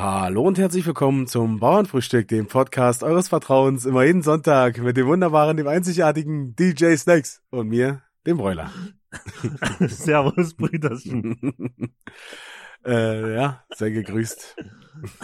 Hallo 0.00 0.42
und 0.42 0.58
herzlich 0.58 0.86
willkommen 0.86 1.26
zum 1.26 1.58
Bauernfrühstück, 1.58 2.28
dem 2.28 2.46
Podcast 2.46 3.02
eures 3.02 3.26
Vertrauens, 3.26 3.84
immer 3.84 4.04
jeden 4.04 4.22
Sonntag 4.22 4.78
mit 4.78 4.96
dem 4.96 5.08
wunderbaren, 5.08 5.56
dem 5.56 5.66
einzigartigen 5.66 6.54
DJ 6.54 6.94
Snacks 6.94 7.42
und 7.50 7.66
mir, 7.66 8.02
dem 8.24 8.36
Bräuler. 8.36 8.70
Servus, 9.80 10.54
Brüderchen. 10.54 11.36
äh, 12.86 13.34
ja, 13.34 13.64
sei 13.74 13.90
gegrüßt. 13.90 14.56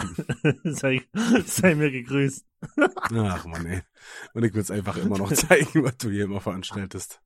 sei, 0.65 1.03
sei 1.45 1.75
mir 1.75 1.91
gegrüßt. 1.91 2.45
Ach 3.13 3.45
man, 3.45 3.65
ey. 3.67 3.81
Und 4.33 4.43
ich 4.43 4.53
will 4.53 4.61
es 4.61 4.71
einfach 4.71 4.97
immer 4.97 5.17
noch 5.17 5.31
zeigen, 5.31 5.85
was 5.85 5.95
du 5.99 6.09
hier 6.09 6.25
immer 6.25 6.41
veranstaltest. 6.41 7.21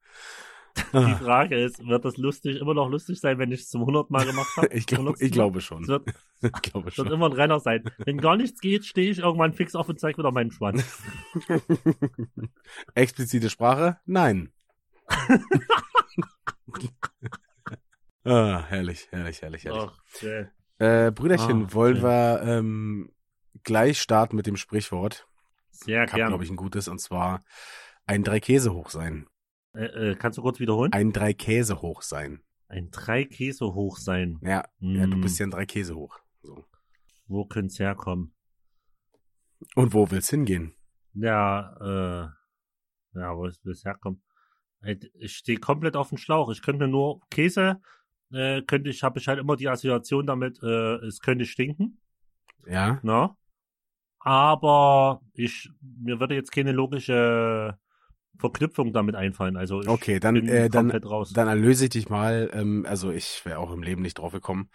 Die 0.93 1.23
Frage 1.23 1.59
ist, 1.63 1.85
wird 1.85 2.05
das 2.05 2.17
lustig, 2.17 2.57
immer 2.57 2.73
noch 2.73 2.89
lustig 2.89 3.19
sein, 3.19 3.37
wenn 3.39 3.51
ich 3.51 3.61
es 3.61 3.69
zum 3.69 3.81
100 3.81 4.09
Mal 4.09 4.25
gemacht 4.25 4.49
habe? 4.57 4.69
Ich, 4.73 4.85
glaub, 4.85 5.19
ich 5.21 5.31
glaube 5.31 5.61
schon. 5.61 5.83
Es 5.83 5.89
wird, 5.89 6.09
ich 6.41 6.51
glaube 6.61 6.91
schon. 6.91 7.05
wird 7.05 7.13
immer 7.13 7.27
ein 7.27 7.33
Renner 7.33 7.59
sein. 7.59 7.83
Wenn 7.97 8.17
gar 8.17 8.37
nichts 8.37 8.59
geht, 8.61 8.85
stehe 8.85 9.11
ich 9.11 9.19
irgendwann 9.19 9.53
fix 9.53 9.75
auf 9.75 9.89
und 9.89 9.99
zeige 9.99 10.17
wieder 10.17 10.31
meinen 10.31 10.51
Schwanz. 10.51 11.01
Explizite 12.95 13.49
Sprache? 13.49 13.97
Nein. 14.05 14.51
ah, 18.23 18.63
herrlich, 18.67 19.07
herrlich, 19.11 19.41
herrlich, 19.41 19.63
herrlich. 19.65 19.91
Ach, 19.91 19.97
okay. 20.15 20.47
Äh, 20.77 21.11
Brüderchen, 21.11 21.65
Ah, 21.65 21.73
wollen 21.73 22.01
wir 22.01 22.41
ähm, 22.43 23.11
gleich 23.63 23.99
starten 23.99 24.35
mit 24.35 24.47
dem 24.47 24.55
Sprichwort. 24.55 25.27
Sehr 25.71 26.05
gerne. 26.05 26.27
glaube 26.27 26.43
ich, 26.43 26.49
ein 26.49 26.55
gutes, 26.55 26.87
und 26.87 26.99
zwar 26.99 27.43
ein 28.05 28.23
drei 28.23 28.39
Käse 28.39 28.73
hoch 28.73 28.89
sein. 28.89 29.27
Äh, 29.79 30.11
äh, 30.11 30.15
kannst 30.15 30.37
du 30.37 30.41
kurz 30.41 30.59
wiederholen? 30.59 30.91
Ein 30.91 31.13
drei 31.13 31.33
Käse 31.33 31.81
hoch 31.81 32.01
sein. 32.01 32.41
Ein 32.67 32.91
drei 32.91 33.23
Käse 33.23 33.73
hoch 33.73 33.97
sein. 33.97 34.37
Ja, 34.41 34.65
ja 34.79 35.07
du 35.07 35.17
Mm. 35.17 35.21
bist 35.21 35.39
ja 35.39 35.47
ein 35.47 35.51
drei 35.51 35.65
Käse 35.65 35.95
hoch. 35.95 36.19
So. 36.43 36.65
Wo 37.27 37.45
könnte 37.45 37.67
es 37.67 37.79
herkommen? 37.79 38.33
Und 39.75 39.93
wo 39.93 40.11
will's 40.11 40.29
hingehen? 40.29 40.73
Ja, 41.13 41.75
äh, 41.79 43.17
ja, 43.19 43.35
wo 43.37 43.43
will 43.43 43.71
es 43.71 43.85
herkommen? 43.85 44.21
Äh, 44.81 44.97
Ich 45.13 45.37
stehe 45.37 45.59
komplett 45.59 45.95
auf 45.95 46.09
dem 46.09 46.17
Schlauch. 46.17 46.51
Ich 46.51 46.61
könnte 46.61 46.87
nur 46.87 47.21
Käse, 47.29 47.81
äh, 48.31 48.61
könnte 48.63 48.89
ich, 48.89 49.01
habe 49.03 49.19
ich 49.19 49.27
halt 49.27 49.39
immer 49.39 49.55
die 49.55 49.69
Assoziation 49.69 50.25
damit, 50.27 50.61
äh, 50.61 50.95
es 51.05 51.19
könnte 51.21 51.45
stinken, 51.45 52.01
Ja, 52.67 52.99
ne? 53.01 53.29
Aber 54.19 55.21
ich, 55.33 55.69
mir 55.81 56.19
würde 56.19 56.35
jetzt 56.35 56.51
keine 56.51 56.73
logische 56.73 57.77
Verknüpfung 58.39 58.93
damit 58.93 59.15
einfallen. 59.15 59.57
Also 59.57 59.81
okay, 59.85 60.19
dann, 60.19 60.47
äh, 60.47 60.69
dann, 60.69 60.91
raus. 60.91 61.31
dann 61.33 61.47
erlöse 61.47 61.85
ich 61.85 61.89
dich 61.91 62.09
mal. 62.09 62.49
Ähm, 62.53 62.85
also 62.87 63.11
ich 63.11 63.45
wäre 63.45 63.59
auch 63.59 63.71
im 63.71 63.83
Leben 63.83 64.01
nicht 64.01 64.17
drauf 64.17 64.31
gekommen. 64.31 64.69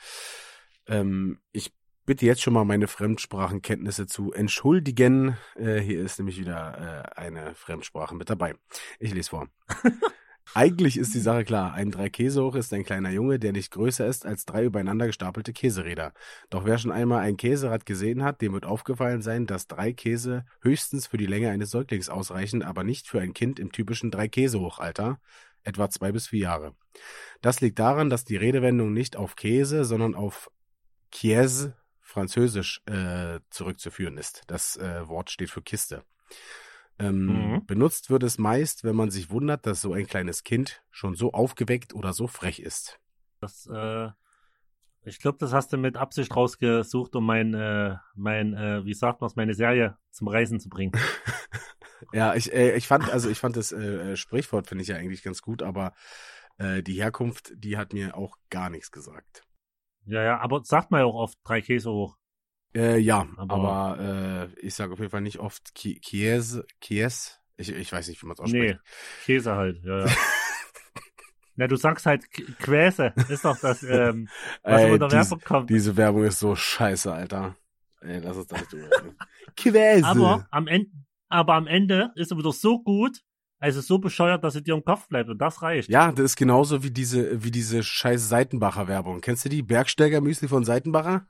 Ähm, 0.87 1.39
ich 1.53 1.73
bitte 2.07 2.27
jetzt 2.27 2.43
schon 2.43 2.53
mal 2.53 2.65
meine 2.65 2.87
Fremdsprachenkenntnisse 2.87 4.07
zu 4.07 4.33
entschuldigen. 4.33 5.37
Äh, 5.57 5.81
hier 5.81 6.03
ist 6.03 6.19
nämlich 6.19 6.39
wieder 6.39 7.15
äh, 7.17 7.21
eine 7.21 7.55
Fremdsprache 7.55 8.15
mit 8.15 8.31
dabei. 8.31 8.55
Ich 8.99 9.15
lese 9.15 9.31
vor. 9.31 9.49
Eigentlich 10.53 10.99
ist 10.99 11.15
die 11.15 11.21
Sache 11.21 11.45
klar. 11.45 11.73
Ein 11.73 11.91
drei 11.91 12.11
Käse 12.11 12.45
hoch 12.45 12.55
ist 12.55 12.73
ein 12.73 12.85
kleiner 12.85 13.11
Junge, 13.11 13.39
der 13.39 13.53
nicht 13.53 13.71
größer 13.71 14.07
ist 14.07 14.27
als 14.27 14.45
drei 14.45 14.65
übereinander 14.65 15.07
gestapelte 15.07 15.53
Käseräder. 15.53 16.13
Doch 16.51 16.65
wer 16.65 16.79
schon 16.79 16.93
einmal 16.93 17.21
ein 17.21 17.37
Käserad 17.37 17.87
gesehen 17.87 18.23
hat, 18.23 18.41
dem 18.41 18.53
wird 18.53 18.67
aufgefallen 18.67 19.23
sein, 19.23 19.47
dass 19.47 19.67
drei 19.67 19.93
Käse 19.93 20.45
höchstens 20.61 21.07
für 21.07 21.17
die 21.17 21.27
Länge 21.27 21.51
eines 21.51 21.71
Säuglings 21.71 22.09
ausreichen, 22.09 22.63
aber 22.63 22.85
nicht 22.85 23.09
für 23.09 23.21
ein 23.21 23.35
Kind 23.35 23.59
im 23.59 23.73
typischen 23.73 24.11
drei 24.11 24.29
Käse 24.29 24.61
Hochalter, 24.61 25.19
etwa 25.63 25.89
zwei 25.89 26.13
bis 26.13 26.29
vier 26.29 26.41
Jahre. 26.41 26.75
Das 27.41 27.61
liegt 27.61 27.79
daran, 27.79 28.11
dass 28.11 28.25
die 28.25 28.37
Redewendung 28.37 28.93
nicht 28.93 29.17
auf 29.17 29.37
Käse, 29.37 29.85
sondern 29.85 30.15
auf 30.15 30.51
Chiese, 31.11 31.75
französisch, 32.01 32.83
äh, 32.87 33.41
zurückzuführen 33.51 34.19
ist. 34.19 34.43
Das 34.47 34.77
äh, 34.77 35.09
Wort 35.09 35.31
steht 35.31 35.51
für 35.51 35.63
Kiste. 35.63 36.05
Ähm, 36.99 37.27
Mhm. 37.27 37.67
Benutzt 37.67 38.11
wird 38.11 38.23
es 38.23 38.39
meist, 38.39 38.85
wenn 38.85 38.97
man 38.97 39.11
sich 39.11 39.31
wundert, 39.31 39.67
dass 39.67 39.81
so 39.81 39.93
ein 39.93 40.07
kleines 40.07 40.45
Kind 40.45 40.83
schon 40.91 41.15
so 41.15 41.33
aufgeweckt 41.33 41.95
oder 41.95 42.13
so 42.13 42.27
frech 42.27 42.61
ist. 42.61 43.01
Das, 43.41 43.67
äh, 43.67 44.11
ich 45.03 45.19
glaube, 45.19 45.39
das 45.39 45.53
hast 45.53 45.73
du 45.73 45.77
mit 45.77 45.97
Absicht 45.97 46.35
rausgesucht, 46.35 47.15
um 47.17 47.27
mein, 47.27 47.53
äh, 47.55 47.97
mein, 48.15 48.55
äh, 48.55 48.85
wie 48.85 48.95
sagt 48.95 49.21
man 49.21 49.31
meine 49.37 49.55
Serie 49.55 49.99
zum 50.11 50.29
Reisen 50.29 50.61
zu 50.61 50.69
bringen. 50.69 50.93
Ja, 52.13 52.35
ich, 52.35 52.53
äh, 52.53 52.77
ich 52.77 52.87
fand, 52.87 53.09
also 53.11 53.31
ich 53.31 53.39
fand 53.39 53.57
das 53.57 53.73
äh, 53.73 54.13
äh, 54.13 54.17
Sprichwort 54.17 54.67
finde 54.67 54.83
ich 54.83 54.89
ja 54.89 54.97
eigentlich 54.97 55.23
ganz 55.23 55.41
gut, 55.43 55.63
aber 55.63 55.95
die 56.57 57.03
Herkunft, 57.03 57.53
die 57.57 57.77
hat 57.77 57.93
mir 57.93 58.17
auch 58.17 58.37
gar 58.49 58.71
nichts 58.71 58.93
gesagt. 58.93 59.45
Ja, 60.07 60.23
ja, 60.23 60.39
aber 60.39 60.63
sagt 60.63 60.93
man 60.93 61.01
ja 61.01 61.07
auch 61.07 61.17
oft 61.17 61.37
drei 61.43 61.61
Käse 61.61 61.91
hoch. 61.91 62.17
Äh, 62.77 62.99
ja, 62.99 63.27
Aber- 63.37 63.55
aber, 63.97 64.49
äh, 64.57 64.61
ich 64.67 64.75
sage 64.75 64.93
auf 64.93 64.99
jeden 64.99 65.11
Fall 65.11 65.21
nicht 65.21 65.39
oft 65.39 65.75
Kies, 65.75 66.61
Kies. 66.81 67.41
Ich, 67.57 67.71
ich 67.73 67.93
weiß 67.93 68.09
nicht, 68.09 68.21
wie 68.23 68.27
man 68.27 68.35
es 68.35 68.41
ausspricht. 68.41 68.75
Nee, 68.75 68.81
Käse 69.25 69.55
halt, 69.55 69.83
ja, 69.85 70.07
ja. 70.07 70.13
Na, 71.57 71.69
du 71.69 71.77
sagst 71.77 72.05
halt 72.07 72.29
Quäse, 72.59 73.13
ist 73.29 73.45
doch 73.45 73.57
das, 73.61 73.83
ähm, 73.85 74.29
was 74.65 74.81
Ey, 74.83 74.99
dies- 74.99 75.13
Werbung 75.13 75.41
kommt. 75.45 75.71
Diese 75.71 75.97
Werbung 75.97 76.25
ist 76.25 76.41
so 76.41 76.57
scheiße, 76.57 77.13
Alter. 77.13 77.57
Ey, 78.01 78.19
lass 78.19 78.37
uns 78.37 78.49
drüber 78.49 78.67
reden. 78.73 79.17
Quäse. 79.57 80.05
aber 80.07 80.49
am 80.51 80.67
Ende, 80.67 80.91
aber 81.29 81.55
am 81.55 81.69
Ende 81.69 82.11
ist 82.17 82.33
er 82.33 82.39
wieder 82.39 82.51
so 82.53 82.83
gut, 82.83 83.21
also 83.61 83.81
so 83.81 83.99
bescheuert, 83.99 84.43
dass 84.43 84.57
er 84.57 84.61
dir 84.63 84.75
im 84.75 84.85
Kopf 84.85 85.07
bleibt 85.09 85.31
und 85.31 85.39
das 85.39 85.63
reicht. 85.63 85.89
Ja, 85.89 86.11
das 86.11 86.25
ist 86.25 86.37
genauso 86.37 86.83
wie 86.83 86.91
diese, 86.91 87.45
wie 87.45 87.53
diese 87.53 87.85
scheiß 87.85 88.29
Seitenbacher 88.29 88.89
Werbung. 88.89 89.21
Kennst 89.21 89.45
du 89.45 89.49
die? 89.49 89.63
Bergsteiger 89.63 90.21
Müsli 90.21 90.49
von 90.49 90.65
Seitenbacher? 90.65 91.27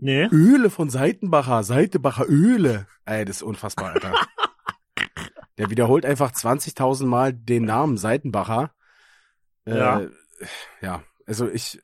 Nee? 0.00 0.28
Öle 0.30 0.70
von 0.70 0.90
Seitenbacher, 0.90 1.62
Seitenbacher 1.62 2.26
Öle. 2.28 2.86
Ey, 3.04 3.24
das 3.24 3.36
ist 3.36 3.42
unfassbar, 3.42 3.92
Alter. 3.92 4.12
Der 5.58 5.70
wiederholt 5.70 6.04
einfach 6.04 6.32
20.000 6.32 7.06
Mal 7.06 7.32
den 7.32 7.64
Namen 7.64 7.96
Seitenbacher. 7.96 8.72
Äh, 9.66 9.76
Ja. 9.78 10.02
Ja, 10.82 11.02
also 11.26 11.48
ich, 11.48 11.80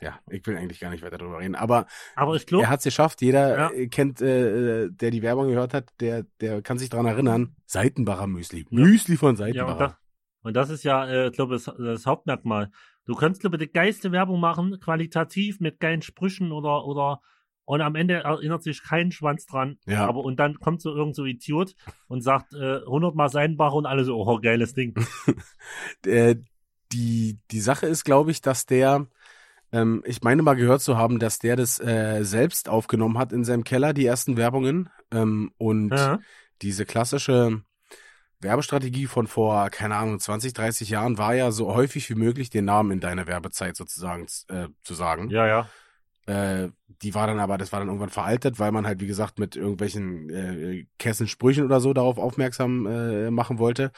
ja, 0.00 0.18
ich 0.30 0.46
will 0.46 0.56
eigentlich 0.56 0.78
gar 0.80 0.90
nicht 0.90 1.02
weiter 1.02 1.18
drüber 1.18 1.40
reden. 1.40 1.56
Aber 1.56 1.86
Aber 2.14 2.36
ich 2.36 2.42
er 2.42 2.46
glaube, 2.46 2.68
hat 2.68 2.78
es 2.78 2.84
geschafft. 2.84 3.20
Jeder 3.20 3.58
Ja. 3.58 3.70
äh, 3.72 3.88
kennt, 3.88 4.20
äh, 4.22 4.88
der 4.88 5.10
die 5.10 5.20
Werbung 5.22 5.48
gehört 5.48 5.74
hat, 5.74 5.90
der, 6.00 6.22
der 6.40 6.62
kann 6.62 6.78
sich 6.78 6.90
dran 6.90 7.06
erinnern. 7.06 7.56
Seitenbacher 7.66 8.28
Müsli. 8.28 8.66
Müsli 8.70 9.16
von 9.16 9.34
ja, 9.34 9.36
Seitenbacher. 9.36 9.72
und 9.72 9.80
das, 9.80 9.94
und 10.42 10.54
das 10.54 10.70
ist 10.70 10.84
ja, 10.84 11.08
äh, 11.26 11.30
glaube 11.32 11.56
ich, 11.56 11.64
das, 11.64 11.74
das 11.76 12.06
Hauptmerkmal. 12.06 12.70
Du 13.04 13.14
kannst, 13.14 13.40
glaube 13.40 13.56
ich, 13.56 13.62
die 13.66 13.72
geilste 13.72 14.12
Werbung 14.12 14.38
machen, 14.38 14.78
qualitativ, 14.80 15.58
mit 15.60 15.80
geilen 15.80 16.02
Sprüchen 16.02 16.52
oder, 16.52 16.84
oder, 16.84 17.20
und 17.68 17.82
am 17.82 17.96
Ende 17.96 18.14
erinnert 18.14 18.62
sich 18.62 18.82
kein 18.82 19.12
Schwanz 19.12 19.44
dran. 19.44 19.78
ja, 19.84 20.06
Aber 20.06 20.20
und 20.20 20.40
dann 20.40 20.58
kommt 20.58 20.80
so 20.80 20.94
irgend 20.94 21.14
so 21.14 21.26
Idiot 21.26 21.74
und 22.06 22.22
sagt 22.22 22.54
äh, 22.54 22.78
100 22.78 23.14
Mal 23.14 23.28
Seidenbach 23.28 23.74
und 23.74 23.84
alle 23.84 24.04
so, 24.04 24.16
oh, 24.16 24.38
geiles 24.40 24.72
Ding. 24.72 24.94
äh, 26.06 26.36
die, 26.92 27.38
die 27.50 27.60
Sache 27.60 27.84
ist, 27.86 28.04
glaube 28.04 28.30
ich, 28.30 28.40
dass 28.40 28.64
der, 28.64 29.06
ähm, 29.70 30.02
ich 30.06 30.22
meine 30.22 30.40
mal 30.40 30.54
gehört 30.54 30.80
zu 30.80 30.96
haben, 30.96 31.18
dass 31.18 31.40
der 31.40 31.56
das 31.56 31.78
äh, 31.78 32.24
selbst 32.24 32.70
aufgenommen 32.70 33.18
hat 33.18 33.34
in 33.34 33.44
seinem 33.44 33.64
Keller, 33.64 33.92
die 33.92 34.06
ersten 34.06 34.38
Werbungen. 34.38 34.88
Ähm, 35.10 35.52
und 35.58 35.90
Ja. 35.90 36.20
diese 36.62 36.86
klassische 36.86 37.60
Werbestrategie 38.40 39.06
von 39.06 39.26
vor, 39.26 39.68
keine 39.68 39.96
Ahnung, 39.96 40.18
20, 40.18 40.54
30 40.54 40.88
Jahren 40.88 41.18
war 41.18 41.34
ja 41.34 41.50
so 41.50 41.74
häufig 41.74 42.08
wie 42.08 42.14
möglich 42.14 42.48
den 42.48 42.64
Namen 42.64 42.92
in 42.92 43.00
deiner 43.00 43.26
Werbezeit 43.26 43.76
sozusagen 43.76 44.26
äh, 44.48 44.68
zu 44.82 44.94
sagen. 44.94 45.28
ja, 45.28 45.46
ja. 45.46 45.68
Äh, 46.28 46.68
die 47.02 47.14
war 47.14 47.26
dann 47.26 47.38
aber, 47.38 47.56
das 47.56 47.72
war 47.72 47.78
dann 47.78 47.88
irgendwann 47.88 48.10
veraltet, 48.10 48.58
weil 48.58 48.70
man 48.70 48.86
halt, 48.86 49.00
wie 49.00 49.06
gesagt, 49.06 49.38
mit 49.38 49.56
irgendwelchen 49.56 50.28
äh, 50.28 50.86
Kessensprüchen 50.98 51.64
oder 51.64 51.80
so 51.80 51.94
darauf 51.94 52.18
aufmerksam 52.18 52.86
äh, 52.86 53.30
machen 53.30 53.58
wollte. 53.58 53.92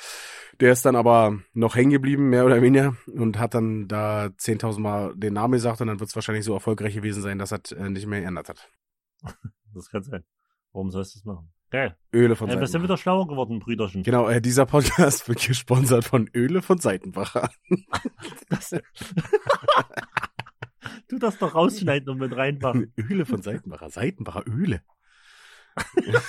Der 0.61 0.73
ist 0.73 0.85
dann 0.85 0.95
aber 0.95 1.39
noch 1.55 1.75
hängen 1.75 1.91
geblieben, 1.91 2.29
mehr 2.29 2.47
oder 2.47 2.63
weniger, 2.63 2.95
und 3.13 3.39
hat 3.39 3.55
dann 3.55 3.89
da 3.89 4.27
10.000 4.27 4.79
Mal 4.81 5.15
den 5.17 5.35
Namen 5.35 5.53
gesagt 5.53 5.81
und 5.81 5.89
dann 5.89 5.99
wird 5.99 6.11
es 6.11 6.15
wahrscheinlich 6.15 6.45
so 6.45 6.55
erfolgreich 6.55 6.95
gewesen 6.95 7.23
sein, 7.23 7.39
dass 7.39 7.53
er 7.53 7.61
äh, 7.77 7.91
nicht 7.91 8.07
mehr 8.07 8.21
geändert 8.21 8.49
hat. 8.49 8.69
Das 9.73 9.89
kann 9.89 10.03
sein. 10.03 10.25
Warum 10.73 10.91
sollst 10.91 11.15
du 11.15 11.19
das 11.21 11.25
machen? 11.25 11.53
Geil. 11.71 11.97
Öle 12.13 12.35
von 12.35 12.49
Äh, 12.49 12.55
wir 12.55 12.59
sind 12.59 12.67
Seitenbacher. 12.67 12.83
wieder 12.85 12.97
schlauer 12.97 13.29
geworden, 13.29 13.61
Brüderchen. 13.61 14.03
Genau, 14.03 14.29
äh, 14.29 14.41
dieser 14.41 14.67
Podcast 14.67 15.29
wird 15.29 15.47
gesponsert 15.47 16.05
von 16.05 16.29
Öle 16.35 16.63
von 16.63 16.79
Seitenbacher. 16.79 17.51
Das, 18.49 18.75
du 21.13 21.19
das 21.19 21.39
doch 21.39 21.55
rausschneiden 21.55 22.09
und 22.09 22.19
mit 22.19 22.37
reinmachen. 22.37 22.93
Öle 22.99 23.27
von 23.27 23.43
Seitenbacher. 23.43 23.91
Seitenbacher 23.91 24.45
Öle. 24.47 24.83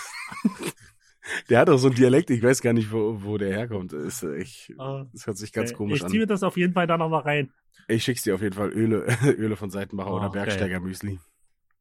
der 1.50 1.60
hat 1.60 1.70
auch 1.70 1.78
so 1.78 1.88
einen 1.88 1.96
Dialekt, 1.96 2.30
ich 2.30 2.42
weiß 2.42 2.62
gar 2.62 2.74
nicht, 2.74 2.92
wo, 2.92 3.22
wo 3.24 3.38
der 3.38 3.52
herkommt. 3.54 3.94
Das, 3.94 4.24
ist 4.24 4.24
echt, 4.24 4.74
Ah, 4.80 5.06
das 5.12 5.28
hört 5.28 5.38
sich 5.38 5.52
ganz 5.52 5.72
äh, 5.72 5.74
komisch 5.74 5.98
ich 6.00 6.04
an. 6.04 6.10
ziehe 6.10 6.20
mir 6.22 6.28
das 6.28 6.44
auf 6.44 6.58
jeden 6.58 6.74
Fall 6.74 6.88
da 6.88 6.98
nochmal 6.98 7.22
rein. 7.22 7.52
Ich 7.88 8.04
schick's 8.04 8.24
dir 8.24 8.36
auf 8.36 8.42
jeden 8.42 8.56
Fall 8.56 8.70
Öle, 8.70 9.06
Öle 9.26 9.56
von 9.58 9.70
Seitenbacher 9.70 10.12
Oh, 10.12 10.18
oder. 10.18 10.30
Bergsteiger 10.30 10.80
Müsli. 10.80 11.20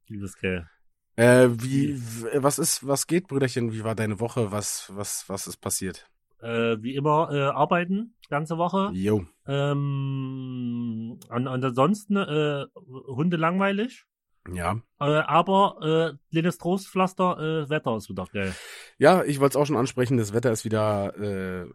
Liebes 0.07 0.35
Kerl. 0.35 0.67
Äh, 1.15 1.49
wie, 1.51 2.01
was 2.35 2.57
ist, 2.59 2.87
was 2.87 3.05
geht, 3.07 3.27
Brüderchen? 3.27 3.73
Wie 3.73 3.83
war 3.83 3.95
deine 3.95 4.19
Woche? 4.19 4.51
Was, 4.51 4.91
was, 4.95 5.25
was 5.27 5.47
ist 5.47 5.57
passiert? 5.57 6.07
Äh, 6.41 6.77
wie 6.81 6.95
immer, 6.95 7.29
äh, 7.31 7.41
arbeiten, 7.49 8.15
ganze 8.29 8.57
Woche. 8.57 8.89
Jo. 8.93 9.25
Ähm, 9.51 11.19
und, 11.29 11.47
und 11.47 11.63
ansonsten, 11.65 12.15
äh, 12.17 12.65
Hunde 13.07 13.37
langweilig. 13.37 14.05
Ja. 14.51 14.81
Äh, 14.99 15.03
aber 15.03 16.15
äh, 16.15 16.31
kleines 16.31 16.57
Trostpflaster, 16.57 17.65
äh, 17.65 17.69
Wetter 17.69 17.95
ist 17.97 18.09
wieder 18.09 18.25
geil. 18.31 18.55
Ja, 18.97 19.23
ich 19.23 19.39
wollte 19.39 19.57
es 19.57 19.61
auch 19.61 19.65
schon 19.67 19.77
ansprechen, 19.77 20.17
das 20.17 20.33
Wetter 20.33 20.51
ist 20.51 20.65
wieder 20.65 21.15
äh, 21.19 21.67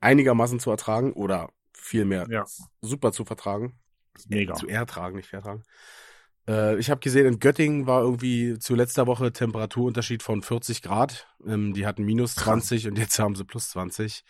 einigermaßen 0.00 0.58
zu 0.58 0.70
ertragen 0.70 1.12
oder 1.12 1.50
vielmehr 1.72 2.26
Ja. 2.30 2.44
super 2.80 3.12
zu 3.12 3.24
vertragen. 3.24 3.78
Mega. 4.28 4.54
Zu 4.54 4.68
ertragen, 4.68 5.16
nicht 5.16 5.28
vertragen. 5.28 5.64
Äh, 6.48 6.78
ich 6.78 6.88
habe 6.88 7.00
gesehen, 7.00 7.26
in 7.26 7.40
Göttingen 7.40 7.86
war 7.86 8.00
irgendwie 8.02 8.58
zu 8.58 8.74
letzter 8.74 9.06
Woche 9.06 9.32
Temperaturunterschied 9.32 10.22
von 10.22 10.40
40 10.42 10.82
Grad. 10.82 11.26
Ähm, 11.46 11.74
die 11.74 11.86
hatten 11.86 12.04
minus 12.04 12.36
20 12.36 12.86
und 12.86 12.98
jetzt 12.98 13.18
haben 13.18 13.34
sie 13.34 13.44
plus 13.44 13.70
20. 13.70 14.24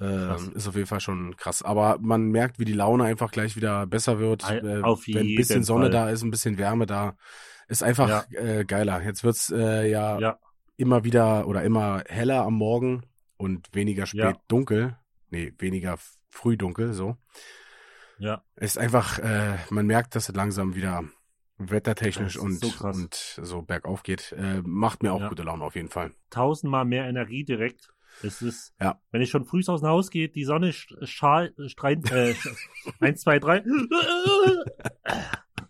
Ähm, 0.00 0.52
ist 0.54 0.68
auf 0.68 0.74
jeden 0.74 0.86
Fall 0.86 1.00
schon 1.00 1.36
krass. 1.36 1.62
Aber 1.62 1.98
man 2.00 2.24
merkt, 2.28 2.58
wie 2.58 2.64
die 2.64 2.72
Laune 2.74 3.04
einfach 3.04 3.30
gleich 3.30 3.56
wieder 3.56 3.86
besser 3.86 4.18
wird. 4.18 4.42
Äh, 4.50 4.82
auf 4.82 5.06
wenn 5.06 5.18
ein 5.26 5.34
bisschen 5.36 5.56
jeden 5.56 5.64
Sonne 5.64 5.84
Fall. 5.84 5.90
da 5.90 6.10
ist, 6.10 6.22
ein 6.22 6.30
bisschen 6.30 6.58
Wärme 6.58 6.86
da, 6.86 7.16
ist 7.68 7.82
einfach 7.82 8.08
Ja. 8.08 8.24
äh, 8.38 8.64
geiler. 8.64 9.02
Jetzt 9.02 9.24
wird's 9.24 9.50
äh, 9.50 9.88
ja, 9.90 10.18
Ja. 10.18 10.38
immer 10.76 11.04
wieder 11.04 11.46
oder 11.48 11.62
immer 11.62 12.02
heller 12.08 12.42
am 12.42 12.54
Morgen 12.54 13.04
und 13.38 13.68
weniger 13.74 14.06
spät 14.06 14.20
Ja. 14.20 14.32
dunkel. 14.48 14.96
Nee, 15.30 15.52
weniger 15.58 15.96
früh 16.28 16.56
dunkel, 16.56 16.92
so. 16.92 17.16
Ja. 18.18 18.42
Ist 18.56 18.78
einfach, 18.78 19.18
äh, 19.18 19.56
man 19.70 19.86
merkt, 19.86 20.14
dass 20.14 20.28
es 20.28 20.34
langsam 20.34 20.74
wieder 20.74 21.04
wettertechnisch 21.58 22.36
und, 22.36 22.60
so 22.62 22.86
und 22.86 23.14
so 23.14 23.62
bergauf 23.62 24.02
geht. 24.02 24.32
Äh, 24.32 24.60
macht 24.62 25.02
mir 25.02 25.12
auch 25.12 25.28
gute 25.28 25.42
Laune 25.42 25.64
auf 25.64 25.74
jeden 25.74 25.88
Fall. 25.88 26.12
Tausendmal 26.30 26.84
mehr 26.84 27.06
Energie 27.08 27.44
direkt. 27.44 27.92
Es 28.22 28.40
ist, 28.42 28.74
Ja. 28.80 29.00
wenn 29.10 29.20
ich 29.22 29.30
schon 29.30 29.44
früh 29.44 29.60
aus 29.66 29.80
dem 29.80 29.88
Haus 29.90 30.10
gehe, 30.10 30.28
die 30.28 30.44
Sonne 30.44 30.72
schal, 30.72 31.52
streit, 31.66 32.10
äh, 32.10 32.32
sch- 32.32 32.56
eins, 33.00 33.20
zwei, 33.20 33.38
drei. 33.38 33.62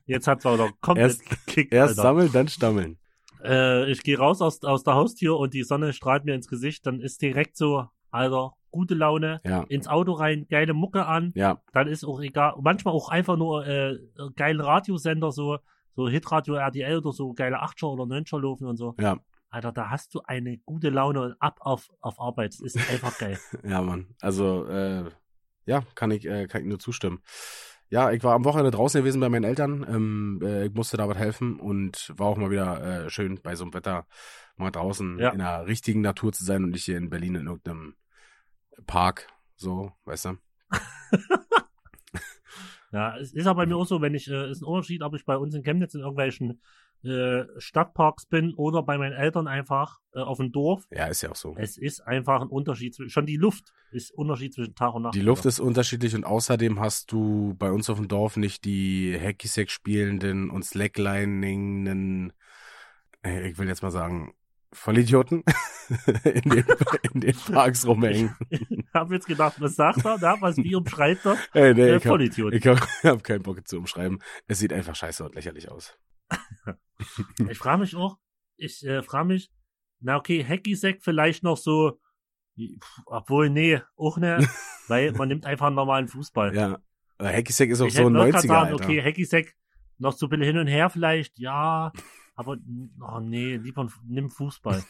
Jetzt 0.06 0.28
hat's 0.28 0.44
wieder 0.44 0.70
komplett 0.80 1.08
Erst- 1.10 1.28
gekickt, 1.28 1.72
Erst 1.72 1.90
Alter. 1.98 2.02
sammeln, 2.02 2.30
dann 2.32 2.48
stammeln. 2.48 2.98
Äh, 3.42 3.90
ich 3.90 4.02
gehe 4.02 4.18
raus 4.18 4.40
aus, 4.40 4.62
aus 4.62 4.84
der 4.84 4.94
Haustür 4.94 5.38
und 5.38 5.54
die 5.54 5.62
Sonne 5.64 5.92
strahlt 5.92 6.24
mir 6.24 6.34
ins 6.34 6.48
Gesicht, 6.48 6.86
dann 6.86 7.00
ist 7.00 7.20
direkt 7.22 7.56
so, 7.56 7.86
Alter, 8.10 8.52
gute 8.70 8.94
Laune, 8.94 9.40
Ja, 9.44 9.62
ins 9.68 9.88
Auto 9.88 10.12
rein, 10.12 10.46
geile 10.48 10.74
Mucke 10.74 11.06
an, 11.06 11.32
ja, 11.34 11.60
dann 11.72 11.88
ist 11.88 12.04
auch 12.04 12.20
egal, 12.20 12.54
manchmal 12.60 12.94
auch 12.94 13.08
einfach 13.08 13.36
nur 13.36 13.66
äh, 13.66 13.98
geile 14.36 14.64
Radiosender, 14.64 15.32
so, 15.32 15.58
so 15.94 16.08
Hitradio 16.08 16.54
RTL 16.54 16.98
oder 16.98 17.12
so 17.12 17.32
geile 17.32 17.62
8er 17.62 17.86
oder 17.86 18.04
9er 18.04 18.40
laufen 18.40 18.66
und 18.66 18.76
so. 18.76 18.94
ja, 19.00 19.18
Alter, 19.56 19.72
da 19.72 19.88
hast 19.88 20.14
du 20.14 20.20
eine 20.20 20.58
gute 20.58 20.90
Laune 20.90 21.22
und 21.22 21.36
ab 21.40 21.60
auf, 21.60 21.88
auf 22.02 22.20
Arbeit. 22.20 22.52
Das 22.52 22.60
ist 22.60 22.76
einfach 22.90 23.16
geil. 23.18 23.38
ja, 23.64 23.80
Mann. 23.80 24.14
Also, 24.20 24.66
äh, 24.66 25.04
ja, 25.64 25.82
kann 25.94 26.10
ich, 26.10 26.26
äh, 26.26 26.46
kann 26.46 26.60
ich 26.60 26.66
nur 26.68 26.78
zustimmen. 26.78 27.22
Ja, 27.88 28.10
ich 28.10 28.22
war 28.22 28.34
am 28.34 28.44
Wochenende 28.44 28.70
draußen 28.70 29.00
gewesen 29.00 29.18
bei 29.20 29.30
meinen 29.30 29.44
Eltern. 29.44 29.86
Ähm, 29.88 30.40
äh, 30.42 30.66
ich 30.66 30.74
musste 30.74 30.98
da 30.98 31.08
was 31.08 31.16
helfen 31.16 31.58
und 31.58 32.12
war 32.18 32.26
auch 32.26 32.36
mal 32.36 32.50
wieder 32.50 33.04
äh, 33.06 33.10
schön 33.10 33.40
bei 33.42 33.54
so 33.56 33.64
einem 33.64 33.72
Wetter 33.72 34.06
mal 34.56 34.70
draußen 34.70 35.18
Ja. 35.18 35.30
in 35.30 35.38
der 35.38 35.66
richtigen 35.66 36.02
Natur 36.02 36.32
zu 36.34 36.44
sein 36.44 36.62
und 36.64 36.70
nicht 36.70 36.84
hier 36.84 36.98
in 36.98 37.08
Berlin 37.08 37.36
in 37.36 37.46
irgendeinem 37.46 37.94
Park. 38.86 39.28
So, 39.56 39.92
weißt 40.04 40.26
du? 40.26 40.38
Ja, 42.92 43.16
es 43.18 43.32
ist 43.34 43.46
aber 43.46 43.62
bei 43.62 43.66
mir 43.66 43.76
auch 43.76 43.84
so, 43.86 44.00
wenn 44.00 44.14
ich, 44.14 44.30
äh, 44.30 44.50
ist 44.50 44.62
ein 44.62 44.64
Unterschied, 44.64 45.02
ob 45.02 45.14
ich 45.14 45.24
bei 45.24 45.36
uns 45.36 45.54
in 45.54 45.62
Chemnitz 45.62 45.94
in 45.94 46.00
irgendwelchen 46.00 46.62
äh, 47.04 47.44
Stadtparks 47.58 48.26
bin 48.26 48.54
oder 48.54 48.82
bei 48.82 48.98
meinen 48.98 49.12
Eltern 49.12 49.46
einfach 49.46 50.00
äh, 50.12 50.20
auf 50.20 50.38
dem 50.38 50.52
Dorf. 50.52 50.84
Ja, 50.90 51.06
ist 51.06 51.22
ja 51.22 51.30
auch 51.30 51.36
so. 51.36 51.54
Es 51.56 51.76
ist 51.76 52.00
einfach 52.00 52.40
ein 52.40 52.48
Unterschied. 52.48 52.96
Schon 53.10 53.26
die 53.26 53.36
Luft 53.36 53.72
ist 53.90 54.10
Unterschied 54.12 54.54
zwischen 54.54 54.74
Tag 54.74 54.94
und 54.94 55.02
Nacht. 55.02 55.14
Die 55.14 55.20
Luft 55.20 55.44
ist 55.46 55.60
unterschiedlich 55.60 56.14
und 56.14 56.24
außerdem 56.24 56.80
hast 56.80 57.12
du 57.12 57.54
bei 57.58 57.70
uns 57.70 57.90
auf 57.90 57.98
dem 57.98 58.08
Dorf 58.08 58.36
nicht 58.36 58.64
die 58.64 59.16
Hacky-Sack 59.18 59.70
spielenden 59.70 60.50
und 60.50 60.64
Slackliningenden, 60.64 62.32
äh, 63.24 63.48
ich 63.48 63.58
will 63.58 63.68
jetzt 63.68 63.82
mal 63.82 63.90
sagen, 63.90 64.34
Vollidioten 64.72 65.44
in 66.24 66.50
den, 66.50 66.64
in 67.12 67.20
den 67.20 67.36
Parks 67.36 67.86
rumhängen. 67.86 68.34
Ich 68.50 68.66
habe 68.92 69.14
jetzt 69.14 69.26
gedacht, 69.26 69.60
was 69.60 69.76
sagt 69.76 70.04
er? 70.04 70.18
Da, 70.18 70.36
was 70.40 70.56
wie 70.56 70.74
umschreibt 70.74 71.24
er? 71.24 71.38
Ey, 71.54 71.74
nee, 71.74 71.82
Äh, 71.82 71.96
ich 71.96 72.66
habe 72.66 72.80
hab 73.04 73.24
keinen 73.24 73.42
Bock 73.42 73.66
zu 73.66 73.78
umschreiben. 73.78 74.20
Es 74.46 74.58
sieht 74.58 74.72
einfach 74.72 74.94
scheiße 74.94 75.24
und 75.24 75.34
lächerlich 75.34 75.70
aus. 75.70 75.96
Ich 77.50 77.58
frage 77.58 77.80
mich 77.80 77.94
auch, 77.94 78.18
ich 78.56 78.84
äh, 78.84 79.02
frage 79.02 79.28
mich, 79.28 79.50
na 80.00 80.16
okay, 80.16 80.44
Hacky-Sack 80.44 80.98
vielleicht 81.02 81.42
noch 81.42 81.56
so, 81.56 82.00
obwohl, 83.06 83.50
nee, 83.50 83.80
auch 83.96 84.18
ne, 84.18 84.38
weil 84.88 85.12
man 85.12 85.28
nimmt 85.28 85.46
einfach 85.46 85.66
einen 85.66 85.76
normalen 85.76 86.08
Fußball. 86.08 86.54
Ja, 86.54 86.78
Hacky-Sack 87.20 87.70
ist 87.70 87.80
auch 87.80 87.86
ich 87.86 87.94
so 87.94 88.06
ein 88.06 88.14
hätte 88.14 88.26
auch 88.26 88.30
grad 88.30 88.44
90er, 88.44 88.48
sagen, 88.48 88.72
Alter. 88.72 88.84
okay, 88.84 89.02
Hacky-Sack 89.02 89.54
noch 89.98 90.12
so 90.12 90.26
ein 90.26 90.30
bisschen 90.30 90.44
hin 90.44 90.58
und 90.58 90.66
her 90.66 90.90
vielleicht, 90.90 91.38
ja, 91.38 91.92
aber, 92.34 92.56
oh 93.00 93.20
nee, 93.20 93.56
lieber 93.56 93.88
nimm 94.06 94.28
Fußball. 94.30 94.84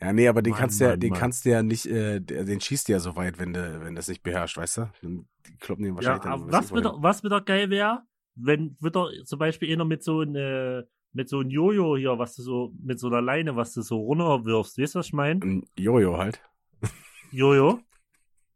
ja, 0.00 0.12
nee, 0.12 0.28
aber 0.28 0.42
den 0.42 0.52
Mann, 0.52 0.60
kannst 0.60 0.80
du 0.80 0.84
ja, 0.84 0.96
den 0.96 1.10
Mann. 1.10 1.18
kannst 1.18 1.44
du 1.44 1.50
ja 1.50 1.62
nicht, 1.62 1.86
äh, 1.86 2.20
den 2.20 2.60
schießt 2.60 2.88
du 2.88 2.92
ja 2.92 3.00
so 3.00 3.16
weit, 3.16 3.38
wenn 3.38 3.52
du, 3.52 3.80
wenn 3.82 3.94
das 3.94 4.08
nicht 4.08 4.22
beherrscht, 4.22 4.56
weißt 4.56 4.78
du? 4.78 4.92
Dann 5.02 5.28
die 5.46 5.56
kloppen 5.56 5.84
den 5.84 5.94
ja, 5.94 5.96
wahrscheinlich 5.96 6.22
dann 6.22 6.32
aber 6.32 6.46
weiß 6.46 6.52
was 6.52 6.74
wieder, 6.74 6.94
was 6.98 7.24
wieder 7.24 7.40
geil 7.40 7.70
wäre, 7.70 8.02
wenn 8.42 8.76
wieder 8.80 9.08
zum 9.24 9.38
Beispiel 9.38 9.72
einer 9.72 9.84
mit 9.84 10.02
so 10.02 10.20
einem, 10.20 10.84
mit 11.12 11.28
so 11.28 11.40
einem 11.40 11.50
Jojo 11.50 11.96
hier, 11.96 12.18
was 12.18 12.36
du 12.36 12.42
so, 12.42 12.72
mit 12.82 12.98
so 12.98 13.08
einer 13.08 13.20
Leine, 13.20 13.56
was 13.56 13.74
du 13.74 13.82
so 13.82 13.98
runterwirfst, 13.98 14.78
weißt 14.78 14.94
du, 14.94 15.00
was 15.00 15.06
ich 15.06 15.12
meine? 15.12 15.40
Ein 15.44 15.66
Jojo 15.78 16.18
halt. 16.18 16.40
Jojo. 17.32 17.80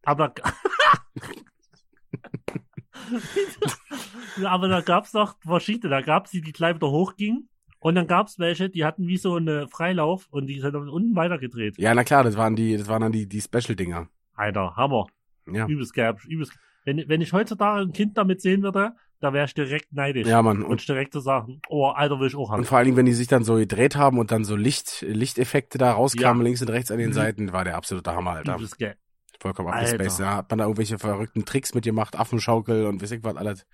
Aber, 0.05 0.33
aber 4.45 4.69
da 4.69 4.81
gab's 4.81 5.13
doch 5.13 5.37
verschiedene. 5.41 5.91
Da 5.91 6.03
gab's 6.03 6.31
die, 6.31 6.41
die 6.41 6.53
gleich 6.53 6.77
wieder 6.77 6.91
hochgingen. 6.91 7.49
Und 7.79 7.97
dann 7.97 8.07
gab's 8.07 8.39
welche, 8.39 8.71
die 8.71 8.85
hatten 8.85 9.09
wie 9.09 9.19
so 9.19 9.35
eine 9.35 9.69
Freilauf 9.69 10.27
und 10.31 10.47
die 10.47 10.59
sind 10.59 10.73
dann 10.73 10.89
unten 10.89 11.15
weitergedreht. 11.17 11.77
Ja, 11.77 11.95
na 11.95 12.03
klar, 12.03 12.25
das 12.25 12.37
waren 12.37 12.57
die, 12.57 12.79
das 12.79 12.89
waren 12.89 13.03
dann 13.03 13.13
die, 13.13 13.29
die 13.29 13.43
Special-Dinger. 13.43 14.09
Alter, 14.33 14.75
Hammer. 14.77 15.07
Ja. 15.47 15.67
Übelst 15.67 15.93
geil. 15.93 16.17
Übelst. 16.27 16.55
Wenn, 16.85 17.09
wenn 17.09 17.21
ich 17.21 17.33
heutzutage 17.33 17.83
ein 17.83 17.93
Kind 17.93 18.17
damit 18.17 18.41
sehen 18.41 18.63
würde, 18.63 18.95
da 19.25 19.33
wäre 19.33 19.47
ich 19.47 19.55
direkt 19.55 19.93
neidisch. 19.93 20.29
Ja, 20.29 20.41
Mann. 20.43 20.63
Und 20.63 20.87
direkt 20.87 21.13
zu 21.13 21.21
sagen, 21.21 21.61
oh, 21.69 21.87
Alter, 21.89 22.21
will 22.21 22.29
ich 22.29 22.37
auch 22.37 22.51
haben. 22.51 22.61
und 22.61 22.65
vor 22.67 22.79
allen 22.79 22.85
Dingen, 22.85 22.97
wenn 22.97 23.07
die 23.07 23.15
sich 23.15 23.27
dann 23.27 23.43
so 23.43 23.57
gedreht 23.57 23.97
haben 23.97 24.19
und 24.19 24.31
dann 24.31 24.45
so 24.45 24.55
Licht, 24.55 25.03
Lichteffekte 25.07 25.79
da 25.79 25.93
rauskamen, 25.93 26.43
Ja. 26.43 26.45
links 26.45 26.63
und 26.63 26.69
rechts 26.71 26.91
an 26.91 26.99
den 26.99 27.09
Mhm. 27.09 27.15
Seiten, 27.15 27.53
war 27.53 27.65
der 27.65 27.77
absolute 27.77 28.13
Hammer, 28.15 28.33
Alter. 28.33 28.55
Übelst 28.57 28.79
geil. 28.79 28.97
Vollkommen 29.41 29.69
abgespaced. 29.71 30.21
Da 30.21 30.37
hat 30.37 30.51
man 30.51 30.59
da 30.59 30.65
irgendwelche 30.65 30.99
verrückten 30.99 31.45
Tricks 31.45 31.75
mitgemacht, 31.75 32.17
Affenschaukel 32.17 32.87
und 32.87 33.03
weiß 33.03 33.11
ich 33.11 33.25
was 33.25 33.37
alles. 33.37 33.67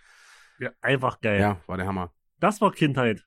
Ja, 0.58 0.70
einfach 0.80 1.20
geil. 1.20 1.40
Ja, 1.40 1.60
war 1.66 1.76
der 1.76 1.86
Hammer. 1.86 2.12
Das 2.38 2.60
war 2.60 2.72
Kindheit. 2.72 3.24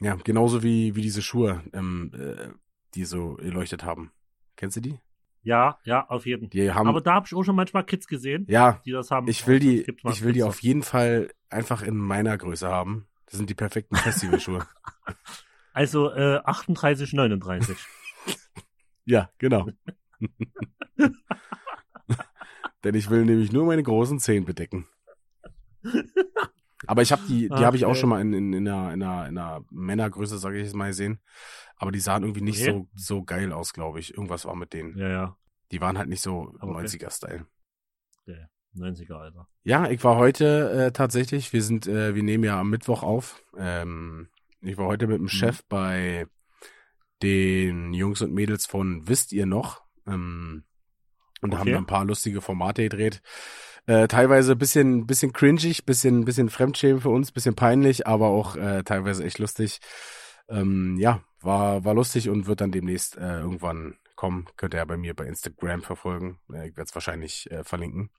Ja, 0.00 0.16
genauso 0.16 0.62
wie, 0.62 0.96
wie 0.96 1.02
diese 1.02 1.22
Schuhe, 1.22 1.62
ähm, 1.72 2.10
äh, 2.14 2.48
die 2.94 3.04
so 3.04 3.34
geleuchtet 3.34 3.84
haben. 3.84 4.10
Kennst 4.56 4.76
du 4.76 4.80
die? 4.80 4.98
Ja, 5.44 5.78
ja, 5.84 6.08
auf 6.08 6.26
jeden. 6.26 6.50
Haben, 6.74 6.88
Aber 6.88 7.00
da 7.02 7.14
habe 7.14 7.26
ich 7.26 7.34
auch 7.34 7.42
schon 7.42 7.54
manchmal 7.54 7.84
Kids 7.84 8.06
gesehen, 8.08 8.46
ja, 8.48 8.80
die 8.84 8.90
das 8.92 9.10
haben. 9.10 9.28
ich 9.28 9.46
will 9.46 9.58
die, 9.58 9.82
ich 9.82 10.22
will 10.22 10.32
die 10.32 10.42
auf 10.42 10.60
jeden 10.60 10.82
Fall 10.82 11.30
einfach 11.50 11.82
in 11.82 11.96
meiner 11.96 12.36
Größe 12.36 12.68
haben. 12.68 13.06
Das 13.26 13.36
sind 13.36 13.50
die 13.50 13.54
perfekten 13.54 13.96
Festivalschuhe. 13.96 14.66
Also 15.76 16.12
äh, 16.12 16.36
38, 16.44 17.14
39. 17.14 17.76
ja, 19.06 19.28
genau. 19.38 19.66
Denn 22.84 22.94
ich 22.94 23.10
will 23.10 23.24
nämlich 23.24 23.50
nur 23.50 23.66
meine 23.66 23.82
großen 23.82 24.20
Zehen 24.20 24.44
bedecken. 24.44 24.86
Aber 26.86 27.02
ich 27.02 27.10
habe 27.10 27.22
die, 27.26 27.48
die 27.48 27.64
habe 27.64 27.76
ich 27.76 27.86
auch 27.86 27.96
schon 27.96 28.08
mal 28.08 28.20
in, 28.20 28.32
in, 28.32 28.52
in, 28.52 28.68
einer, 28.68 28.92
in, 28.92 29.02
einer, 29.02 29.28
in 29.28 29.36
einer 29.36 29.64
Männergröße, 29.70 30.38
sage 30.38 30.58
ich 30.58 30.64
jetzt 30.66 30.76
mal, 30.76 30.86
gesehen. 30.86 31.18
Aber 31.76 31.92
die 31.92 32.00
sahen 32.00 32.22
irgendwie 32.22 32.40
nicht 32.42 32.60
Okay. 32.62 32.70
so, 32.72 32.88
so 32.94 33.22
geil 33.24 33.52
aus, 33.52 33.72
glaube 33.72 34.00
ich. 34.00 34.14
Irgendwas 34.14 34.44
war 34.44 34.54
mit 34.56 34.72
denen. 34.72 34.96
ja, 34.98 35.08
ja. 35.08 35.36
Die 35.72 35.80
waren 35.80 35.98
halt 35.98 36.08
nicht 36.08 36.20
so 36.22 36.54
okay. 36.60 36.66
90er-Style. 36.66 37.46
90er, 38.76 39.14
Alter. 39.14 39.46
Ja, 39.62 39.88
ich 39.88 40.02
war 40.02 40.16
heute 40.16 40.86
äh, 40.86 40.92
tatsächlich, 40.92 41.52
wir 41.52 41.62
sind, 41.62 41.86
äh, 41.86 42.16
wir 42.16 42.24
nehmen 42.24 42.42
ja 42.42 42.58
am 42.58 42.70
Mittwoch 42.70 43.04
auf. 43.04 43.44
Ähm, 43.56 44.28
ich 44.62 44.76
war 44.76 44.86
heute 44.86 45.06
mit 45.06 45.18
dem 45.18 45.28
Chef 45.28 45.62
bei 45.68 46.26
den 47.22 47.92
Jungs 47.94 48.20
und 48.20 48.32
Mädels 48.34 48.66
von 48.66 49.06
Wisst 49.08 49.32
ihr 49.32 49.46
noch? 49.46 49.82
Ähm, 50.08 50.64
und 51.40 51.52
Okay. 51.52 51.60
haben 51.60 51.70
da 51.72 51.78
ein 51.78 51.86
paar 51.86 52.04
lustige 52.04 52.40
Formate 52.40 52.82
gedreht. 52.82 53.22
Äh, 53.86 54.08
teilweise 54.08 54.56
bisschen, 54.56 55.06
bisschen 55.06 55.32
cringig, 55.32 55.84
bisschen, 55.84 56.24
bisschen 56.24 56.48
Fremdschämen 56.48 57.00
für 57.00 57.10
uns, 57.10 57.30
bisschen 57.30 57.54
peinlich, 57.54 58.06
aber 58.06 58.26
auch 58.28 58.56
äh, 58.56 58.82
teilweise 58.82 59.22
echt 59.24 59.38
lustig. 59.38 59.78
Ähm, 60.48 60.96
ja, 60.98 61.22
war, 61.44 61.84
war 61.84 61.94
lustig 61.94 62.28
und 62.28 62.46
wird 62.46 62.60
dann 62.60 62.72
demnächst 62.72 63.16
äh, 63.16 63.40
irgendwann 63.40 63.96
kommen. 64.16 64.46
Könnt 64.56 64.74
ihr 64.74 64.78
ja 64.78 64.84
bei 64.84 64.96
mir 64.96 65.14
bei 65.14 65.26
Instagram 65.26 65.82
verfolgen. 65.82 66.38
Äh, 66.52 66.68
ich 66.68 66.76
werde 66.76 66.88
es 66.88 66.94
wahrscheinlich 66.94 67.50
äh, 67.50 67.64
verlinken. 67.64 68.10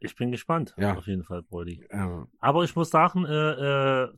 Ich 0.00 0.14
bin 0.16 0.30
gespannt. 0.30 0.74
Ja. 0.76 0.96
Auf 0.96 1.06
jeden 1.06 1.24
Fall, 1.24 1.42
Brody. 1.42 1.84
Äh, 1.90 2.24
Aber 2.40 2.64
ich 2.64 2.76
muss 2.76 2.90
sagen, 2.90 3.24
äh, 3.24 4.02
äh, 4.02 4.08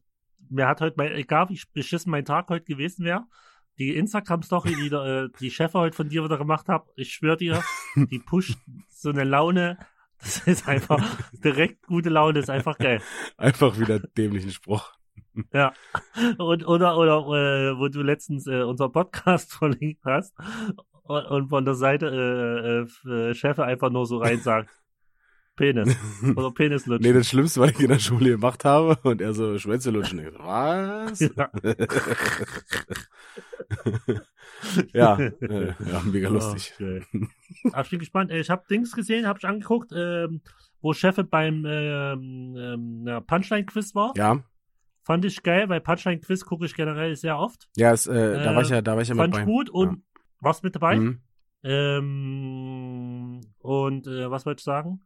mir 0.48 0.66
hat 0.66 0.80
heute, 0.80 0.94
mein, 0.96 1.12
egal 1.12 1.48
wie 1.48 1.60
beschissen 1.72 2.10
mein 2.10 2.24
Tag 2.24 2.48
heute 2.48 2.64
gewesen 2.64 3.04
wäre, 3.04 3.24
die 3.78 3.96
Instagram-Story, 3.96 4.74
die 4.74 4.90
der, 4.90 5.00
äh, 5.00 5.28
die 5.40 5.50
Chef 5.50 5.72
heute 5.74 5.96
von 5.96 6.08
dir 6.08 6.22
wieder 6.22 6.36
gemacht 6.36 6.68
hat, 6.68 6.86
ich 6.96 7.12
schwöre 7.12 7.36
dir, 7.38 7.62
die 7.96 8.18
pusht 8.18 8.58
so 8.88 9.10
eine 9.10 9.24
Laune 9.24 9.78
Das 10.22 10.46
ist 10.46 10.68
einfach 10.68 11.02
direkt 11.44 11.86
gute 11.86 12.10
Laune, 12.10 12.38
ist 12.38 12.50
einfach 12.50 12.78
geil. 12.78 13.00
Einfach 13.36 13.78
wieder 13.78 13.98
dämlichen 14.00 14.50
Spruch. 14.50 14.92
Ja. 15.52 15.72
Und, 16.38 16.66
oder, 16.66 16.96
oder, 16.96 17.18
äh, 17.18 17.78
wo 17.78 17.88
du 17.88 18.02
letztens 18.02 18.46
äh, 18.46 18.62
unser 18.62 18.88
Podcast 18.88 19.52
verlinkt 19.58 20.04
hast 20.04 20.34
und, 21.04 21.26
und 21.26 21.48
von 21.48 21.64
der 21.64 21.74
Seite 21.74 22.86
äh, 23.06 23.10
äh, 23.10 23.34
Chef 23.34 23.58
einfach 23.58 23.90
nur 23.90 24.06
so 24.06 24.18
rein 24.18 24.38
sagt, 24.42 24.70
Penis. 25.56 25.94
Oder 26.36 26.52
Penis 26.52 26.86
lutschen. 26.86 27.06
Nee, 27.06 27.12
das 27.12 27.28
Schlimmste, 27.28 27.60
was 27.60 27.72
ich 27.72 27.80
in 27.80 27.88
der 27.88 27.98
Schule 27.98 28.30
gemacht 28.30 28.64
habe 28.64 28.96
und 29.02 29.20
er 29.20 29.34
so 29.34 29.58
Schwänze 29.58 29.90
lutschen. 29.90 30.20
Ich 30.20 30.32
so, 30.32 30.38
Was? 30.38 31.20
Ja. 31.20 31.50
ja, 34.92 35.18
äh, 35.18 35.66
ja, 35.68 36.02
mega 36.04 36.28
lustig. 36.28 36.72
Oh, 36.76 36.82
geil. 36.84 37.04
Aber 37.72 37.82
ich 37.82 37.90
bin 37.90 37.98
gespannt. 37.98 38.30
Äh, 38.30 38.40
Ich 38.40 38.48
habe 38.48 38.64
Dings 38.70 38.92
gesehen, 38.92 39.26
habe 39.26 39.38
ich 39.38 39.44
angeguckt, 39.44 39.92
ähm, 39.94 40.40
wo 40.80 40.94
Cheffe 40.94 41.24
beim 41.24 41.64
ähm, 41.66 42.56
ähm, 42.56 43.22
Punchline-Quiz 43.26 43.94
war. 43.94 44.14
Ja, 44.16 44.42
Fand 45.10 45.24
ich 45.24 45.42
geil, 45.42 45.68
weil 45.68 45.80
Punchline-Quiz 45.80 46.44
gucke 46.44 46.64
ich 46.64 46.74
generell 46.76 47.16
sehr 47.16 47.36
oft. 47.36 47.68
ja, 47.74 47.90
es, 47.90 48.06
äh, 48.06 48.44
da 48.44 48.54
war 48.54 48.62
ich 48.62 48.68
ja, 48.68 48.80
da 48.80 48.94
war 48.94 49.02
ich 49.02 49.08
ja 49.08 49.16
mit 49.16 49.34
Fand 49.34 49.38
ich 49.38 49.44
gut 49.44 49.68
und 49.68 50.04
warst 50.38 50.62
mit 50.62 50.76
dabei. 50.76 51.00
Mhm. 51.00 51.20
Ähm, 51.64 53.40
und 53.58 54.06
äh, 54.06 54.30
was 54.30 54.46
wollte 54.46 54.60
ich 54.60 54.64
sagen? 54.64 55.00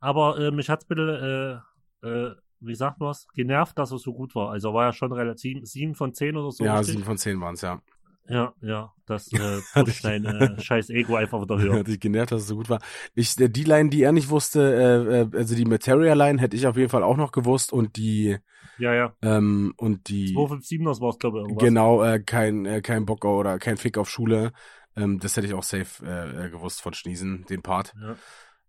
Aber 0.00 0.40
äh, 0.40 0.50
mich 0.50 0.68
hat's 0.68 0.84
bitte, 0.86 1.62
äh, 2.02 2.08
äh, 2.08 2.34
wie 2.58 2.74
sagt 2.74 2.98
man's, 2.98 3.28
genervt, 3.32 3.78
dass 3.78 3.92
er 3.92 3.98
so 3.98 4.12
gut 4.12 4.34
war. 4.34 4.50
Also 4.50 4.74
war 4.74 4.86
ja 4.86 4.92
schon 4.92 5.12
relativ 5.12 5.64
sieben 5.64 5.94
von 5.94 6.12
zehn 6.14 6.36
oder 6.36 6.50
so. 6.50 6.64
ja, 6.64 6.76
richtig? 6.78 6.94
sieben 6.94 7.04
von 7.04 7.16
zehn 7.16 7.40
waren's 7.40 7.60
ja. 7.60 7.80
ja, 8.28 8.52
ja, 8.60 8.92
das 9.06 9.32
äh, 9.32 9.60
dein 10.02 10.24
äh, 10.24 10.60
scheiß 10.60 10.90
Ego 10.90 11.14
einfach 11.14 11.40
wieder 11.40 11.60
höher. 11.60 11.74
Hat 11.78 11.86
sich 11.86 12.00
genervt, 12.00 12.32
dass 12.32 12.42
es 12.42 12.48
so 12.48 12.56
gut 12.56 12.68
war. 12.68 12.80
Ich, 13.14 13.38
äh, 13.38 13.48
die 13.48 13.62
Line, 13.62 13.88
die 13.88 14.02
er 14.02 14.10
nicht 14.10 14.30
wusste, 14.30 14.74
äh, 14.74 15.20
äh, 15.20 15.38
also 15.38 15.54
die 15.54 15.64
Materia-Line 15.64 16.40
hätte 16.40 16.56
ich 16.56 16.66
auf 16.66 16.76
jeden 16.76 16.90
Fall 16.90 17.04
auch 17.04 17.16
noch 17.16 17.30
gewusst 17.30 17.72
und 17.72 17.94
die, 17.96 18.38
Ja, 18.78 18.94
ja. 18.94 19.16
ähm, 19.22 19.74
und 19.76 20.08
die, 20.08 20.34
257ers 20.34 21.00
war 21.00 21.10
es, 21.10 21.18
glaube 21.18 21.38
ich, 21.38 21.42
irgendwas. 21.44 21.64
genau, 21.64 22.02
äh, 22.02 22.20
kein, 22.20 22.66
äh, 22.66 22.80
kein 22.80 23.06
Bock 23.06 23.24
oder 23.24 23.58
kein 23.58 23.76
Fick 23.76 23.98
auf 23.98 24.08
Schule. 24.08 24.52
Ähm, 24.96 25.18
das 25.18 25.36
hätte 25.36 25.46
ich 25.46 25.54
auch 25.54 25.62
safe 25.62 26.04
äh, 26.06 26.46
äh, 26.46 26.50
gewusst 26.50 26.82
von 26.82 26.94
Schniesen, 26.94 27.44
den 27.46 27.62
Part. 27.62 27.94
Ja. 28.00 28.16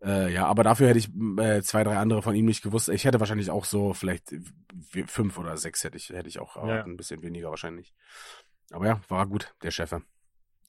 Äh, 0.02 0.34
ja, 0.34 0.46
aber 0.46 0.64
dafür 0.64 0.88
hätte 0.90 1.00
ich 1.00 1.10
äh, 1.40 1.62
zwei, 1.62 1.84
drei 1.84 1.98
andere 1.98 2.22
von 2.22 2.36
ihm 2.36 2.46
nicht 2.46 2.62
gewusst. 2.62 2.90
Ich 2.90 3.06
hätte 3.06 3.20
wahrscheinlich 3.20 3.50
auch 3.50 3.66
so 3.66 3.94
vielleicht 3.94 4.36
fünf 5.08 5.38
oder 5.38 5.58
sechs 5.58 5.84
hätte 5.84 5.98
ich, 5.98 6.10
hätte 6.10 6.28
ich 6.28 6.40
auch 6.40 6.56
Ja. 6.58 6.78
ja. 6.78 6.84
ein 6.84 6.98
bisschen 6.98 7.22
weniger 7.24 7.50
wahrscheinlich. 7.50 7.94
Aber 8.72 8.88
ja, 8.88 9.02
war 9.08 9.26
gut, 9.28 9.56
der 9.64 9.72
Chefe. 9.72 10.02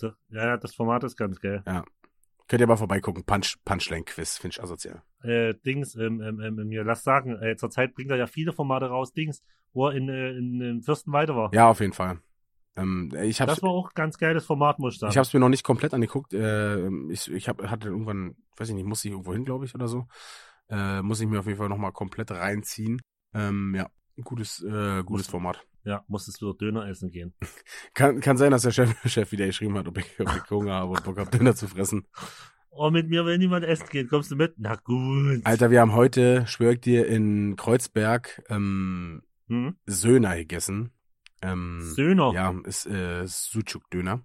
Ja, 0.00 0.14
ja, 0.28 0.56
das 0.58 0.74
Format 0.74 1.04
ist 1.04 1.16
ganz 1.16 1.40
geil. 1.40 1.62
Könnt 2.48 2.60
ihr 2.60 2.66
mal 2.66 2.76
vorbeigucken. 2.76 3.24
Punch, 3.24 3.56
Punchline-Quiz, 3.64 4.38
finde 4.38 4.54
ich 4.54 4.62
asozial. 4.62 5.02
Äh, 5.22 5.54
Dings, 5.64 5.96
ähm, 5.96 6.20
ähm, 6.20 6.40
ähm, 6.40 6.68
mir 6.68 6.84
lass 6.84 7.02
sagen, 7.02 7.36
äh, 7.42 7.56
zurzeit 7.56 7.94
bringt 7.94 8.10
er 8.10 8.16
ja 8.16 8.26
viele 8.26 8.52
Formate 8.52 8.86
raus, 8.86 9.12
Dings, 9.12 9.42
wo 9.72 9.88
er 9.88 9.94
in, 9.94 10.08
äh, 10.08 10.30
in, 10.30 10.60
in 10.60 10.82
Fürstenweide 10.82 11.34
war. 11.34 11.52
Ja, 11.52 11.68
auf 11.68 11.80
jeden 11.80 11.92
Fall. 11.92 12.20
Ähm, 12.76 13.12
ich 13.20 13.40
hab's, 13.40 13.54
das 13.54 13.62
war 13.62 13.70
auch 13.70 13.94
ganz 13.94 14.18
geiles 14.18 14.44
Format, 14.44 14.78
muss 14.78 14.94
ich 14.94 15.00
sagen. 15.00 15.10
ich 15.10 15.18
hab's 15.18 15.32
mir 15.32 15.40
noch 15.40 15.48
nicht 15.48 15.64
komplett 15.64 15.94
angeguckt. 15.94 16.34
Äh, 16.34 16.88
ich 17.10 17.30
ich 17.30 17.48
hab, 17.48 17.62
hatte 17.62 17.88
irgendwann, 17.88 18.36
weiß 18.56 18.68
ich 18.68 18.74
nicht, 18.74 18.86
muss 18.86 19.04
ich 19.04 19.10
irgendwo 19.10 19.32
hin, 19.32 19.44
glaube 19.44 19.64
ich, 19.64 19.74
oder 19.74 19.88
so. 19.88 20.06
Äh, 20.68 21.02
muss 21.02 21.20
ich 21.20 21.26
mir 21.26 21.40
auf 21.40 21.46
jeden 21.46 21.58
Fall 21.58 21.68
nochmal 21.68 21.92
komplett 21.92 22.30
reinziehen. 22.30 23.00
Ähm, 23.34 23.74
ja, 23.74 23.88
gutes, 24.22 24.62
äh, 24.62 25.02
gutes 25.04 25.26
Format. 25.26 25.66
Ja, 25.86 26.04
musstest 26.08 26.42
du 26.42 26.52
Döner 26.52 26.86
essen 26.88 27.10
gehen. 27.10 27.32
Kann, 27.94 28.20
kann 28.20 28.36
sein, 28.36 28.50
dass 28.50 28.62
der 28.62 28.72
Chef, 28.72 28.94
Chef 29.06 29.32
wieder 29.32 29.46
geschrieben 29.46 29.78
hat, 29.78 29.86
ob 29.88 29.96
ich, 29.98 30.20
ob 30.20 30.28
ich 30.36 30.50
Hunger 30.50 30.74
habe 30.74 30.92
und 30.92 31.04
Bock 31.04 31.18
habe, 31.18 31.30
Döner 31.30 31.54
zu 31.54 31.68
fressen. 31.68 32.06
Oh, 32.70 32.90
mit 32.90 33.08
mir 33.08 33.24
will 33.24 33.38
niemand 33.38 33.64
essen 33.64 33.86
gehen. 33.88 34.08
Kommst 34.08 34.30
du 34.30 34.36
mit? 34.36 34.54
Na 34.58 34.74
gut. 34.76 35.40
Alter, 35.44 35.70
wir 35.70 35.80
haben 35.80 35.94
heute, 35.94 36.46
schwör 36.46 36.72
ich 36.72 36.80
dir, 36.80 37.06
in 37.06 37.56
Kreuzberg 37.56 38.42
ähm, 38.50 39.22
Hm? 39.48 39.76
Söhner 39.86 40.36
gegessen. 40.36 40.90
Ähm, 41.40 41.80
Söhner. 41.82 42.32
Ja, 42.34 42.54
ist 42.64 42.86
äh, 42.86 43.24
Sucuk-Döner. 43.26 44.22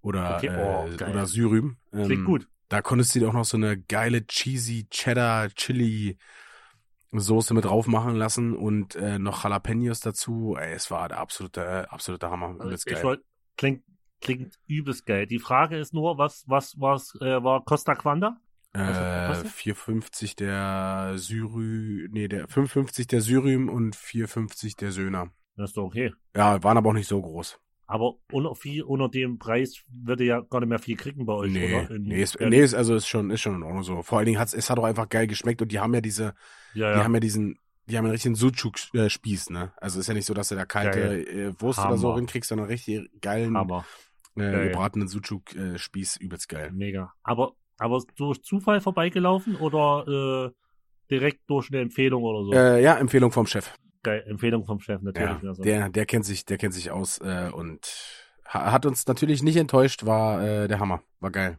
Oder, 0.00 0.36
Okay, 0.36 0.50
oh, 0.50 0.86
äh, 0.88 1.10
oder 1.10 1.26
Syrüm. 1.26 1.78
Ähm, 1.92 2.04
Klingt 2.06 2.24
gut. 2.24 2.48
Da 2.68 2.82
konntest 2.82 3.14
du 3.14 3.20
dir 3.20 3.28
auch 3.28 3.32
noch 3.32 3.44
so 3.44 3.56
eine 3.56 3.80
geile 3.80 4.26
cheesy 4.26 4.88
Cheddar 4.90 5.48
Chili 5.50 6.18
Soße 7.12 7.54
mit 7.54 7.64
drauf 7.64 7.86
machen 7.86 8.14
lassen 8.16 8.54
und 8.54 8.96
äh, 8.96 9.18
noch 9.18 9.44
Jalapenos 9.44 10.00
dazu. 10.00 10.56
Ey, 10.58 10.74
es 10.74 10.90
war 10.90 11.08
der 11.08 11.18
absolute, 11.18 11.90
absolute 11.90 12.30
Hammer. 12.30 12.54
Übelst 12.54 12.90
ich 12.90 13.02
wollt, 13.02 13.22
klingt, 13.56 13.84
klingt 14.20 14.58
übelst 14.66 15.06
geil. 15.06 15.26
Die 15.26 15.38
Frage 15.38 15.78
ist 15.78 15.94
nur, 15.94 16.18
was, 16.18 16.44
was, 16.46 16.74
was 16.78 17.14
äh, 17.20 17.42
war 17.42 17.64
Costa 17.64 17.94
Quanda? 17.94 18.36
Äh, 18.72 19.28
gekostet? 19.28 19.52
4,50 19.52 20.36
der 20.36 21.12
Syrü, 21.16 22.08
nee, 22.10 22.28
der 22.28 22.48
5,50 22.48 23.08
der 23.08 23.20
Syrüm 23.20 23.68
und 23.68 23.96
4,50 23.96 24.76
der 24.78 24.92
Söhner. 24.92 25.30
Das 25.56 25.70
ist 25.70 25.76
doch 25.76 25.84
okay. 25.84 26.12
Ja, 26.34 26.62
waren 26.62 26.76
aber 26.76 26.90
auch 26.90 26.94
nicht 26.94 27.08
so 27.08 27.20
groß. 27.20 27.58
Aber 27.88 28.14
unter, 28.32 28.54
viel, 28.56 28.82
unter 28.82 29.08
dem 29.08 29.38
Preis 29.38 29.82
würde 29.88 30.24
ja 30.24 30.40
gar 30.40 30.60
nicht 30.60 30.68
mehr 30.68 30.78
viel 30.80 30.96
kriegen 30.96 31.24
bei 31.24 31.32
euch, 31.34 31.52
Nee, 31.52 31.72
oder? 31.72 31.90
In- 31.92 32.02
nee, 32.02 32.20
ist, 32.20 32.38
nee, 32.40 32.60
ist, 32.60 32.74
also 32.74 32.96
ist 32.96 33.06
schon, 33.06 33.30
ist 33.30 33.40
schon 33.42 33.54
in 33.54 33.62
Ordnung 33.62 33.84
so. 33.84 34.02
Vor 34.02 34.18
allen 34.18 34.26
Dingen 34.26 34.40
hat's, 34.40 34.54
es 34.54 34.68
hat 34.70 34.78
auch 34.78 34.84
einfach 34.84 35.08
geil 35.08 35.26
geschmeckt 35.28 35.62
und 35.62 35.70
die 35.70 35.78
haben 35.78 35.94
ja 35.94 36.00
diese, 36.00 36.34
ja, 36.74 36.92
die 36.92 36.98
ja. 36.98 37.04
haben 37.04 37.14
ja 37.14 37.20
diesen, 37.20 37.58
die 37.86 37.96
haben 37.96 38.04
einen 38.04 38.12
richtigen 38.12 38.34
Sucuk-Spieß, 38.34 39.50
ne? 39.50 39.72
Also 39.76 40.00
ist 40.00 40.08
ja 40.08 40.14
nicht 40.14 40.26
so, 40.26 40.34
dass 40.34 40.48
du 40.48 40.56
da 40.56 40.64
kalte 40.64 41.24
äh, 41.28 41.52
Wurst 41.60 41.78
oder 41.78 41.96
so 41.96 42.08
Hammer. 42.08 42.18
hinkriegst, 42.18 42.48
sondern 42.48 42.66
richtig 42.66 43.08
geilen, 43.20 43.56
Hammer. 43.56 43.84
äh, 44.34 44.68
gebratenen 44.68 45.06
Sucuk-Spieß, 45.06 46.16
übelst 46.16 46.48
geil. 46.48 46.72
Mega. 46.72 47.12
Aber, 47.22 47.52
aber 47.78 48.02
durch 48.16 48.42
Zufall 48.42 48.80
vorbeigelaufen 48.80 49.54
oder 49.54 50.50
äh, 50.50 50.50
direkt 51.08 51.48
durch 51.48 51.70
eine 51.70 51.82
Empfehlung 51.82 52.24
oder 52.24 52.44
so? 52.44 52.52
Äh, 52.52 52.82
ja, 52.82 52.96
Empfehlung 52.96 53.30
vom 53.30 53.46
Chef. 53.46 53.72
Geil. 54.06 54.24
Empfehlung 54.26 54.64
vom 54.64 54.78
Chef 54.78 55.02
natürlich. 55.02 55.42
Ja, 55.42 55.48
also. 55.48 55.62
der, 55.64 55.88
der 55.88 56.06
kennt 56.06 56.24
sich, 56.24 56.44
der 56.44 56.58
kennt 56.58 56.74
sich 56.74 56.92
aus 56.92 57.18
äh, 57.18 57.50
und 57.52 57.80
ha 58.46 58.70
hat 58.70 58.86
uns 58.86 59.04
natürlich 59.06 59.42
nicht 59.42 59.56
enttäuscht, 59.56 60.06
war 60.06 60.42
äh, 60.42 60.68
der 60.68 60.78
Hammer, 60.78 61.02
war 61.18 61.32
geil. 61.32 61.58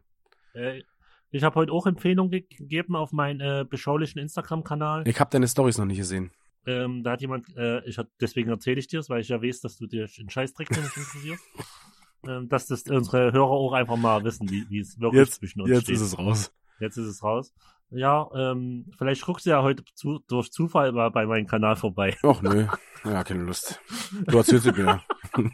Äh, 0.53 0.83
ich 1.29 1.43
habe 1.43 1.55
heute 1.55 1.73
auch 1.73 1.85
Empfehlungen 1.85 2.31
ge 2.31 2.45
gegeben 2.49 2.95
auf 2.95 3.11
meinen 3.11 3.41
äh, 3.41 3.65
beschaulichen 3.69 4.19
Instagram-Kanal. 4.19 5.05
Ich 5.07 5.19
habe 5.19 5.29
deine 5.29 5.47
Stories 5.49 5.77
noch 5.77 5.85
nicht 5.85 5.97
gesehen. 5.97 6.31
Ähm, 6.65 7.03
da 7.03 7.11
hat 7.11 7.21
jemand, 7.21 7.45
äh, 7.57 7.83
ich 7.85 7.97
hab, 7.97 8.07
deswegen 8.21 8.49
erzähle 8.49 8.79
ich 8.79 8.87
dir 8.87 9.01
es, 9.01 9.09
weil 9.09 9.19
ich 9.19 9.27
ja 9.27 9.41
weiß, 9.41 9.59
dass 9.59 9.77
du 9.77 9.85
dir 9.85 10.07
einen 10.17 10.29
Scheißdreck 10.29 10.69
nicht 10.69 10.79
interessierst. 10.79 11.43
ähm, 12.27 12.47
dass 12.47 12.67
das 12.67 12.83
unsere 12.83 13.33
Hörer 13.33 13.51
auch 13.51 13.73
einfach 13.73 13.97
mal 13.97 14.23
wissen, 14.23 14.49
wie 14.49 14.79
es 14.79 14.97
wirklich 15.01 15.19
Jetzt, 15.19 15.35
zwischen 15.35 15.61
uns 15.61 15.69
jetzt 15.69 15.83
steht. 15.83 15.95
ist 15.95 16.01
es 16.01 16.17
raus. 16.17 16.53
Jetzt 16.79 16.97
ist 16.97 17.07
es 17.07 17.23
raus. 17.23 17.53
Ja, 17.89 18.29
ähm, 18.35 18.91
vielleicht 18.97 19.23
guckst 19.23 19.45
du 19.45 19.51
ja 19.51 19.63
heute 19.63 19.83
zu, 19.93 20.19
durch 20.27 20.51
Zufall 20.51 20.91
mal 20.91 21.09
bei 21.09 21.25
meinem 21.25 21.47
Kanal 21.47 21.77
vorbei. 21.77 22.17
Och 22.23 22.41
nö, 22.41 22.67
ja, 23.05 23.23
keine 23.23 23.43
Lust. 23.43 23.79
Du 24.25 24.37
erzählst 24.37 24.67
es 24.67 24.75
mir. 24.75 25.01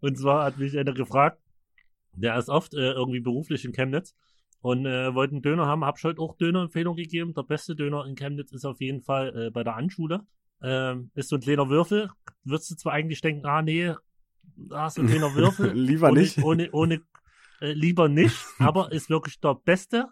Und 0.00 0.18
zwar 0.18 0.44
hat 0.44 0.58
mich 0.58 0.78
einer 0.78 0.92
gefragt, 0.92 1.40
der 2.12 2.36
ist 2.38 2.48
oft 2.48 2.74
äh, 2.74 2.92
irgendwie 2.92 3.20
beruflich 3.20 3.64
in 3.64 3.72
Chemnitz 3.72 4.14
und 4.60 4.86
äh, 4.86 5.14
wollte 5.14 5.32
einen 5.32 5.42
Döner 5.42 5.66
haben. 5.66 5.84
Hab 5.84 5.98
ich 5.98 6.04
heute 6.04 6.20
auch 6.20 6.36
Dönerempfehlung 6.36 6.96
gegeben. 6.96 7.34
Der 7.34 7.42
beste 7.42 7.76
Döner 7.76 8.06
in 8.06 8.14
Chemnitz 8.14 8.52
ist 8.52 8.64
auf 8.64 8.80
jeden 8.80 9.02
Fall 9.02 9.36
äh, 9.36 9.50
bei 9.50 9.64
der 9.64 9.76
Anschule. 9.76 10.20
Ähm, 10.62 11.10
ist 11.14 11.28
so 11.28 11.36
ein 11.36 11.42
kleiner 11.42 11.68
Würfel. 11.68 12.10
Würdest 12.44 12.70
du 12.70 12.76
zwar 12.76 12.94
eigentlich 12.94 13.20
denken, 13.20 13.44
ah 13.46 13.62
nee, 13.62 13.94
da 14.56 14.86
ist 14.86 14.98
ein 14.98 15.06
kleiner 15.06 15.34
Würfel. 15.34 15.72
Lieber 15.74 16.08
ohne, 16.10 16.20
nicht. 16.20 16.38
Ohne, 16.38 16.70
ohne, 16.72 17.00
äh, 17.60 17.72
lieber 17.72 18.08
nicht, 18.08 18.36
aber 18.58 18.92
ist 18.92 19.10
wirklich 19.10 19.40
der 19.40 19.54
beste 19.54 20.08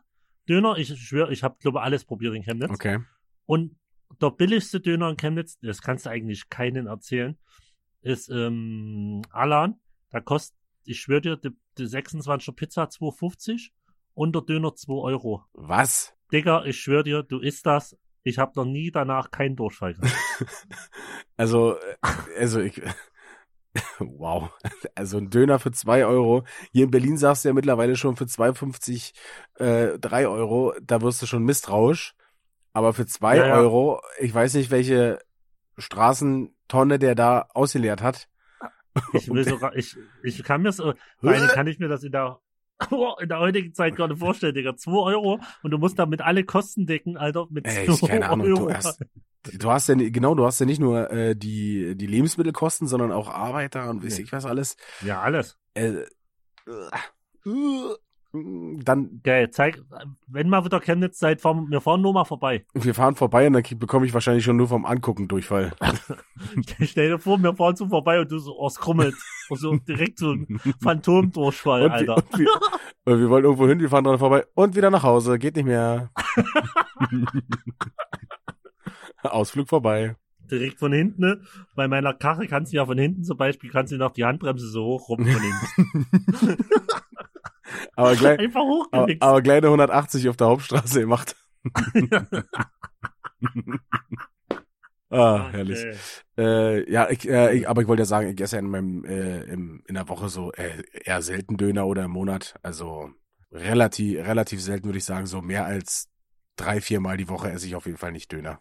Döner. 0.48 0.76
Ich 0.76 0.88
schwöre, 0.88 1.32
ich 1.32 1.42
habe, 1.42 1.56
glaube 1.60 1.82
alles 1.82 2.04
probiert 2.04 2.34
in 2.34 2.42
Chemnitz. 2.42 2.70
Okay. 2.70 3.00
Und 3.46 3.76
der 4.20 4.30
billigste 4.30 4.80
Döner 4.80 5.10
in 5.10 5.16
Chemnitz, 5.16 5.58
das 5.60 5.82
kannst 5.82 6.06
du 6.06 6.10
eigentlich 6.10 6.48
keinen 6.48 6.86
erzählen, 6.86 7.38
ist 8.02 8.28
ähm, 8.28 9.22
Alan. 9.30 9.80
Da 10.10 10.20
kostet, 10.20 10.56
ich 10.84 11.00
schwöre 11.00 11.20
dir, 11.20 11.36
die, 11.36 11.50
die 11.78 11.84
26er 11.84 12.52
Pizza 12.52 12.84
2,50 12.84 13.70
und 14.14 14.34
der 14.34 14.42
Döner 14.42 14.74
2 14.74 14.92
Euro. 14.92 15.44
Was? 15.52 16.14
Digga, 16.32 16.64
ich 16.64 16.80
schwöre 16.80 17.04
dir, 17.04 17.22
du 17.22 17.40
isst 17.40 17.66
das. 17.66 17.96
Ich 18.22 18.38
habe 18.38 18.52
noch 18.56 18.64
nie 18.64 18.90
danach 18.90 19.30
keinen 19.30 19.56
Durchfall 19.56 19.94
gehabt. 19.94 20.14
Also, 21.36 21.76
äh, 21.76 21.96
also 22.38 22.60
ich. 22.60 22.80
Wow. 23.99 24.50
Also 24.95 25.19
ein 25.19 25.31
Döner 25.31 25.59
für 25.59 25.73
zwei 25.73 26.07
Euro. 26.07 26.45
Hier 26.73 26.85
in 26.85 26.90
Berlin 26.90 27.16
sagst 27.16 27.45
du 27.45 27.49
ja 27.49 27.54
mittlerweile 27.54 27.97
schon 27.97 28.16
für 28.16 28.25
2,50 28.25 29.12
äh, 29.57 29.99
drei 29.99 30.28
Euro. 30.28 30.75
Da 30.83 31.02
wirst 31.02 31.23
du 31.23 31.26
schon 31.26 31.43
misstrauisch. 31.45 32.14
Aber 32.73 32.93
für 32.93 33.07
zwei 33.07 33.37
Ja, 33.37 33.47
ja. 33.49 33.57
Euro, 33.57 34.00
ich 34.19 34.35
weiß 34.35 34.54
nicht, 34.54 34.71
welche 34.71 35.19
Straßentonne 35.78 36.99
der 36.99 37.14
da 37.14 37.47
ausgeleert 37.54 38.02
hat. 38.02 38.28
Ich 39.12 39.28
will 39.28 39.45
sogar, 39.49 39.75
ich, 39.76 39.97
ich 40.23 40.43
kann 40.43 40.62
mir 40.62 40.73
so, 40.73 40.95
allem 41.23 41.49
kann 41.49 41.66
ich 41.66 41.78
mir 41.78 41.88
das 41.88 42.02
in 42.04 42.12
der, 42.12 42.40
in 43.21 43.28
der 43.28 43.38
heutigen 43.40 43.75
Zeit 43.75 43.97
gerade 43.97 44.16
vorstellen, 44.16 44.54
Digga. 44.54 44.76
2 44.76 44.90
Euro 44.93 45.40
und 45.62 45.71
du 45.71 45.78
musst 45.78 45.99
damit 45.99 46.21
alle 46.21 46.45
Kosten 46.45 46.87
decken, 46.87 47.16
Alter, 47.16 47.47
mit 47.50 47.66
Ey, 47.66 47.87
2 47.88 48.07
keine 48.07 48.28
Ahnung, 48.28 48.47
Euro. 48.47 48.69
du 48.69 48.75
hast, 48.75 49.00
du 49.52 49.70
hast 49.70 49.88
ja, 49.88 49.94
genau, 49.96 50.34
du 50.34 50.44
hast 50.46 50.58
ja 50.60 50.66
nicht 50.66 50.80
nur 50.80 51.10
äh, 51.10 51.36
die, 51.36 51.96
die 51.96 52.06
Lebensmittelkosten, 52.06 52.86
sondern 52.88 53.12
auch 53.12 53.28
Arbeiter 53.28 53.90
und 53.90 54.04
weiß 54.04 54.18
Nee. 54.18 54.24
ich 54.24 54.32
was 54.32 54.46
alles. 54.46 54.76
Ja, 55.02 55.20
alles. 55.20 55.56
Äh, 55.74 55.88
äh, 55.90 56.04
Dann, 58.32 59.20
Geil, 59.22 59.50
zeig, 59.50 59.80
wenn 60.26 60.48
mal 60.48 60.64
wieder 60.64 60.80
Chemnitz 60.80 61.20
seid, 61.20 61.40
fahren, 61.40 61.66
wir 61.70 61.80
fahren 61.80 62.00
nur 62.02 62.12
mal 62.12 62.24
vorbei. 62.24 62.66
wir 62.74 62.92
fahren 62.94 63.14
vorbei 63.14 63.46
und 63.46 63.52
dann 63.52 63.62
bekomme 63.78 64.06
ich 64.06 64.12
wahrscheinlich 64.14 64.42
schon 64.44 64.56
nur 64.56 64.66
vom 64.66 64.84
Angucken 64.86 65.28
Durchfall. 65.28 65.72
Stell 66.82 67.10
dir 67.10 67.18
vor, 67.20 67.40
wir 67.40 67.54
fahren 67.54 67.76
so 67.76 67.86
vorbei 67.86 68.18
und 68.20 68.28
du 68.32 68.38
so, 68.38 68.58
oh, 68.58 68.66
es 68.66 68.74
krummelt. 68.76 69.14
Und 69.50 69.58
so 69.60 69.76
direkt 69.76 70.18
so 70.18 70.32
ein 70.32 70.58
Phantomdurchfall, 70.82 71.82
Und, 71.82 71.90
wir, 71.92 71.94
Alter. 71.94 72.16
und, 72.16 72.38
wir, 72.38 72.48
und 73.04 73.20
wir 73.20 73.28
wollen 73.30 73.44
irgendwo 73.44 73.68
hin, 73.68 73.78
wir 73.78 73.88
fahren 73.90 74.02
dran 74.04 74.18
vorbei 74.18 74.44
und 74.54 74.74
wieder 74.74 74.90
nach 74.90 75.02
Hause. 75.04 75.38
Geht 75.38 75.54
nicht 75.54 75.66
mehr. 75.66 76.10
Ausflug 79.33 79.69
vorbei. 79.69 80.16
Direkt 80.50 80.78
von 80.78 80.93
hinten, 80.93 81.23
ne? 81.23 81.40
Bei 81.75 81.88
meiner 81.88 82.12
Karre 82.12 82.47
kannst 82.47 82.73
du 82.73 82.76
ja 82.76 82.85
von 82.85 82.99
hinten 82.99 83.25
zum 83.25 83.38
Beispiel, 83.38 83.71
kannst 83.71 83.93
du 83.93 83.97
noch 83.97 84.12
die 84.12 84.25
Handbremse 84.25 84.69
so 84.69 84.85
hoch 84.85 85.09
rum 85.09 85.25
von 85.26 85.40
hinten. 85.43 86.64
Aber 87.97 88.14
gleich, 88.14 88.38
Einfach 88.38 88.61
aber, 88.61 88.69
hochgewichst. 88.69 89.23
aber 89.23 89.43
kleine 89.43 89.66
180 89.69 90.28
auf 90.28 90.37
der 90.37 90.49
Hauptstraße 90.49 91.00
gemacht. 91.00 91.35
ah, 95.11 95.49
herrlich. 95.50 95.78
Okay. 95.78 95.97
Äh, 96.37 96.90
ja, 96.93 97.09
ich, 97.11 97.28
äh, 97.28 97.57
ich, 97.57 97.69
aber 97.69 97.83
ich 97.83 97.88
wollte 97.88 98.02
ja 98.02 98.07
sagen, 98.07 98.28
ich 98.28 98.40
esse 98.40 98.57
ja 98.57 98.61
in 98.61 98.69
meinem 98.71 99.04
äh, 99.04 99.43
im, 99.45 99.83
in 99.87 99.95
der 99.95 100.09
Woche 100.09 100.28
so 100.28 100.52
äh, 100.52 100.83
eher 100.93 101.23
selten 101.23 101.57
Döner 101.57 101.87
oder 101.87 102.04
im 102.04 102.11
Monat. 102.11 102.54
Also 102.62 103.11
relativ 103.50 104.19
relativ 104.26 104.61
selten 104.61 104.87
würde 104.87 104.99
ich 104.99 105.04
sagen, 105.04 105.26
so 105.26 105.40
mehr 105.40 105.64
als 105.64 106.09
drei, 106.57 106.81
vier 106.81 107.00
Mal 107.00 107.16
die 107.16 107.28
Woche 107.28 107.50
esse 107.50 107.66
ich 107.66 107.75
auf 107.76 107.87
jeden 107.87 107.99
Fall 107.99 108.12
nicht 108.12 108.31
Döner. 108.31 108.61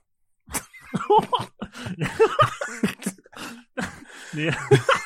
Nee. 4.33 4.51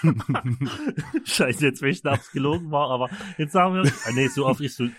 Scheiße, 1.26 1.66
jetzt 1.66 1.82
will 1.82 1.90
ich 1.92 2.02
gelogen 2.32 2.72
war, 2.72 2.90
aber 2.90 3.10
jetzt 3.38 3.54
sagen 3.54 3.76
wir, 3.76 3.82
ah, 4.06 4.12
nee, 4.14 4.28
so 4.28 4.46
oft 4.46 4.62
isst 4.62 4.80
du, 4.80 4.90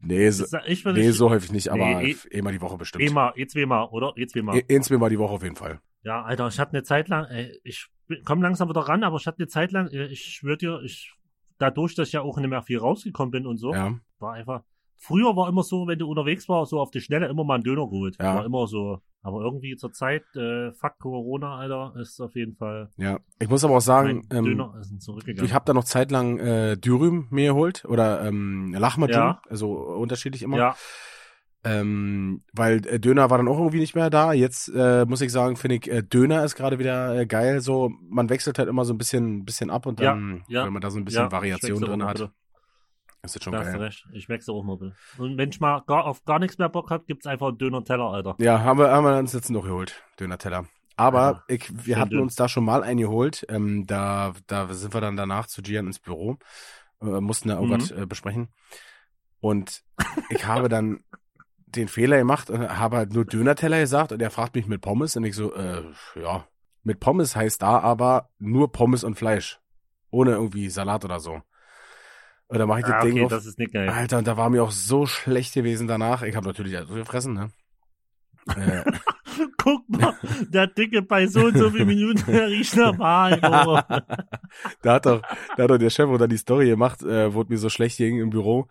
nee, 0.00 0.30
so, 0.30 0.44
ich 0.66 0.84
nee, 0.84 1.10
so 1.10 1.30
häufig 1.30 1.52
nicht, 1.52 1.68
aber 1.68 2.00
Nee, 2.02 2.16
eh- 2.32 2.38
einmal 2.38 2.52
die 2.52 2.60
Woche 2.60 2.76
bestimmt. 2.78 3.04
Immer, 3.04 3.32
jetzt 3.36 3.54
wie 3.54 3.62
immer, 3.62 3.92
oder? 3.92 4.12
Jetzt 4.16 4.34
wie 4.34 4.40
immer. 4.40 4.54
E- 4.54 4.64
Eins 4.70 4.90
mal 4.90 5.08
die 5.10 5.18
Woche 5.18 5.32
auf 5.34 5.42
jeden 5.42 5.56
Fall. 5.56 5.80
Ja, 6.02 6.22
Alter, 6.22 6.48
ich 6.48 6.58
hatte 6.58 6.72
eine 6.72 6.82
Zeit 6.82 7.08
lang, 7.08 7.26
ey, 7.26 7.60
ich 7.64 7.88
komme 8.24 8.42
langsam 8.42 8.68
wieder 8.68 8.80
ran, 8.80 9.04
aber 9.04 9.16
ich 9.18 9.26
hatte 9.26 9.38
eine 9.38 9.48
Zeit 9.48 9.72
lang, 9.72 9.88
äh, 9.88 10.06
ich 10.06 10.22
schwör 10.22 10.56
dir, 10.56 10.80
ich, 10.82 11.12
dadurch, 11.58 11.94
dass 11.94 12.08
ich 12.08 12.14
ja 12.14 12.22
auch 12.22 12.38
nicht 12.38 12.48
mehr 12.48 12.62
viel 12.62 12.78
rausgekommen 12.78 13.30
bin 13.30 13.46
und 13.46 13.58
so, 13.58 13.72
Ja. 13.74 13.98
war 14.18 14.32
einfach, 14.34 14.62
früher 15.00 15.34
war 15.34 15.48
immer 15.48 15.62
so, 15.64 15.86
wenn 15.88 15.98
du 15.98 16.08
unterwegs 16.08 16.48
warst, 16.48 16.70
so 16.70 16.78
auf 16.80 16.90
die 16.92 17.00
Schnelle 17.00 17.26
immer 17.28 17.42
mal 17.42 17.54
einen 17.54 17.64
Döner 17.64 17.88
geholt. 17.88 18.16
Ja. 18.20 18.36
War 18.36 18.44
immer 18.44 18.66
so. 18.68 18.98
Aber 19.22 19.42
irgendwie 19.42 19.76
zur 19.76 19.92
Zeit, 19.92 20.22
äh, 20.34 20.72
fuck 20.72 20.98
Corona, 20.98 21.56
Alter, 21.58 21.92
ist 22.00 22.18
auf 22.20 22.34
jeden 22.36 22.54
Fall 22.56 22.88
Ja. 22.96 23.18
Ich 23.38 23.48
muss 23.50 23.64
aber 23.64 23.76
auch 23.76 23.80
sagen, 23.82 24.26
ähm, 24.32 24.44
Döner 24.44 24.74
ist 24.80 24.98
zurückgegangen. 25.02 25.44
ich 25.46 25.52
habe 25.52 25.64
da 25.66 25.74
noch 25.74 25.84
zeitlang 25.84 26.38
äh, 26.38 26.76
Dürüm 26.78 27.26
mir 27.30 27.48
geholt 27.48 27.84
oder 27.86 28.24
ähm, 28.24 28.72
Lachmadjum, 28.72 29.18
Ja. 29.18 29.42
also 29.50 29.72
unterschiedlich 29.74 30.42
immer. 30.42 30.56
ja, 30.56 30.74
Ähm, 31.62 32.42
weil 32.54 32.86
äh, 32.86 32.98
Döner 32.98 33.28
war 33.28 33.36
dann 33.36 33.48
auch 33.48 33.58
irgendwie 33.58 33.80
nicht 33.80 33.94
mehr 33.94 34.08
da. 34.08 34.32
Jetzt 34.32 34.68
äh, 34.74 35.04
muss 35.04 35.20
ich 35.20 35.30
sagen, 35.30 35.56
finde 35.56 35.76
ich, 35.76 35.90
äh, 35.90 36.02
Döner 36.02 36.42
ist 36.42 36.54
gerade 36.54 36.78
wieder 36.78 37.14
äh, 37.20 37.26
geil. 37.26 37.60
So, 37.60 37.90
man 38.08 38.30
wechselt 38.30 38.58
halt 38.58 38.70
immer 38.70 38.86
so 38.86 38.94
ein 38.94 38.98
bisschen, 38.98 39.44
bisschen 39.44 39.68
ab 39.68 39.84
und 39.84 40.00
Ja, 40.00 40.12
dann, 40.14 40.42
ja, 40.48 40.64
wenn 40.64 40.72
man 40.72 40.80
da 40.80 40.90
so 40.90 40.98
ein 40.98 41.04
bisschen 41.04 41.24
ja, 41.24 41.32
Variation 41.32 41.82
drin 41.82 42.04
hat, 42.06 42.30
mal 43.22 43.26
ist 43.26 43.36
das 43.36 43.42
schon 43.44 43.52
Da 43.52 43.60
hast 43.60 43.72
geil. 43.72 43.80
recht. 43.82 44.06
Ich 44.12 44.28
wechsle 44.28 44.54
auch 44.54 44.62
mal. 44.64 44.76
bitte. 44.76 44.94
Und 45.18 45.36
wenn 45.38 45.50
ich 45.50 45.60
mal 45.60 45.80
gar, 45.86 46.04
auf 46.06 46.24
gar 46.24 46.38
nichts 46.38 46.58
mehr 46.58 46.68
Bock 46.68 46.90
hab, 46.90 47.06
gibt's 47.06 47.26
einfach 47.26 47.48
einen 47.48 47.58
Döner-Teller, 47.58 48.04
Alter. 48.10 48.36
Ja, 48.38 48.60
haben 48.60 48.78
wir, 48.78 48.90
haben 48.90 49.04
wir 49.04 49.16
uns 49.18 49.32
jetzt 49.32 49.50
noch 49.50 49.64
geholt, 49.64 50.02
Döner-Teller. 50.18 50.66
Aber 50.96 51.44
Ja, 51.48 51.54
ich, 51.54 51.86
wir 51.86 51.98
hatten 51.98 52.10
dünn. 52.10 52.20
uns 52.20 52.34
da 52.34 52.48
schon 52.48 52.64
mal 52.64 52.82
eingeholt. 52.82 53.46
Ähm, 53.48 53.86
da, 53.86 54.34
da 54.46 54.72
sind 54.74 54.92
wir 54.94 55.00
dann 55.00 55.16
danach 55.16 55.46
zu 55.46 55.62
Gian 55.62 55.86
ins 55.86 55.98
Büro, 55.98 56.36
äh, 57.00 57.06
mussten 57.20 57.48
da 57.48 57.56
Mhm. 57.60 57.70
irgendwas 57.70 57.90
äh, 57.90 58.06
besprechen. 58.06 58.48
Und 59.40 59.82
ich 60.28 60.46
habe 60.46 60.68
dann 60.68 61.00
den 61.66 61.88
Fehler 61.88 62.18
gemacht 62.18 62.50
und 62.50 62.68
habe 62.78 62.96
halt 62.98 63.12
nur 63.14 63.24
Döner-Teller 63.24 63.78
gesagt 63.80 64.12
und 64.12 64.20
er 64.20 64.30
fragt 64.30 64.54
mich 64.56 64.66
mit 64.66 64.80
Pommes 64.82 65.16
und 65.16 65.24
ich 65.24 65.34
so, 65.36 65.54
äh, 65.54 65.82
ja, 66.16 66.44
mit 66.82 67.00
Pommes 67.00 67.36
heißt 67.36 67.62
da 67.62 67.78
aber 67.78 68.28
nur 68.38 68.72
Pommes 68.72 69.04
und 69.04 69.14
Fleisch. 69.16 69.60
Ohne 70.10 70.32
irgendwie 70.32 70.68
Salat 70.68 71.04
oder 71.04 71.20
so. 71.20 71.40
Und 72.50 72.58
dann 72.58 72.68
mache 72.68 72.80
ich 72.80 72.84
das 72.86 72.94
Ah, 72.94 73.02
Ding 73.02 73.12
okay, 73.12 73.24
auf. 73.24 73.30
das 73.30 73.46
ist 73.46 73.58
nicht 73.58 73.72
geil. 73.72 73.88
Alter, 73.88 74.18
und 74.18 74.26
da 74.26 74.36
war 74.36 74.50
mir 74.50 74.62
auch 74.62 74.70
so 74.72 75.06
schlecht 75.06 75.54
gewesen 75.54 75.86
danach. 75.86 76.22
Ich 76.22 76.34
habe 76.36 76.46
natürlich 76.46 76.76
alles 76.76 76.88
gefressen, 76.90 77.34
ne? 77.34 77.50
äh, 78.56 78.82
Guck 79.56 79.88
mal, 79.88 80.14
der 80.48 80.66
Dicke 80.66 81.02
bei 81.02 81.26
so 81.26 81.46
und 81.46 81.56
so 81.56 81.70
vielen 81.70 81.86
Minuten, 81.86 82.24
der 82.30 82.48
riecht 82.48 82.76
nach 82.76 82.98
Wahlen. 82.98 83.40
Oh. 83.44 83.78
da 84.82 84.94
hat 84.94 85.06
doch, 85.06 85.22
da 85.56 85.62
hat 85.62 85.70
doch 85.70 85.78
der 85.78 85.90
Chef 85.90 86.08
oder 86.08 86.26
die 86.26 86.36
Story 86.36 86.66
gemacht, 86.68 87.02
äh, 87.02 87.32
wurde 87.32 87.52
mir 87.52 87.58
so 87.58 87.68
schlecht 87.68 87.96
ging 87.98 88.18
im 88.20 88.30
Büro. 88.30 88.66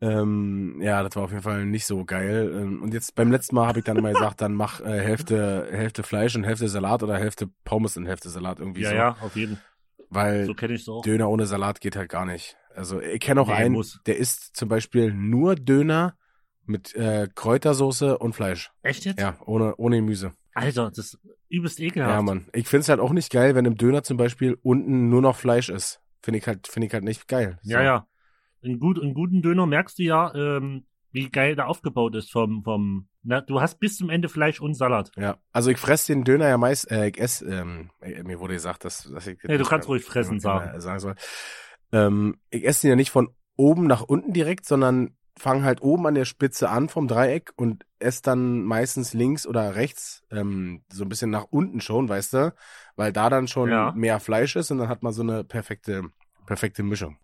Ähm, 0.00 0.80
ja, 0.80 1.02
das 1.02 1.14
war 1.14 1.24
auf 1.24 1.30
jeden 1.30 1.42
Fall 1.42 1.64
nicht 1.66 1.86
so 1.86 2.04
geil. 2.04 2.50
Ähm, 2.56 2.82
und 2.82 2.92
jetzt 2.94 3.14
beim 3.14 3.30
letzten 3.30 3.54
Mal 3.54 3.66
habe 3.68 3.80
ich 3.80 3.84
dann 3.84 3.96
immer 3.98 4.12
gesagt, 4.12 4.40
dann 4.40 4.54
mach 4.54 4.80
äh, 4.80 5.00
Hälfte, 5.00 5.68
Hälfte 5.70 6.02
Fleisch 6.02 6.34
und 6.34 6.44
Hälfte 6.44 6.68
Salat 6.68 7.02
oder 7.02 7.18
Hälfte 7.18 7.48
Pommes 7.64 7.96
und 7.96 8.06
Hälfte 8.06 8.28
Salat 8.30 8.58
irgendwie 8.58 8.82
Ja, 8.82 8.88
so. 8.88 8.94
ja, 8.96 9.16
auf 9.20 9.36
jeden 9.36 9.56
Fall. 9.56 9.64
Weil 10.10 10.44
So 10.46 10.54
kenne 10.54 10.74
ich 10.74 10.82
es 10.82 10.88
auch. 10.88 11.02
Döner 11.02 11.28
ohne 11.30 11.46
Salat 11.46 11.80
geht 11.80 11.96
halt 11.96 12.08
gar 12.10 12.26
nicht. 12.26 12.56
Also 12.74 13.00
ich 13.00 13.20
kenne 13.20 13.40
auch 13.40 13.48
Nee, 13.48 13.54
einen, 13.54 13.74
muss. 13.74 14.00
der 14.06 14.16
isst 14.16 14.56
zum 14.56 14.68
Beispiel 14.68 15.12
nur 15.12 15.54
Döner 15.56 16.16
mit 16.64 16.94
äh, 16.94 17.28
Kräutersoße 17.34 18.18
und 18.18 18.34
Fleisch. 18.34 18.70
Echt 18.82 19.04
jetzt? 19.04 19.20
Ja, 19.20 19.36
ohne, 19.44 19.74
ohne 19.76 19.96
Gemüse. 19.96 20.32
Alter, 20.54 20.88
das 20.90 20.98
ist 21.14 21.18
übelst 21.48 21.80
ekelhaft. 21.80 22.12
Ja, 22.14 22.22
Mann. 22.22 22.46
Ich 22.52 22.68
find's 22.68 22.88
halt 22.88 23.00
auch 23.00 23.12
nicht 23.12 23.30
geil, 23.32 23.54
wenn 23.54 23.64
im 23.64 23.76
Döner 23.76 24.02
zum 24.02 24.16
Beispiel 24.16 24.58
unten 24.62 25.08
nur 25.08 25.22
noch 25.22 25.36
Fleisch 25.36 25.68
ist. 25.68 26.00
Finde 26.22 26.38
ich 26.38 26.46
halt, 26.46 26.68
finde 26.68 26.86
ich 26.86 26.92
halt 26.94 27.04
nicht 27.04 27.26
geil. 27.26 27.58
So. 27.62 27.72
Ja, 27.72 27.82
ja. 27.82 28.06
In, 28.60 28.78
gut, 28.78 28.98
in 28.98 29.12
guten 29.12 29.42
Döner 29.42 29.66
merkst 29.66 29.98
du 29.98 30.02
ja, 30.04 30.32
ähm, 30.34 30.84
wie 31.10 31.28
geil 31.28 31.56
der 31.56 31.68
aufgebaut 31.68 32.14
ist 32.14 32.30
vom, 32.30 32.62
vom, 32.62 33.08
na, 33.22 33.40
du 33.40 33.60
hast 33.60 33.80
bis 33.80 33.96
zum 33.96 34.08
Ende 34.08 34.28
Fleisch 34.28 34.60
und 34.60 34.74
Salat. 34.74 35.10
Ja, 35.16 35.36
also 35.52 35.70
ich 35.70 35.78
fress 35.78 36.06
den 36.06 36.24
Döner 36.24 36.48
ja 36.48 36.56
meist, 36.58 36.90
äh, 36.90 37.08
ich 37.08 37.18
ess, 37.18 37.42
ähm, 37.42 37.90
äh, 38.00 38.22
mir 38.22 38.38
wurde 38.38 38.54
gesagt, 38.54 38.84
dass, 38.84 39.10
dass 39.12 39.26
ich 39.26 39.38
Ja, 39.42 39.58
du 39.58 39.64
kannst 39.64 39.88
ruhig 39.88 40.04
fressen 40.04 40.38
sagen. 40.40 40.80
sagen 40.80 41.00
soll. 41.00 41.14
Ähm, 41.92 42.38
ich 42.50 42.66
esse 42.66 42.82
den 42.82 42.90
ja 42.90 42.96
nicht 42.96 43.10
von 43.10 43.28
oben 43.56 43.86
nach 43.86 44.02
unten 44.02 44.32
direkt, 44.32 44.64
sondern 44.66 45.16
fang 45.38 45.64
halt 45.64 45.82
oben 45.82 46.06
an 46.06 46.14
der 46.14 46.24
Spitze 46.24 46.68
an 46.68 46.88
vom 46.88 47.08
Dreieck 47.08 47.52
und 47.56 47.86
esse 47.98 48.22
dann 48.22 48.64
meistens 48.64 49.14
links 49.14 49.46
oder 49.46 49.76
rechts 49.76 50.22
ähm, 50.30 50.82
so 50.92 51.04
ein 51.04 51.08
bisschen 51.08 51.30
nach 51.30 51.46
unten 51.50 51.80
schon, 51.80 52.08
weißt 52.08 52.34
du, 52.34 52.54
weil 52.96 53.12
da 53.12 53.30
dann 53.30 53.48
schon 53.48 53.70
Ja. 53.70 53.92
mehr 53.92 54.20
Fleisch 54.20 54.56
ist 54.56 54.70
und 54.70 54.78
dann 54.78 54.88
hat 54.88 55.02
man 55.02 55.12
so 55.12 55.22
eine 55.22 55.44
perfekte 55.44 56.02
perfekte 56.46 56.82
Mischung. 56.82 57.18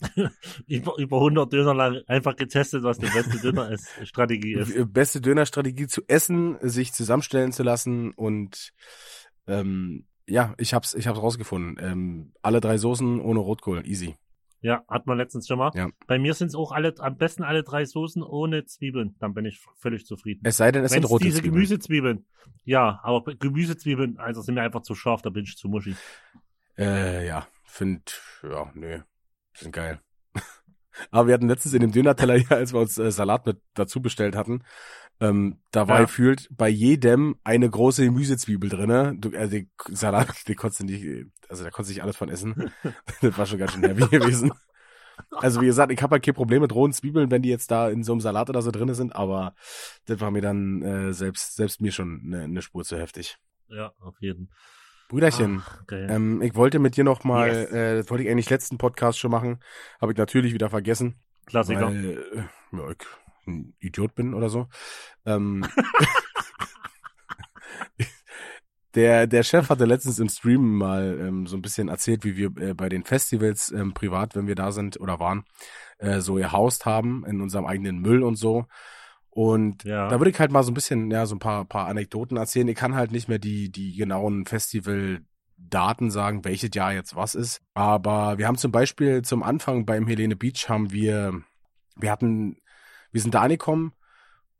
über, 0.66 0.96
über 0.98 1.16
100 1.18 1.52
Döner 1.52 1.74
lang 1.74 2.02
einfach 2.06 2.36
getestet, 2.36 2.82
was 2.84 2.98
die 2.98 3.06
beste 3.06 3.38
Döner 3.40 3.70
ist. 3.70 3.88
Äh, 4.70 4.84
Beste 4.84 5.20
Dönerstrategie 5.20 5.86
zu 5.88 6.02
essen, 6.06 6.56
sich 6.60 6.92
zusammenstellen 6.92 7.52
zu 7.52 7.62
lassen 7.62 8.12
und 8.12 8.72
ähm, 9.46 10.06
ja, 10.28 10.54
ich 10.58 10.74
hab's, 10.74 10.94
ich 10.94 11.06
hab's 11.06 11.20
rausgefunden. 11.20 11.76
Ähm, 11.80 12.32
alle 12.42 12.60
drei 12.60 12.78
Soßen 12.78 13.20
ohne 13.20 13.40
Rotkohl, 13.40 13.86
easy. 13.86 14.16
Ja, 14.60 14.82
hat 14.88 15.06
man 15.06 15.18
letztens 15.18 15.46
schon 15.46 15.58
mal. 15.58 15.70
Ja. 15.74 15.88
Bei 16.06 16.18
mir 16.18 16.34
sind 16.34 16.48
es 16.48 16.54
auch 16.56 16.72
alle, 16.72 16.94
am 16.98 17.16
besten 17.16 17.44
alle 17.44 17.62
drei 17.62 17.84
Soßen 17.84 18.22
ohne 18.22 18.64
Zwiebeln. 18.64 19.14
Dann 19.20 19.32
bin 19.32 19.44
ich 19.44 19.60
völlig 19.76 20.04
zufrieden. 20.04 20.40
Es 20.44 20.56
sei 20.56 20.72
denn, 20.72 20.82
es 20.84 20.90
Wenn 20.90 21.02
sind 21.02 21.10
rote 21.10 21.24
diese 21.24 21.38
Zwiebeln. 21.38 21.54
Gemüsezwiebeln. 21.54 22.26
Ja, 22.64 23.00
aber 23.02 23.22
Gemüsezwiebeln, 23.36 24.18
also 24.18 24.42
sind 24.42 24.56
mir 24.56 24.62
einfach 24.62 24.82
zu 24.82 24.94
scharf, 24.94 25.22
da 25.22 25.30
bin 25.30 25.44
ich 25.44 25.56
zu 25.56 25.68
muschi. 25.68 25.94
Äh, 26.76 27.26
ja, 27.26 27.46
find, 27.64 28.20
ja, 28.42 28.70
nö, 28.74 29.00
sind 29.54 29.72
geil. 29.72 30.00
Aber 31.10 31.28
wir 31.28 31.34
hatten 31.34 31.48
letztens 31.48 31.74
in 31.74 31.80
dem 31.80 31.92
Dönerteller 31.92 32.34
hier, 32.34 32.56
als 32.56 32.72
wir 32.72 32.80
uns 32.80 32.98
äh, 32.98 33.10
Salat 33.12 33.46
mit 33.46 33.60
dazu 33.74 34.00
bestellt 34.00 34.34
hatten, 34.34 34.64
ähm, 35.20 35.58
da 35.70 35.88
war 35.88 35.96
Ja. 35.98 36.04
gefühlt 36.04 36.48
bei 36.50 36.68
jedem 36.68 37.36
eine 37.44 37.68
große 37.68 38.04
Gemüsezwiebel 38.04 38.70
drinne. 38.70 39.14
Du, 39.18 39.30
äh, 39.32 39.48
den 39.48 39.70
Salat, 39.88 40.46
den 40.48 40.56
konntest 40.56 40.80
du 40.80 40.84
nicht, 40.84 41.26
also 41.48 41.64
da 41.64 41.70
konntest 41.70 41.90
du 41.90 41.94
nicht 41.94 42.02
alles 42.02 42.16
von 42.16 42.28
essen. 42.28 42.70
das 43.22 43.36
war 43.38 43.46
schon 43.46 43.58
ganz 43.58 43.72
schön 43.72 43.82
heavy 43.84 44.06
gewesen. 44.08 44.52
Also 45.32 45.60
wie 45.60 45.66
gesagt, 45.66 45.90
ich 45.92 46.00
habe 46.00 46.12
halt 46.14 46.24
kein 46.24 46.34
Problem 46.34 46.62
mit 46.62 46.72
rohen 46.72 46.92
Zwiebeln, 46.92 47.30
wenn 47.32 47.42
die 47.42 47.48
jetzt 47.48 47.70
da 47.72 47.88
in 47.90 48.04
so 48.04 48.12
einem 48.12 48.20
Salat 48.20 48.48
oder 48.50 48.62
so 48.62 48.70
drinne 48.70 48.94
sind, 48.94 49.16
aber 49.16 49.54
das 50.06 50.20
war 50.20 50.30
mir 50.30 50.42
dann 50.42 50.82
äh, 50.82 51.12
selbst 51.12 51.56
selbst 51.56 51.80
mir 51.80 51.90
schon 51.90 52.22
eine, 52.24 52.44
eine 52.44 52.62
Spur 52.62 52.84
zu 52.84 52.96
heftig. 52.96 53.36
Ja, 53.68 53.92
auf 53.98 54.14
jeden. 54.20 54.50
Brüderchen, 55.08 55.62
Ach, 55.66 55.86
geil. 55.86 56.06
ähm, 56.10 56.40
ich 56.42 56.54
wollte 56.54 56.78
mit 56.78 56.96
dir 56.96 57.02
noch 57.02 57.24
mal, 57.24 57.48
Yes. 57.48 57.70
äh, 57.72 57.96
das 57.96 58.10
wollte 58.10 58.24
ich 58.24 58.30
eigentlich 58.30 58.50
letzten 58.50 58.78
Podcast 58.78 59.18
schon 59.18 59.30
machen, 59.30 59.58
habe 60.00 60.12
ich 60.12 60.18
natürlich 60.18 60.52
wieder 60.52 60.70
vergessen, 60.70 61.16
Klassiker. 61.46 61.88
weil 61.88 62.04
äh, 62.04 62.76
ja, 62.76 62.90
ich 62.90 62.98
ein 63.48 63.74
Idiot 63.80 64.14
bin 64.14 64.34
oder 64.34 64.48
so. 64.48 64.68
Ähm, 65.26 65.64
der 68.94 69.26
der 69.26 69.42
Chef 69.42 69.68
hatte 69.70 69.84
letztens 69.84 70.18
im 70.18 70.28
Stream 70.28 70.78
mal 70.78 71.18
ähm, 71.20 71.46
so 71.46 71.56
ein 71.56 71.62
bisschen 71.62 71.88
erzählt, 71.88 72.24
wie 72.24 72.36
wir 72.36 72.56
äh, 72.56 72.74
bei 72.74 72.88
den 72.88 73.04
Festivals 73.04 73.70
ähm, 73.70 73.92
privat, 73.94 74.34
wenn 74.34 74.46
wir 74.46 74.54
da 74.54 74.72
sind 74.72 74.98
oder 75.00 75.20
waren, 75.20 75.44
äh, 75.98 76.20
so 76.20 76.34
gehaust 76.34 76.86
haben 76.86 77.24
in 77.26 77.40
unserem 77.40 77.66
eigenen 77.66 77.98
Müll 77.98 78.22
und 78.22 78.36
so. 78.36 78.66
Und 79.30 79.84
Ja. 79.84 80.08
da 80.08 80.18
würde 80.18 80.30
ich 80.30 80.40
halt 80.40 80.50
mal 80.50 80.62
so 80.64 80.70
ein 80.72 80.74
bisschen, 80.74 81.10
ja, 81.10 81.26
so 81.26 81.36
ein 81.36 81.38
paar, 81.38 81.64
paar 81.64 81.86
Anekdoten 81.86 82.36
erzählen. 82.36 82.66
Ich 82.66 82.76
kann 82.76 82.94
halt 82.96 83.12
nicht 83.12 83.28
mehr 83.28 83.38
die, 83.38 83.70
die 83.70 83.94
genauen 83.94 84.46
Festival-Daten 84.46 86.10
sagen, 86.10 86.44
welches 86.44 86.70
Jahr 86.74 86.92
jetzt 86.92 87.14
was 87.14 87.36
ist. 87.36 87.60
Aber 87.74 88.38
wir 88.38 88.48
haben 88.48 88.56
zum 88.58 88.72
Beispiel 88.72 89.22
zum 89.22 89.42
Anfang 89.44 89.86
beim 89.86 90.06
Helene 90.08 90.34
Beach 90.34 90.68
haben 90.68 90.90
wir 90.90 91.40
wir 92.00 92.10
hatten, 92.10 92.56
wir 93.12 93.20
sind 93.20 93.34
da 93.34 93.42
angekommen 93.42 93.92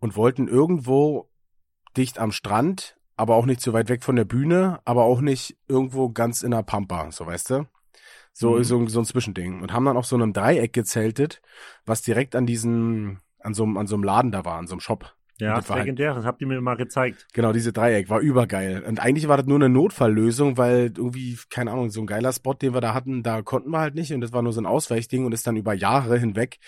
und 0.01 0.17
wollten 0.17 0.49
irgendwo 0.49 1.31
dicht 1.97 2.19
am 2.19 2.33
Strand, 2.33 2.97
aber 3.17 3.35
auch 3.37 3.47
nicht 3.47 3.61
zu 3.61 3.73
weit 3.73 3.89
weg 3.89 4.05
von 4.05 4.17
der 4.17 4.25
Bühne, 4.25 4.81
aber 4.85 5.05
auch 5.05 5.21
nicht 5.21 5.57
irgendwo 5.67 6.11
ganz 6.11 6.43
in 6.43 6.53
der 6.53 6.63
Pampa, 6.63 7.11
so 7.11 7.27
weißt 7.27 7.51
du? 7.51 7.67
So, 8.33 8.57
Mhm. 8.57 8.65
so, 8.65 8.87
so 8.87 9.01
ein 9.01 9.05
Zwischending. 9.05 9.61
Und 9.61 9.73
haben 9.73 9.85
dann 9.85 9.97
auf 9.97 10.07
so 10.07 10.15
einem 10.15 10.33
Dreieck 10.33 10.73
gezeltet, 10.73 11.43
was 11.85 12.03
direkt 12.03 12.37
an 12.37 12.47
diesem, 12.47 13.21
an 13.41 13.55
so 13.55 13.65
an 13.65 13.87
so 13.89 13.97
einem 13.97 14.05
Laden 14.05 14.31
da 14.31 14.45
war, 14.45 14.59
an 14.59 14.69
so 14.69 14.75
einem 14.75 14.81
Shop. 14.81 15.15
Ja, 15.41 15.55
das 15.57 15.71
halt- 15.71 15.81
legendär, 15.81 16.15
das 16.15 16.25
habt 16.25 16.41
ihr 16.41 16.47
mir 16.49 16.61
mal 16.61 16.77
gezeigt. 16.77 17.27
Genau, 17.33 17.53
diese 17.53 17.73
Dreieck 17.73 18.11
war 18.11 18.19
übergeil. 18.21 18.83
Und 18.83 18.99
eigentlich 19.01 19.29
war 19.29 19.37
das 19.37 19.47
nur 19.47 19.57
eine 19.59 19.69
Notfalllösung, 19.69 20.57
weil 20.57 20.93
irgendwie, 20.97 21.39
keine 21.49 21.71
Ahnung, 21.71 21.91
so 21.91 22.01
ein 22.01 22.07
geiler 22.09 22.33
Spot, 22.33 22.55
den 22.55 22.75
wir 22.75 22.81
da 22.81 22.93
hatten, 22.93 23.23
da 23.23 23.43
konnten 23.43 23.71
wir 23.71 23.79
halt 23.79 23.95
nicht. 23.95 24.13
Und 24.13 24.21
das 24.21 24.33
war 24.33 24.43
nur 24.43 24.53
so 24.53 24.61
ein 24.61 24.67
Ausweichding 24.67 25.25
und 25.25 25.33
ist 25.33 25.47
dann 25.47 25.57
über 25.57 25.75
Jahre 25.75 26.19
hinweg 26.19 26.59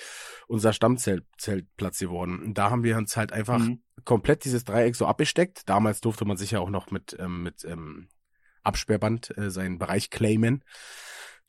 unser 0.46 0.72
Stammzeltplatz 0.72 1.98
geworden. 1.98 2.40
Und 2.40 2.59
da 2.59 2.70
haben 2.70 2.85
wir 2.85 2.96
uns 2.96 3.16
halt 3.16 3.33
einfach 3.33 3.59
Mhm. 3.59 3.80
komplett 4.04 4.44
dieses 4.44 4.64
Dreieck 4.64 4.94
so 4.94 5.06
abgesteckt. 5.06 5.68
Damals 5.68 6.00
durfte 6.00 6.24
man 6.24 6.37
sich 6.37 6.52
ja 6.52 6.61
auch 6.61 6.70
noch 6.70 6.90
mit, 6.92 7.16
ähm, 7.18 7.42
mit 7.42 7.64
ähm, 7.64 8.09
Absperrband 8.62 9.37
äh, 9.38 9.50
seinen 9.50 9.78
Bereich 9.78 10.11
claimen. 10.11 10.62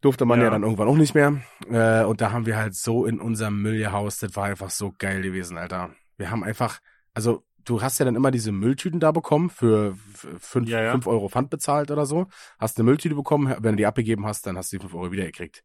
Durfte 0.02 0.26
man 0.26 0.40
ja. 0.40 0.46
Ja. 0.46 0.52
dann 0.52 0.64
irgendwann 0.64 0.88
auch 0.88 0.96
nicht 0.98 1.14
mehr. 1.14 1.42
Äh, 1.70 2.04
und 2.06 2.22
da 2.22 2.32
haben 2.32 2.46
wir 2.48 2.58
halt 2.58 2.74
so 2.74 3.06
in 3.06 3.20
unserem 3.20 3.62
Müll 3.62 3.78
gehaust. 3.78 4.24
Das 4.24 4.36
war 4.36 4.46
einfach 4.46 4.72
so 4.72 4.94
geil 4.98 5.22
gewesen, 5.22 5.58
Alter. 5.58 5.92
Wir 6.18 6.32
haben 6.32 6.44
einfach, 6.44 6.80
also 7.14 7.44
du 7.64 7.82
hast 7.82 8.00
ja 8.00 8.06
dann 8.06 8.16
immer 8.16 8.32
diese 8.32 8.52
Mülltüten 8.52 9.00
da 9.00 9.12
bekommen 9.12 9.50
für 9.50 9.92
f- 10.14 10.28
fünf, 10.40 10.70
Ja, 10.70 10.82
ja. 10.82 10.92
fünf 10.92 11.08
Euro 11.08 11.30
Pfand 11.30 11.50
bezahlt 11.50 11.92
oder 11.92 12.06
so. 12.06 12.28
Hast 12.60 12.78
eine 12.78 12.86
Mülltüte 12.86 13.16
bekommen, 13.16 13.56
wenn 13.60 13.74
du 13.74 13.78
die 13.78 13.86
abgegeben 13.86 14.26
hast, 14.26 14.46
dann 14.48 14.58
hast 14.58 14.72
du 14.72 14.78
die 14.78 14.82
fünf 14.82 14.94
Euro 14.96 15.12
wiedergekriegt. 15.12 15.64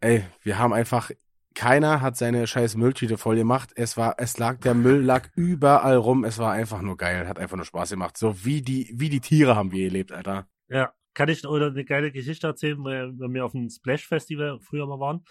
Ey, 0.00 0.24
wir 0.42 0.58
haben 0.58 0.72
einfach, 0.72 1.10
keiner 1.54 2.00
hat 2.00 2.16
seine 2.16 2.46
scheiß 2.46 2.76
Mülltüte 2.76 3.18
voll 3.18 3.36
gemacht. 3.36 3.70
Es 3.76 3.96
war, 3.96 4.14
es 4.18 4.38
lag, 4.38 4.58
der 4.60 4.74
Müll 4.74 5.02
lag 5.02 5.28
überall 5.36 5.96
rum. 5.96 6.24
Es 6.24 6.38
war 6.38 6.52
einfach 6.52 6.80
nur 6.82 6.96
geil, 6.96 7.28
hat 7.28 7.38
einfach 7.38 7.56
nur 7.56 7.66
Spaß 7.66 7.90
gemacht. 7.90 8.16
So 8.16 8.44
wie 8.44 8.62
die, 8.62 8.92
wie 8.96 9.10
die 9.10 9.20
Tiere 9.20 9.54
haben 9.54 9.70
wir 9.70 9.84
gelebt, 9.88 10.12
Alter. 10.12 10.48
Ja, 10.68 10.92
kann 11.14 11.28
ich 11.28 11.46
oder 11.46 11.66
eine 11.66 11.84
geile 11.84 12.10
Geschichte 12.10 12.46
erzählen, 12.46 12.82
weil 12.82 13.12
wenn 13.18 13.34
wir 13.34 13.44
auf 13.44 13.52
dem 13.52 13.68
Splash 13.68 14.06
Festival 14.08 14.58
früher 14.60 14.86
mal 14.86 14.98
waren. 14.98 15.24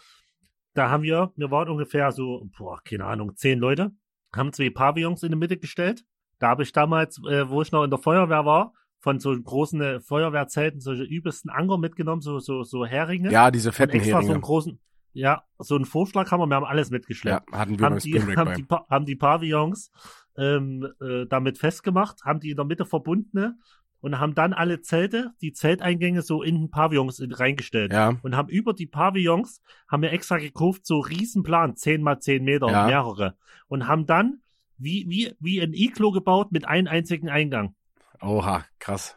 Da 0.74 0.90
haben 0.90 1.04
wir, 1.04 1.34
wir 1.36 1.52
waren 1.52 1.68
ungefähr 1.68 2.12
so, 2.14 2.48
boah, 2.58 2.80
keine 2.84 3.06
Ahnung, 3.06 3.36
zehn 3.36 3.60
Leute, 3.60 3.92
haben 4.36 4.54
zwei 4.54 4.70
Pavillons 4.70 5.24
in 5.24 5.32
die 5.32 5.38
Mitte 5.38 5.58
gestellt. 5.58 6.04
Da 6.40 6.50
habe 6.50 6.64
ich 6.64 6.72
damals, 6.72 7.20
äh, 7.30 7.50
wo 7.50 7.62
ich 7.62 7.72
noch 7.72 7.84
in 7.84 7.90
der 7.90 8.00
Feuerwehr 8.00 8.46
war, 8.46 8.74
von 9.00 9.20
so 9.20 9.36
großen 9.40 9.82
äh, 9.82 10.00
Feuerwehrzelten 10.00 10.80
solche 10.80 11.04
übelsten 11.04 11.50
Anker 11.50 11.78
mitgenommen, 11.78 12.22
so, 12.22 12.40
so, 12.40 12.64
so 12.64 12.86
Heringe. 12.86 13.32
Ja, 13.32 13.52
diese 13.52 13.72
fetten 13.72 13.96
extra 13.96 14.12
so 14.12 14.18
einen 14.18 14.28
Heringe. 14.28 14.42
großen, 14.42 14.80
ja, 15.14 15.44
so 15.60 15.76
einen 15.76 15.86
Vorschlaghammer, 15.86 16.46
wir 16.48 16.56
haben 16.56 16.66
alles 16.66 16.92
mitgeschleppt 16.92 17.52
Ja, 17.52 17.58
hatten 17.58 17.80
wir 17.80 17.86
haben 17.86 17.98
die, 18.00 18.14
haben, 18.36 18.46
bei. 18.46 18.56
die, 18.56 18.66
haben 18.70 19.06
die 19.06 19.16
Pavillons 19.16 19.92
ähm, 20.38 20.88
äh, 21.02 21.26
damit 21.28 21.58
festgemacht, 21.58 22.24
haben 22.24 22.40
die 22.40 22.52
in 22.52 22.56
der 22.56 22.66
Mitte 22.66 22.86
verbunden 22.86 23.30
ne? 23.34 23.58
Und 24.02 24.20
haben 24.20 24.36
dann 24.36 24.54
alle 24.54 24.82
Zelte, 24.82 25.32
die 25.42 25.54
Zelteingänge 25.54 26.22
so 26.22 26.44
in 26.44 26.56
den 26.56 26.70
Pavillons 26.70 27.20
in, 27.20 27.32
reingestellt. 27.32 27.94
Ja, 27.94 28.18
Und 28.22 28.36
haben 28.36 28.50
über 28.50 28.74
die 28.74 28.88
Pavillons, 28.88 29.62
haben 29.88 30.02
wir 30.04 30.12
extra 30.12 30.38
gekauft, 30.38 30.86
so 30.86 31.00
Riesenplan, 31.00 31.76
10 31.76 32.02
mal 32.02 32.20
10 32.20 32.44
Meter, 32.44 32.70
Ja. 32.70 32.86
mehrere. 32.88 33.38
Und 33.68 33.88
haben 33.88 34.06
dann 34.06 34.42
wie, 34.78 35.06
wie, 35.08 35.34
wie 35.40 35.62
ein 35.62 35.74
Iglo 35.74 36.12
gebaut 36.12 36.52
mit 36.52 36.68
einem 36.68 36.88
einzigen 36.88 37.30
Eingang. 37.30 37.76
oha, 38.22 38.66
krass. 38.80 39.16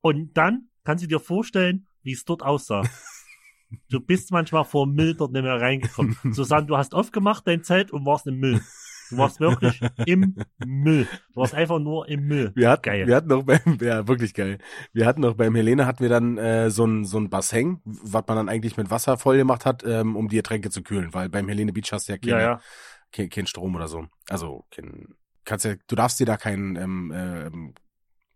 Und 0.00 0.36
dann 0.36 0.68
kannst 0.84 1.02
du 1.04 1.08
dir 1.08 1.20
vorstellen, 1.20 1.86
wie 2.02 2.12
es 2.12 2.24
dort 2.24 2.42
aussah. 2.42 2.82
Du 3.90 3.98
bist 3.98 4.30
manchmal 4.30 4.64
vor 4.64 4.86
Müll 4.86 5.14
dort 5.16 5.32
nicht 5.32 5.42
mehr 5.42 5.60
reingekommen. 5.60 6.16
Susanne, 6.32 6.66
du 6.66 6.76
hast 6.76 6.94
aufgemacht 6.94 7.44
dein 7.46 7.64
Zelt 7.64 7.90
und 7.90 8.06
warst 8.06 8.24
im 8.28 8.38
Müll. 8.38 8.60
Du 9.10 9.18
warst 9.18 9.40
wirklich 9.40 9.80
im 10.06 10.36
Müll. 10.64 11.06
Du 11.32 11.40
warst 11.40 11.54
einfach 11.54 11.78
nur 11.78 12.08
im 12.08 12.26
Müll. 12.26 12.52
Wir 12.54 12.70
hatten, 12.70 12.82
Geil. 12.82 13.06
wir 13.06 13.16
hatten 13.16 13.28
noch 13.28 13.42
beim, 13.42 13.60
ja, 13.80 14.06
wirklich 14.08 14.34
geil. 14.34 14.58
Wir 14.92 15.06
hatten 15.06 15.20
noch 15.20 15.34
beim 15.34 15.54
Helene 15.54 15.86
hatten 15.86 16.00
wir 16.00 16.08
dann 16.08 16.38
äh, 16.38 16.70
so 16.70 16.84
ein 16.84 17.04
so 17.04 17.18
ein 17.18 17.30
Bassin, 17.30 17.80
was 17.84 18.24
man 18.26 18.36
dann 18.36 18.48
eigentlich 18.48 18.76
mit 18.76 18.90
Wasser 18.90 19.18
voll 19.18 19.36
gemacht 19.36 19.66
hat, 19.66 19.84
ähm, 19.84 20.16
um 20.16 20.28
die 20.28 20.36
Getränke 20.36 20.70
zu 20.70 20.82
kühlen, 20.82 21.12
weil 21.12 21.28
beim 21.28 21.48
Helene 21.48 21.72
Beach 21.72 21.92
hast 21.92 22.08
du 22.08 22.12
ja, 22.12 22.18
keine, 22.18 22.32
Ja, 22.32 22.40
ja. 22.40 22.60
Kein, 23.12 23.28
kein 23.28 23.46
Strom 23.46 23.74
oder 23.76 23.88
so. 23.88 24.06
Also 24.28 24.64
kein, 24.70 25.14
kannst 25.44 25.64
ja, 25.64 25.74
du 25.86 25.94
darfst 25.94 26.18
dir 26.18 26.26
da 26.26 26.36
kein, 26.36 26.76
ähm, 26.76 27.12
ähm, 27.14 27.74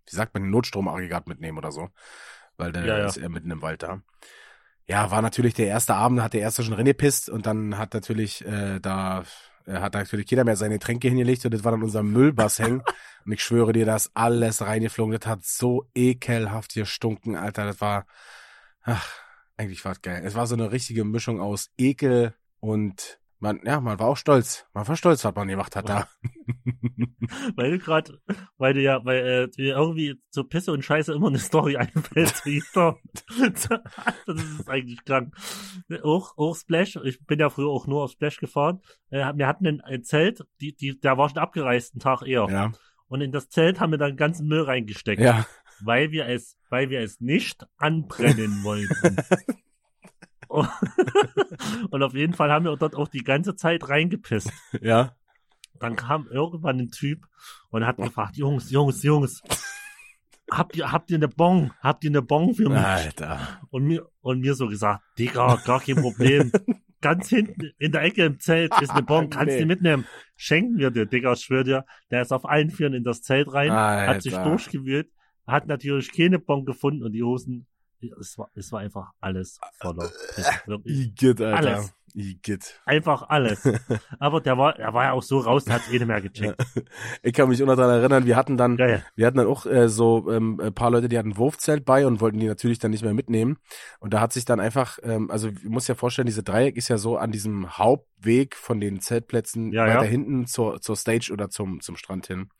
wie 0.07 0.17
sagt 0.17 0.35
man, 0.35 0.51
Notstromaggregat 0.51 1.27
mitnehmen 1.27 1.59
oder 1.59 1.73
so, 1.73 1.89
weil 2.57 2.73
der 2.73 2.85
ja. 2.85 3.07
ist 3.07 3.17
ja 3.17 3.29
mitten 3.29 3.51
im 3.51 3.63
Wald 3.63 3.83
da. 3.83 4.03
Ja, 4.87 5.11
war 5.11 5.21
natürlich 5.21 5.53
der 5.53 5.67
erste 5.67 5.95
Abend, 5.95 6.23
hat 6.23 6.33
der 6.33 6.41
erste 6.41 6.63
schon 6.63 6.73
reingepisst 6.73 7.29
und 7.29 7.45
dann 7.45 7.77
hat 7.77 7.93
natürlich 7.93 8.45
äh, 8.47 8.81
da 8.81 9.25
äh, 9.69 9.81
hat 9.81 9.95
natürlich 9.95 10.31
jeder 10.31 10.45
mehr 10.45 10.57
seine 10.57 10.79
Tränke 10.79 11.09
hingelegt 11.09 11.45
und 11.45 11.53
das 11.53 11.65
war 11.65 11.73
dann 11.73 11.83
unser 11.83 12.03
Müllbassin. 12.03 12.83
und 13.25 13.33
ich 13.33 13.43
schwöre 13.43 13.73
dir, 13.73 13.87
da 13.87 13.97
ist 13.97 14.11
alles 14.15 14.63
reingeflogen. 14.63 15.19
Das 15.19 15.29
hat 15.29 15.45
so 15.45 15.87
ekelhaft 15.95 16.75
gestunken, 16.75 17.37
Alter. 17.37 17.67
Das 17.67 17.81
war, 17.81 18.07
ach, 18.83 19.09
eigentlich 19.57 19.85
war 19.85 19.93
es 19.93 20.03
geil. 20.03 20.23
Es 20.25 20.35
war 20.35 20.47
so 20.47 20.55
eine 20.55 20.73
richtige 20.73 21.05
Mischung 21.05 21.41
aus 21.41 21.71
Ekel 21.77 22.35
und 22.61 23.21
man, 23.41 23.61
ja, 23.65 23.81
man 23.81 23.99
war 23.99 24.09
auch 24.09 24.17
stolz. 24.17 24.67
Man 24.75 24.87
war 24.89 24.97
stolz, 24.97 25.25
was 25.25 25.35
man 25.35 25.49
gemacht 25.49 25.77
hat 25.77 25.89
da. 25.89 26.09
Weil 27.57 27.73
du 27.73 27.79
gerade, 27.79 28.21
weil 28.57 28.75
du 28.75 28.81
ja, 28.81 29.05
weil 29.05 29.27
äh, 29.27 29.49
dir 29.49 29.77
irgendwie 29.77 30.21
zu 30.31 30.45
Pisse 30.45 30.73
und 30.73 30.83
Scheiße 30.83 31.13
immer 31.13 31.29
eine 31.29 31.39
Story 31.39 31.77
einfällt, 31.79 32.45
Riester. 32.45 32.97
das 34.27 34.43
ist 34.43 34.69
eigentlich 34.69 35.05
krank. 35.05 35.35
Auch, 36.03 36.37
auch 36.37 36.57
Splash, 36.57 36.97
ich 37.05 37.25
bin 37.27 37.39
ja 37.39 37.51
früher 37.51 37.69
auch 37.69 37.87
nur 37.87 38.05
auf 38.05 38.13
Splash 38.13 38.39
gefahren. 38.39 38.81
Äh, 39.11 39.33
wir 39.35 39.47
hatten 39.47 39.67
ein, 39.67 39.81
ein 39.83 40.05
Zelt, 40.05 40.45
die, 40.61 40.75
die, 40.75 40.99
der 40.99 41.19
war 41.19 41.29
schon 41.29 41.39
abgereist, 41.39 41.95
einen 41.95 42.01
Tag 42.01 42.23
eher. 42.23 42.47
ja, 42.51 42.73
Und 43.09 43.21
in 43.21 43.31
das 43.33 43.49
Zelt 43.51 43.79
haben 43.79 43.91
wir 43.91 43.99
dann 43.99 44.17
ganzen 44.17 44.49
Müll 44.49 44.63
reingesteckt. 44.63 45.21
ja. 45.21 45.47
weil 45.81 46.11
wir 46.11 46.27
es, 46.27 46.57
weil 46.71 46.91
wir 46.91 47.01
es 47.01 47.21
nicht 47.21 47.67
anbrennen 47.77 48.65
wollten. 48.65 49.17
und 51.91 52.03
auf 52.03 52.15
jeden 52.15 52.35
Fall 52.35 52.51
haben 52.51 52.65
wir 52.65 52.77
dort 52.77 52.95
auch 52.97 53.09
die 53.09 53.23
ganze 53.25 53.55
Zeit 53.57 53.89
reingepisst. 53.89 54.51
Ja. 54.81 55.15
Dann 55.81 55.95
kam 55.97 56.27
irgendwann 56.29 56.79
ein 56.81 56.91
Typ 56.91 57.27
und 57.71 57.87
hat 57.87 57.99
gefragt, 57.99 58.37
Jungs, 58.37 58.71
Jungs, 58.71 59.03
Jungs, 59.03 59.43
habt 60.51 60.75
ihr, 60.77 60.91
habt 60.91 61.11
ihr 61.11 61.17
eine 61.19 61.29
Bon? 61.29 61.71
Habt 61.81 62.03
ihr 62.05 62.11
eine 62.11 62.23
Bon 62.23 62.55
für 62.55 62.69
mich? 62.69 62.79
Alter. 62.79 63.61
Und 63.71 63.85
mir, 63.85 64.09
und 64.21 64.41
mir 64.41 64.55
so 64.55 64.67
gesagt, 64.67 65.03
Digga, 65.19 65.57
gar 65.65 65.81
kein 65.81 65.97
Problem. 65.97 66.51
Ganz 67.01 67.29
hinten 67.29 67.71
in 67.79 67.93
der 67.93 68.03
Ecke 68.03 68.25
im 68.25 68.41
Zelt 68.41 68.73
ist 68.81 68.91
eine 68.91 69.05
Bon, 69.05 69.31
kannst 69.31 69.55
Nee. 69.55 69.61
du 69.61 69.67
mitnehmen. 69.67 70.05
Schenken 70.35 70.79
wir 70.79 70.91
dir, 70.91 71.07
Digga, 71.07 71.35
ich 71.35 71.41
schwör 71.43 71.63
dir. 71.63 71.85
Der 72.11 72.23
ist 72.23 72.33
auf 72.33 72.45
allen 72.45 72.71
Vieren 72.71 72.95
in 72.95 73.05
das 73.05 73.23
Zelt 73.23 73.53
rein, 73.53 73.71
hat 73.73 74.23
sich 74.23 74.37
Alter. 74.37 74.51
durchgewühlt, 74.51 75.09
hat 75.47 75.69
natürlich 75.69 76.11
keine 76.13 76.41
Bon 76.41 76.65
gefunden 76.65 77.05
und 77.05 77.13
die 77.13 77.23
Hosen, 77.23 77.69
es 78.21 78.39
war, 78.39 78.51
es 78.55 78.73
war 78.73 78.81
einfach 78.81 79.13
alles 79.21 79.61
voller 79.81 80.11
Piss. 80.35 80.51
Wirklich. 80.67 80.99
Igitt, 80.99 81.41
Alter. 81.41 81.77
Alles. 81.77 81.95
Igitt. 82.15 82.81
Einfach 82.85 83.29
alles. 83.29 83.63
Aber 84.19 84.41
der 84.41 84.57
war, 84.59 84.79
er 84.79 84.95
war 84.95 85.05
ja 85.05 85.13
auch 85.13 85.23
so 85.23 85.39
raus, 85.39 85.65
der 85.65 85.75
hat 85.75 85.83
eh 85.89 85.99
nicht 85.99 86.07
mehr 86.07 86.21
gecheckt. 86.21 86.61
Ich 87.23 87.33
kann 87.33 87.49
mich 87.49 87.63
auch 87.63 87.67
noch 87.67 87.77
daran 87.77 88.01
erinnern, 88.01 88.27
wir 88.27 88.37
hatten 88.37 88.57
dann, 88.57 88.77
Geil. 88.77 89.05
wir 89.15 89.27
hatten 89.27 89.37
dann 89.37 89.47
auch 89.47 89.67
äh, 89.67 89.89
so 89.89 90.31
ähm, 90.31 90.61
ein 90.61 90.73
paar 90.73 90.91
Leute, 90.91 91.09
die 91.09 91.19
hatten 91.19 91.31
ein 91.31 91.37
Wurfzelt 91.37 91.85
bei 91.85 92.07
und 92.07 92.21
wollten 92.21 92.39
die 92.39 92.47
natürlich 92.47 92.79
dann 92.79 92.91
nicht 92.91 93.05
mehr 93.05 93.15
mitnehmen. 93.15 93.59
Und 94.01 94.15
da 94.15 94.21
hat 94.21 94.33
sich 94.33 94.45
dann 94.45 94.59
einfach, 94.59 94.99
ähm, 95.03 95.31
also 95.31 95.49
ich 95.49 95.65
muss 95.65 95.87
ja 95.87 95.95
vorstellen, 95.95 96.27
diese 96.27 96.43
Dreieck 96.43 96.77
ist 96.77 96.89
ja 96.89 96.99
so 96.99 97.19
an 97.19 97.31
diesem 97.31 97.77
Hauptweg 97.77 98.57
von 98.57 98.81
den 98.81 99.01
Zeltplätzen 99.01 99.73
Ja, 99.73 99.83
weiter 99.83 100.05
ja. 100.05 100.11
hinten 100.11 100.47
zur, 100.47 100.81
zur 100.81 100.97
Stage 100.97 101.31
oder 101.33 101.51
zum, 101.51 101.81
zum 101.81 101.97
Strand 101.97 102.27
hin. 102.27 102.51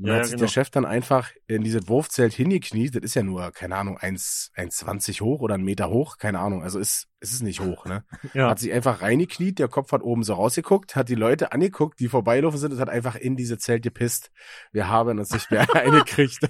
Und 0.00 0.08
Ja, 0.08 0.16
hat 0.16 0.24
sich 0.24 0.32
genau. 0.32 0.44
der 0.44 0.48
Chef 0.48 0.70
dann 0.70 0.86
einfach 0.86 1.30
in 1.46 1.62
dieses 1.62 1.88
Wurfzelt 1.88 2.32
hingekniet. 2.32 2.94
Das 2.94 3.02
ist 3.02 3.14
ja 3.14 3.22
nur, 3.22 3.52
keine 3.52 3.76
Ahnung, 3.76 3.98
1 3.98 4.52
1,20 4.56 5.20
hoch 5.20 5.40
oder 5.40 5.54
einen 5.54 5.64
Meter 5.64 5.90
hoch, 5.90 6.16
keine 6.16 6.38
Ahnung. 6.38 6.62
Also 6.62 6.78
ist, 6.78 7.08
es 7.20 7.32
ist 7.32 7.42
nicht 7.42 7.60
hoch, 7.60 7.84
ne? 7.84 8.04
Ja. 8.34 8.48
Hat 8.48 8.58
sich 8.58 8.72
einfach 8.72 9.02
reingekniet, 9.02 9.58
der 9.58 9.68
Kopf 9.68 9.92
hat 9.92 10.02
oben 10.02 10.22
so 10.22 10.34
rausgeguckt, 10.34 10.96
hat 10.96 11.08
die 11.08 11.14
Leute 11.14 11.52
angeguckt, 11.52 12.00
die 12.00 12.08
vorbeilaufen 12.08 12.58
sind 12.58 12.72
und 12.72 12.80
hat 12.80 12.88
einfach 12.88 13.14
in 13.16 13.36
diese 13.36 13.58
Zelt 13.58 13.82
gepisst. 13.82 14.30
Wir 14.72 14.88
haben 14.88 15.18
uns 15.18 15.32
nicht 15.32 15.50
mehr 15.50 15.66
eingekriegt. 15.74 16.48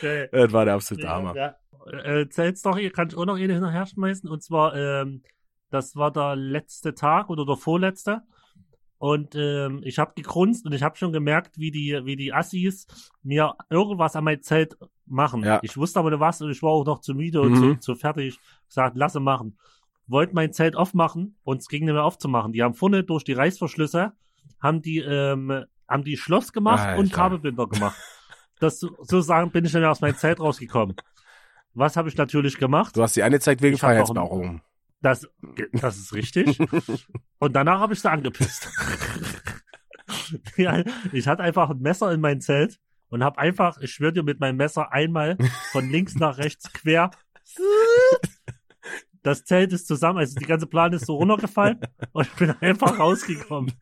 Geil. 0.00 0.28
Das 0.32 0.52
war 0.52 0.64
der 0.64 0.74
absolute 0.74 1.08
Hammer. 1.08 1.34
Ja. 1.34 1.56
Äh, 1.90 2.28
Zeltstory 2.28 2.90
kann 2.90 3.08
ich 3.08 3.16
auch 3.16 3.24
noch 3.24 3.36
eine 3.36 3.52
hinterher 3.52 3.86
schmeißen. 3.86 4.28
Und 4.28 4.42
zwar, 4.42 4.74
ähm, 4.76 5.22
das 5.70 5.96
war 5.96 6.12
der 6.12 6.36
letzte 6.36 6.94
Tag 6.94 7.30
oder 7.30 7.46
der 7.46 7.56
vorletzte. 7.56 8.22
Und 8.98 9.34
ähm, 9.36 9.80
ich 9.84 9.98
habe 9.98 10.12
gegrunzt 10.16 10.66
und 10.66 10.72
ich 10.72 10.82
habe 10.82 10.96
schon 10.96 11.12
gemerkt, 11.12 11.56
wie 11.58 11.70
die, 11.70 12.00
wie 12.04 12.16
die 12.16 12.32
Assis 12.34 12.86
mir 13.22 13.54
irgendwas 13.70 14.16
an 14.16 14.24
mein 14.24 14.42
Zelt 14.42 14.76
machen. 15.06 15.44
Ja. 15.44 15.60
Ich 15.62 15.76
wusste 15.76 16.00
aber 16.00 16.10
nicht 16.10 16.18
was 16.20 16.40
und 16.42 16.50
ich 16.50 16.62
war 16.62 16.70
auch 16.70 16.84
noch 16.84 17.00
zu 17.00 17.14
müde 17.14 17.40
und 17.40 17.52
Mhm. 17.52 17.80
zu, 17.80 17.94
zu 17.94 17.94
fertig. 17.94 18.38
Gesagt, 18.66 18.96
lasse 18.96 19.20
machen. 19.20 19.56
Wollte 20.08 20.34
mein 20.34 20.52
Zelt 20.52 20.74
aufmachen 20.74 21.36
und 21.44 21.58
es 21.60 21.68
ging 21.68 21.84
nicht 21.84 21.94
mehr 21.94 22.02
aufzumachen. 22.04 22.52
Die 22.52 22.62
haben 22.62 22.74
vorne 22.74 23.04
durch 23.04 23.22
die 23.24 23.34
Reißverschlüsse, 23.34 24.12
haben 24.60 24.82
die, 24.82 24.98
ähm, 24.98 25.64
haben 25.88 26.02
die 26.04 26.16
Schloss 26.16 26.52
gemacht 26.52 26.98
und 26.98 27.04
Alter. 27.04 27.14
Kabelbinder 27.14 27.66
gemacht. 27.68 27.96
Das 28.58 28.80
so, 28.80 28.90
so 29.02 29.20
sagen 29.20 29.52
bin 29.52 29.64
ich 29.64 29.70
dann 29.72 29.84
aus 29.84 30.00
meinem 30.00 30.16
Zelt 30.16 30.40
rausgekommen. 30.40 30.96
Was 31.74 31.96
habe 31.96 32.08
ich 32.08 32.16
natürlich 32.16 32.56
gemacht? 32.58 32.96
Du 32.96 33.02
hast 33.02 33.14
die 33.14 33.22
angezeigt 33.22 33.62
wegen 33.62 33.76
Ich 33.76 33.82
hab 33.82 33.90
auch- 33.90 33.92
Freiheitsberaubung. 33.94 34.60
Das, 35.00 35.28
das 35.72 35.96
ist 35.96 36.12
richtig. 36.12 36.58
Und 37.38 37.52
danach 37.54 37.80
habe 37.80 37.94
ich 37.94 38.00
sie 38.00 38.10
angepisst. 38.10 38.68
ja, 40.56 40.82
ich 41.12 41.28
hatte 41.28 41.42
einfach 41.42 41.70
ein 41.70 41.80
Messer 41.80 42.12
in 42.12 42.20
mein 42.20 42.40
Zelt 42.40 42.80
und 43.10 43.22
habe 43.24 43.38
einfach, 43.38 43.78
ich 43.78 43.92
schwöre 43.92 44.12
dir, 44.12 44.22
mit 44.22 44.40
meinem 44.40 44.56
Messer 44.56 44.92
einmal 44.92 45.38
von 45.72 45.88
links 45.88 46.14
nach 46.16 46.38
rechts 46.38 46.72
quer. 46.72 47.10
Das 49.24 49.44
Zelt 49.44 49.72
ist 49.72 49.88
zusammen, 49.88 50.20
also 50.20 50.38
die 50.38 50.46
ganze 50.46 50.68
Plan 50.68 50.92
ist 50.92 51.04
so 51.04 51.16
runtergefallen 51.16 51.80
und 52.12 52.26
ich 52.26 52.32
bin 52.34 52.50
einfach 52.60 52.98
rausgekommen. 52.98 53.72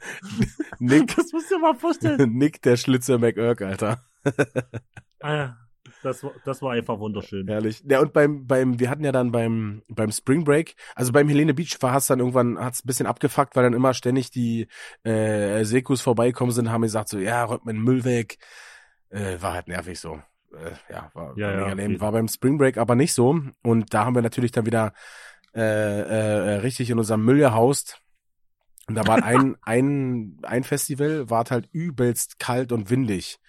Nick, 0.79 1.14
Das 1.14 1.31
musst 1.31 1.50
du 1.50 1.57
dir 1.57 1.61
mal 1.61 1.74
vorstellen. 1.74 2.33
Nick 2.33 2.62
der 2.62 2.76
Schlitzer 2.76 3.18
McIrk, 3.18 3.61
Alter. 3.61 4.02
Ah, 5.20 5.55
Das 6.06 6.22
war, 6.22 6.32
das 6.44 6.62
war 6.62 6.72
einfach 6.72 7.00
wunderschön. 7.00 7.48
Herrlich. 7.48 7.82
Ja, 7.84 8.00
und 8.00 8.12
beim, 8.12 8.46
beim, 8.46 8.78
wir 8.78 8.88
hatten 8.88 9.02
ja 9.02 9.10
dann 9.10 9.32
beim, 9.32 9.82
beim 9.88 10.12
Spring 10.12 10.44
Break, 10.44 10.76
also 10.94 11.10
beim 11.10 11.28
Helene 11.28 11.52
Beach 11.52 11.76
war 11.80 11.96
es 11.96 12.06
dann 12.06 12.20
irgendwann, 12.20 12.60
hat's 12.60 12.84
ein 12.84 12.86
bisschen 12.86 13.08
abgefuckt, 13.08 13.56
weil 13.56 13.64
dann 13.64 13.72
immer 13.72 13.92
ständig 13.92 14.30
die 14.30 14.68
äh, 15.02 15.64
Sekus 15.64 16.02
vorbeikommen 16.02 16.52
sind, 16.52 16.70
haben 16.70 16.82
gesagt 16.82 17.08
so, 17.08 17.18
ja, 17.18 17.42
räumt 17.42 17.64
meinen 17.64 17.82
Müll 17.82 18.04
weg. 18.04 18.38
Äh, 19.10 19.40
war 19.40 19.54
halt 19.54 19.66
nervig 19.66 19.98
so. 19.98 20.20
Äh, 20.52 20.92
ja, 20.92 21.10
war, 21.12 21.36
Ja, 21.36 21.48
war, 21.48 21.68
ja, 21.70 21.74
jeden 21.76 22.00
war 22.00 22.12
beim 22.12 22.28
Spring 22.28 22.56
Break 22.56 22.78
aber 22.78 22.94
nicht 22.94 23.12
so. 23.12 23.40
Und 23.64 23.92
da 23.92 24.04
haben 24.04 24.14
wir 24.14 24.22
natürlich 24.22 24.52
dann 24.52 24.66
wieder 24.66 24.92
äh, 25.54 25.60
äh, 25.60 26.54
richtig 26.58 26.88
in 26.88 26.98
unserem 26.98 27.24
Müll 27.24 27.38
gehaust. 27.38 28.00
Und 28.86 28.94
da 28.94 29.04
war 29.08 29.24
ein, 29.24 29.56
ein, 29.62 30.38
ein 30.42 30.62
Festival, 30.62 31.28
war 31.30 31.44
halt 31.50 31.68
übelst 31.72 32.38
kalt 32.38 32.70
und 32.70 32.90
windig. 32.90 33.40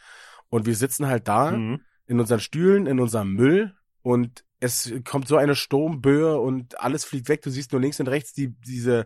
Und 0.50 0.66
wir 0.66 0.76
sitzen 0.76 1.06
halt 1.06 1.28
da 1.28 1.52
Mhm. 1.52 1.82
In 2.08 2.20
unseren 2.20 2.40
Stühlen, 2.40 2.88
in 2.88 3.00
unserem 3.00 3.34
Müll 3.34 3.76
und 4.02 4.44
es 4.60 4.92
kommt 5.08 5.28
so 5.28 5.38
eine 5.38 5.56
Sturmböe 5.56 6.40
und 6.40 6.80
alles 6.82 7.06
fliegt 7.06 7.30
weg. 7.30 7.42
Du 7.44 7.52
siehst 7.52 7.72
nur 7.74 7.82
links 7.82 8.00
und 8.00 8.08
rechts 8.08 8.34
die, 8.34 8.56
diese, 8.66 9.06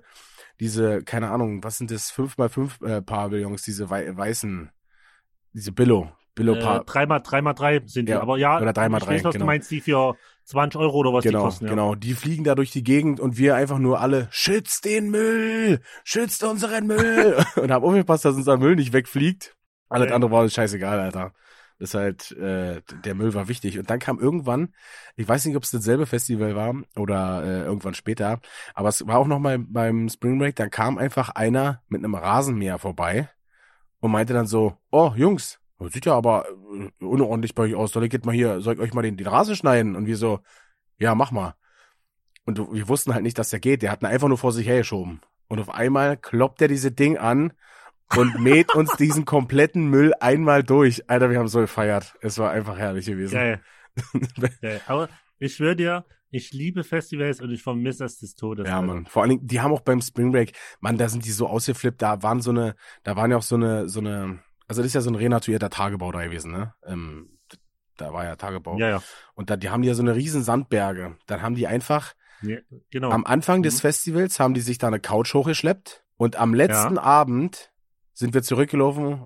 diese, 0.59 1.03
keine 1.03 1.29
Ahnung, 1.29 1.63
was 1.63 1.77
sind 1.77 1.91
das, 1.91 2.13
5x5 2.13 2.85
äh, 2.87 3.01
Pavillons, 3.01 3.63
diese 3.63 3.89
wei 3.89 4.15
weißen, 4.15 4.69
diese 5.53 5.71
Billo, 5.73 6.09
Billo 6.35 6.53
Äh, 6.55 6.59
Paar. 6.61 6.83
dreimal, 6.85 7.21
dreimal 7.21 7.53
drei 7.53 7.81
sind 7.85 8.05
die. 8.07 8.13
Ja, 8.13 8.21
Aber 8.21 8.37
ja, 8.37 8.61
oder 8.61 8.71
dreimal 8.71 8.99
ich 9.01 9.05
drei, 9.05 9.15
weiß, 9.15 9.23
was 9.25 9.33
genau. 9.33 9.43
du 9.43 9.47
meinst, 9.47 9.69
die 9.71 9.81
für 9.81 10.15
20 10.45 10.79
Euro 10.79 10.99
oder 10.99 11.11
was 11.13 11.23
die 11.23 11.29
Genau, 11.29 11.43
kosten. 11.43 11.65
Ja. 11.65 11.71
genau. 11.71 11.95
Die 11.95 12.13
fliegen 12.13 12.45
da 12.45 12.55
durch 12.55 12.71
die 12.71 12.83
Gegend 12.83 13.19
und 13.19 13.37
wir 13.37 13.55
einfach 13.55 13.79
nur 13.79 13.99
alle, 13.99 14.29
schützt 14.31 14.85
den 14.85 15.09
Müll, 15.09 15.81
schützt 16.05 16.43
unseren 16.45 16.87
Müll. 16.87 17.35
und 17.57 17.71
haben 17.71 17.83
aufgepasst, 17.83 18.23
dass 18.23 18.35
unser 18.35 18.55
Müll 18.57 18.75
nicht 18.77 18.93
wegfliegt. 18.93 19.57
Alles 19.89 20.07
Ja. 20.09 20.15
andere 20.15 20.31
war 20.31 20.43
uns 20.43 20.53
scheißegal, 20.53 20.97
Alter. 20.97 21.33
Das 21.82 21.89
ist 21.89 21.94
halt, 21.96 22.32
äh, 22.34 22.84
der 23.04 23.15
Müll 23.15 23.34
war 23.34 23.48
wichtig. 23.48 23.80
Und 23.80 23.89
dann 23.89 23.98
kam 23.98 24.20
irgendwann, 24.20 24.76
ich 25.15 25.28
weiß 25.28 25.46
nicht, 25.46 25.56
ob 25.56 25.63
es 25.63 25.72
dasselbe 25.72 26.06
Festival 26.06 26.56
war 26.56 26.76
oder 26.96 27.44
äh, 27.44 27.63
irgendwann 27.63 27.96
später, 27.96 28.39
aber 28.76 28.89
es 28.89 29.08
war 29.08 29.17
auch 29.17 29.26
noch 29.26 29.39
mal 29.39 29.58
beim 29.58 30.08
Spring 30.08 30.38
Break, 30.38 30.56
da 30.58 30.70
kam 30.70 31.00
einfach 31.00 31.30
einer 31.30 31.82
mit 31.88 32.04
einem 32.04 32.13
Rasenmäher 32.13 32.78
vorbei 32.78 33.30
und 34.00 34.12
meinte 34.12 34.34
dann 34.34 34.46
so, 34.46 34.78
oh 34.91 35.13
Jungs, 35.15 35.60
das 35.80 35.94
sieht 35.94 36.06
ja 36.06 36.13
aber 36.13 36.46
äh, 36.50 37.04
unordentlich 37.04 37.56
bei 37.56 37.63
euch 37.63 37.74
aus, 37.74 37.94
soll 37.94 38.04
ich 38.04 38.13
jetzt 38.13 38.28
mal 38.28 38.36
hier, 38.36 38.62
soll 38.62 38.76
ich 38.76 38.80
euch 38.80 38.94
mal 38.94 39.02
den, 39.02 39.17
den 39.17 39.26
Rasen 39.28 39.56
schneiden? 39.56 39.96
Und 39.96 40.06
wir 40.06 40.17
so, 40.17 40.39
ja, 41.00 41.15
mach 41.15 41.32
mal. 41.32 41.56
Und 42.46 42.60
wir 42.60 42.88
wussten 42.89 43.15
halt 43.15 43.24
nicht, 43.24 43.39
dass 43.39 43.50
der 43.50 43.60
geht. 43.60 43.82
Der 43.82 43.91
hat 43.91 44.04
ihn 44.04 44.08
einfach 44.08 44.28
nur 44.28 44.38
vor 44.38 44.52
sich 44.52 44.67
hergeschoben. 44.67 45.22
Und 45.48 45.60
auf 45.60 45.70
einmal 45.70 46.15
kloppt 46.15 46.62
er 46.62 46.67
diese 46.67 46.91
Ding 46.91 47.17
an 47.17 47.54
und 48.17 48.39
mäht 48.39 48.74
uns 48.76 48.95
diesen 48.97 49.26
kompletten 49.26 49.88
Müll 49.88 50.13
einmal 50.19 50.63
durch. 50.63 51.10
Alter, 51.10 51.30
wir 51.30 51.39
haben 51.39 51.47
so 51.47 51.60
gefeiert. 51.60 52.15
Es 52.21 52.38
war 52.38 52.52
einfach 52.52 52.78
herrlich 52.78 53.06
gewesen. 53.06 53.34
Geil. 53.34 53.62
Geil. 54.62 54.82
Aber 54.88 55.10
ich 55.39 55.56
schwöre 55.56 55.76
dir, 55.76 56.06
ich 56.30 56.52
liebe 56.54 56.84
Festivals 56.84 57.41
und 57.41 57.52
ich 57.52 57.62
vermisse 57.62 58.06
es 58.06 58.19
des 58.19 58.36
Todes. 58.36 58.67
Ja. 58.67 58.82
Mann. 58.82 59.06
Vor 59.06 59.21
allen 59.21 59.32
Dingen, 59.32 59.47
die 59.47 59.60
haben 59.60 59.74
auch 59.74 59.82
beim 59.82 60.02
Spring 60.02 60.32
Break, 60.32 60.54
Mann, 60.80 60.97
da 60.97 61.10
sind 61.10 61.26
die 61.26 61.32
so 61.32 61.47
ausgeflippt, 61.47 62.02
da 62.02 62.24
waren 62.24 62.41
so 62.41 62.52
eine, 62.52 62.76
da 63.04 63.15
waren 63.15 63.32
ja 63.32 63.38
auch 63.38 63.43
so 63.43 63.56
eine, 63.56 63.89
so 63.89 64.00
eine, 64.00 64.39
also 64.67 64.82
das 64.82 64.88
ist 64.88 64.93
ja 64.95 65.02
so 65.02 65.12
ein 65.12 65.15
renaturierter 65.15 65.69
Tagebau 65.69 66.12
da 66.12 66.24
gewesen, 66.24 66.52
ne? 66.52 66.74
Ähm, 66.86 67.38
da 67.97 68.13
war 68.13 68.24
ja 68.24 68.36
Tagebau. 68.36 68.78
Ja, 68.78 68.89
ja. 68.89 69.04
Und 69.36 69.50
da, 69.50 69.58
die 69.58 69.69
haben 69.69 69.82
die 69.82 69.89
ja 69.89 69.93
so 69.93 70.02
eine 70.02 70.15
riesen 70.15 70.43
Sandberge. 70.43 71.17
Dann 71.28 71.41
haben 71.41 71.56
die 71.56 71.67
einfach, 71.67 72.13
ja 72.41 72.58
genau. 72.89 73.12
am 73.12 73.26
Anfang 73.26 73.62
des 73.62 73.76
Mhm. 73.76 73.80
Festivals 73.80 74.39
haben 74.39 74.54
die 74.54 74.62
sich 74.62 74.78
da 74.78 74.88
eine 74.88 75.00
Couch 75.00 75.34
hochgeschleppt 75.34 76.04
und 76.17 76.38
am 76.38 76.54
letzten 76.54 76.97
Abend 76.97 77.70
sind 78.21 78.34
wir 78.34 78.43
zurückgelaufen 78.43 79.25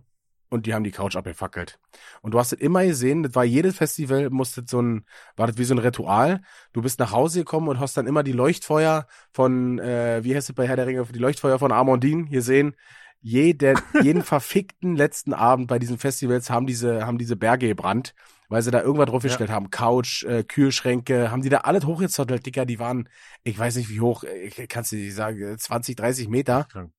und 0.49 0.65
die 0.65 0.73
haben 0.73 0.83
die 0.83 0.91
Couch 0.91 1.15
abgefackelt. 1.15 1.79
Und 2.21 2.33
du 2.33 2.39
hast 2.39 2.53
es 2.53 2.59
immer 2.59 2.85
gesehen, 2.85 3.23
das 3.23 3.35
war 3.35 3.43
jedes 3.43 3.77
Festival, 3.77 4.29
musste 4.29 4.63
so 4.67 4.81
ein, 4.81 5.05
war 5.35 5.47
das 5.47 5.57
wie 5.57 5.63
so 5.63 5.75
ein 5.75 5.79
Ritual. 5.79 6.41
Du 6.73 6.81
bist 6.81 6.99
nach 6.99 7.11
Hause 7.11 7.39
gekommen 7.39 7.67
und 7.67 7.79
hast 7.79 7.97
dann 7.97 8.07
immer 8.07 8.23
die 8.23 8.31
Leuchtfeuer 8.31 9.05
von, 9.31 9.79
äh, 9.79 10.23
wie 10.23 10.35
heißt 10.35 10.49
es 10.49 10.55
bei 10.55 10.67
Herr 10.67 10.75
der 10.75 10.87
Ringe, 10.87 11.05
die 11.05 11.19
Leuchtfeuer 11.19 11.59
von 11.59 11.71
Amondin 11.71 12.29
gesehen. 12.29 12.75
Jede, 13.21 13.75
jeden 14.01 14.21
verfickten 14.23 14.95
letzten 14.95 15.33
Abend 15.33 15.67
bei 15.67 15.79
diesen 15.79 15.97
Festivals 15.97 16.49
haben 16.49 16.67
diese, 16.67 17.05
haben 17.05 17.17
diese 17.17 17.35
Berge 17.35 17.67
gebrannt, 17.67 18.13
weil 18.49 18.61
sie 18.61 18.71
da 18.71 18.81
irgendwas 18.81 19.09
draufgestellt 19.09 19.49
haben. 19.49 19.71
Couch, 19.71 20.23
äh, 20.23 20.43
Kühlschränke, 20.43 21.31
haben 21.31 21.41
die 21.41 21.49
da 21.49 21.59
alles 21.59 21.85
hochgezottelt, 21.85 22.45
Dicker, 22.45 22.65
die 22.65 22.79
waren, 22.79 23.09
ich 23.43 23.57
weiß 23.57 23.75
nicht 23.75 23.89
wie 23.89 23.99
hoch, 23.99 24.23
ich 24.23 24.69
kannst 24.69 24.91
du 24.91 24.95
nicht 24.95 25.15
sagen, 25.15 25.57
20, 25.57 25.95
30 25.95 26.27
Meter. 26.29 26.67
Krank. 26.71 26.91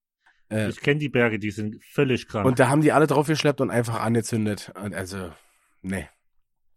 Äh, 0.51 0.69
Ich 0.69 0.81
kenne 0.81 0.99
die 1.01 1.09
Berge, 1.09 1.39
die 1.39 1.51
sind 1.51 1.83
völlig 1.85 2.29
krank. 2.29 2.47
und 2.47 2.59
da 2.59 2.69
haben 2.69 2.81
die 2.83 2.93
alle 2.93 3.07
draufgeschleppt 3.07 3.61
und 3.61 3.71
einfach 3.71 4.01
angezündet. 4.01 4.73
Und 4.81 4.95
also, 4.95 5.31
nee, 5.83 6.09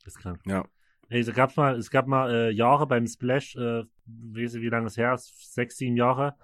Das 0.03 0.15
ist 0.15 0.19
krank. 0.19 0.39
ja. 0.45 0.65
Ey, 1.12 1.21
es 1.21 1.34
gab 1.34 1.58
mal, 1.58 1.75
es 1.75 1.89
gab 1.89 2.05
mal 2.05 2.32
äh, 2.32 2.51
Jahre 2.51 2.86
beim 2.86 3.08
Splash, 3.08 3.55
äh, 3.55 3.84
weiß 4.05 4.55
ich, 4.55 4.62
wie 4.62 4.69
lange 4.69 4.88
es 4.88 4.95
her 4.97 5.13
ist, 5.13 5.53
sechs, 5.53 5.77
sieben 5.77 5.97
Jahre. 5.97 6.36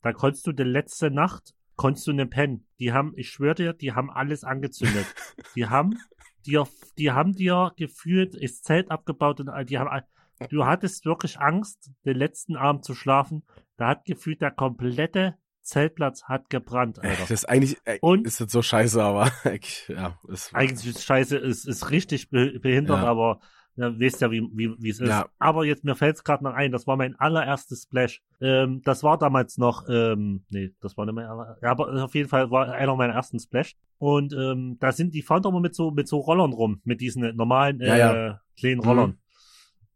Da 0.00 0.12
konntest 0.12 0.46
du 0.46 0.52
die 0.52 0.62
letzte 0.62 1.10
Nacht, 1.10 1.54
konntest 1.74 2.06
du 2.06 2.12
nicht 2.12 2.30
pennen. 2.30 2.66
Die 2.78 2.92
haben, 2.92 3.14
ich 3.16 3.30
schwöre 3.30 3.56
dir, 3.56 3.72
die 3.72 3.92
haben 3.92 4.10
alles 4.10 4.44
angezündet. 4.44 5.06
die 5.56 5.66
haben 5.66 5.98
dir, 6.46 6.68
die 6.98 7.10
haben 7.10 7.32
dir 7.32 7.72
gefühlt 7.76 8.40
das 8.40 8.62
Zelt 8.62 8.92
abgebaut 8.92 9.40
und 9.40 9.50
die 9.68 9.78
haben, 9.78 10.04
du 10.50 10.66
hattest 10.66 11.04
wirklich 11.04 11.40
Angst, 11.40 11.90
den 12.04 12.16
letzten 12.16 12.54
Abend 12.56 12.84
zu 12.84 12.94
schlafen. 12.94 13.42
Da 13.76 13.88
hat 13.88 14.04
gefühlt 14.04 14.40
der 14.40 14.52
komplette 14.52 15.34
Zeltplatz 15.62 16.24
hat 16.24 16.50
gebrannt, 16.50 16.98
Alter. 16.98 17.16
Das 17.20 17.30
ist 17.30 17.48
eigentlich, 17.48 17.78
äh, 17.84 17.98
Und- 18.00 18.26
ist 18.26 18.40
das 18.40 18.50
so 18.52 18.62
scheiße, 18.62 19.02
aber 19.02 19.30
ja, 19.88 20.18
ist, 20.28 20.54
Eigentlich 20.54 20.94
ist 20.96 21.04
scheiße, 21.04 21.36
ist, 21.38 21.64
ist 21.66 21.90
richtig 21.90 22.30
be 22.30 22.58
behindert, 22.60 23.02
Ja. 23.02 23.08
aber 23.08 23.40
ja, 23.74 23.98
wisst 23.98 24.20
ja, 24.20 24.30
wie, 24.30 24.42
wie, 24.52 24.74
wie 24.78 24.90
es 24.90 25.00
ist. 25.00 25.08
Ja. 25.08 25.26
Aber 25.38 25.64
jetzt, 25.64 25.82
mir 25.82 25.94
fällt 25.94 26.16
es 26.16 26.24
gerade 26.24 26.44
noch 26.44 26.52
ein, 26.52 26.72
das 26.72 26.86
war 26.86 26.96
mein 26.98 27.16
allererstes 27.18 27.84
Splash. 27.84 28.20
Ähm, 28.40 28.82
das 28.84 29.02
war 29.02 29.16
damals 29.16 29.56
noch, 29.56 29.88
ähm, 29.88 30.44
nee, 30.50 30.74
das 30.82 30.98
war 30.98 31.06
nicht 31.06 31.14
mein 31.14 31.24
aller, 31.24 31.56
ja, 31.62 31.70
aber 31.70 32.04
auf 32.04 32.14
jeden 32.14 32.28
Fall 32.28 32.50
war 32.50 32.70
einer 32.70 32.94
meiner 32.96 33.14
ersten 33.14 33.40
Splash. 33.40 33.74
Und 33.96 34.34
ähm, 34.34 34.76
da 34.78 34.92
sind 34.92 35.14
die 35.14 35.22
fahren 35.22 35.40
doch 35.42 35.52
mal 35.52 35.60
mit 35.62 35.74
so, 35.74 35.90
mit 35.90 36.06
so 36.06 36.18
Rollern 36.18 36.52
rum, 36.52 36.82
mit 36.84 37.00
diesen 37.00 37.34
normalen 37.34 37.80
äh, 37.80 37.98
Ja, 37.98 38.40
kleinen 38.58 38.80
Mhm. 38.80 38.84
Rollern. 38.84 39.18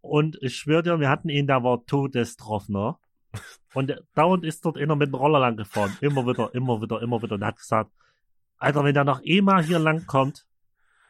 Und 0.01 0.39
ich 0.41 0.57
schwöre 0.57 0.83
dir, 0.83 0.99
wir 1.01 1.11
hatten 1.11 1.29
ihn, 1.29 1.47
der 1.47 1.63
war 1.63 1.85
todestroffener. 1.85 2.99
Und 3.77 3.89
der- 3.89 4.03
dauernd 4.15 4.43
ist 4.43 4.65
dort 4.65 4.79
einer 4.79 4.97
mit 4.97 5.09
dem 5.09 5.17
Roller 5.17 5.39
lang 5.39 5.59
gefahren. 5.59 5.95
Immer 6.01 6.27
wieder, 6.27 6.55
immer 6.55 6.81
wieder, 6.81 7.03
immer 7.03 7.21
wieder. 7.21 7.35
Und 7.35 7.45
hat 7.45 7.59
gesagt, 7.59 7.91
Alter, 8.57 8.83
wenn 8.85 8.95
der 8.95 9.05
noch 9.05 9.21
einmal 9.23 9.63
hier 9.63 9.79
lang 9.79 10.07
kommt, 10.07 10.47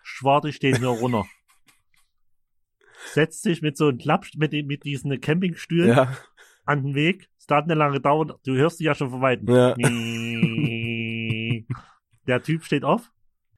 schwarte 0.02 0.48
ich 0.48 0.58
den 0.58 0.74
hier 0.74 0.88
runter. 0.88 1.24
Setzt 3.12 3.42
sich 3.44 3.62
mit 3.62 3.76
so 3.76 3.86
einem 3.86 3.98
Klapp, 3.98 4.26
mit, 4.34 4.50
mit 4.52 4.82
diesen 4.82 5.20
Campingstühlen 5.20 5.90
ja, 5.96 6.16
an 6.64 6.82
den 6.82 6.96
Weg. 6.96 7.28
Es 7.38 7.46
dauert 7.46 7.68
nicht 7.68 7.76
lange 7.76 8.00
dauern. 8.00 8.32
Du 8.44 8.56
hörst 8.56 8.80
die 8.80 8.84
ja 8.84 8.96
schon 8.96 9.10
von 9.10 9.20
Weitem. 9.20 9.46
Ja. 9.48 9.76
Der 12.26 12.42
Typ 12.42 12.64
steht 12.64 12.82
auf, 12.82 13.12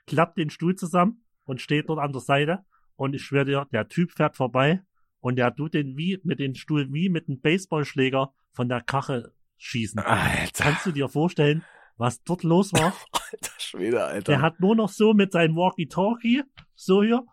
klappt 0.06 0.36
den 0.36 0.50
Stuhl 0.50 0.74
zusammen 0.74 1.24
und 1.46 1.62
steht 1.62 1.88
dort 1.88 1.98
an 1.98 2.12
der 2.12 2.20
Seite. 2.20 2.58
Und 2.96 3.14
ich 3.14 3.22
schwöre 3.22 3.46
dir, 3.46 3.66
der 3.72 3.88
Typ 3.88 4.12
fährt 4.12 4.36
vorbei 4.36 4.82
und 5.20 5.36
der 5.36 5.54
tut 5.54 5.74
den 5.74 5.96
wie 5.96 6.18
mit 6.22 6.38
dem 6.40 6.54
Stuhl 6.54 6.92
wie 6.92 7.08
mit 7.08 7.28
einem 7.28 7.40
Baseballschläger 7.40 8.32
von 8.52 8.68
der 8.68 8.80
Kache 8.80 9.32
schießen. 9.58 10.00
Alter, 10.00 10.64
Kannst 10.64 10.86
du 10.86 10.92
dir 10.92 11.08
vorstellen, 11.08 11.64
was 11.96 12.22
dort 12.22 12.44
los 12.44 12.72
war? 12.72 12.94
alter 13.12 13.52
Schwede, 13.58 14.04
Alter. 14.04 14.32
Der 14.32 14.42
hat 14.42 14.60
nur 14.60 14.76
noch 14.76 14.88
so 14.88 15.14
mit 15.14 15.32
seinem 15.32 15.56
Walkie-Talkie, 15.56 16.44
so 16.74 17.02
hier, 17.02 17.24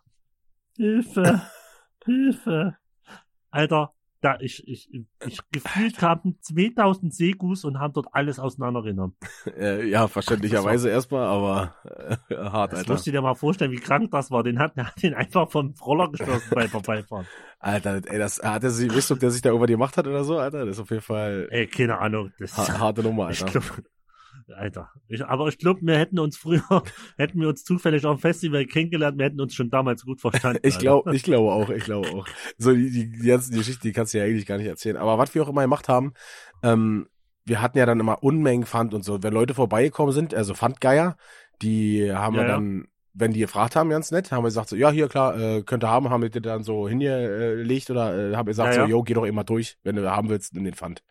Hilfe, 0.76 1.42
Hilfe. 2.06 2.78
Alter, 3.50 3.95
da 4.26 4.38
ich, 4.40 4.68
ich, 4.68 4.90
ich 5.26 5.40
gefühlt 5.52 5.98
kamen 5.98 6.38
2000 6.42 7.14
Segus 7.14 7.64
und 7.64 7.80
haben 7.80 7.94
dort 7.94 8.08
alles 8.12 8.40
auseinandergenommen. 8.40 9.16
äh, 9.58 9.88
ja, 9.88 10.08
verständlicherweise 10.08 10.90
erstmal, 10.90 11.28
aber 11.28 11.76
äh, 12.30 12.36
hart, 12.36 12.72
Das 12.72 12.80
Alter. 12.80 12.94
musst 12.94 13.08
du 13.08 13.12
dir 13.12 13.22
mal 13.22 13.36
vorstellen, 13.36 13.72
wie 13.72 13.78
krank 13.78 14.10
das 14.12 14.32
war. 14.32 14.44
Den 14.44 14.58
hat, 14.60 14.76
der 14.76 14.88
hat 14.88 15.02
den 15.04 15.14
einfach 15.14 15.50
vom 15.52 15.76
Roller 15.86 16.10
gestoßen 16.10 16.50
beim 16.52 16.70
Vorbeifahren. 16.70 17.28
Alter, 17.60 18.02
ey, 18.06 18.20
das 18.20 18.42
hat 18.44 18.64
er 18.64 18.72
sich, 18.72 18.94
wisst 18.94 19.12
ob 19.12 19.20
der 19.20 19.32
sich 19.32 19.42
da 19.42 19.52
über 19.52 19.68
die 19.68 19.74
gemacht 19.74 19.98
hat 19.98 20.08
oder 20.08 20.24
so, 20.24 20.38
Alter? 20.38 20.66
Das 20.66 20.78
ist 20.78 20.82
auf 20.82 20.90
jeden 20.90 21.02
Fall 21.02 21.48
Ey, 21.52 21.68
keine 21.68 22.00
Ahnung. 22.00 22.32
Das 22.40 22.58
ha 22.58 22.80
harte 22.80 23.04
Nummer, 23.04 23.30
ich 23.30 23.44
Alter. 23.44 23.60
glaub, 23.60 23.84
Alter. 24.54 24.92
Ich, 25.08 25.26
aber 25.26 25.48
ich 25.48 25.58
glaube, 25.58 25.82
wir 25.84 25.98
hätten 25.98 26.20
uns 26.20 26.38
früher, 26.38 26.62
hätten 27.18 27.40
wir 27.40 27.50
uns 27.50 27.64
zufällig 27.64 28.06
auf 28.06 28.18
dem 28.18 28.22
Festival 28.22 28.66
kennengelernt, 28.66 29.18
wir 29.18 29.26
hätten 29.26 29.42
uns 29.42 29.54
schon 29.54 29.70
damals 29.70 30.06
gut 30.06 30.22
verstanden. 30.22 30.60
ich 30.64 30.78
glaube, 30.78 31.16
ich 31.16 31.24
glaube 31.24 31.52
auch, 31.52 31.70
ich 31.70 31.84
glaube 31.84 32.10
auch. 32.10 32.28
So, 32.58 32.74
die, 32.74 32.92
die, 32.92 33.10
die 33.12 33.28
ganze 33.28 33.52
Geschichte, 33.52 33.82
die 33.82 33.92
kannst 33.92 34.14
du 34.14 34.20
ja 34.20 34.26
eigentlich 34.26 34.46
gar 34.46 34.58
nicht 34.58 34.68
erzählen. 34.68 34.98
Aber 34.98 35.18
was 35.18 35.34
wir 35.34 35.44
auch 35.44 35.50
immer 35.50 35.62
gemacht 35.62 35.90
haben, 35.90 36.14
ähm, 36.64 37.08
wir 37.46 37.62
hatten 37.62 37.78
ja 37.78 37.86
dann 37.86 38.00
immer 38.00 38.24
Unmengen 38.24 38.66
Pfand 38.66 38.94
und 38.94 39.04
so. 39.04 39.22
Wenn 39.22 39.34
Leute 39.34 39.54
vorbeigekommen 39.54 40.14
sind, 40.14 40.34
also 40.34 40.54
Pfandgeier, 40.54 41.16
die 41.62 42.12
haben 42.12 42.36
Ja, 42.36 42.42
wir 42.42 42.48
ja. 42.48 42.56
dann, 42.56 42.88
wenn 43.14 43.34
die 43.34 43.40
gefragt 43.40 43.76
haben, 43.76 43.90
ganz 43.90 44.12
nett, 44.12 44.32
haben 44.32 44.44
wir 44.44 44.50
gesagt 44.50 44.70
so, 44.70 44.76
ja, 44.76 44.90
hier, 44.92 45.08
klar, 45.08 45.40
äh, 45.40 45.62
könnt 45.64 45.84
ihr 45.84 45.90
haben, 45.90 46.10
haben 46.10 46.22
wir 46.24 46.30
dir 46.30 46.42
dann 46.42 46.64
so 46.64 46.88
hingelegt 46.90 47.90
oder 47.90 48.32
äh, 48.32 48.36
haben 48.36 48.48
wir 48.48 48.52
gesagt 48.52 48.76
Ja, 48.76 48.82
ja. 48.82 48.88
so, 48.88 48.92
yo, 48.92 49.04
geh 49.04 49.14
doch 49.14 49.26
immer 49.26 49.44
durch, 49.44 49.78
wenn 49.84 49.96
du 49.96 50.12
haben 50.12 50.30
willst, 50.30 50.56
in 50.56 50.64
den 50.64 50.74
Pfand. 50.74 51.04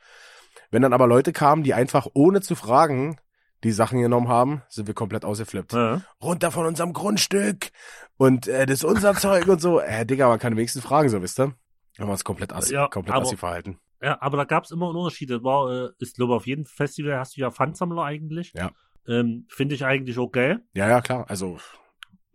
Wenn 0.70 0.83
dann 0.83 0.92
aber 0.92 1.07
Leute 1.07 1.33
kamen, 1.33 1.62
die 1.62 1.73
einfach 1.73 2.09
ohne 2.14 2.40
zu 2.40 2.57
fragen 2.57 3.16
die 3.64 3.72
Sachen 3.72 4.00
genommen 4.00 4.29
haben, 4.29 4.62
sind 4.68 4.87
wir 4.87 4.94
komplett 4.94 5.24
ausgeflippt. 5.24 5.72
Ja. 5.72 6.03
Runter 6.22 6.50
von 6.53 6.66
unserem 6.66 6.92
Grundstück 6.92 7.70
und 8.16 8.46
äh, 8.46 8.66
das 8.66 8.74
ist 8.79 8.85
unser 8.85 9.14
Zeug 9.14 9.48
und 9.48 9.61
so. 9.61 9.81
Äh, 9.81 10.07
Digga, 10.07 10.29
man 10.29 10.38
kann 10.38 10.57
wenigstens 10.57 10.85
fragen, 10.85 11.09
so 11.09 11.20
wisst 11.22 11.40
ihr? 11.40 11.55
Haben 11.98 12.09
wir 12.09 12.12
uns 12.12 12.24
komplett 12.24 12.53
assi, 12.53 12.74
Ja, 12.74 12.87
komplett 12.88 13.14
aber- 13.16 13.24
assi 13.27 13.37
verhalten. 13.37 13.79
Ja, 14.03 14.18
aber 14.20 14.37
da 14.37 14.44
gab 14.44 14.64
es 14.64 14.70
immer 14.70 14.88
einen 14.88 14.96
Unterschied. 14.96 15.31
Das 15.31 15.42
war, 15.42 15.70
äh, 15.72 15.88
ist, 15.98 16.16
glaube 16.16 16.35
auf 16.35 16.46
jedem 16.46 16.66
Festival 16.66 17.18
hast 17.18 17.37
du 17.37 17.40
ja 17.40 17.50
Pfandsammler 17.50 18.05
eigentlich. 18.05 18.53
Ja. 18.55 18.70
Ähm, 19.09 19.46
Finde 19.48 19.74
ich 19.74 19.85
eigentlich 19.87 20.18
okay. 20.18 20.59
Ja, 20.74 20.88
ja, 20.88 21.00
klar. 21.00 21.24
Also, 21.29 21.59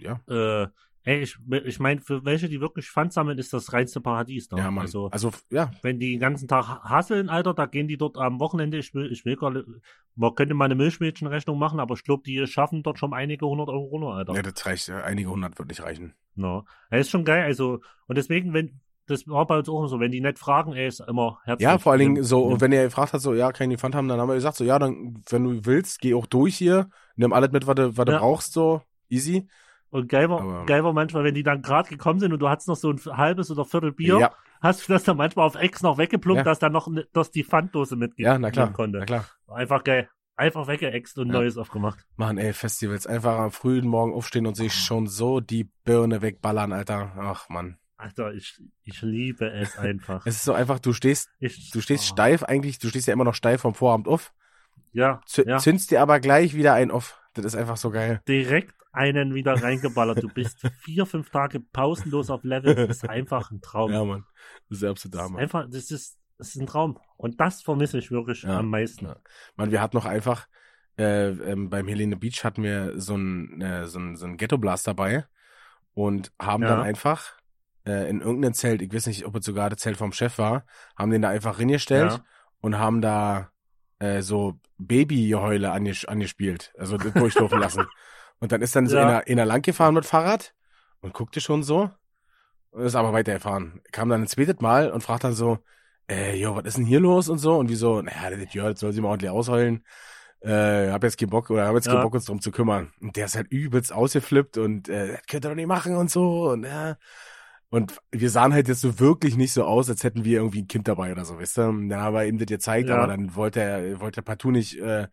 Äh, 0.02 0.68
ey, 1.04 1.22
ich, 1.22 1.38
ich 1.66 1.80
meine, 1.80 2.02
für 2.02 2.26
welche, 2.26 2.50
die 2.50 2.62
wirklich 2.62 2.90
Pfand 2.90 3.14
sammeln, 3.14 3.38
ist 3.38 3.54
das 3.54 3.74
reinste 3.74 4.02
Paradies 4.02 4.48
da. 4.48 4.58
ja, 4.58 4.72
Mann. 4.72 4.84
Also, 4.86 5.10
Also, 5.12 5.32
ja, 5.50 5.72
wenn 5.82 6.00
die 6.00 6.12
den 6.12 6.20
ganzen 6.20 6.48
Tag 6.48 6.68
hasseln, 6.84 7.30
Alter, 7.30 7.54
da 7.54 7.66
gehen 7.66 7.88
die 7.88 7.98
dort 7.98 8.18
am 8.18 8.40
Wochenende, 8.40 8.78
ich 8.78 8.94
will, 8.94 9.12
ich 9.12 9.26
will 9.26 9.36
gar 9.36 9.54
man 10.16 10.36
könnte 10.36 10.54
mal 10.54 10.66
eine 10.66 10.76
Milchmädchenrechnung 10.76 11.58
machen, 11.58 11.80
aber 11.80 11.96
ich 11.96 12.04
glaube, 12.04 12.24
die 12.26 12.46
schaffen 12.48 12.84
dort 12.84 13.00
schon 13.00 13.14
einige 13.14 13.46
hundert 13.46 13.70
Euro 13.70 13.86
runter, 13.86 14.08
Alter. 14.10 14.34
ja, 14.36 14.42
das 14.42 14.66
reicht. 14.66 14.88
ja, 14.90 15.02
Einige 15.04 15.30
hundert 15.30 15.58
wird 15.58 15.70
nicht 15.70 15.82
reichen. 15.82 16.14
No. 16.36 16.66
Ja, 16.92 16.98
ist 16.98 17.10
schon 17.10 17.26
geil, 17.26 17.44
also, 17.44 17.80
und 18.08 18.18
deswegen, 18.18 18.54
wenn, 18.54 18.80
das 19.08 19.28
war 19.28 19.48
bei 19.48 19.58
uns 19.58 19.68
auch 19.70 19.88
so, 19.88 20.00
wenn 20.00 20.12
die 20.12 20.22
nicht 20.22 20.38
fragen, 20.38 20.74
ey, 20.74 20.88
ist 20.88 21.00
immer 21.00 21.40
herzlich. 21.44 21.64
Ja, 21.68 21.80
vor 21.80 21.94
allen 21.94 22.00
Dingen 22.00 22.24
so, 22.24 22.44
und 22.46 22.62
wenn 22.62 22.72
ihr 22.72 22.84
gefragt 22.84 23.14
hat, 23.14 23.22
so, 23.22 23.34
ja, 23.34 23.52
kann 23.52 23.72
ich 23.72 23.78
die 23.78 23.80
Pfand 23.82 23.96
haben, 23.96 24.08
dann 24.08 24.20
haben 24.20 24.28
wir 24.28 24.36
gesagt, 24.36 24.58
so, 24.58 24.64
ja, 24.64 24.78
dann, 24.78 25.24
wenn 25.30 25.44
du 25.44 25.66
willst, 25.66 26.00
geh 26.00 26.14
auch 26.14 26.28
durch 26.28 26.56
hier, 26.58 26.90
nimm 27.16 27.34
alles 27.34 27.52
mit, 27.52 27.66
was 27.66 27.76
du, 27.76 27.98
was 27.98 28.06
du 28.06 28.12
Ja. 28.12 28.20
brauchst, 28.20 28.54
so, 28.54 28.82
easy. 29.10 29.48
Und 29.92 30.08
geil 30.10 30.30
war, 30.30 30.42
Aber- 30.42 30.66
geil 30.66 30.84
war 30.84 30.94
manchmal, 30.94 31.24
wenn 31.24 31.34
die 31.36 31.44
dann 31.44 31.62
gerade 31.62 31.90
gekommen 31.90 32.20
sind 32.20 32.32
und 32.34 32.40
du 32.40 32.50
hattest 32.50 32.68
noch 32.68 32.76
so 32.76 32.92
ein 32.92 33.00
halbes 33.18 33.50
oder 33.50 33.66
Viertel 33.66 33.92
Bier, 33.92 34.20
Ja, 34.20 34.34
hast 34.62 34.88
du 34.88 34.94
das 34.94 35.04
dann 35.04 35.18
manchmal 35.18 35.46
auf 35.48 35.56
Ex 35.56 35.82
noch 35.82 35.98
weggeplumpt, 35.98 36.38
Ja. 36.40 36.44
dass 36.44 36.60
dann 36.60 36.72
noch, 36.74 36.88
ne- 36.88 37.08
dass 37.14 37.32
die 37.32 37.44
Pfanddose 37.44 37.96
mitgehen 37.96 38.26
ja, 38.26 38.38
na 38.38 38.52
klar, 38.52 38.72
konnte. 38.72 39.00
na 39.00 39.06
klar. 39.06 39.26
Einfach 39.48 39.84
geil. 39.84 40.10
Einfach 40.36 40.68
weggeext 40.68 41.18
und 41.18 41.28
Ja. 41.28 41.34
Neues 41.34 41.58
aufgemacht. 41.58 42.06
Mann, 42.16 42.38
ey, 42.38 42.54
Festivals, 42.54 43.08
einfach 43.08 43.38
am 43.40 43.52
frühen 43.52 43.88
Morgen 43.88 44.14
aufstehen 44.14 44.46
und 44.48 44.56
sich 44.56 44.74
schon 44.74 45.08
so 45.08 45.40
die 45.42 45.70
Birne 45.84 46.22
wegballern, 46.22 46.72
Alter. 46.72 47.12
Ach, 47.18 47.50
Mann. 47.50 47.78
Alter, 47.98 48.34
ich, 48.34 48.62
ich 48.86 49.02
liebe 49.02 49.50
es 49.52 49.78
einfach. 49.78 50.24
Es 50.26 50.36
ist 50.36 50.46
so 50.46 50.54
einfach, 50.54 50.80
du 50.80 50.94
stehst, 50.94 51.30
Ich, 51.40 51.72
du 51.72 51.82
stehst 51.82 52.04
oh, 52.06 52.14
steif 52.14 52.44
eigentlich, 52.44 52.80
du 52.80 52.88
stehst 52.88 53.08
ja 53.08 53.14
immer 53.14 53.26
noch 53.26 53.34
steif 53.34 53.60
vom 53.62 53.74
Vorabend 53.74 54.08
auf, 54.08 54.32
Ja, 54.94 55.20
zü 55.26 55.44
ja. 55.46 55.58
zündst 55.58 55.92
dir 55.92 56.02
aber 56.02 56.20
gleich 56.22 56.54
wieder 56.56 56.74
einen 56.74 56.92
auf. 56.92 57.20
Das 57.42 57.54
ist 57.54 57.60
einfach 57.60 57.78
so 57.78 57.90
geil. 57.92 58.22
direkt 58.28 58.76
einen 58.92 59.34
wieder 59.36 59.54
reingeballert. 59.62 60.24
Du 60.24 60.28
bist 60.30 60.62
vier, 60.82 61.06
fünf 61.06 61.30
Tage 61.30 61.60
pausenlos 61.60 62.30
auf 62.30 62.44
Level. 62.44 62.74
Das 62.76 62.98
ist 62.98 63.10
einfach 63.10 63.52
ein 63.52 63.62
Traum. 63.62 63.92
Ja, 63.92 64.04
Mann. 64.04 64.26
Das 64.70 64.78
ist 64.78 64.82
der 64.84 64.90
absolute 64.92 65.18
das 65.18 65.26
ist 65.26 65.30
Hammer. 65.32 65.40
einfach, 65.40 65.66
das 65.70 65.92
ist, 65.92 66.18
das 66.38 66.48
ist 66.50 66.62
ein 66.62 66.68
Traum. 66.68 67.00
Und 67.18 67.40
das 67.40 67.62
vermisse 67.62 67.98
ich 68.00 68.10
wirklich 68.12 68.44
Ja, 68.44 68.60
am 68.60 68.70
meisten. 68.70 69.06
ja. 69.06 69.16
Mann, 69.56 69.72
wir 69.72 69.82
hatten 69.82 69.96
noch 69.96 70.06
einfach, 70.06 70.48
äh, 70.98 71.30
ähm, 71.30 71.70
beim 71.70 71.88
Helene 71.88 72.18
Beach 72.18 72.44
hatten 72.44 72.64
wir 72.64 73.00
so 73.00 73.16
ein, 73.16 73.62
äh, 73.62 73.86
so 73.88 74.00
ein, 74.00 74.16
so 74.16 74.26
ein 74.26 74.38
Ghetto-Blast 74.38 74.88
dabei 74.88 75.26
und 75.94 76.32
haben 76.42 76.64
Ja. 76.64 76.70
dann 76.70 76.82
einfach 76.82 77.38
äh, 77.86 78.10
in 78.10 78.22
irgendeinem 78.22 78.54
Zelt, 78.54 78.82
ich 78.82 78.94
weiß 78.94 79.06
nicht, 79.08 79.26
ob 79.26 79.36
es 79.36 79.46
sogar 79.46 79.70
das 79.70 79.80
Zelt 79.80 79.98
vom 79.98 80.12
Chef 80.12 80.38
war, 80.38 80.66
haben 80.98 81.12
den 81.12 81.22
da 81.22 81.30
einfach 81.30 81.60
reingestellt 81.60 82.12
Ja. 82.12 82.24
und 82.62 82.78
haben 82.78 83.02
da 83.02 83.52
äh, 84.00 84.22
so 84.22 84.56
Babygeheule 84.78 85.72
anges 85.72 86.06
angespielt, 86.06 86.74
also 86.78 86.98
durchlaufen 86.98 87.60
lassen. 87.60 87.86
Und 88.40 88.52
dann 88.52 88.62
ist 88.62 88.76
dann 88.76 88.88
so 88.88 88.96
Ja. 88.98 89.02
einer, 89.08 89.28
einer 89.28 89.46
lang 89.46 89.62
gefahren 89.62 89.94
mit 89.94 90.06
Fahrrad 90.06 90.54
und 91.02 91.14
guckte 91.14 91.42
schon 91.42 91.62
so 91.62 91.90
und 92.72 92.84
ist 92.86 92.96
aber 92.96 93.12
weitergefahren. 93.12 93.82
Kam 93.92 94.08
dann 94.08 94.22
ein 94.22 94.28
zweites 94.28 94.62
Mal 94.62 94.92
und 94.92 95.02
fragt 95.02 95.26
dann 95.26 95.34
so, 95.34 95.60
äh, 96.10 96.36
jo, 96.38 96.56
was 96.56 96.64
ist 96.64 96.78
denn 96.78 96.86
hier 96.86 97.02
los 97.02 97.28
und 97.28 97.40
so? 97.40 97.58
Und 97.58 97.68
wie 97.70 97.76
so, 97.76 98.02
naja, 98.02 98.30
das 98.30 98.54
ja, 98.54 98.70
das 98.70 98.80
soll 98.80 98.94
sie 98.94 99.02
mal 99.02 99.10
ordentlich 99.10 99.30
ausheulen. 99.32 99.84
Äh, 100.40 100.90
hab 100.90 101.04
jetzt 101.04 101.20
keinen 101.20 101.30
Bock 101.32 101.50
oder 101.50 101.68
hab 101.68 101.76
jetzt 101.76 101.88
keinen 101.88 101.98
Ja. 101.98 102.04
Bock, 102.04 102.14
uns 102.14 102.26
drum 102.26 102.40
zu 102.40 102.52
kümmern. 102.52 102.94
Und 103.02 103.18
der 103.18 103.26
ist 103.26 103.36
halt 103.36 103.52
übelst 103.52 103.92
ausgeflippt 103.92 104.58
und 104.58 104.88
äh, 104.88 105.10
das 105.18 105.22
könnt 105.28 105.46
ihr 105.46 105.50
doch 105.50 105.56
nicht 105.56 105.68
machen 105.68 105.98
und 105.98 106.10
so. 106.10 106.50
Und, 106.50 106.64
äh, 106.64 106.96
und 107.70 108.00
wir 108.12 108.30
sahen 108.30 108.54
halt 108.54 108.68
jetzt 108.68 108.82
so 108.82 109.00
wirklich 109.00 109.36
nicht 109.38 109.54
so 109.54 109.64
aus, 109.64 109.90
als 109.90 110.04
hätten 110.04 110.26
wir 110.26 110.40
irgendwie 110.40 110.62
ein 110.64 110.68
Kind 110.68 110.88
dabei 110.88 111.12
oder 111.12 111.26
so, 111.26 111.38
weißt 111.38 111.58
du? 111.58 111.62
Und 111.64 111.90
dann 111.90 112.02
haben 112.02 112.14
wir 112.16 112.26
ihm 112.26 112.38
das 112.38 112.48
gezeigt, 112.48 112.90
Ja. 112.90 112.98
aber 112.98 113.08
dann 113.08 113.36
wollte 113.36 113.62
er, 113.62 114.00
wollte 114.00 114.22
er 114.22 114.24
partout 114.24 114.52
nicht, 114.52 114.78
äh, 114.80 115.08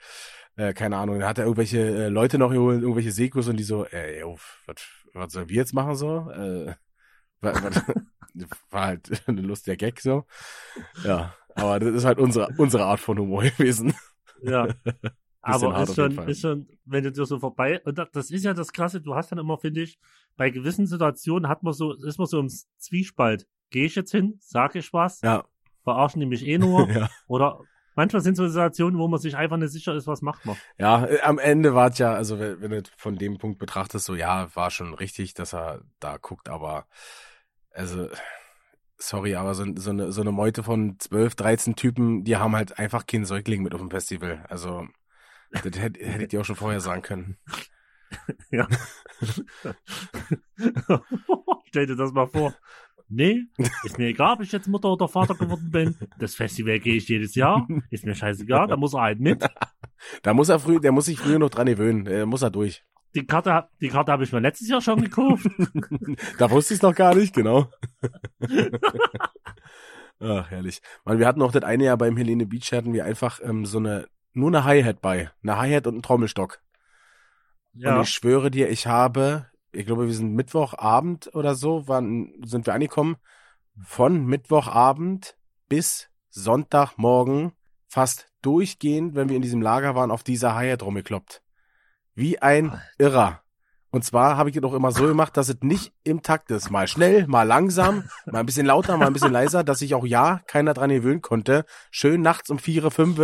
äh, 0.56 0.72
keine 0.72 0.96
Ahnung, 0.96 1.18
dann 1.18 1.28
hat 1.28 1.38
er 1.38 1.44
irgendwelche 1.44 1.78
äh, 1.80 2.08
Leute 2.08 2.38
noch 2.38 2.50
geholt, 2.50 2.80
irgendwelche 2.82 3.12
Sekus 3.12 3.48
und 3.48 3.56
die 3.58 3.64
so, 3.64 3.84
äh, 3.86 4.20
jo, 4.20 4.38
was, 4.66 4.76
was 5.12 5.32
sollen 5.32 5.48
wir 5.48 5.56
jetzt 5.56 5.74
machen 5.74 5.96
so? 5.96 6.30
Äh, 6.30 6.74
was, 7.40 7.62
was, 7.62 7.82
war 8.70 8.86
halt 8.86 9.10
ein 9.28 9.36
lustiger 9.38 9.76
Gag 9.76 10.00
so. 10.00 10.24
Ja, 11.04 11.34
aber 11.54 11.78
das 11.80 11.94
ist 11.94 12.04
halt 12.04 12.18
unsere, 12.18 12.48
unsere 12.56 12.84
Art 12.84 13.00
von 13.00 13.18
Humor 13.18 13.42
gewesen. 13.58 13.94
Ja. 14.42 14.68
Aber 15.46 15.82
ist 15.82 15.94
schon, 15.94 16.18
ist 16.28 16.40
schon, 16.40 16.68
wenn 16.84 17.04
du 17.04 17.12
dir 17.12 17.24
so 17.24 17.38
vorbei, 17.38 17.80
und 17.84 17.96
das, 17.98 18.08
das 18.12 18.30
ist 18.30 18.44
ja 18.44 18.52
das 18.52 18.72
Krasse, 18.72 19.00
du 19.00 19.14
hast 19.14 19.30
dann 19.30 19.38
immer, 19.38 19.58
finde 19.58 19.82
ich, 19.82 19.98
bei 20.36 20.50
gewissen 20.50 20.86
Situationen 20.86 21.48
hat 21.48 21.62
man 21.62 21.72
so, 21.72 21.92
ist 21.94 22.18
man 22.18 22.26
so 22.26 22.40
im 22.40 22.48
Zwiespalt. 22.78 23.46
Gehe 23.70 23.86
ich 23.86 23.94
jetzt 23.94 24.10
hin, 24.10 24.38
sage 24.40 24.78
ich 24.80 24.92
was, 24.92 25.20
Ja, 25.22 25.44
verarschen 25.84 26.20
die 26.20 26.26
mich 26.26 26.46
eh 26.46 26.58
nur, 26.58 26.88
ja. 26.90 27.08
oder 27.28 27.60
manchmal 27.94 28.22
sind 28.22 28.36
so 28.36 28.46
Situationen, 28.46 28.98
wo 28.98 29.08
man 29.08 29.20
sich 29.20 29.36
einfach 29.36 29.56
nicht 29.56 29.72
sicher 29.72 29.94
ist, 29.94 30.06
was 30.06 30.20
macht 30.20 30.44
man. 30.44 30.56
Ja, 30.78 31.06
äh, 31.06 31.20
am 31.20 31.38
Ende 31.38 31.74
war 31.74 31.90
es 31.90 31.98
ja, 31.98 32.12
also 32.12 32.38
wenn, 32.38 32.60
wenn 32.60 32.70
du 32.70 32.90
von 32.96 33.16
dem 33.16 33.38
Punkt 33.38 33.58
betrachtest, 33.58 34.04
so 34.04 34.14
ja, 34.14 34.54
war 34.54 34.70
schon 34.70 34.94
richtig, 34.94 35.34
dass 35.34 35.54
er 35.54 35.82
da 36.00 36.16
guckt, 36.16 36.48
aber 36.48 36.86
also 37.70 38.08
sorry, 38.98 39.34
aber 39.34 39.54
so, 39.54 39.64
so, 39.76 39.90
eine, 39.90 40.12
so 40.12 40.20
eine 40.22 40.32
Meute 40.32 40.62
von 40.62 40.98
12, 40.98 41.34
13 41.34 41.76
Typen, 41.76 42.24
die 42.24 42.36
haben 42.36 42.56
halt 42.56 42.78
einfach 42.78 43.06
keinen 43.06 43.24
Säugling 43.24 43.62
mit 43.62 43.74
auf 43.74 43.80
dem 43.80 43.90
Festival. 43.90 44.44
Also 44.48 44.86
das 45.62 45.78
hätte, 45.78 46.04
hätte 46.04 46.22
ich 46.22 46.28
dir 46.28 46.40
auch 46.40 46.44
schon 46.44 46.56
vorher 46.56 46.80
sagen 46.80 47.02
können. 47.02 47.36
Ja. 48.50 48.68
Stell 51.66 51.86
dir 51.86 51.96
das 51.96 52.12
mal 52.12 52.28
vor. 52.28 52.54
Nee, 53.08 53.46
ist 53.84 53.98
mir 53.98 54.06
egal, 54.06 54.34
ob 54.34 54.42
ich 54.42 54.52
jetzt 54.52 54.68
Mutter 54.68 54.92
oder 54.92 55.08
Vater 55.08 55.34
geworden 55.34 55.70
bin. 55.70 55.96
Das 56.18 56.36
Festival 56.36 56.78
gehe 56.78 56.94
ich 56.96 57.08
jedes 57.08 57.34
Jahr. 57.34 57.66
Ist 57.90 58.04
mir 58.04 58.14
scheißegal, 58.14 58.68
da 58.68 58.76
muss 58.76 58.94
er 58.94 59.02
halt 59.02 59.20
mit. 59.20 59.44
Da 60.22 60.34
muss 60.34 60.50
er 60.50 60.60
früh, 60.60 60.78
der 60.78 60.92
muss 60.92 61.06
sich 61.06 61.18
früher 61.18 61.38
noch 61.38 61.48
dran 61.48 61.66
gewöhnen, 61.66 62.06
äh, 62.06 62.26
muss 62.26 62.42
er 62.42 62.50
durch. 62.50 62.84
Die 63.14 63.26
Karte, 63.26 63.68
die 63.80 63.88
Karte 63.88 64.12
habe 64.12 64.24
ich 64.24 64.32
mir 64.32 64.40
letztes 64.40 64.68
Jahr 64.68 64.82
schon 64.82 65.00
gekauft. 65.00 65.48
Da 66.38 66.50
wusste 66.50 66.74
ich 66.74 66.78
es 66.78 66.82
noch 66.82 66.94
gar 66.94 67.14
nicht, 67.14 67.34
genau. 67.34 67.70
Ach, 70.20 70.50
herrlich. 70.50 70.82
Man, 71.04 71.18
wir 71.18 71.26
hatten 71.26 71.40
auch 71.40 71.50
das 71.50 71.64
eine 71.64 71.84
Jahr 71.84 71.96
beim 71.96 72.16
Helene 72.16 72.46
Beach 72.46 72.72
hatten 72.72 72.92
wir 72.92 73.06
einfach 73.06 73.40
ähm, 73.42 73.64
so 73.64 73.78
eine, 73.78 74.06
nur 74.36 74.48
eine 74.48 74.64
Hi-Hat 74.64 75.00
bei. 75.00 75.30
Eine 75.42 75.58
Hi-Hat 75.58 75.86
und 75.86 75.94
einen 75.94 76.02
Trommelstock. 76.02 76.60
Und 77.74 77.80
Ja, 77.80 78.00
ich 78.02 78.10
schwöre 78.10 78.50
dir, 78.50 78.68
ich 78.70 78.86
habe, 78.86 79.46
ich 79.72 79.86
glaube, 79.86 80.06
wir 80.06 80.14
sind 80.14 80.34
Mittwochabend 80.34 81.34
oder 81.34 81.54
so, 81.54 81.88
waren, 81.88 82.32
sind 82.44 82.66
wir 82.66 82.74
angekommen. 82.74 83.16
Von 83.82 84.24
Mittwochabend 84.26 85.36
bis 85.68 86.08
Sonntagmorgen 86.30 87.52
fast 87.88 88.28
durchgehend, 88.42 89.14
wenn 89.14 89.28
wir 89.28 89.36
in 89.36 89.42
diesem 89.42 89.62
Lager 89.62 89.94
waren, 89.94 90.10
auf 90.10 90.22
dieser 90.22 90.54
Hi-Hat 90.54 90.82
rumgekloppt. 90.82 91.42
Wie 92.14 92.40
ein 92.40 92.80
Irrer. 92.98 93.42
Und 93.96 94.02
zwar 94.02 94.36
habe 94.36 94.50
ich 94.50 94.56
es 94.56 94.62
auch 94.62 94.74
immer 94.74 94.92
so 94.92 95.06
gemacht, 95.06 95.38
dass 95.38 95.48
es 95.48 95.56
nicht 95.62 95.94
im 96.04 96.20
Takt 96.20 96.50
ist. 96.50 96.70
Mal 96.70 96.86
schnell, 96.86 97.26
mal 97.28 97.44
langsam, 97.44 98.04
mal 98.30 98.40
ein 98.40 98.44
bisschen 98.44 98.66
lauter, 98.66 98.98
mal 98.98 99.06
ein 99.06 99.14
bisschen 99.14 99.32
leiser, 99.32 99.64
dass 99.64 99.78
sich 99.78 99.94
auch 99.94 100.04
ja 100.04 100.42
keiner 100.46 100.74
dran 100.74 100.90
gewöhnen 100.90 101.22
konnte. 101.22 101.64
Schön 101.90 102.20
nachts 102.20 102.50
um 102.50 102.58
vier, 102.58 102.90
fünf, 102.90 103.18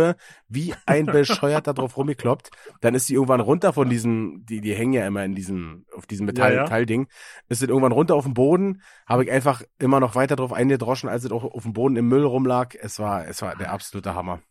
wie 0.47 0.73
ein 0.87 1.05
Bescheuerter 1.05 1.73
drauf 1.75 1.95
rumgekloppt. 1.95 2.49
Dann 2.81 2.95
ist 2.95 3.05
sie 3.05 3.13
irgendwann 3.13 3.39
runter 3.39 3.71
von 3.71 3.87
diesen, 3.87 4.47
die, 4.47 4.61
die 4.61 4.73
hängen 4.73 4.93
ja 4.93 5.05
immer 5.05 5.23
in 5.23 5.35
diesem, 5.35 5.85
auf 5.95 6.07
diesem 6.07 6.25
Metall, 6.25 6.53
Ja, 6.53 6.55
ja. 6.55 6.63
Metallding. 6.63 7.05
Ist 7.49 7.59
sie 7.59 7.67
irgendwann 7.67 7.91
runter 7.91 8.15
auf 8.15 8.23
den 8.23 8.33
Boden, 8.33 8.81
habe 9.05 9.25
ich 9.25 9.31
einfach 9.31 9.61
immer 9.77 9.99
noch 9.99 10.15
weiter 10.15 10.35
drauf 10.35 10.53
eingedroschen, 10.53 11.07
als 11.07 11.23
es 11.23 11.31
auch 11.31 11.43
auf 11.43 11.61
dem 11.61 11.73
Boden 11.73 11.97
im 11.97 12.07
Müll 12.07 12.25
rumlag. 12.25 12.73
Es 12.81 12.97
war, 12.97 13.27
es 13.27 13.43
war 13.43 13.55
der 13.55 13.71
absolute 13.71 14.15
Hammer. 14.15 14.41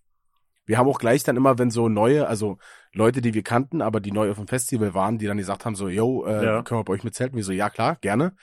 Wir 0.64 0.78
haben 0.78 0.88
auch 0.88 0.98
gleich 0.98 1.24
dann 1.24 1.36
immer, 1.36 1.58
wenn 1.58 1.70
so 1.70 1.88
neue, 1.88 2.26
also 2.28 2.58
Leute, 2.92 3.20
die 3.20 3.34
wir 3.34 3.42
kannten, 3.42 3.82
aber 3.82 4.00
die 4.00 4.12
neu 4.12 4.30
auf 4.30 4.36
dem 4.38 4.46
Festival 4.48 4.94
waren, 4.94 5.18
die 5.18 5.26
dann 5.26 5.36
gesagt 5.38 5.64
haben, 5.64 5.74
so, 5.74 5.88
yo, 5.88 6.24
äh, 6.24 6.44
Ja. 6.44 6.62
können 6.62 6.80
wir 6.80 6.84
bei 6.84 6.92
euch 6.92 7.04
mitzelten? 7.04 7.36
Wir 7.36 7.44
so, 7.44 7.52
ja 7.52 7.68
klar, 7.70 7.96
gerne. 8.00 8.34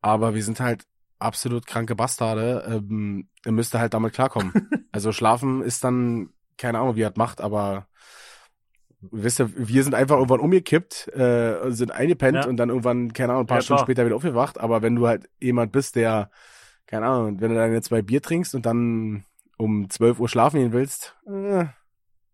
Aber 0.00 0.34
wir 0.34 0.42
sind 0.44 0.60
halt 0.60 0.84
absolut 1.18 1.66
kranke 1.66 1.94
Bastarde. 1.96 2.64
Ähm, 2.68 3.28
ihr 3.44 3.52
müsst 3.52 3.74
halt 3.74 3.94
damit 3.94 4.12
klarkommen. 4.14 4.52
also 4.92 5.12
schlafen 5.12 5.62
ist 5.62 5.82
dann, 5.84 6.30
keine 6.56 6.78
Ahnung, 6.78 6.96
wie 6.96 7.02
er 7.02 7.10
das 7.10 7.18
macht, 7.18 7.40
aber 7.40 7.86
wisst 9.00 9.40
ihr, 9.40 9.50
wir 9.56 9.82
sind 9.82 9.94
einfach 9.94 10.16
irgendwann 10.16 10.40
umgekippt, 10.40 11.08
äh, 11.14 11.70
sind 11.70 11.90
eingepennt 11.90 12.44
Ja. 12.44 12.48
und 12.48 12.56
dann 12.58 12.68
irgendwann, 12.68 13.12
keine 13.12 13.32
Ahnung, 13.32 13.44
ein 13.44 13.46
paar 13.46 13.58
Ja, 13.58 13.62
Stunden 13.62 13.78
klar. 13.78 13.86
später 13.86 14.06
wieder 14.06 14.16
aufgewacht. 14.16 14.60
Aber 14.60 14.82
wenn 14.82 14.94
du 14.94 15.06
halt 15.06 15.28
jemand 15.40 15.72
bist, 15.72 15.96
der, 15.96 16.30
keine 16.86 17.06
Ahnung, 17.06 17.40
wenn 17.40 17.50
du 17.50 17.56
deine 17.56 17.80
zwei 17.82 18.02
Bier 18.02 18.20
trinkst 18.22 18.54
und 18.54 18.66
dann 18.66 19.24
um 19.60 19.88
12 19.90 20.18
Uhr 20.20 20.28
schlafen 20.28 20.58
gehen 20.60 20.72
willst, 20.72 21.16
äh, 21.26 21.66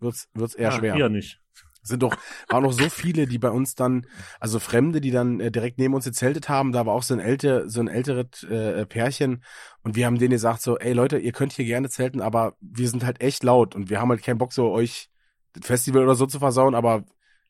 wird's, 0.01 0.29
wird's 0.35 0.55
eher 0.55 0.71
Ja, 0.71 0.79
schwer. 0.79 0.95
Hier 0.95 1.09
nicht. 1.09 1.41
sind 1.83 2.03
doch, 2.03 2.17
waren 2.49 2.63
noch 2.63 2.73
so 2.73 2.89
viele, 2.91 3.27
die 3.27 3.39
bei 3.39 3.51
uns 3.51 3.75
dann, 3.75 4.07
also 4.41 4.59
Fremde, 4.59 5.01
die 5.01 5.11
dann 5.11 5.41
äh, 5.41 5.51
direkt 5.51 5.79
neben 5.79 5.95
uns 5.95 6.05
gezeltet 6.05 6.49
haben, 6.49 6.73
da 6.73 6.87
war 6.87 6.95
auch 6.95 7.03
so 7.03 7.15
ein 7.15 7.21
älter, 7.21 7.69
so 7.69 7.81
ein 7.81 7.89
älteres 7.89 8.43
äh, 8.45 8.87
Pärchen 8.87 9.43
und 9.83 9.97
wir 9.97 10.07
haben 10.07 10.19
denen 10.19 10.31
gesagt 10.31 10.63
so, 10.63 10.79
ey 10.79 10.93
Leute, 10.93 11.19
ihr 11.19 11.33
könnt 11.33 11.53
hier 11.53 11.65
gerne 11.65 11.89
zelten, 11.89 12.21
aber 12.21 12.55
wir 12.61 12.89
sind 12.89 13.05
halt 13.05 13.21
echt 13.21 13.43
laut 13.43 13.75
und 13.75 13.91
wir 13.91 14.01
haben 14.01 14.11
halt 14.11 14.23
keinen 14.23 14.39
Bock 14.39 14.53
so 14.53 14.71
euch 14.71 15.11
das 15.53 15.67
Festival 15.67 16.03
oder 16.03 16.15
so 16.15 16.27
zu 16.27 16.39
versauen, 16.39 16.75
aber 16.75 17.05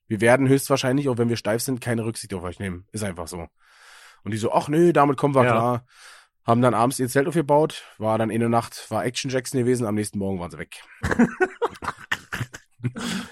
wir 0.09 0.21
werden 0.21 0.49
höchstwahrscheinlich, 0.49 1.09
auch 1.09 1.19
wenn 1.19 1.29
wir 1.29 1.37
steif 1.37 1.63
sind, 1.63 1.81
keine 1.81 2.05
Rücksicht 2.05 2.33
auf 2.35 2.45
euch 2.45 2.61
nehmen. 2.61 2.87
Ist 2.93 3.03
einfach 3.03 3.27
so. 3.27 3.49
Und 4.23 4.33
die 4.33 4.39
so, 4.39 4.53
ach 4.53 4.69
nö, 4.69 4.93
damit 4.93 5.17
kommen 5.17 5.35
wir 5.35 5.45
Ja. 5.45 5.51
klar. 5.51 5.87
Haben 6.47 6.63
dann 6.63 6.75
abends 6.75 6.99
ihr 7.01 7.09
Zelt 7.09 7.27
aufgebaut, 7.27 7.85
war 7.99 8.19
dann 8.19 8.31
in 8.31 8.41
der 8.41 8.49
Nacht, 8.49 8.91
war 8.91 9.05
Action 9.05 9.31
Jackson 9.31 9.61
gewesen, 9.61 9.87
am 9.87 9.97
nächsten 9.97 10.19
Morgen 10.19 10.39
waren 10.39 10.51
sie 10.51 10.59
weg. 10.59 10.77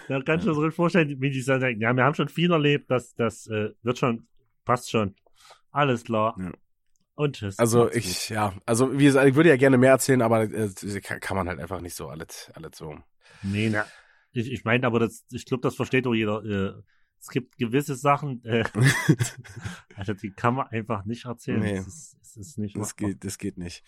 Da 0.08 0.20
kann 0.22 0.40
ich 0.40 0.46
mir 0.46 0.54
so 0.54 0.60
richtig 0.60 0.76
vorstellen, 0.76 1.20
wie 1.20 1.30
die 1.30 1.44
dann 1.44 1.60
sagen, 1.60 1.80
ja, 1.80 1.92
wir 1.94 2.04
haben 2.04 2.14
schon 2.14 2.28
viel 2.28 2.50
erlebt, 2.50 2.90
das, 2.90 3.14
das 3.14 3.46
äh, 3.46 3.70
wird 3.82 3.98
schon, 3.98 4.26
passt 4.64 4.90
schon. 4.90 5.14
Alles 5.70 6.04
klar. 6.04 6.36
Ja. 6.38 6.52
Und 7.14 7.36
tschüss. 7.36 7.58
Also 7.58 7.90
ich, 7.92 8.28
ja, 8.28 8.54
also 8.66 8.98
wie 8.98 9.04
gesagt, 9.04 9.28
ich 9.28 9.34
würde 9.34 9.50
ja 9.50 9.56
gerne 9.56 9.78
mehr 9.78 9.92
erzählen, 9.92 10.22
aber 10.22 10.42
äh, 10.42 10.68
kann, 11.00 11.36
man 11.36 11.48
halt 11.48 11.60
einfach 11.60 11.80
nicht 11.80 11.94
so 11.94 12.08
alles, 12.08 12.50
alles 12.54 12.76
so. 12.76 12.90
gut. 12.90 13.02
Nee, 13.42 13.70
na. 13.70 13.86
Ich, 14.32 14.50
ich 14.50 14.64
meine, 14.64 14.86
aber 14.86 14.98
das, 14.98 15.24
ich 15.30 15.46
glaube, 15.46 15.62
das 15.62 15.76
versteht 15.76 16.06
auch 16.06 16.14
jeder. 16.14 16.44
Äh, 16.44 16.82
es 17.20 17.28
gibt 17.28 17.56
gewisse 17.56 17.94
Sachen, 17.94 18.44
äh, 18.44 18.64
also 19.96 20.14
die 20.14 20.30
kann 20.30 20.54
man 20.54 20.66
einfach 20.68 21.04
nicht 21.04 21.24
erzählen. 21.26 21.60
Nee. 21.60 21.76
Das 21.76 21.86
ist, 21.86 22.16
das 22.36 22.48
ist 22.48 22.58
nicht 22.58 22.76
Das 22.76 22.96
geht, 22.96 23.24
das 23.24 23.38
geht 23.38 23.58
nicht. 23.58 23.84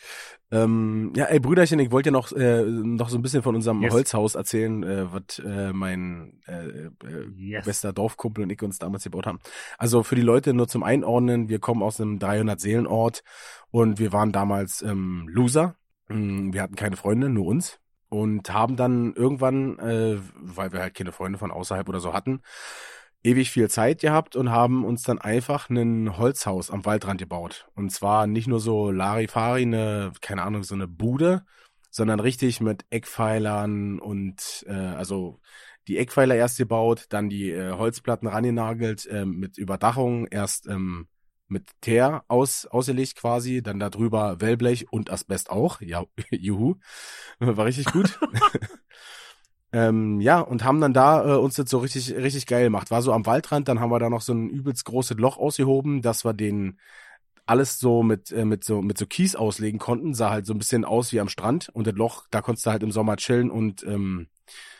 Ähm, 0.50 1.12
ja, 1.16 1.26
ey 1.26 1.40
Brüderchen, 1.40 1.78
ich 1.78 1.90
wollte 1.90 2.08
ja 2.08 2.12
noch, 2.12 2.32
äh, 2.32 2.62
noch 2.64 3.08
so 3.08 3.18
ein 3.18 3.22
bisschen 3.22 3.42
von 3.42 3.54
unserem 3.54 3.82
Yes. 3.82 3.92
Holzhaus 3.92 4.34
erzählen, 4.34 4.82
äh, 4.82 5.12
was 5.12 5.38
äh, 5.38 5.72
mein 5.72 6.40
äh, 6.46 6.86
äh, 6.86 6.90
Yes. 7.36 7.64
bester 7.64 7.92
Dorfkumpel 7.92 8.44
und 8.44 8.50
ich 8.50 8.62
uns 8.62 8.78
damals 8.78 9.04
gebaut 9.04 9.26
haben. 9.26 9.40
Also 9.78 10.02
für 10.02 10.14
die 10.14 10.22
Leute 10.22 10.54
nur 10.54 10.68
zum 10.68 10.82
Einordnen, 10.82 11.48
wir 11.48 11.58
kommen 11.58 11.82
aus 11.82 12.00
einem 12.00 12.18
300-Seelen-Ort 12.18 13.22
und 13.70 13.98
wir 13.98 14.12
waren 14.12 14.32
damals 14.32 14.82
ähm, 14.82 15.26
Loser. 15.28 15.76
Mm, 16.08 16.52
Wir 16.52 16.62
hatten 16.62 16.76
keine 16.76 16.96
Freunde, 16.96 17.28
nur 17.28 17.46
uns. 17.46 17.80
Und 18.08 18.52
haben 18.52 18.76
dann 18.76 19.14
irgendwann, 19.14 19.80
äh, 19.80 20.18
weil 20.36 20.72
wir 20.72 20.80
halt 20.80 20.94
keine 20.94 21.10
Freunde 21.10 21.38
von 21.38 21.50
außerhalb 21.50 21.88
oder 21.88 21.98
so 21.98 22.12
hatten, 22.12 22.40
ewig 23.26 23.50
viel 23.50 23.68
Zeit 23.68 24.00
gehabt 24.00 24.36
und 24.36 24.50
haben 24.50 24.84
uns 24.84 25.02
dann 25.02 25.18
einfach 25.18 25.68
ein 25.68 26.16
Holzhaus 26.16 26.70
am 26.70 26.84
Waldrand 26.84 27.20
gebaut. 27.20 27.68
Und 27.74 27.90
zwar 27.90 28.26
nicht 28.26 28.46
nur 28.46 28.60
so 28.60 28.90
Larifari, 28.90 29.62
eine, 29.62 30.12
keine 30.20 30.42
Ahnung, 30.42 30.62
so 30.62 30.74
eine 30.74 30.86
Bude, 30.86 31.44
sondern 31.90 32.20
richtig 32.20 32.60
mit 32.60 32.84
Eckpfeilern 32.90 33.98
und 33.98 34.64
äh, 34.68 34.72
also 34.72 35.40
die 35.88 35.98
Eckpfeiler 35.98 36.36
erst 36.36 36.58
gebaut, 36.58 37.06
dann 37.08 37.28
die 37.28 37.50
äh, 37.50 37.72
Holzplatten 37.72 38.28
rangenagelt, 38.28 39.06
äh, 39.06 39.24
mit 39.24 39.58
Überdachung, 39.58 40.26
erst 40.28 40.68
ähm, 40.68 41.08
mit 41.48 41.70
Teer 41.80 42.24
aus, 42.28 42.66
ausgelegt 42.66 43.16
quasi, 43.16 43.62
dann 43.62 43.78
darüber 43.78 44.40
Wellblech 44.40 44.92
und 44.92 45.10
Asbest 45.10 45.50
auch. 45.50 45.80
Ja, 45.80 46.04
juhu. 46.30 46.76
War 47.38 47.64
richtig 47.64 47.86
gut. 47.86 48.18
ähm, 49.76 50.22
ja, 50.22 50.40
und 50.40 50.64
haben 50.64 50.80
dann 50.80 50.94
da 50.94 51.34
äh, 51.34 51.36
uns 51.36 51.56
das 51.56 51.68
so 51.68 51.76
richtig, 51.76 52.14
richtig 52.16 52.46
geil 52.46 52.64
gemacht. 52.64 52.90
War 52.90 53.02
so 53.02 53.12
am 53.12 53.26
Waldrand, 53.26 53.68
dann 53.68 53.78
haben 53.78 53.90
wir 53.90 53.98
da 53.98 54.08
noch 54.08 54.22
so 54.22 54.32
ein 54.32 54.48
übelst 54.48 54.86
großes 54.86 55.18
Loch 55.18 55.36
ausgehoben, 55.36 56.00
dass 56.00 56.24
wir 56.24 56.32
den 56.32 56.80
alles 57.44 57.78
so 57.78 58.02
mit, 58.02 58.32
äh, 58.32 58.46
mit 58.46 58.64
so, 58.64 58.80
mit 58.80 58.96
so 58.96 59.04
Kies 59.04 59.36
auslegen 59.36 59.78
konnten. 59.78 60.14
Sah 60.14 60.30
halt 60.30 60.46
so 60.46 60.54
ein 60.54 60.58
bisschen 60.58 60.86
aus 60.86 61.12
wie 61.12 61.20
am 61.20 61.28
Strand. 61.28 61.68
Und 61.74 61.86
das 61.86 61.94
Loch, 61.94 62.24
da 62.30 62.40
konntest 62.40 62.64
du 62.64 62.70
halt 62.70 62.82
im 62.82 62.90
Sommer 62.90 63.18
chillen 63.18 63.50
und 63.50 63.82
ähm, 63.82 64.28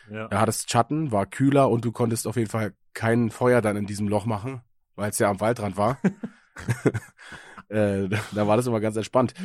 Ja. 0.09 0.29
da 0.29 0.41
hattest 0.41 0.71
Schatten, 0.71 1.11
war 1.11 1.27
kühler 1.27 1.69
und 1.69 1.85
du 1.85 1.91
konntest 1.91 2.25
auf 2.25 2.35
jeden 2.35 2.49
Fall 2.49 2.73
kein 2.95 3.29
Feuer 3.29 3.61
dann 3.61 3.77
in 3.77 3.85
diesem 3.85 4.07
Loch 4.07 4.25
machen, 4.25 4.61
weil 4.95 5.11
es 5.11 5.19
ja 5.19 5.29
am 5.29 5.39
Waldrand 5.39 5.77
war. 5.77 5.99
äh, 7.69 8.07
da, 8.09 8.17
da 8.31 8.47
war 8.47 8.57
das 8.57 8.65
immer 8.65 8.79
ganz 8.79 8.95
entspannt. 8.95 9.35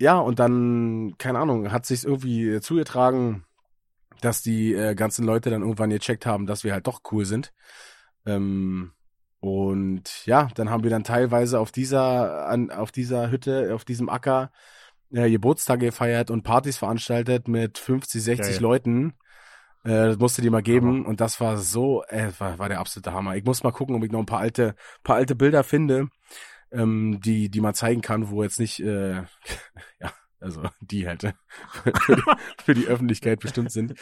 Ja, 0.00 0.18
und 0.18 0.40
dann, 0.40 1.14
keine 1.16 1.38
Ahnung, 1.38 1.70
hat 1.70 1.86
sich 1.86 2.04
irgendwie 2.04 2.60
zugetragen, 2.60 3.44
dass 4.20 4.42
die 4.42 4.74
äh, 4.74 4.94
ganzen 4.94 5.24
Leute 5.24 5.50
dann 5.50 5.62
irgendwann 5.62 5.90
gecheckt 5.90 6.26
haben, 6.26 6.46
dass 6.46 6.64
wir 6.64 6.72
halt 6.72 6.86
doch 6.86 7.00
cool 7.10 7.24
sind. 7.24 7.52
Ähm, 8.26 8.92
und 9.40 10.26
ja, 10.26 10.48
dann 10.54 10.70
haben 10.70 10.82
wir 10.82 10.90
dann 10.90 11.04
teilweise 11.04 11.60
auf 11.60 11.70
dieser, 11.70 12.48
an, 12.48 12.70
auf 12.70 12.90
dieser 12.90 13.30
Hütte, 13.30 13.74
auf 13.74 13.84
diesem 13.84 14.08
Acker 14.08 14.50
äh, 15.12 15.30
Geburtstage 15.30 15.86
gefeiert 15.86 16.30
und 16.30 16.42
Partys 16.42 16.78
veranstaltet 16.78 17.48
mit 17.48 17.78
50, 17.78 18.22
60 18.22 18.54
Geil. 18.54 18.62
Leuten. 18.62 19.14
Äh, 19.84 20.08
das 20.08 20.18
musste 20.18 20.42
die 20.42 20.50
mal 20.50 20.62
geben 20.62 21.06
und 21.06 21.20
das 21.20 21.40
war 21.40 21.58
so, 21.58 22.02
äh, 22.08 22.32
war, 22.38 22.58
war 22.58 22.68
der 22.68 22.80
absolute 22.80 23.12
Hammer. 23.12 23.36
Ich 23.36 23.44
muss 23.44 23.62
mal 23.62 23.72
gucken, 23.72 23.94
ob 23.94 24.02
ich 24.02 24.10
noch 24.10 24.20
ein 24.20 24.26
paar 24.26 24.40
alte, 24.40 24.74
paar 25.04 25.16
alte 25.16 25.36
Bilder 25.36 25.62
finde, 25.62 26.08
ähm, 26.72 27.20
die, 27.24 27.48
die 27.48 27.60
man 27.60 27.74
zeigen 27.74 28.00
kann, 28.00 28.30
wo 28.30 28.42
jetzt 28.42 28.58
nicht, 28.58 28.80
äh, 28.80 29.22
ja, 30.00 30.12
also 30.40 30.62
die 30.80 31.06
halt 31.06 31.24
äh, 31.24 31.32
für, 32.04 32.16
die, 32.16 32.22
für 32.64 32.74
die 32.74 32.86
Öffentlichkeit 32.86 33.40
bestimmt 33.40 33.72
sind. 33.72 33.94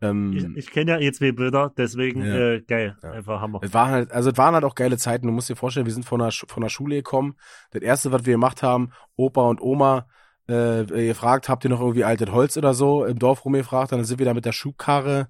Ähm, 0.00 0.32
Ich, 0.32 0.66
ich 0.66 0.70
kenne 0.70 0.92
ja 0.92 0.96
E2-Bilder, 0.98 1.72
deswegen 1.76 2.24
Ja. 2.24 2.34
äh, 2.54 2.60
geil. 2.62 2.96
Ja. 3.02 3.10
Einfach 3.12 3.40
Hammer. 3.40 3.60
Es 3.62 3.74
waren 3.74 3.90
halt, 3.90 4.12
also 4.12 4.30
es 4.30 4.36
waren 4.38 4.54
halt 4.54 4.64
auch 4.64 4.74
geile 4.74 4.96
Zeiten. 4.98 5.26
Du 5.26 5.32
musst 5.32 5.48
dir 5.48 5.56
vorstellen, 5.56 5.86
wir 5.86 5.92
sind 5.92 6.04
von 6.06 6.20
der, 6.20 6.30
von 6.32 6.62
der 6.62 6.70
Schule 6.70 6.96
gekommen. 6.96 7.36
Das 7.70 7.82
erste, 7.82 8.12
was 8.12 8.24
wir 8.26 8.34
gemacht 8.34 8.62
haben, 8.62 8.92
Opa 9.16 9.42
und 9.42 9.60
Oma 9.60 10.06
äh, 10.46 10.84
gefragt, 10.84 11.48
habt 11.48 11.64
ihr 11.64 11.70
noch 11.70 11.80
irgendwie 11.80 12.04
altes 12.04 12.30
Holz 12.30 12.56
oder 12.56 12.74
so 12.74 13.04
im 13.04 13.18
Dorf 13.18 13.44
rumgefragt. 13.44 13.92
Dann 13.92 14.04
sind 14.04 14.18
wir 14.18 14.26
da 14.26 14.34
mit 14.34 14.44
der 14.44 14.52
Schubkarre. 14.52 15.28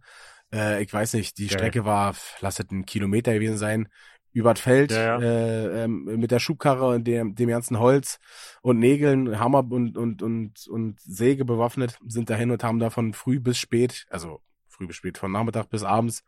Äh, 0.52 0.82
ich 0.82 0.92
weiß 0.92 1.14
nicht, 1.14 1.38
die 1.38 1.46
Geil. 1.46 1.58
Strecke 1.58 1.84
war, 1.84 2.14
lass 2.40 2.58
es 2.58 2.70
ein 2.70 2.84
Kilometer 2.84 3.32
gewesen 3.32 3.56
sein, 3.56 3.88
über 4.34 4.52
das 4.52 4.60
Feld 4.60 4.90
Ja, 4.90 5.18
ja. 5.18 5.20
Äh, 5.20 5.84
ähm, 5.84 6.04
mit 6.04 6.30
der 6.30 6.40
Schubkarre 6.40 6.88
und 6.88 7.04
dem, 7.04 7.34
dem 7.34 7.48
ganzen 7.48 7.78
Holz 7.78 8.18
und 8.60 8.78
Nägeln, 8.78 9.38
Hammer 9.38 9.64
und, 9.70 9.96
und, 9.96 10.22
und, 10.22 10.66
und 10.66 11.00
Säge 11.00 11.44
bewaffnet, 11.44 11.98
sind 12.06 12.28
dahin 12.28 12.50
und 12.50 12.62
haben 12.62 12.80
da 12.80 12.90
von 12.90 13.14
früh 13.14 13.40
bis 13.40 13.56
spät, 13.58 14.06
also 14.10 14.40
früh 14.68 14.86
bis 14.86 14.96
spät, 14.96 15.16
von 15.16 15.32
Nachmittag 15.32 15.70
bis 15.70 15.84
abends, 15.84 16.24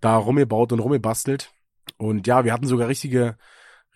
da 0.00 0.16
rumgebaut 0.16 0.72
und 0.72 0.78
rumgebastelt. 0.78 1.52
Und 1.96 2.26
ja, 2.26 2.44
wir 2.44 2.52
hatten 2.52 2.66
sogar 2.66 2.88
richtige, 2.88 3.36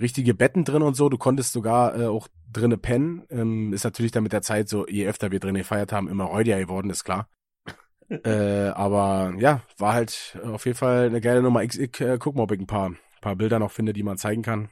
richtige 0.00 0.34
Betten 0.34 0.64
drin 0.64 0.82
und 0.82 0.94
so. 0.94 1.08
Du 1.08 1.16
konntest 1.16 1.52
sogar 1.52 1.98
äh, 1.98 2.06
auch 2.06 2.28
drinne 2.52 2.76
pennen. 2.76 3.24
Ähm, 3.30 3.72
ist 3.72 3.84
natürlich 3.84 4.12
dann 4.12 4.24
mit 4.24 4.32
der 4.32 4.42
Zeit 4.42 4.68
so, 4.68 4.86
je 4.86 5.06
öfter 5.06 5.30
wir 5.30 5.40
drin 5.40 5.54
gefeiert 5.54 5.92
haben, 5.92 6.08
immer 6.08 6.24
räudiger 6.24 6.58
geworden, 6.58 6.90
ist 6.90 7.04
klar. 7.04 7.28
äh, 8.08 8.68
aber 8.68 9.34
ja, 9.38 9.62
war 9.76 9.94
halt 9.94 10.38
auf 10.44 10.66
jeden 10.66 10.76
Fall 10.76 11.06
eine 11.06 11.20
geile 11.20 11.42
Nummer. 11.42 11.62
Ich, 11.62 11.78
ich 11.78 12.00
äh, 12.00 12.18
guck 12.18 12.34
mal, 12.34 12.42
ob 12.42 12.52
ich 12.52 12.60
ein 12.60 12.66
paar, 12.66 12.92
paar 13.20 13.36
Bilder 13.36 13.58
noch 13.58 13.70
finde, 13.72 13.92
die 13.92 14.02
man 14.02 14.18
zeigen 14.18 14.42
kann. 14.42 14.70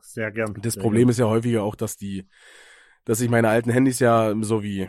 Sehr 0.00 0.30
gern. 0.30 0.54
Das 0.60 0.74
Sehr 0.74 0.82
Problem 0.82 1.08
ist 1.08 1.18
ja 1.18 1.26
häufiger 1.26 1.62
auch, 1.62 1.74
dass 1.74 1.96
die, 1.96 2.26
dass 3.04 3.20
ich 3.20 3.28
meine 3.30 3.48
alten 3.48 3.70
Handys 3.70 3.98
ja 3.98 4.34
so 4.40 4.62
wie 4.62 4.88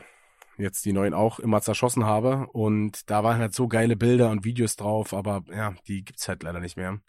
jetzt 0.58 0.86
die 0.86 0.94
neuen 0.94 1.14
auch 1.14 1.40
immer 1.40 1.62
zerschossen 1.62 2.06
habe 2.06 2.48
und 2.52 3.10
da 3.10 3.24
waren 3.24 3.40
halt 3.40 3.54
so 3.54 3.68
geile 3.68 3.96
Bilder 3.96 4.32
und 4.32 4.44
Videos 4.44 4.76
drauf, 4.76 5.14
aber 5.14 5.44
ja, 5.52 5.76
die 5.88 6.04
gibt's 6.04 6.28
halt 6.28 6.44
leider 6.44 6.60
nicht 6.60 6.78
mehr. 6.78 7.00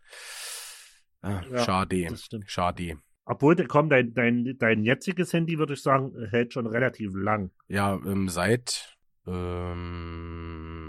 Ah, 1.23 1.43
Ja, 1.51 1.65
schade, 1.65 2.15
schade. 2.47 2.99
Obwohl, 3.25 3.57
komm, 3.67 3.91
dein, 3.91 4.15
dein, 4.15 4.57
dein 4.59 4.85
jetziges 4.85 5.33
Handy, 5.33 5.59
würde 5.59 5.75
ich 5.75 5.83
sagen, 5.83 6.13
hält 6.31 6.55
schon 6.55 6.67
relativ 6.67 7.13
lang. 7.15 7.51
Ja, 7.69 7.95
ähm, 7.95 8.29
seit 8.29 8.97
ähm, 9.27 10.89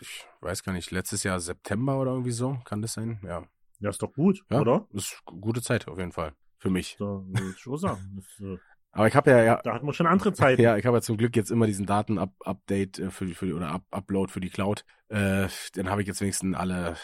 ich 0.00 0.26
weiß 0.40 0.62
gar 0.62 0.72
nicht, 0.72 0.90
letztes 0.90 1.22
Jahr 1.22 1.40
September 1.40 1.98
oder 1.98 2.12
irgendwie 2.12 2.32
so, 2.32 2.58
kann 2.64 2.82
das 2.82 2.94
sein? 2.94 3.20
Ja, 3.24 3.44
Ja, 3.80 3.90
ist 3.90 4.02
doch 4.02 4.12
gut, 4.12 4.42
ja, 4.50 4.60
oder? 4.60 4.86
ist 4.92 5.20
gu- 5.24 5.38
gute 5.40 5.62
Zeit 5.62 5.86
auf 5.88 5.98
jeden 5.98 6.12
Fall 6.12 6.32
für 6.58 6.70
mich. 6.70 6.98
Würde 6.98 7.54
ich 7.54 7.80
sagen. 7.80 8.22
Äh, 8.90 9.00
Aber 9.00 9.06
ich 9.06 9.14
habe 9.14 9.30
ja, 9.30 9.44
ja 9.44 9.60
da 9.62 9.74
hat 9.74 9.82
man 9.82 9.92
schon 9.94 10.06
andere 10.06 10.32
Zeiten. 10.32 10.60
Ja, 10.62 10.76
ich 10.76 10.86
habe 10.86 10.96
ja 10.96 11.02
zum 11.02 11.18
Glück 11.18 11.36
jetzt 11.36 11.50
immer 11.50 11.66
diesen 11.66 11.84
Daten-Update 11.86 12.98
äh, 12.98 13.10
für, 13.10 13.26
die- 13.26 13.34
für 13.34 13.54
oder 13.54 13.70
Up 13.70 13.84
Upload 13.90 14.32
für 14.32 14.40
die 14.40 14.48
Cloud. 14.50 14.84
Äh, 15.08 15.46
dann 15.74 15.90
habe 15.90 16.00
ich 16.02 16.08
jetzt 16.08 16.20
wenigstens 16.20 16.56
alle 16.56 16.96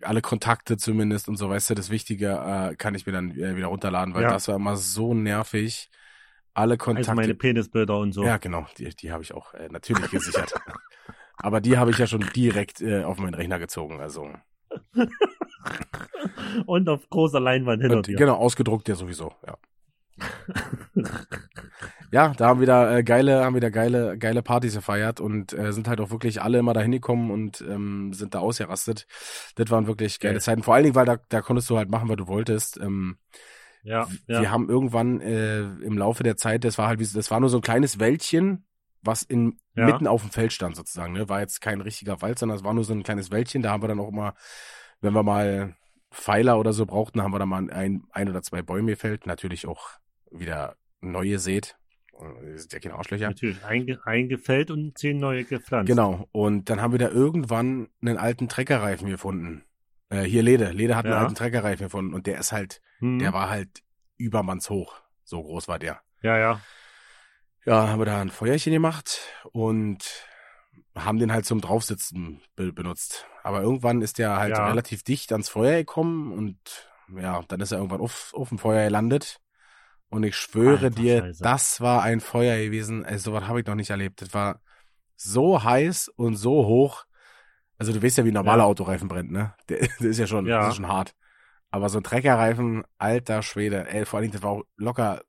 alle 0.00 0.22
Kontakte 0.22 0.76
zumindest 0.78 1.28
und 1.28 1.36
so, 1.36 1.48
weißt 1.50 1.70
du, 1.70 1.74
das 1.74 1.90
Wichtige 1.90 2.28
äh, 2.70 2.74
kann 2.76 2.94
ich 2.94 3.04
mir 3.04 3.12
dann 3.12 3.32
äh, 3.32 3.56
wieder 3.56 3.66
runterladen, 3.66 4.14
weil 4.14 4.22
Ja. 4.22 4.30
das 4.30 4.48
war 4.48 4.56
immer 4.56 4.76
so 4.76 5.12
nervig. 5.12 5.90
Alle 6.54 6.78
Kontakte. 6.78 7.10
Also 7.10 7.20
meine 7.20 7.34
Penisbilder 7.34 7.98
und 7.98 8.12
so. 8.12 8.24
Ja, 8.24 8.36
genau, 8.38 8.66
die, 8.78 8.88
die 8.94 9.12
habe 9.12 9.22
ich 9.24 9.34
auch 9.34 9.52
äh, 9.54 9.68
natürlich 9.68 10.10
gesichert. 10.10 10.54
Aber 11.36 11.60
die 11.60 11.76
habe 11.76 11.90
ich 11.90 11.98
ja 11.98 12.06
schon 12.06 12.24
direkt 12.34 12.80
äh, 12.80 13.02
auf 13.02 13.18
meinen 13.18 13.34
Rechner 13.34 13.58
gezogen, 13.58 14.00
also 14.00 14.30
Und 16.66 16.88
auf 16.88 17.08
großer 17.10 17.40
Leinwand 17.40 17.82
hinter 17.82 17.96
und, 17.98 18.06
dir. 18.06 18.16
genau 18.16 18.36
ausgedruckt 18.36 18.88
ja 18.88 18.94
sowieso, 18.94 19.32
ja. 19.46 19.56
ja, 22.12 22.28
da 22.36 22.46
haben 22.46 22.60
wieder 22.60 22.96
äh, 22.98 23.02
geile, 23.02 23.44
haben 23.44 23.56
wieder 23.56 23.70
geile, 23.70 24.16
geile 24.18 24.42
Partys 24.42 24.74
gefeiert 24.74 25.20
und 25.20 25.52
äh, 25.52 25.72
sind 25.72 25.88
halt 25.88 26.00
auch 26.00 26.10
wirklich 26.10 26.40
alle 26.42 26.58
immer 26.58 26.72
da 26.72 26.80
hingekommen 26.80 27.30
und 27.30 27.60
ähm, 27.68 28.12
sind 28.12 28.34
da 28.34 28.38
ausgerastet. 28.38 29.06
Das 29.56 29.70
waren 29.70 29.86
wirklich 29.86 30.20
geile 30.20 30.34
Geil. 30.34 30.40
Zeiten. 30.40 30.62
Vor 30.62 30.74
allen 30.74 30.84
Dingen, 30.84 30.94
weil 30.94 31.06
da, 31.06 31.16
da 31.28 31.40
konntest 31.40 31.68
du 31.70 31.76
halt 31.76 31.90
machen, 31.90 32.08
was 32.08 32.16
du 32.16 32.28
wolltest. 32.28 32.78
Ähm, 32.80 33.18
Ja, 33.82 34.06
Wir 34.26 34.42
ja. 34.42 34.50
haben 34.50 34.68
irgendwann 34.68 35.20
äh, 35.20 35.62
im 35.62 35.98
Laufe 35.98 36.22
der 36.22 36.36
Zeit, 36.36 36.64
das 36.64 36.78
war 36.78 36.86
halt 36.86 37.00
wie, 37.00 37.06
das 37.06 37.30
war 37.30 37.40
nur 37.40 37.48
so 37.50 37.58
ein 37.58 37.62
kleines 37.62 37.98
Wäldchen, 37.98 38.64
was 39.02 39.22
in 39.22 39.58
Ja. 39.74 39.86
mitten 39.86 40.06
auf 40.06 40.22
dem 40.22 40.30
Feld 40.30 40.52
stand 40.52 40.76
sozusagen. 40.76 41.12
Ne? 41.12 41.28
War 41.28 41.40
jetzt 41.40 41.60
kein 41.60 41.80
richtiger 41.80 42.22
Wald, 42.22 42.38
sondern 42.38 42.56
es 42.56 42.64
war 42.64 42.72
nur 42.72 42.84
so 42.84 42.92
ein 42.94 43.02
kleines 43.02 43.30
Wäldchen. 43.32 43.62
Da 43.62 43.70
haben 43.72 43.82
wir 43.82 43.88
dann 43.88 43.98
auch 44.00 44.08
immer, 44.08 44.34
wenn 45.00 45.12
wir 45.14 45.22
mal 45.22 45.76
Pfeiler 46.10 46.58
oder 46.58 46.72
so 46.72 46.86
brauchten, 46.86 47.22
haben 47.22 47.32
wir 47.32 47.38
da 47.38 47.46
mal 47.46 47.70
ein, 47.70 48.04
ein 48.10 48.28
oder 48.28 48.42
zwei 48.42 48.62
Bäume 48.62 48.92
gefällt. 48.92 49.26
Natürlich 49.26 49.66
auch 49.66 49.88
wieder 50.30 50.76
neue 51.00 51.38
sät. 51.38 51.76
Das 52.52 52.62
sind 52.62 52.72
ja 52.72 52.78
keine 52.78 52.94
Arschlöcher. 52.94 53.26
Natürlich 53.28 53.64
einge 53.64 53.98
eingefällt 54.06 54.70
und 54.70 54.96
zehn 54.96 55.18
neue 55.18 55.44
gepflanzt. 55.44 55.88
Genau. 55.88 56.28
Und 56.30 56.70
dann 56.70 56.80
haben 56.80 56.92
wir 56.92 56.98
da 57.00 57.08
irgendwann 57.08 57.88
einen 58.00 58.16
alten 58.18 58.48
Treckerreifen 58.48 59.08
gefunden. 59.08 59.64
Äh, 60.10 60.22
hier 60.22 60.42
Lede. 60.44 60.70
Lede 60.70 60.94
hat 60.96 61.06
einen 61.06 61.14
Ja. 61.14 61.20
alten 61.20 61.34
Treckerreifen 61.34 61.86
gefunden 61.86 62.14
und 62.14 62.26
der 62.28 62.38
ist 62.38 62.52
halt, 62.52 62.80
Hm. 63.00 63.18
der 63.18 63.32
war 63.32 63.50
halt 63.50 63.82
übermannshoch. 64.16 65.00
So 65.24 65.42
groß 65.42 65.66
war 65.66 65.78
der. 65.80 66.00
Ja, 66.22 66.38
ja. 66.38 66.60
Ja, 67.66 67.88
haben 67.88 67.98
wir 67.98 68.04
da 68.06 68.20
ein 68.20 68.30
Feuerchen 68.30 68.72
gemacht 68.72 69.20
und 69.52 70.04
haben 70.96 71.18
den 71.18 71.32
halt 71.32 71.44
zum 71.46 71.60
Draufsitzen 71.60 72.40
be 72.56 72.72
benutzt. 72.72 73.26
Aber 73.42 73.62
irgendwann 73.62 74.00
ist 74.02 74.18
der 74.18 74.36
halt 74.36 74.56
Ja. 74.56 74.68
relativ 74.68 75.02
dicht 75.02 75.32
ans 75.32 75.48
Feuer 75.48 75.78
gekommen 75.78 76.32
und 76.32 76.56
ja, 77.16 77.42
dann 77.48 77.60
ist 77.60 77.72
er 77.72 77.78
irgendwann 77.78 78.00
auf, 78.00 78.32
auf 78.34 78.48
dem 78.48 78.58
Feuer 78.58 78.84
gelandet. 78.84 79.40
Und 80.08 80.22
ich 80.22 80.36
schwöre 80.36 80.86
Alter 80.86 80.90
dir, 80.90 81.18
Scheiße. 81.20 81.42
das 81.42 81.80
war 81.80 82.02
ein 82.02 82.20
Feuer 82.20 82.56
gewesen. 82.56 83.04
Also, 83.04 83.30
sowas 83.32 83.48
habe 83.48 83.60
ich 83.60 83.66
noch 83.66 83.74
nicht 83.74 83.90
erlebt. 83.90 84.22
Das 84.22 84.32
war 84.32 84.60
so 85.16 85.62
heiß 85.64 86.08
und 86.08 86.36
so 86.36 86.66
hoch. 86.66 87.04
Also, 87.78 87.92
du 87.92 88.00
weißt 88.02 88.18
ja, 88.18 88.24
wie 88.24 88.28
ein 88.30 88.34
normaler 88.34 88.62
Ja. 88.62 88.68
Autoreifen 88.68 89.08
brennt, 89.08 89.32
ne? 89.32 89.54
Der, 89.68 89.78
der 90.00 90.10
ist 90.10 90.18
ja 90.18 90.26
schon, 90.28 90.46
Ja. 90.46 90.60
Das 90.60 90.68
ist 90.70 90.76
schon 90.76 90.88
hart. 90.88 91.14
Aber 91.72 91.88
so 91.88 91.98
ein 91.98 92.04
Treckerreifen, 92.04 92.84
alter 92.98 93.42
Schwede, 93.42 93.88
ey, 93.88 94.04
vor 94.06 94.18
allen 94.18 94.24
Dingen, 94.24 94.34
das 94.34 94.42
war 94.42 94.50
auch 94.50 94.62
locker 94.76 95.22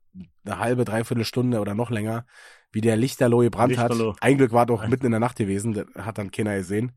eine 0.44 0.58
halbe, 0.60 0.84
dreiviertel 0.84 1.24
Stunde 1.24 1.58
oder 1.60 1.74
noch 1.74 1.90
länger, 1.90 2.24
wie 2.72 2.80
der 2.80 2.96
Lichterloh 2.96 3.38
gebrannt 3.38 3.78
hat. 3.78 3.90
Lichterloh. 3.90 4.16
Ein 4.20 4.38
Glück 4.38 4.52
war 4.52 4.68
Alter. 4.68 4.88
mitten 4.88 5.06
in 5.06 5.12
der 5.12 5.20
Nacht 5.20 5.36
gewesen, 5.36 5.72
das 5.72 5.86
hat 5.96 6.18
dann 6.18 6.30
keiner 6.30 6.56
gesehen. 6.56 6.92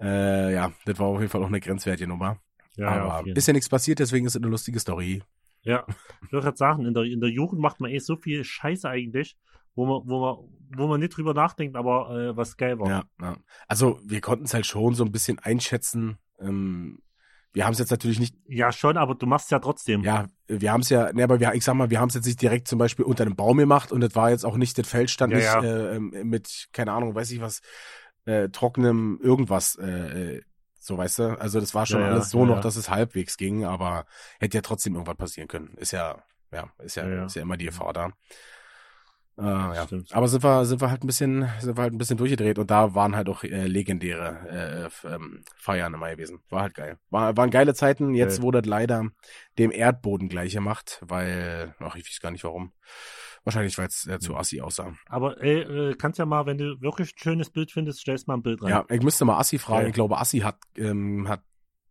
Äh, 0.00 0.54
ja, 0.54 0.72
das 0.86 0.98
war 0.98 1.06
auf 1.06 1.20
jeden 1.20 1.30
Fall 1.30 1.42
auch 1.42 1.48
eine 1.48 1.60
grenzwertige 1.60 2.08
Nummer. 2.08 2.38
Ja, 2.76 2.96
ja, 2.96 3.02
Aber 3.04 3.26
jeden 3.26 3.36
ist 3.36 3.46
ja 3.46 3.52
nichts 3.52 3.68
passiert, 3.68 3.98
deswegen 3.98 4.26
ist 4.26 4.34
es 4.34 4.42
eine 4.42 4.50
lustige 4.50 4.80
Story. 4.80 5.22
Ja, 5.62 5.84
ich 6.24 6.32
würde 6.32 6.44
gerade 6.44 6.56
sagen, 6.56 6.86
in 6.86 6.94
der, 6.94 7.04
in 7.04 7.20
der 7.20 7.30
Jugend 7.30 7.60
macht 7.60 7.80
man 7.80 7.90
eh 7.90 7.98
so 7.98 8.16
viel 8.16 8.44
Scheiße 8.44 8.88
eigentlich, 8.88 9.36
wo 9.74 9.86
man, 9.86 10.08
wo 10.08 10.20
man, 10.20 10.36
wo 10.76 10.86
man 10.86 11.00
nicht 11.00 11.16
drüber 11.16 11.34
nachdenkt, 11.34 11.76
aber 11.76 12.10
äh, 12.10 12.36
was 12.36 12.56
geil 12.56 12.78
war. 12.78 12.88
Ja, 12.88 13.04
ja. 13.20 13.36
Also 13.68 14.00
wir 14.04 14.20
konnten 14.20 14.44
es 14.44 14.54
halt 14.54 14.66
schon 14.66 14.94
so 14.94 15.04
ein 15.04 15.12
bisschen 15.12 15.38
einschätzen. 15.38 16.16
Ähm, 16.40 17.00
wir 17.52 17.64
haben 17.64 17.72
es 17.72 17.78
jetzt 17.78 17.90
natürlich 17.90 18.20
nicht, 18.20 18.34
Ja, 18.48 18.72
schon, 18.72 18.96
aber 18.96 19.14
du 19.14 19.26
machst 19.26 19.50
ja 19.50 19.58
trotzdem. 19.58 20.04
ja, 20.04 20.26
wir 20.46 20.72
haben 20.72 20.80
es 20.80 20.88
ja, 20.88 21.12
ne, 21.12 21.24
aber 21.24 21.40
wir, 21.40 21.52
ich 21.54 21.64
sag 21.64 21.74
mal, 21.74 21.90
wir 21.90 22.00
haben 22.00 22.08
es 22.08 22.14
jetzt 22.14 22.26
nicht 22.26 22.40
direkt 22.40 22.68
zum 22.68 22.78
Beispiel 22.78 23.04
unter 23.04 23.24
einem 23.24 23.36
Baum 23.36 23.58
gemacht 23.58 23.92
und 23.92 24.00
das 24.00 24.14
war 24.14 24.30
jetzt 24.30 24.44
auch 24.44 24.56
nicht, 24.56 24.76
das 24.78 24.88
Feld 24.88 25.10
stand 25.10 25.32
Ja, 25.32 25.38
nicht 25.38 25.46
ja. 25.46 25.62
Äh, 25.62 25.96
ähm, 25.96 26.10
mit, 26.24 26.68
keine 26.72 26.92
Ahnung, 26.92 27.14
weiß 27.14 27.30
ich 27.30 27.40
was, 27.40 27.60
äh, 28.24 28.48
trockenem 28.50 29.18
irgendwas, 29.22 29.76
äh, 29.76 30.36
äh, 30.36 30.42
so 30.78 30.96
weißt 30.96 31.18
du. 31.18 31.40
Also 31.40 31.60
das 31.60 31.74
war 31.74 31.86
schon 31.86 32.00
Ja, 32.00 32.08
alles 32.08 32.30
so 32.30 32.44
noch, 32.46 32.60
dass 32.60 32.76
es 32.76 32.88
halbwegs 32.88 33.36
ging, 33.36 33.64
aber 33.64 34.06
hätte 34.38 34.58
ja 34.58 34.62
trotzdem 34.62 34.94
irgendwas 34.94 35.16
passieren 35.16 35.48
können. 35.48 35.74
Ist 35.76 35.92
ja, 35.92 36.22
ja, 36.52 36.70
ist 36.78 36.96
ja. 36.96 37.24
ist 37.26 37.36
ja 37.36 37.42
immer 37.42 37.56
die 37.56 37.66
Gefahr 37.66 37.92
da. 37.92 38.12
Äh, 39.40 39.44
ja. 39.44 39.86
Stimmt. 39.86 40.14
Aber 40.14 40.28
sind 40.28 40.44
wir, 40.44 40.66
sind 40.66 40.80
wir 40.80 40.90
halt 40.90 41.02
ein 41.02 41.06
bisschen, 41.06 41.48
sind 41.60 41.76
wir 41.76 41.82
halt 41.82 41.94
ein 41.94 41.98
bisschen 41.98 42.18
durchgedreht 42.18 42.58
und 42.58 42.70
da 42.70 42.94
waren 42.94 43.16
halt 43.16 43.28
auch 43.28 43.42
äh, 43.42 43.66
legendäre 43.66 44.90
äh, 45.04 45.08
ähm, 45.08 45.42
Feiern 45.56 45.94
immer 45.94 46.10
gewesen. 46.10 46.40
War 46.50 46.62
halt 46.62 46.74
geil. 46.74 46.98
War, 47.08 47.36
waren 47.36 47.50
geile 47.50 47.74
Zeiten. 47.74 48.14
Jetzt 48.14 48.36
Geil. 48.36 48.42
wurde 48.44 48.62
das 48.62 48.68
leider 48.68 49.06
dem 49.58 49.70
Erdboden 49.70 50.28
gleich 50.28 50.52
gemacht, 50.52 51.02
weil, 51.06 51.74
ach, 51.80 51.96
ich 51.96 52.04
weiß 52.04 52.20
gar 52.20 52.30
nicht 52.30 52.44
warum. 52.44 52.72
Wahrscheinlich, 53.44 53.78
weil 53.78 53.86
es 53.86 54.06
äh, 54.06 54.18
zu 54.18 54.36
assi 54.36 54.60
aussah. 54.60 54.92
Aber 55.06 55.42
ey, 55.42 55.60
äh, 55.60 55.94
kannst 55.94 56.18
ja 56.18 56.26
mal, 56.26 56.44
wenn 56.44 56.58
du 56.58 56.78
wirklich 56.82 57.14
ein 57.14 57.18
schönes 57.18 57.48
Bild 57.48 57.72
findest, 57.72 58.00
stellst 58.00 58.28
mal 58.28 58.34
ein 58.34 58.42
Bild 58.42 58.62
rein. 58.62 58.68
Ja, 58.68 58.84
ich 58.90 59.02
müsste 59.02 59.24
mal 59.24 59.38
Assi 59.38 59.58
fragen. 59.58 59.80
Geil. 59.80 59.88
Ich 59.88 59.94
glaube, 59.94 60.18
Assi 60.18 60.40
hat, 60.40 60.58
ähm, 60.76 61.26
hat 61.26 61.40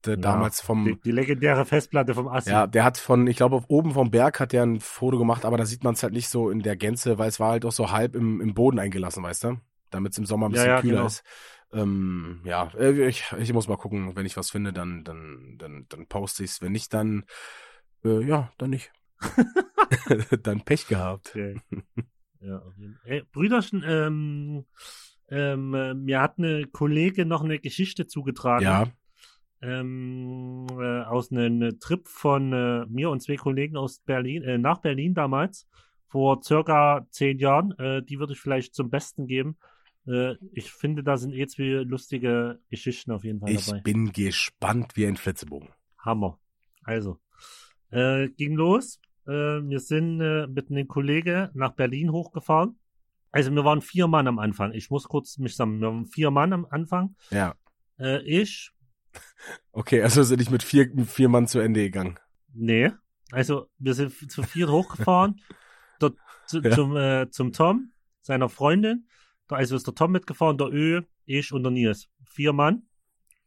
äh, 0.08 0.12
Ja, 0.12 0.18
damals 0.18 0.62
vom, 0.62 0.86
Die, 0.86 0.96
die 1.02 1.12
legendäre 1.12 1.66
Festplatte 1.66 2.14
vom 2.14 2.28
Assi. 2.28 2.52
Ja, 2.52 2.68
der 2.68 2.84
hat 2.84 2.98
von, 2.98 3.28
ich 3.28 3.38
glaube, 3.38 3.64
oben 3.68 3.92
vom 3.92 4.12
Berg 4.12 4.40
hat 4.40 4.54
der 4.54 4.64
ein 4.64 4.80
Foto 4.80 5.18
gemacht, 5.18 5.46
aber 5.46 5.58
da 5.58 5.66
sieht 5.66 5.84
man 5.84 5.94
es 5.94 6.04
halt 6.04 6.14
nicht 6.14 6.30
so 6.30 6.50
in 6.50 6.60
der 6.62 6.76
Gänze, 6.76 7.18
weil 7.18 7.30
es 7.30 7.40
war 7.40 7.52
halt 7.52 7.66
auch 7.66 7.72
so 7.72 7.92
halb 7.92 8.16
im, 8.16 8.42
im 8.42 8.54
Boden 8.54 8.80
eingelassen, 8.80 9.24
weißt 9.24 9.44
du? 9.46 9.58
Damit 9.90 10.12
es 10.14 10.18
im 10.18 10.26
Sommer 10.26 10.48
ein 10.48 10.54
Ja, 10.54 10.58
bisschen 10.58 10.70
ja, 10.72 10.82
kühler 10.82 10.94
genau. 10.96 11.06
ist. 11.08 11.24
Ähm, 11.72 12.42
ja, 12.46 12.72
äh, 12.78 13.08
ich, 13.08 13.26
ich 13.40 13.54
muss 13.54 13.68
mal 13.68 13.78
gucken, 13.78 14.16
wenn 14.16 14.26
ich 14.26 14.38
was 14.38 14.50
finde, 14.50 14.74
dann, 14.74 15.04
dann, 15.04 15.56
dann, 15.58 15.86
dann 15.90 16.08
poste 16.08 16.44
ich's. 16.44 16.62
Wenn 16.62 16.72
nicht, 16.72 16.94
dann, 16.94 17.26
äh, 18.04 18.24
ja, 18.24 18.52
dann 18.58 18.70
nicht. 18.72 18.92
dann 20.44 20.62
Pech 20.62 20.88
gehabt. 20.88 21.30
Okay. 21.30 21.60
ja. 22.42 22.62
Ey, 23.04 23.24
Brüderchen, 23.32 23.84
ähm, 23.86 24.66
ähm, 25.30 25.74
äh, 25.74 25.94
mir 25.94 26.22
hat 26.22 26.38
eine 26.38 26.66
Kollegin 26.68 27.28
noch 27.28 27.44
eine 27.44 27.60
Geschichte 27.60 28.08
zugetragen. 28.08 28.64
Ja, 28.66 28.88
ähm, 29.62 30.68
äh, 30.72 31.02
aus 31.02 31.32
einem 31.32 31.80
Trip 31.80 32.08
von 32.08 32.54
äh, 32.54 32.86
mir 32.88 33.10
und 33.10 33.22
zwei 33.22 33.36
Kollegen 33.36 33.78
aus 33.78 34.00
Berlin, 34.00 34.44
äh, 34.44 34.58
nach 34.58 34.80
Berlin 34.80 35.14
damals, 35.14 35.68
vor 36.08 36.42
circa 36.44 37.06
zehn 37.12 37.40
Jahren. 37.40 37.78
Äh, 37.78 38.04
die 38.04 38.20
würde 38.20 38.34
ich 38.34 38.40
vielleicht 38.40 38.74
zum 38.74 38.90
Besten 38.90 39.28
geben. 39.28 39.58
Äh, 40.08 40.36
ich 40.54 40.72
finde, 40.72 41.04
da 41.04 41.18
sind 41.18 41.34
eh 41.34 41.46
zwei 41.48 41.84
lustige 41.84 42.60
Geschichten 42.70 43.12
auf 43.12 43.24
jeden 43.24 43.40
Fall 43.40 43.52
ich 43.52 43.66
dabei. 43.66 43.82
bin 43.82 44.12
gespannt 44.12 44.96
wie 44.96 45.06
ein 45.06 45.18
Flitzebogen. 45.18 45.70
Hammer. 46.00 46.40
Also, 46.84 47.20
äh, 47.92 48.30
ging 48.30 48.56
los. 48.56 49.00
Wir 49.26 49.80
sind 49.80 50.18
mit 50.18 50.72
einem 50.72 50.88
Kollege 50.88 51.52
nach 51.54 51.74
Berlin 51.74 52.12
hochgefahren. 52.12 52.80
Also 53.32 53.52
wir 53.52 53.64
waren 53.64 53.82
vier 53.82 54.08
Mann 54.08 54.26
am 54.28 54.40
Anfang. 54.40 54.74
Ich 54.74 54.90
muss 54.90 55.08
kurz 55.08 55.38
mich 55.38 55.56
sammeln. 55.56 55.82
Wir 55.82 55.88
waren 55.90 56.06
vier 56.08 56.32
Mann 56.32 56.52
am 56.52 56.66
Anfang. 56.66 57.16
Ja. 57.30 57.54
Ich, 58.26 58.72
Okay, 59.72 60.02
also 60.02 60.24
sind 60.24 60.42
ich 60.42 60.50
mit 60.50 60.64
vier, 60.64 60.90
mit 60.94 61.08
vier 61.08 61.30
Mann 61.30 61.48
zu 61.48 61.60
Ende 61.60 61.82
gegangen. 61.82 62.20
Nee. 62.54 62.92
Also, 63.32 63.68
wir 63.78 63.94
sind 63.94 64.12
zu 64.32 64.44
viert 64.44 64.70
hochgefahren. 64.70 65.40
Dort 66.00 66.18
zu, 66.48 66.62
Ja. 66.62 66.72
zum, 66.72 66.96
äh, 66.98 67.30
zum 67.30 67.52
Tom, 67.52 67.92
seiner 68.22 68.50
Freundin. 68.50 69.08
Da, 69.48 69.58
also 69.58 69.76
ist 69.76 69.88
der 69.88 69.96
Tom 69.96 70.12
mitgefahren, 70.12 70.58
der 70.58 70.68
Ö, 70.72 71.02
ich 71.26 71.52
und 71.54 71.64
der 71.64 71.72
Nils. 71.72 72.10
Vier 72.26 72.54
Mann. 72.54 72.84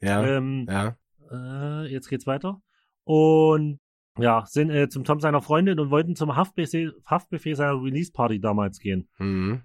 Ja, 0.01 0.25
Ähm, 0.25 0.67
ja. 0.69 0.97
äh, 1.31 1.87
jetzt 1.91 2.09
geht's 2.09 2.27
weiter. 2.27 2.61
Und 3.05 3.81
ja, 4.19 4.45
sind 4.47 4.71
äh, 4.71 4.89
zum 4.89 5.05
Tom 5.05 5.21
seiner 5.21 5.41
Freundin 5.43 5.79
und 5.81 5.91
wollten 5.91 6.15
zum 6.17 6.37
Haftbefehl, 6.37 6.95
Haftbefehl 7.07 7.57
seiner 7.57 7.83
Release-Party 7.83 8.41
damals 8.41 8.79
gehen. 8.79 9.09
Mhm. 9.19 9.63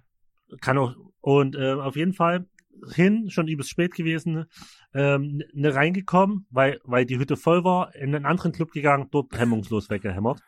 Kann 0.61 0.77
auch. 0.77 0.95
Und 1.21 1.55
äh, 1.55 1.73
auf 1.73 1.95
jeden 1.95 2.13
Fall 2.13 2.47
hin, 2.93 3.29
schon 3.29 3.47
übelst 3.47 3.69
spät 3.69 3.93
gewesen, 3.93 4.45
ähm, 4.93 5.41
ne 5.53 5.73
reingekommen, 5.73 6.45
weil, 6.49 6.79
weil 6.83 7.05
die 7.05 7.17
Hütte 7.17 7.37
voll 7.37 7.63
war, 7.63 7.93
in 7.95 8.15
einen 8.15 8.25
anderen 8.25 8.51
Club 8.51 8.71
gegangen, 8.71 9.07
dort 9.11 9.37
hemmungslos 9.37 9.89
weggehämmert. 9.89 10.41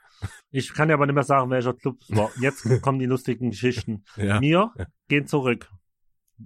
Ich 0.52 0.74
kann 0.74 0.90
ja 0.90 0.96
aber 0.96 1.06
nicht 1.06 1.16
mehr 1.16 1.24
sagen, 1.24 1.50
welcher 1.50 1.74
Club 1.74 1.98
es 2.02 2.16
war. 2.16 2.30
Jetzt 2.42 2.64
kommen 2.82 3.00
die 3.00 3.06
lustigen 3.06 3.52
Geschichten. 3.52 4.04
Ja, 4.18 4.42
Wir 4.42 4.72
gehen 5.08 5.28
zurück. 5.28 5.70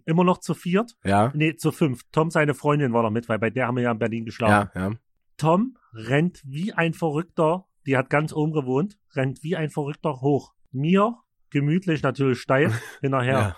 Immer 0.06 0.24
noch 0.24 0.40
zu 0.40 0.54
viert? 0.54 0.96
ja, 1.04 1.32
Nee, 1.36 1.56
zu 1.56 1.72
fünf. 1.72 2.02
Tom, 2.12 2.32
seine 2.32 2.54
Freundin 2.56 2.94
war 2.94 3.04
noch 3.04 3.12
mit, 3.12 3.30
weil 3.30 3.40
bei 3.40 3.50
der 3.52 3.68
haben 3.68 3.76
wir 3.76 3.84
ja 3.84 3.92
in 3.92 4.00
Berlin 4.00 4.26
geschlafen. 4.26 4.70
ja, 4.74 4.90
ja. 4.90 4.96
Tom 5.38 5.78
rennt 5.94 6.42
wie 6.46 6.74
ein 6.74 6.94
Verrückter, 6.94 7.66
die 7.86 7.98
hat 7.98 8.10
ganz 8.10 8.34
oben 8.34 8.54
gewohnt, 8.54 8.98
rennt 9.16 9.44
wie 9.44 9.56
ein 9.56 9.70
Verrückter 9.70 10.22
hoch. 10.22 10.54
Mir, 10.72 11.18
gemütlich 11.50 12.02
natürlich 12.02 12.40
steil, 12.40 12.72
hinterher. 13.02 13.34
ja. 13.34 13.56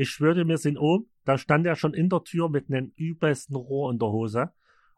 Ich 0.00 0.08
schwöre, 0.08 0.48
wir 0.48 0.56
sind 0.56 0.78
oben, 0.78 1.10
da 1.26 1.36
stand 1.36 1.66
er 1.66 1.76
schon 1.76 1.92
in 1.92 2.08
der 2.08 2.24
Tür 2.24 2.48
mit 2.48 2.70
einem 2.70 2.90
übelsten 2.96 3.54
Rohr 3.54 3.92
in 3.92 3.98
der 3.98 4.08
Hose 4.08 4.50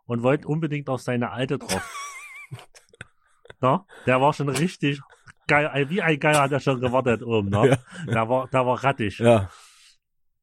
und 0.05 0.23
wollte 0.23 0.47
unbedingt 0.47 0.89
auf 0.89 1.01
seine 1.01 1.33
alte 1.33 1.59
drauf. 1.59 1.83
ja, 3.63 3.85
der 4.07 4.21
war 4.21 4.33
schon 4.33 4.49
richtig 4.49 5.01
geil, 5.49 5.69
äh, 5.75 5.91
wie 5.91 6.03
ein 6.03 6.21
Geier 6.21 6.43
hat 6.43 6.53
er 6.53 6.61
schon 6.61 6.81
gewartet 6.81 7.25
oben, 7.25 7.49
ne? 7.49 7.71
Ja. 7.71 7.79
Der 8.13 8.29
war, 8.29 8.47
der 8.47 8.65
war 8.65 8.85
rattig. 8.85 9.19
Ja, 9.19 9.51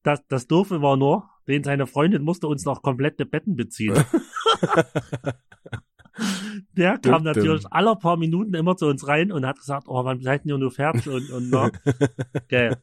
Das, 0.03 0.28
das 0.28 0.45
Doofe 0.45 0.82
war 0.82 0.97
nur, 0.97 1.30
den 1.47 1.64
seine 1.64 1.88
Freundin 1.88 2.24
musste 2.24 2.47
uns 2.47 2.66
noch 2.66 2.82
komplette 2.82 3.26
Betten 3.26 3.55
beziehen. 3.55 4.03
Der 6.76 6.97
kam 6.97 7.24
natürlich 7.24 7.66
alle 7.72 7.95
paar 7.95 8.18
Minuten 8.18 8.53
immer 8.53 8.76
zu 8.76 8.88
uns 8.88 9.07
rein 9.07 9.32
und 9.32 9.45
hat 9.45 9.57
gesagt, 9.57 9.88
oh, 9.88 10.03
wann 10.03 10.20
seid 10.20 10.45
ihr 10.45 10.57
nur 10.57 10.72
fertig 10.72 11.07
und, 11.07 11.30
und 11.30 11.49
na. 11.51 11.72
Geil. 12.49 12.78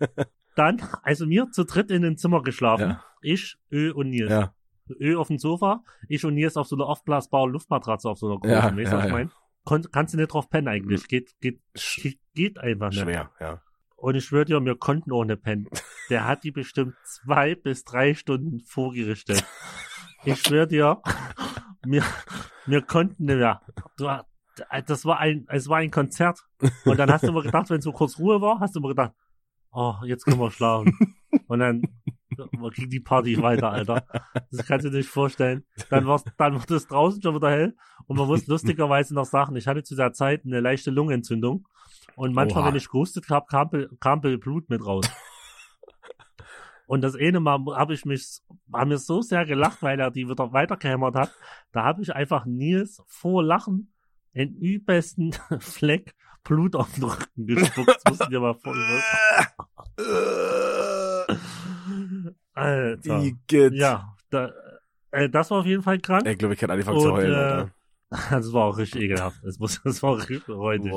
Dann, 0.56 0.82
also 1.02 1.26
mir 1.26 1.50
zu 1.52 1.64
dritt 1.64 1.90
in 1.92 2.02
den 2.02 2.16
Zimmer 2.16 2.42
geschlafen. 2.42 2.90
Ja. 2.90 3.04
Ich, 3.22 3.56
Ö 3.70 3.92
und 3.92 4.10
Nils. 4.10 4.30
ja, 4.30 4.52
Ö 5.00 5.16
auf 5.16 5.28
dem 5.28 5.38
Sofa, 5.38 5.82
ich 6.08 6.24
und 6.24 6.34
Nils 6.34 6.56
auf 6.56 6.66
so 6.66 6.76
einer 6.76 6.86
aufblasbaren 6.86 7.52
Luftmatratze 7.52 8.08
auf 8.08 8.18
so 8.18 8.26
einer 8.26 8.38
großen. 8.38 8.54
Ja, 8.54 8.64
weißt 8.64 8.76
du, 8.76 8.82
ja, 8.82 8.92
was 8.92 9.04
ich 9.04 9.10
ja. 9.10 9.16
mein? 9.16 9.30
Kon 9.64 9.84
kannst 9.92 10.14
du 10.14 10.18
nicht 10.18 10.32
drauf 10.32 10.48
pennen 10.48 10.68
eigentlich. 10.68 11.08
Geht, 11.08 11.38
geht, 11.40 11.60
Sch 11.76 12.02
geht, 12.02 12.18
geht 12.34 12.58
einfach 12.58 12.90
nicht. 12.90 13.00
schwer, 13.00 13.30
ja. 13.40 13.60
Und 13.96 14.14
ich 14.14 14.24
schwöre 14.24 14.44
dir, 14.44 14.64
wir 14.64 14.76
konnten 14.76 15.12
ohne 15.12 15.36
pennen. 15.36 15.68
Der 16.10 16.26
hat 16.26 16.44
die 16.44 16.52
bestimmt 16.52 16.94
zwei 17.04 17.54
bis 17.54 17.84
drei 17.84 18.14
Stunden 18.14 18.60
vorgerichtet. 18.60 19.44
Ich 20.24 20.40
schwöre 20.42 20.66
dir, 20.66 21.02
wir, 21.84 22.02
wir 22.66 22.82
konnten 22.82 23.26
nicht 23.26 23.36
mehr. 23.36 23.62
Du, 23.96 24.10
das 24.86 25.04
war 25.04 25.20
ein, 25.20 25.46
es 25.48 25.68
war 25.68 25.78
ein 25.78 25.92
Konzert. 25.92 26.40
Und 26.84 26.98
dann 26.98 27.12
hast 27.12 27.22
du 27.22 27.28
immer 27.28 27.42
gedacht, 27.42 27.70
wenn 27.70 27.80
so 27.80 27.92
kurz 27.92 28.18
Ruhe 28.18 28.40
war, 28.40 28.58
hast 28.58 28.74
du 28.74 28.80
immer 28.80 28.88
gedacht, 28.88 29.12
oh, 29.76 29.94
jetzt 30.04 30.24
können 30.24 30.40
wir 30.40 30.50
schlafen. 30.50 30.98
Und 31.46 31.58
dann 31.60 31.82
ging 32.74 32.88
die 32.88 33.00
Party 33.00 33.40
weiter, 33.40 33.70
Alter. 33.70 34.06
Das 34.50 34.66
kannst 34.66 34.86
du 34.86 34.90
dir 34.90 34.98
nicht 34.98 35.08
vorstellen. 35.08 35.64
Dann 35.90 36.06
war 36.06 36.22
dann 36.38 36.54
wurde 36.54 36.76
es 36.76 36.86
draußen 36.86 37.22
schon 37.22 37.36
wieder 37.36 37.50
hell. 37.50 37.76
Und 38.06 38.18
man 38.18 38.26
muss 38.26 38.46
lustigerweise 38.46 39.14
noch 39.14 39.26
sagen, 39.26 39.54
ich 39.56 39.66
hatte 39.66 39.82
zu 39.82 39.94
der 39.94 40.12
Zeit 40.12 40.44
eine 40.44 40.60
leichte 40.60 40.90
Lungenentzündung. 40.90 41.68
Und 42.16 42.34
manchmal, 42.34 42.62
Oha. 42.62 42.70
wenn 42.70 42.76
ich 42.76 42.88
gehustet 42.88 43.28
habe, 43.28 43.46
kam, 43.48 43.70
kam 44.00 44.20
Blut 44.20 44.68
mit 44.70 44.84
raus. 44.84 45.08
Und 46.86 47.02
das 47.02 47.16
eine 47.16 47.40
Mal 47.40 47.58
habe 47.74 47.94
ich 47.94 48.04
mich, 48.04 48.40
haben 48.72 48.88
mir 48.88 48.98
so 48.98 49.20
sehr 49.20 49.44
gelacht, 49.44 49.82
weil 49.82 49.98
er 49.98 50.10
die 50.10 50.28
wieder 50.28 50.52
weitergehämmert 50.52 51.16
hat. 51.16 51.34
Da 51.72 51.84
habe 51.84 52.00
ich 52.00 52.14
einfach 52.14 52.46
Nils 52.46 53.02
vor 53.08 53.42
Lachen 53.42 53.92
den 54.36 54.54
übelsten 54.56 55.32
Fleck 55.60 56.14
Blut 56.44 56.76
auf 56.76 56.92
den 56.92 57.04
Rücken 57.04 57.46
gespuckt. 57.46 57.88
Das 57.88 58.04
musst 58.08 58.24
du 58.24 58.30
dir 58.30 58.40
mal 58.40 58.54
vorstellen. 58.54 59.02
Alter. 62.54 63.22
Igitt. 63.22 63.74
Ja, 63.74 64.14
da, 64.30 64.52
äh, 65.10 65.28
das 65.28 65.50
war 65.50 65.58
auf 65.58 65.66
jeden 65.66 65.82
Fall 65.82 65.98
krank. 65.98 66.26
Ich 66.26 66.38
glaube, 66.38 66.54
ich 66.54 66.60
kann 66.60 66.70
anfangen 66.70 67.00
zu 67.00 67.12
heulen, 67.12 67.32
äh, 67.32 67.36
Alter. 67.36 67.70
Das 68.30 68.52
war 68.52 68.66
auch 68.66 68.78
richtig 68.78 69.02
ekelhaft. 69.02 69.40
Das, 69.42 69.58
muss, 69.58 69.80
das 69.82 70.00
war 70.00 70.16
richtig 70.16 70.48
räudig. 70.48 70.92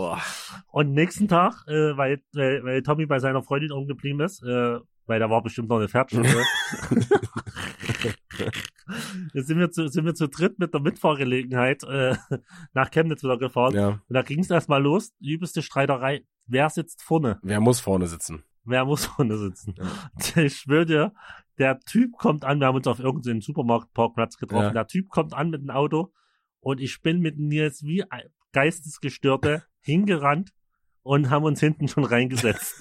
Und 0.67 0.91
nächsten 0.91 1.27
Tag, 1.27 1.67
äh, 1.67 1.97
weil, 1.97 2.21
weil, 2.33 2.63
weil 2.63 2.83
Tommy 2.83 3.07
bei 3.07 3.17
seiner 3.17 3.41
Freundin 3.41 3.71
umgeblieben 3.71 4.21
ist, 4.21 4.43
äh, 4.43 4.77
weil 5.07 5.19
da 5.19 5.27
war 5.27 5.41
bestimmt 5.41 5.69
noch 5.69 5.77
eine 5.77 5.89
Pferdstunde. 5.89 6.29
Jetzt 9.33 9.47
sind 9.47 9.59
wir, 9.59 9.71
zu, 9.71 9.87
sind 9.87 10.05
wir 10.05 10.15
zu 10.15 10.27
dritt 10.27 10.59
mit 10.59 10.73
der 10.73 10.81
Mitfahrgelegenheit 10.81 11.83
äh, 11.83 12.15
nach 12.73 12.91
Chemnitz 12.91 13.23
wieder 13.23 13.37
gefahren. 13.37 13.75
Ja. 13.75 13.87
Und 13.89 14.01
da 14.13 14.21
ging 14.21 14.39
es 14.39 14.49
erstmal 14.49 14.81
los, 14.81 15.13
übelste 15.19 15.61
Streiterei. 15.61 16.25
Wer 16.45 16.69
sitzt 16.69 17.01
vorne? 17.01 17.39
Wer 17.43 17.59
muss 17.59 17.79
vorne 17.79 18.07
sitzen? 18.07 18.43
Wer 18.63 18.85
muss 18.85 19.05
vorne 19.17 19.37
sitzen? 19.37 19.75
Ja. 19.77 20.41
Ich 20.43 20.57
schwöre 20.57 20.85
dir, 20.85 21.13
der 21.57 21.79
Typ 21.81 22.17
kommt 22.17 22.45
an, 22.45 22.59
wir 22.59 22.67
haben 22.67 22.75
uns 22.75 22.87
auf 22.87 22.99
irgendeinem 22.99 23.41
Supermarktparkplatz 23.41 24.37
getroffen, 24.37 24.63
ja. 24.63 24.73
der 24.73 24.87
Typ 24.87 25.09
kommt 25.09 25.33
an 25.33 25.49
mit 25.49 25.61
dem 25.61 25.69
Auto 25.69 26.13
und 26.61 26.79
ich 26.79 27.01
bin 27.01 27.19
mit 27.19 27.37
Nils 27.37 27.83
wie 27.83 28.03
Geistesgestörte 28.53 29.63
hingerannt 29.81 30.51
und 31.03 31.29
haben 31.29 31.45
uns 31.45 31.59
hinten 31.59 31.87
schon 31.87 32.03
reingesetzt. 32.03 32.75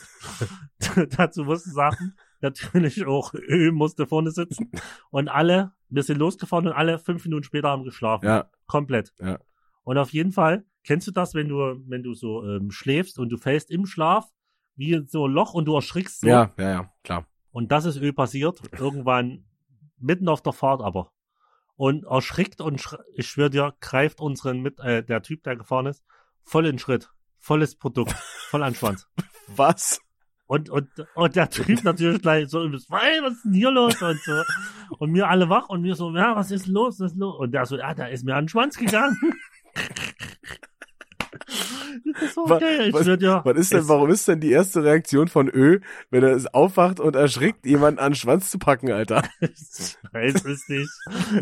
Dazu 1.16 1.44
mussten 1.44 1.72
Sachen 1.72 2.16
natürlich 2.41 3.07
auch 3.07 3.34
Ö 3.49 3.72
musste 3.72 4.07
vorne 4.07 4.30
sitzen 4.30 4.70
und 5.11 5.28
alle, 5.28 5.72
wir 5.89 6.03
sind 6.03 6.18
losgefahren 6.18 6.66
und 6.66 6.72
alle 6.72 6.99
fünf 6.99 7.24
Minuten 7.24 7.45
später 7.45 7.68
haben 7.68 7.84
geschlafen. 7.84 8.26
Ja. 8.26 8.51
Komplett. 8.66 9.12
Ja. 9.20 9.39
Und 9.84 9.99
auf 9.99 10.12
jeden 10.12 10.32
Fall, 10.32 10.64
kennst 10.84 11.07
du 11.07 11.12
das, 11.12 11.34
wenn 11.34 11.49
du, 11.49 11.57
wenn 11.86 12.03
du 12.03 12.14
so 12.14 12.45
ähm, 12.45 12.70
schläfst 12.70 13.18
und 13.18 13.30
du 13.30 13.36
fällst 13.36 13.70
im 13.70 13.86
Schlaf 13.86 14.28
wie 14.76 15.03
so 15.07 15.26
ein 15.26 15.32
Loch 15.32 15.55
und 15.55 15.64
du 15.64 15.74
erschrickst 15.74 16.20
so? 16.20 16.28
Ja, 16.28 16.53
ja, 16.59 16.70
ja, 16.70 16.93
klar. 17.03 17.26
Und 17.51 17.72
das 17.72 17.86
ist 17.86 17.97
Ö 17.97 18.12
passiert, 18.12 18.61
irgendwann 18.78 19.45
mitten 19.99 20.28
auf 20.28 20.43
der 20.43 20.53
Fahrt 20.53 20.82
aber. 20.82 21.12
Und 21.76 22.05
erschrickt 22.05 22.61
und 22.61 22.84
ich 23.14 23.26
schwöre 23.26 23.51
dir, 23.51 23.74
greift 23.80 24.20
unseren 24.20 24.61
mit, 24.61 24.78
äh, 24.80 25.05
der 25.05 25.22
Typ, 25.22 25.45
der 25.45 25.57
gefahren 25.57 25.86
ist, 25.86 26.05
voll 26.43 26.66
in 26.66 26.78
Schritt. 26.78 27.11
Volles 27.39 27.76
Produkt. 27.76 28.12
Voll 28.51 28.62
an 28.62 28.74
Schwanz. 28.74 29.09
Was? 29.47 30.01
Und, 30.49 30.70
und, 30.70 30.88
und 31.14 31.36
der 31.36 31.51
Typ 31.51 31.84
natürlich 31.84 32.22
gleich 32.22 32.49
so, 32.49 32.61
was 32.61 32.82
ist 33.34 33.44
denn 33.44 33.53
hier 33.53 33.70
los? 33.70 34.01
Und 34.01 34.18
so. 34.22 34.42
Und 34.99 35.14
wir 35.14 35.28
alle 35.28 35.51
wach 35.51 35.68
und 35.68 35.84
wir 35.84 35.94
so, 35.94 36.11
ja, 36.16 36.34
was 36.34 36.51
ist 36.51 36.66
los? 36.66 36.99
Was 36.99 37.12
ist 37.12 37.18
los? 37.18 37.38
Und 37.38 37.53
der 37.53 37.66
so, 37.66 37.76
ja, 37.76 37.94
da 37.94 38.07
ist 38.07 38.24
mir 38.24 38.34
an 38.34 38.44
den 38.44 38.49
Schwanz 38.49 38.78
gegangen. 38.78 39.16
Das 42.20 42.36
war 42.36 42.57
okay. 42.57 42.92
was, 42.92 43.07
was, 43.07 43.20
ja, 43.20 43.40
ist 43.51 43.72
denn, 43.72 43.88
warum 43.88 44.11
ist 44.11 44.26
denn 44.26 44.40
die 44.40 44.51
erste 44.51 44.82
Reaktion 44.82 45.28
von 45.28 45.49
Ö, 45.49 45.80
wenn 46.11 46.24
er 46.24 46.32
es 46.32 46.46
aufwacht 46.46 46.99
und 47.01 47.14
erschrickt, 47.14 47.66
jemanden 47.66 48.01
an 48.01 48.12
den 48.12 48.16
Schwanz 48.16 48.51
zu 48.51 48.59
packen, 48.59 48.90
Alter? 48.90 49.22
ich 49.40 49.96
weiß 50.12 50.44
es 50.46 50.68
nicht. 50.68 50.90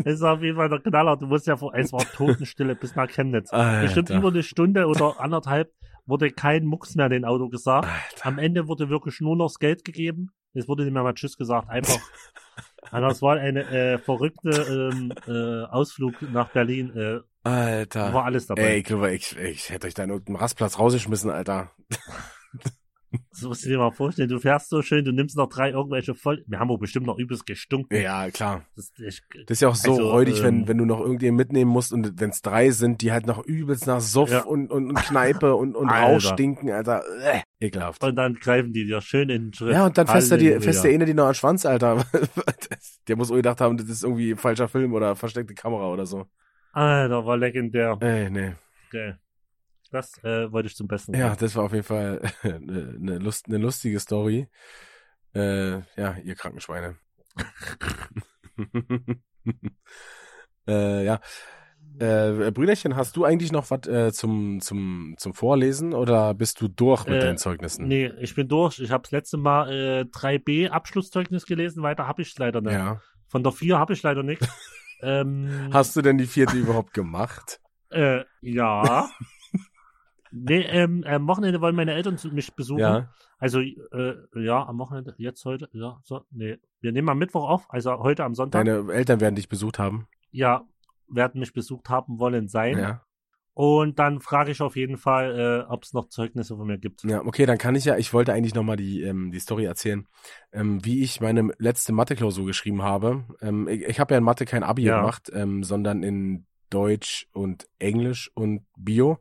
Es 0.03 0.15
ist 0.15 0.21
auf 0.21 0.41
jeden 0.41 0.57
Fall 0.57 0.69
der 0.69 0.79
Knaller. 0.79 1.15
Du 1.15 1.27
musst 1.27 1.47
ja 1.47 1.55
vor, 1.55 1.73
es 1.73 1.93
war 1.93 2.01
Totenstille 2.01 2.75
bis 2.75 2.95
nach 2.95 3.07
Chemnitz. 3.07 3.53
Alter. 3.53 3.83
Bestimmt 3.83 4.09
über 4.09 4.27
eine 4.29 4.43
Stunde 4.43 4.87
oder 4.87 5.19
anderthalb 5.19 5.71
wurde 6.07 6.31
kein 6.31 6.65
Mucks 6.65 6.95
mehr 6.95 7.05
in 7.07 7.11
den 7.11 7.25
Auto 7.25 7.49
gesagt. 7.49 7.87
Alter. 7.87 8.25
Am 8.25 8.39
Ende 8.39 8.67
wurde 8.67 8.89
wirklich 8.89 9.19
nur 9.21 9.35
noch 9.35 9.47
das 9.47 9.59
Geld 9.59 9.85
gegeben. 9.85 10.31
Es 10.53 10.67
wurde 10.67 10.83
nicht 10.83 10.93
mehr 10.93 11.03
mal 11.03 11.13
Tschüss 11.13 11.37
gesagt. 11.37 11.69
Einfach. 11.69 11.99
also 12.91 13.07
das 13.07 13.21
war 13.21 13.37
eine 13.37 13.63
äh, 13.69 13.97
verrückte 13.99 14.91
ähm, 14.93 15.13
äh, 15.27 15.65
Ausflug 15.65 16.21
nach 16.31 16.49
Berlin. 16.49 16.95
Äh, 16.95 17.19
Alter. 17.43 18.13
War 18.13 18.25
alles 18.25 18.47
dabei. 18.47 18.63
Ey, 18.63 18.77
ich 18.79 18.85
glaube, 18.85 19.13
ich, 19.13 19.37
ich 19.37 19.69
hätte 19.69 19.87
euch 19.87 19.93
da 19.93 20.03
in 20.03 20.09
irgendeinem 20.09 20.37
Rastplatz 20.37 20.79
rausgeschmissen, 20.79 21.29
Alter. 21.29 21.71
Das 23.31 23.41
musst 23.43 23.65
du 23.65 23.69
dir 23.69 23.77
mal 23.77 23.91
vorstellen. 23.91 24.29
Du 24.29 24.39
fährst 24.39 24.69
so 24.69 24.81
schön, 24.81 25.05
du 25.05 25.11
nimmst 25.11 25.37
noch 25.37 25.47
drei 25.47 25.71
irgendwelche 25.71 26.15
voll. 26.15 26.43
Wir 26.47 26.59
haben 26.59 26.69
wohl 26.69 26.77
bestimmt 26.77 27.05
noch 27.05 27.17
übelst 27.17 27.45
gestunken. 27.45 27.99
Ja, 28.01 28.29
klar. 28.31 28.65
Das, 28.75 28.91
ich, 28.97 29.21
das 29.45 29.57
ist 29.57 29.61
ja 29.61 29.69
auch 29.69 29.75
so 29.75 29.91
also, 29.91 30.09
räudig, 30.09 30.39
ähm, 30.39 30.43
wenn, 30.43 30.67
wenn 30.67 30.77
du 30.79 30.85
noch 30.85 30.99
irgendjemanden 30.99 31.37
mitnehmen 31.37 31.71
musst 31.71 31.93
und 31.93 32.19
wenn 32.19 32.31
es 32.31 32.41
drei 32.41 32.71
sind, 32.71 33.01
die 33.01 33.11
halt 33.11 33.27
noch 33.27 33.45
übelst 33.45 33.87
nach 33.87 34.01
Suff 34.01 34.31
ja. 34.31 34.43
und, 34.43 34.71
und, 34.71 34.89
und 34.89 34.95
Kneipe 34.95 35.55
und, 35.55 35.75
und 35.75 35.89
Rauch 35.89 36.19
stinken, 36.19 36.71
Alter. 36.71 37.03
Äh, 37.21 37.41
ekelhaft. 37.59 38.03
Und 38.03 38.15
dann 38.15 38.35
greifen 38.35 38.73
die 38.73 38.85
dir 38.85 39.01
schön 39.01 39.29
in 39.29 39.45
den 39.45 39.53
Schritt. 39.53 39.73
Ja, 39.73 39.85
und 39.85 39.97
dann 39.97 40.07
fässt 40.07 40.31
er 40.31 40.37
die, 40.37 40.59
fässt 40.59 40.83
der 40.83 40.91
eine 40.91 41.05
die 41.05 41.13
noch 41.13 41.27
an 41.27 41.33
Schwanz, 41.33 41.65
Alter. 41.65 42.05
der 43.07 43.15
muss 43.15 43.31
auch 43.31 43.35
gedacht 43.35 43.61
haben, 43.61 43.77
das 43.77 43.87
ist 43.87 44.03
irgendwie 44.03 44.31
ein 44.31 44.37
falscher 44.37 44.67
Film 44.67 44.93
oder 44.93 45.15
versteckte 45.15 45.53
Kamera 45.53 45.91
oder 45.91 46.05
so. 46.05 46.25
Alter, 46.73 47.25
war 47.25 47.37
legendär. 47.37 47.97
Ey, 48.01 48.29
nee. 48.29 48.53
Okay. 48.87 49.15
Das 49.89 50.23
äh, 50.23 50.51
wollte 50.51 50.67
ich 50.67 50.75
zum 50.75 50.87
Besten. 50.87 51.15
Ja, 51.15 51.35
das 51.35 51.55
war 51.55 51.65
auf 51.65 51.73
jeden 51.73 51.83
Fall 51.83 52.21
eine, 52.43 52.55
eine, 53.01 53.17
Lust, 53.17 53.47
eine 53.47 53.57
lustige 53.57 53.99
Story. 53.99 54.47
Äh, 55.33 55.79
ja, 55.95 56.17
ihr 56.23 56.35
Krankenschweine. 56.35 56.97
äh, 60.67 61.05
ja. 61.05 61.19
Äh, 61.99 62.51
Brüderchen, 62.51 62.95
hast 62.95 63.17
du 63.17 63.25
eigentlich 63.25 63.51
noch 63.51 63.71
was 63.71 63.87
äh, 63.87 64.11
zum, 64.11 64.61
zum, 64.61 65.15
zum 65.17 65.33
Vorlesen 65.33 65.93
oder 65.93 66.35
bist 66.35 66.61
du 66.61 66.67
durch 66.67 67.05
mit 67.07 67.15
äh, 67.15 67.19
deinen 67.19 67.37
Zeugnissen? 67.37 67.87
Nee, 67.87 68.11
ich 68.19 68.35
bin 68.35 68.47
durch. 68.47 68.79
Ich 68.79 68.91
habe 68.91 69.01
das 69.03 69.11
letzte 69.11 69.37
Mal 69.37 69.71
äh, 69.71 70.01
3b 70.01 70.69
Abschlusszeugnis 70.69 71.45
gelesen, 71.45 71.81
weiter 71.81 72.07
habe 72.07 72.21
ich 72.21 72.37
leider 72.37 72.61
nicht. 72.61 72.73
Ja. 72.73 73.01
Von 73.27 73.43
der 73.43 73.51
4 73.51 73.79
habe 73.79 73.93
ich 73.93 74.03
leider 74.03 74.21
nicht. 74.21 74.47
ähm, 75.01 75.69
hast 75.71 75.95
du 75.95 76.01
denn 76.01 76.19
die 76.19 76.27
vierte 76.27 76.57
überhaupt 76.57 76.93
gemacht? 76.93 77.59
Äh, 77.89 78.25
ja. 78.41 79.09
Nee, 80.31 80.61
ähm, 80.61 81.03
am 81.05 81.27
Wochenende 81.27 81.61
wollen 81.61 81.75
meine 81.75 81.93
Eltern 81.93 82.17
mich 82.31 82.53
besuchen. 82.55 82.79
Ja. 82.79 83.09
Also, 83.39 83.59
äh, 83.59 84.15
ja, 84.35 84.65
am 84.65 84.79
Wochenende, 84.79 85.13
jetzt 85.17 85.45
heute, 85.45 85.69
ja, 85.73 85.99
so, 86.03 86.21
nee. 86.31 86.57
Wir 86.81 86.91
nehmen 86.91 87.09
am 87.09 87.17
Mittwoch 87.17 87.47
auf, 87.47 87.65
also 87.69 87.99
heute 87.99 88.23
am 88.23 88.35
Sonntag. 88.35 88.65
Deine 88.65 88.91
Eltern 88.91 89.19
werden 89.19 89.35
dich 89.35 89.49
besucht 89.49 89.79
haben? 89.79 90.07
Ja, 90.31 90.65
werden 91.07 91.39
mich 91.39 91.53
besucht 91.53 91.89
haben 91.89 92.19
wollen 92.19 92.47
sein. 92.47 92.77
Ja. 92.77 93.03
Und 93.53 93.97
dann 93.97 94.21
frage 94.21 94.51
ich 94.51 94.61
auf 94.61 94.75
jeden 94.75 94.97
Fall, 94.97 95.65
äh, 95.67 95.71
ob 95.71 95.83
es 95.83 95.91
noch 95.91 96.09
Zeugnisse 96.09 96.55
von 96.55 96.67
mir 96.67 96.77
gibt. 96.77 97.03
Ja, 97.03 97.25
okay, 97.25 97.47
dann 97.47 97.57
kann 97.57 97.73
ich 97.73 97.85
ja, 97.85 97.97
ich 97.97 98.13
wollte 98.13 98.31
eigentlich 98.31 98.53
nochmal 98.53 98.75
die, 98.75 99.01
ähm, 99.01 99.31
die 99.31 99.39
Story 99.39 99.65
erzählen, 99.65 100.05
ähm, 100.51 100.85
wie 100.85 101.01
ich 101.01 101.21
meine 101.21 101.51
letzte 101.57 101.91
Mathe-Klausur 101.91 102.45
geschrieben 102.45 102.83
habe. 102.83 103.25
Ähm, 103.41 103.67
ich 103.67 103.81
ich 103.81 103.99
habe 103.99 104.13
ja 104.13 104.19
in 104.19 104.23
Mathe 104.23 104.45
kein 104.45 104.61
Abi 104.61 104.83
ja. 104.83 104.97
gemacht, 104.97 105.31
ähm, 105.33 105.63
sondern 105.63 106.03
in 106.03 106.45
Deutsch 106.69 107.27
und 107.33 107.67
Englisch 107.79 108.29
und 108.35 108.61
Bio. 108.77 109.17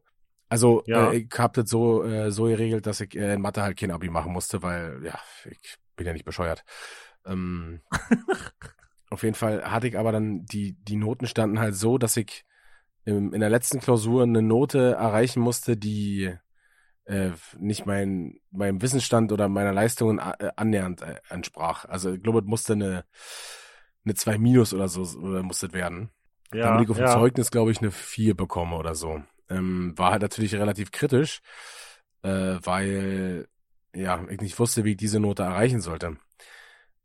Also 0.49 0.83
ja. 0.87 1.11
äh, 1.11 1.19
ich 1.19 1.39
habe 1.39 1.63
das 1.63 1.71
so 1.71 2.05
äh, 2.05 2.31
so 2.31 2.45
geregelt, 2.45 2.87
dass 2.87 3.01
ich 3.01 3.17
äh, 3.17 3.35
in 3.35 3.41
Mathe 3.41 3.63
halt 3.63 3.79
kein 3.79 3.91
Abi 3.91 4.09
machen 4.09 4.33
musste, 4.33 4.63
weil 4.63 5.01
ja, 5.05 5.19
ich 5.45 5.77
bin 5.97 6.07
ja 6.07 6.13
nicht 6.13 6.25
bescheuert. 6.25 6.65
Ähm, 7.25 7.81
auf 9.11 9.23
jeden 9.23 9.35
Fall 9.35 9.65
hatte 9.65 9.89
ich 9.89 9.99
aber 9.99 10.13
dann 10.13 10.45
die 10.47 10.77
die 10.83 10.97
Noten 10.97 11.27
standen 11.27 11.59
halt 11.59 11.75
so, 11.75 11.99
dass 11.99 12.17
ich 12.17 12.45
im, 13.05 13.33
in 13.35 13.41
der 13.41 13.51
letzten 13.51 13.81
Klausur 13.81 14.23
eine 14.23 14.43
Note 14.43 14.93
erreichen 14.93 15.41
musste, 15.41 15.77
die 15.77 16.33
äh, 17.07 17.31
nicht 17.59 17.87
mein 17.87 18.39
meinem 18.53 18.83
Wissensstand 18.83 19.33
oder 19.33 19.49
meiner 19.49 19.73
Leistungen 19.73 20.21
äh, 20.21 20.51
annähernd 20.55 21.03
äh, 21.03 21.17
entsprach. 21.29 21.87
Also 21.87 22.13
ich 22.13 22.23
glaube, 22.23 22.41
es 22.41 22.47
musste 22.47 22.75
eine 22.75 23.05
eine 24.05 24.15
2 24.15 24.39
minus 24.39 24.73
oder 24.73 24.87
so 24.87 25.03
oder 25.19 25.43
musste 25.43 25.73
werden. 25.73 26.11
Ja, 26.53 26.67
Damit 26.67 26.85
ich 26.85 26.91
auf 26.91 26.97
dem 26.99 27.07
ja. 27.07 27.13
Zeugnis, 27.13 27.51
glaube 27.51 27.73
ich, 27.73 27.79
eine 27.79 27.91
4 27.91 28.37
bekomme 28.37 28.77
oder 28.77 28.95
so 28.95 29.25
ähm, 29.51 29.93
war 29.97 30.13
halt 30.13 30.23
natürlich 30.23 30.55
relativ 30.55 30.91
kritisch, 30.91 31.41
äh, 32.23 32.59
weil 32.63 33.49
ja, 33.95 34.25
ich 34.29 34.41
nicht 34.41 34.59
wusste, 34.59 34.85
wie 34.85 34.93
ich 34.93 34.97
diese 34.97 35.21
Note 35.21 35.43
erreichen 35.43 35.81
sollte. 35.81 36.17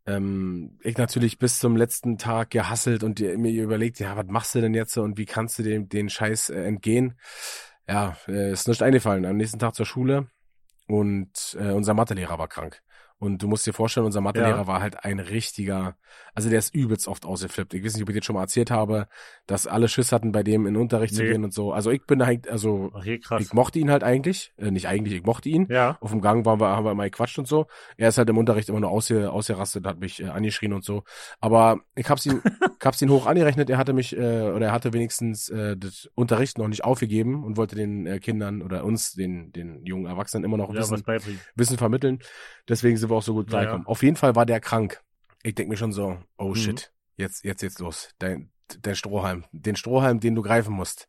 Ähm, 0.05 0.79
ich 0.81 0.97
natürlich 0.97 1.37
bis 1.37 1.59
zum 1.59 1.75
letzten 1.75 2.17
Tag 2.17 2.49
gehasselt 2.49 3.03
und 3.03 3.19
mir 3.19 3.63
überlegt, 3.63 3.99
ja, 3.99 4.17
was 4.17 4.25
machst 4.27 4.55
du 4.55 4.61
denn 4.61 4.73
jetzt 4.73 4.97
und 4.97 5.17
wie 5.17 5.25
kannst 5.25 5.59
du 5.59 5.63
dem 5.63 5.89
den 5.89 6.09
Scheiß 6.09 6.49
äh, 6.49 6.63
entgehen? 6.63 7.17
Ja, 7.87 8.17
äh, 8.27 8.51
ist 8.51 8.67
nicht 8.67 8.81
eingefallen. 8.83 9.25
Am 9.25 9.37
nächsten 9.37 9.59
Tag 9.59 9.75
zur 9.75 9.85
Schule 9.85 10.27
und 10.87 11.57
äh, 11.59 11.71
unser 11.71 11.93
Mathelehrer 11.93 12.39
war 12.39 12.47
krank. 12.47 12.81
Und 13.21 13.43
du 13.43 13.47
musst 13.47 13.67
dir 13.67 13.73
vorstellen, 13.73 14.07
unser 14.07 14.19
Mathelehrer 14.19 14.61
Ja. 14.61 14.67
war 14.67 14.81
halt 14.81 15.05
ein 15.05 15.19
richtiger, 15.19 15.95
also 16.33 16.49
der 16.49 16.57
ist 16.57 16.73
übelst 16.73 17.07
oft 17.07 17.23
ausgeflippt. 17.23 17.75
Ich 17.75 17.83
weiß 17.85 17.93
nicht, 17.93 18.01
ob 18.01 18.09
ich 18.09 18.15
dir 18.15 18.23
schon 18.23 18.33
mal 18.33 18.41
erzählt 18.41 18.71
habe, 18.71 19.07
dass 19.45 19.67
alle 19.67 19.87
Schiss 19.87 20.11
hatten, 20.11 20.31
bei 20.31 20.41
dem 20.41 20.65
in 20.65 20.73
den 20.73 20.81
Unterricht 20.81 21.13
zu 21.13 21.21
Nee. 21.21 21.29
gehen 21.29 21.43
und 21.43 21.53
so. 21.53 21.71
Also 21.71 21.91
ich 21.91 22.03
bin 22.07 22.25
halt, 22.25 22.49
also 22.49 22.89
Okay, 22.95 23.19
ich 23.37 23.53
mochte 23.53 23.77
ihn 23.77 23.91
halt 23.91 24.03
eigentlich, 24.03 24.53
äh, 24.57 24.71
nicht 24.71 24.87
eigentlich, 24.87 25.13
ich 25.13 25.23
mochte 25.23 25.49
ihn. 25.49 25.67
Ja. 25.69 25.99
Auf 26.01 26.09
dem 26.09 26.21
Gang 26.21 26.45
waren 26.47 26.59
wir, 26.59 26.69
haben 26.69 26.83
wir 26.83 26.91
immer 26.93 27.03
gequatscht 27.03 27.37
und 27.37 27.47
so. 27.47 27.67
Er 27.95 28.09
ist 28.09 28.17
halt 28.17 28.27
im 28.27 28.39
Unterricht 28.39 28.69
immer 28.69 28.79
nur 28.79 28.89
ausge, 28.89 29.31
ausgerastet, 29.31 29.85
hat 29.85 29.99
mich 29.99 30.19
äh, 30.23 30.29
angeschrien 30.29 30.73
und 30.73 30.83
so. 30.83 31.03
Aber 31.39 31.79
ich 31.93 32.09
hab's 32.09 32.25
ihm, 32.25 32.41
ich 32.79 32.85
hab's 32.85 33.03
ihn 33.03 33.11
hoch 33.11 33.27
angerechnet. 33.27 33.69
Er 33.69 33.77
hatte 33.77 33.93
mich, 33.93 34.17
äh, 34.17 34.49
oder 34.49 34.65
er 34.67 34.71
hatte 34.71 34.93
wenigstens 34.93 35.47
äh, 35.49 35.77
das 35.77 36.09
Unterricht 36.15 36.57
noch 36.57 36.67
nicht 36.67 36.83
aufgegeben 36.83 37.43
und 37.43 37.55
wollte 37.55 37.75
den 37.75 38.07
äh, 38.07 38.17
Kindern 38.17 38.63
oder 38.63 38.83
uns, 38.83 39.13
den, 39.13 39.51
den 39.51 39.85
jungen 39.85 40.07
Erwachsenen 40.07 40.43
immer 40.43 40.57
noch 40.57 40.73
Ja, 40.73 40.79
Wissen. 40.79 41.03
Wissen 41.53 41.77
vermitteln. 41.77 42.17
Deswegen 42.67 42.97
sind 42.97 43.10
wir 43.11 43.17
auch 43.17 43.23
so 43.23 43.33
gut 43.33 43.51
Ja, 43.51 43.63
ja. 43.63 43.81
Auf 43.85 44.03
jeden 44.03 44.15
Fall 44.15 44.35
war 44.35 44.45
der 44.45 44.59
krank. 44.59 45.01
Ich 45.43 45.55
denk 45.55 45.69
mir 45.69 45.77
schon 45.77 45.91
so, 45.93 46.17
oh 46.37 46.49
Mhm. 46.49 46.55
shit, 46.55 46.93
jetzt, 47.17 47.43
jetzt 47.43 47.61
jetzt 47.61 47.79
los. 47.79 48.09
Dein, 48.19 48.51
der 48.79 48.95
Strohhalm, 48.95 49.45
den 49.51 49.75
Strohhalm, 49.75 50.19
den 50.19 50.35
du 50.35 50.41
greifen 50.41 50.73
musst. 50.73 51.07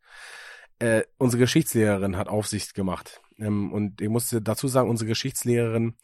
Äh, 0.79 1.03
unsere 1.19 1.41
Geschichtslehrerin 1.41 2.17
hat 2.17 2.29
Aufsicht 2.29 2.75
gemacht. 2.75 3.21
Ähm, 3.39 3.73
und 3.73 4.01
ich 4.01 4.09
musste 4.09 4.43
dazu 4.43 4.69
sagen, 4.69 4.91
unsere 4.91 5.09
Geschichtslehrerin, 5.09 5.97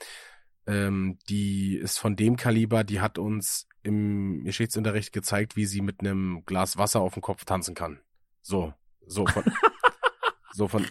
ähm, 0.67 1.19
die 1.29 1.77
ist 1.77 1.99
von 1.99 2.15
dem 2.17 2.37
Kaliber, 2.37 2.85
die 2.85 3.01
hat 3.01 3.19
uns 3.19 3.67
im 3.83 4.45
Geschichtsunterricht 4.45 5.13
gezeigt, 5.13 5.57
wie 5.57 5.65
sie 5.67 5.81
mit 5.81 6.01
einem 6.01 6.43
Glas 6.45 6.77
Wasser 6.77 7.01
auf 7.01 7.15
dem 7.15 7.23
Kopf 7.23 7.45
tanzen 7.45 7.75
kann. 7.75 8.01
So, 8.43 8.75
so 9.07 9.27
von, 9.27 9.45
so 10.53 10.69
von, 10.69 10.87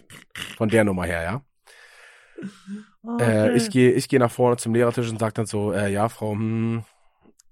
von 0.56 0.68
der 0.68 0.84
Nummer 0.84 1.04
her, 1.04 1.22
ja. 1.22 1.44
Äh, 3.20 3.56
ich 3.56 3.70
gehe 3.70 3.92
ich 3.92 4.08
geh 4.08 4.18
nach 4.18 4.30
vorne 4.30 4.56
zum 4.56 4.74
Lehrertisch 4.74 5.10
und 5.10 5.18
sage 5.18 5.34
dann 5.34 5.46
so, 5.46 5.72
äh, 5.72 5.90
ja, 5.92 6.08
Frau, 6.08 6.32
hm, 6.32 6.84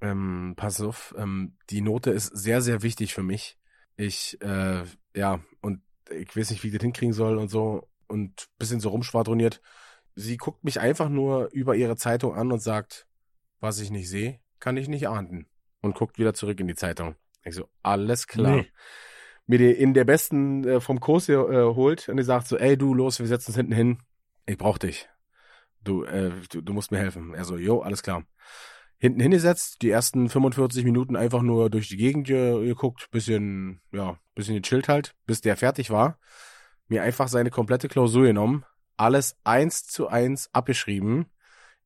ähm, 0.00 0.54
pass 0.56 0.80
auf, 0.80 1.14
ähm, 1.18 1.56
die 1.70 1.80
Note 1.80 2.10
ist 2.10 2.26
sehr, 2.26 2.60
sehr 2.60 2.82
wichtig 2.82 3.14
für 3.14 3.22
mich. 3.22 3.56
Ich, 3.96 4.40
äh, 4.42 4.84
ja, 5.14 5.40
und 5.62 5.80
ich 6.10 6.36
weiß 6.36 6.50
nicht, 6.50 6.62
wie 6.62 6.68
ich 6.68 6.74
das 6.74 6.82
hinkriegen 6.82 7.14
soll 7.14 7.38
und 7.38 7.48
so 7.48 7.88
und 8.08 8.48
bisschen 8.58 8.80
so 8.80 8.90
rumschwadroniert. 8.90 9.60
Sie 10.14 10.36
guckt 10.36 10.64
mich 10.64 10.80
einfach 10.80 11.08
nur 11.08 11.50
über 11.52 11.74
ihre 11.74 11.96
Zeitung 11.96 12.34
an 12.34 12.52
und 12.52 12.60
sagt, 12.60 13.06
was 13.60 13.80
ich 13.80 13.90
nicht 13.90 14.08
sehe, 14.08 14.40
kann 14.60 14.76
ich 14.76 14.88
nicht 14.88 15.08
ahnden. 15.08 15.46
Und 15.80 15.94
guckt 15.94 16.18
wieder 16.18 16.34
zurück 16.34 16.60
in 16.60 16.66
die 16.68 16.74
Zeitung. 16.74 17.16
Ich 17.44 17.54
so, 17.54 17.68
alles 17.82 18.26
klar 18.26 18.56
Nee. 18.56 18.72
mir 19.46 19.58
die 19.58 19.70
in 19.70 19.94
der 19.94 20.04
besten 20.04 20.64
äh, 20.66 20.80
vom 20.80 21.00
Kurs 21.00 21.26
hier 21.26 21.48
äh, 21.48 21.74
holt 21.74 22.08
und 22.08 22.16
die 22.16 22.22
sagt 22.22 22.48
so, 22.48 22.56
ey 22.56 22.76
du, 22.76 22.94
los, 22.94 23.18
wir 23.18 23.26
setzen 23.26 23.50
uns 23.50 23.56
hinten 23.56 23.72
hin. 23.72 23.98
Ich 24.46 24.58
brauch 24.58 24.78
dich. 24.78 25.08
Du, 25.86 26.04
äh, 26.04 26.32
du, 26.50 26.60
du 26.60 26.72
musst 26.72 26.90
mir 26.90 26.98
helfen. 26.98 27.32
Er 27.34 27.44
so, 27.44 27.56
jo, 27.56 27.80
alles 27.80 28.02
klar. 28.02 28.24
Hinten 28.98 29.20
hingesetzt, 29.20 29.82
die 29.82 29.90
ersten 29.90 30.28
45 30.28 30.84
Minuten 30.84 31.16
einfach 31.16 31.42
nur 31.42 31.70
durch 31.70 31.88
die 31.88 31.96
Gegend 31.96 32.26
ge 32.26 32.64
geguckt, 32.66 33.10
bisschen, 33.10 33.80
ja, 33.92 34.18
bisschen 34.34 34.60
gechillt 34.60 34.88
halt, 34.88 35.14
bis 35.26 35.40
der 35.42 35.56
fertig 35.56 35.90
war. 35.90 36.18
Mir 36.88 37.02
einfach 37.02 37.28
seine 37.28 37.50
komplette 37.50 37.88
Klausur 37.88 38.24
genommen, 38.24 38.64
alles 38.96 39.36
eins 39.44 39.84
zu 39.84 40.08
eins 40.08 40.48
abgeschrieben, 40.52 41.26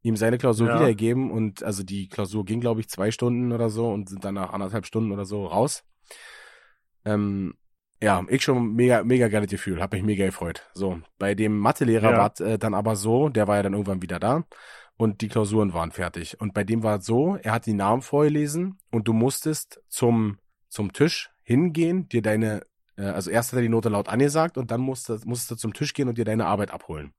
ihm 0.02 0.16
seine 0.16 0.38
Klausur 0.38 0.68
Ja. 0.68 0.74
wiedergegeben 0.76 1.30
und 1.30 1.62
also 1.62 1.82
die 1.82 2.08
Klausur 2.08 2.44
ging, 2.44 2.60
glaube 2.60 2.80
ich, 2.80 2.88
zwei 2.88 3.10
Stunden 3.10 3.52
oder 3.52 3.70
so 3.70 3.88
und 3.90 4.08
sind 4.08 4.24
dann 4.24 4.34
nach 4.34 4.52
anderthalb 4.52 4.86
Stunden 4.86 5.10
oder 5.12 5.24
so 5.24 5.46
raus. 5.46 5.82
Ähm, 7.04 7.54
ja, 8.02 8.24
ich 8.28 8.42
schon 8.42 8.74
mega, 8.74 9.04
mega 9.04 9.28
geiles 9.28 9.50
Gefühl, 9.50 9.80
hab 9.80 9.92
mich 9.92 10.02
mega 10.02 10.24
gefreut. 10.24 10.68
So, 10.72 11.00
bei 11.18 11.34
dem 11.34 11.58
Mathelehrer 11.58 12.12
Ja. 12.12 12.18
war 12.18 12.40
äh, 12.40 12.58
dann 12.58 12.74
aber 12.74 12.96
so, 12.96 13.28
der 13.28 13.46
war 13.46 13.56
ja 13.56 13.62
dann 13.62 13.74
irgendwann 13.74 14.02
wieder 14.02 14.18
da 14.18 14.44
und 14.96 15.20
die 15.20 15.28
Klausuren 15.28 15.72
waren 15.74 15.92
fertig. 15.92 16.40
Und 16.40 16.54
bei 16.54 16.64
dem 16.64 16.82
war 16.82 16.98
es 16.98 17.06
so, 17.06 17.36
er 17.36 17.52
hat 17.52 17.66
die 17.66 17.74
Namen 17.74 18.02
vorgelesen 18.02 18.78
und 18.90 19.06
du 19.08 19.12
musstest 19.12 19.82
zum, 19.88 20.38
zum 20.68 20.92
Tisch 20.92 21.30
hingehen, 21.42 22.08
dir 22.08 22.22
deine, 22.22 22.62
äh, 22.96 23.04
also 23.04 23.30
erst 23.30 23.52
hat 23.52 23.58
er 23.58 23.62
die 23.62 23.68
Note 23.68 23.88
laut 23.88 24.08
angesagt 24.08 24.56
und 24.56 24.70
dann 24.70 24.80
musstest, 24.80 25.26
musstest 25.26 25.50
du 25.50 25.56
zum 25.56 25.74
Tisch 25.74 25.92
gehen 25.92 26.08
und 26.08 26.16
dir 26.16 26.24
deine 26.24 26.46
Arbeit 26.46 26.70
abholen. 26.70 27.12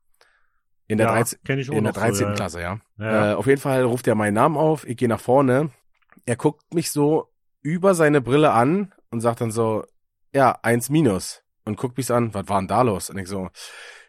In 0.87 0.97
der, 0.97 1.07
ja, 1.07 1.13
13, 1.13 1.39
kenn 1.45 1.59
ich 1.59 1.69
auch 1.69 1.73
in 1.75 1.83
der 1.83 1.93
noch 1.93 1.99
13. 1.99 2.15
So, 2.15 2.23
ja. 2.25 2.33
Klasse, 2.33 2.61
ja. 2.61 2.79
Ja. 2.97 3.31
Äh, 3.31 3.35
auf 3.35 3.45
jeden 3.47 3.61
Fall 3.61 3.83
ruft 3.83 4.07
er 4.07 4.15
meinen 4.15 4.33
Namen 4.33 4.57
auf, 4.57 4.85
ich 4.87 4.97
gehe 4.97 5.07
nach 5.07 5.19
vorne, 5.19 5.69
er 6.25 6.35
guckt 6.35 6.73
mich 6.73 6.91
so 6.91 7.29
über 7.61 7.93
seine 7.93 8.19
Brille 8.21 8.51
an 8.51 8.93
und 9.11 9.21
sagt 9.21 9.41
dann 9.41 9.51
so, 9.51 9.85
ja, 10.33 10.57
eins 10.61 10.89
minus. 10.89 11.43
Und 11.63 11.77
guckt 11.77 11.97
mich 11.97 12.07
so 12.07 12.15
an, 12.15 12.33
was 12.33 12.47
war 12.47 12.59
denn 12.59 12.67
da 12.67 12.81
los? 12.81 13.09
Und 13.09 13.17
ich 13.17 13.27
so, 13.27 13.49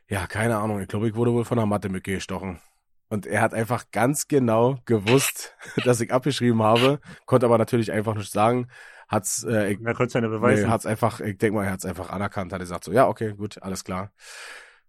ja, 0.09 0.27
keine 0.27 0.59
Ahnung, 0.59 0.81
ich 0.81 0.89
glaube, 0.89 1.09
ich 1.09 1.15
wurde 1.15 1.33
wohl 1.33 1.45
von 1.45 1.59
der 1.59 1.67
Mathe-Mücke 1.67 2.15
gestochen. 2.15 2.61
Und 3.09 3.27
er 3.27 3.43
hat 3.43 3.53
einfach 3.53 3.85
ganz 3.93 4.27
genau 4.27 4.79
gewusst, 4.87 5.55
dass 5.85 6.01
ich 6.01 6.13
abgeschrieben 6.13 6.63
habe, 6.63 7.01
konnte 7.27 7.47
aber 7.47 7.59
natürlich 7.59 7.93
einfach 7.93 8.15
nicht 8.15 8.33
sagen, 8.33 8.69
hat's, 9.09 9.45
äh, 9.45 9.73
ich, 9.73 9.81
Er 9.85 9.95
konnte 9.95 10.13
seine 10.13 10.29
nee, 10.29 10.35
Beweise. 10.37 10.71
hat's 10.71 10.87
einfach, 10.87 11.21
ich 11.21 11.37
denke 11.37 11.57
mal, 11.57 11.65
er 11.65 11.73
hat's 11.73 11.85
einfach 11.85 12.09
anerkannt, 12.09 12.53
hat 12.53 12.61
gesagt 12.61 12.85
so, 12.85 12.93
ja, 12.93 13.07
okay, 13.07 13.35
gut, 13.35 13.63
alles 13.63 13.85
klar. 13.85 14.13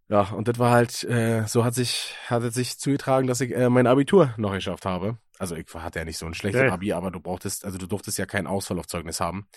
Ja, 0.08 0.22
und 0.30 0.48
das 0.48 0.60
war 0.60 0.72
halt, 0.72 1.04
äh, 1.04 1.46
so 1.48 1.66
hat 1.66 1.76
sich, 1.76 2.16
hat 2.28 2.44
es 2.44 2.54
sich 2.54 2.80
zugetragen, 2.80 3.28
dass 3.28 3.42
ich 3.42 3.54
äh, 3.54 3.70
mein 3.70 3.88
Abitur 3.88 4.34
noch 4.38 4.54
geschafft 4.54 4.86
habe. 4.86 5.18
Also 5.40 5.56
ich 5.56 5.66
hatte 5.74 6.00
ja 6.00 6.06
nicht 6.06 6.18
so 6.18 6.26
ein 6.26 6.34
schlechtes 6.34 6.62
Geil. 6.62 6.72
Abi, 6.72 6.94
aber 6.94 7.12
du 7.12 7.20
brauchtest, 7.20 7.66
also 7.66 7.78
du 7.78 7.88
durftest 7.88 8.18
ja 8.18 8.26
keinen 8.26 8.48
Ausfall 8.48 8.80
auf 8.80 8.88
Zeugnis 8.88 9.20
haben. 9.20 9.48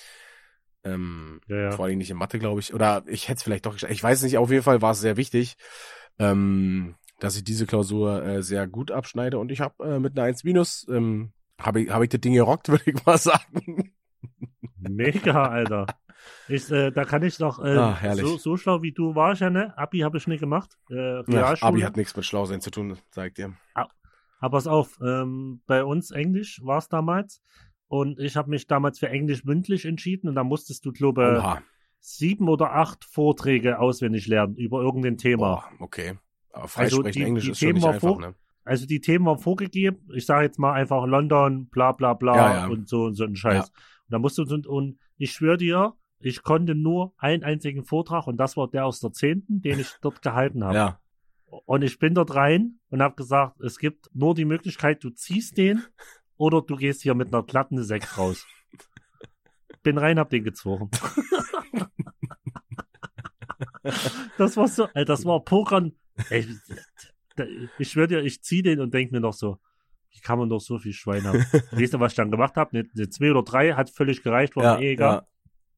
Ähm, 0.86 1.40
ja, 1.48 1.56
ja. 1.56 1.70
vor 1.72 1.86
allem 1.86 1.98
nicht 1.98 2.10
in 2.10 2.16
Mathe, 2.16 2.38
glaube 2.38 2.60
ich. 2.60 2.72
Oder 2.72 3.02
ich 3.06 3.28
hätte 3.28 3.38
es 3.38 3.42
vielleicht 3.42 3.66
doch 3.66 3.72
geschafft. 3.72 3.92
Ich 3.92 4.02
weiß 4.02 4.22
nicht, 4.22 4.38
auf 4.38 4.50
jeden 4.50 4.62
Fall 4.62 4.82
war 4.82 4.92
es 4.92 5.00
sehr 5.00 5.16
wichtig, 5.16 5.56
ähm, 6.18 6.94
dass 7.18 7.36
ich 7.36 7.44
diese 7.44 7.66
Klausur 7.66 8.22
äh, 8.24 8.42
sehr 8.42 8.66
gut 8.66 8.90
abschneide. 8.90 9.38
Und 9.38 9.50
ich 9.50 9.60
habe 9.60 9.84
äh, 9.84 9.98
mit 9.98 10.16
einer 10.16 10.26
1 10.26 10.44
minus, 10.44 10.86
ähm, 10.88 11.32
habe 11.60 11.82
ich, 11.82 11.90
hab 11.90 12.02
ich 12.02 12.08
das 12.10 12.20
Ding 12.20 12.34
gerockt, 12.34 12.68
würde 12.70 12.84
ich 12.86 13.04
mal 13.04 13.18
sagen. 13.18 13.92
Mega, 14.78 15.48
Alter. 15.48 15.86
Ich, 16.48 16.70
äh, 16.70 16.90
da 16.90 17.04
kann 17.04 17.22
ich 17.22 17.38
noch, 17.38 17.62
äh, 17.64 17.76
Ah, 17.76 18.14
so, 18.14 18.36
so 18.36 18.56
schlau 18.56 18.82
wie 18.82 18.92
du 18.92 19.14
warst 19.14 19.40
ja, 19.40 19.50
ne? 19.50 19.76
Abi 19.76 20.00
habe 20.00 20.16
ich 20.18 20.26
nicht 20.26 20.40
gemacht. 20.40 20.76
Äh, 20.90 21.22
Ja. 21.30 21.54
Abi 21.60 21.80
hat 21.80 21.96
nichts 21.96 22.16
mit 22.16 22.24
Schlausein 22.24 22.60
zu 22.60 22.70
tun, 22.70 22.96
sag 23.10 23.28
ich 23.28 23.34
dir. 23.34 23.54
Aber 23.74 24.56
pass 24.58 24.66
auf, 24.66 24.98
ähm, 25.02 25.62
bei 25.66 25.82
uns 25.84 26.10
Englisch 26.10 26.60
war 26.62 26.78
es 26.78 26.88
damals. 26.88 27.42
Und 27.88 28.18
ich 28.18 28.36
habe 28.36 28.50
mich 28.50 28.66
damals 28.66 28.98
für 28.98 29.08
Englisch 29.08 29.44
mündlich 29.44 29.84
entschieden. 29.84 30.28
Und 30.28 30.34
da 30.34 30.44
musstest 30.44 30.84
du, 30.84 30.92
glaube 30.92 31.38
Oha. 31.38 31.62
sieben 32.00 32.48
oder 32.48 32.72
acht 32.74 33.04
Vorträge 33.04 33.78
auswendig 33.78 34.26
lernen 34.26 34.56
über 34.56 34.80
irgendein 34.82 35.16
Thema. 35.18 35.64
Boah, 35.78 35.84
okay. 35.84 36.18
Aber 36.52 36.62
Also 36.64 36.68
freisprechen 36.76 37.12
die- 37.12 37.22
Englisch 37.26 37.44
die 37.44 37.50
ist 37.52 37.58
schon 37.58 37.66
Themen 37.68 37.74
nicht 37.76 37.84
war 37.84 37.94
einfach, 37.94 38.18
ne? 38.18 38.34
Also 38.64 38.86
die 38.86 39.00
Themen 39.00 39.26
waren 39.26 39.38
vorgegeben. 39.38 40.08
Ich 40.14 40.26
sage 40.26 40.44
jetzt 40.46 40.58
mal 40.58 40.72
einfach 40.72 41.06
London, 41.06 41.68
bla 41.68 41.92
bla 41.92 42.14
bla 42.14 42.34
Ja, 42.36 42.54
ja. 42.54 42.66
und 42.66 42.88
so 42.88 43.04
und 43.04 43.14
so 43.14 43.22
ein 43.24 43.36
Scheiß. 43.36 43.54
Ja. 43.54 43.62
Und 43.64 44.10
da 44.10 44.18
musst 44.18 44.38
du 44.38 44.42
und, 44.42 44.66
und 44.66 44.98
ich 45.18 45.30
schwöre 45.32 45.56
dir, 45.56 45.94
ich 46.18 46.42
konnte 46.42 46.74
nur 46.74 47.14
einen 47.18 47.44
einzigen 47.44 47.84
Vortrag 47.84 48.26
und 48.26 48.38
das 48.38 48.56
war 48.56 48.68
der 48.68 48.86
aus 48.86 48.98
der 48.98 49.12
zehnten, 49.12 49.60
den 49.60 49.78
ich 49.78 49.92
dort 50.00 50.20
gehalten 50.22 50.64
habe. 50.64 50.74
Ja. 50.74 51.00
Und 51.66 51.82
ich 51.82 52.00
bin 52.00 52.14
dort 52.14 52.34
rein 52.34 52.80
und 52.90 53.02
habe 53.02 53.14
gesagt, 53.14 53.60
es 53.60 53.78
gibt 53.78 54.10
nur 54.14 54.34
die 54.34 54.44
Möglichkeit, 54.44 55.04
du 55.04 55.10
ziehst 55.10 55.56
den 55.58 55.84
oder 56.36 56.62
du 56.62 56.76
gehst 56.76 57.02
hier 57.02 57.14
mit 57.14 57.32
einer 57.32 57.42
glatten 57.42 57.82
Sekt 57.82 58.16
raus. 58.18 58.46
Bin 59.82 59.98
rein, 59.98 60.18
hab 60.18 60.30
den 60.30 60.44
gezwungen. 60.44 60.90
das 64.38 64.56
war 64.56 64.68
so, 64.68 64.84
Alter, 64.86 65.04
das 65.04 65.24
war 65.24 65.40
Pokern. 65.44 65.92
Ey, 66.30 66.46
ich 67.78 67.90
schwöre 67.90 68.08
dir, 68.08 68.22
ich 68.22 68.42
zieh 68.42 68.62
den 68.62 68.80
und 68.80 68.92
denk 68.94 69.12
mir 69.12 69.20
noch 69.20 69.34
so, 69.34 69.58
wie 70.10 70.20
kann 70.20 70.38
man 70.38 70.48
doch 70.48 70.60
so 70.60 70.78
viel 70.78 70.92
Schwein 70.92 71.24
haben? 71.24 71.38
Weißt 71.72 71.94
du, 71.94 72.00
was 72.00 72.12
ich 72.12 72.16
dann 72.16 72.30
gemacht 72.30 72.56
habe? 72.56 72.70
Eine, 72.78 72.88
eine 72.96 73.08
zwei 73.10 73.30
oder 73.30 73.42
drei 73.42 73.74
hat 73.74 73.90
völlig 73.90 74.22
gereicht, 74.22 74.56
war 74.56 74.64
Ja, 74.64 74.76
mir 74.78 74.84
eh 74.84 74.92
egal. 74.92 75.26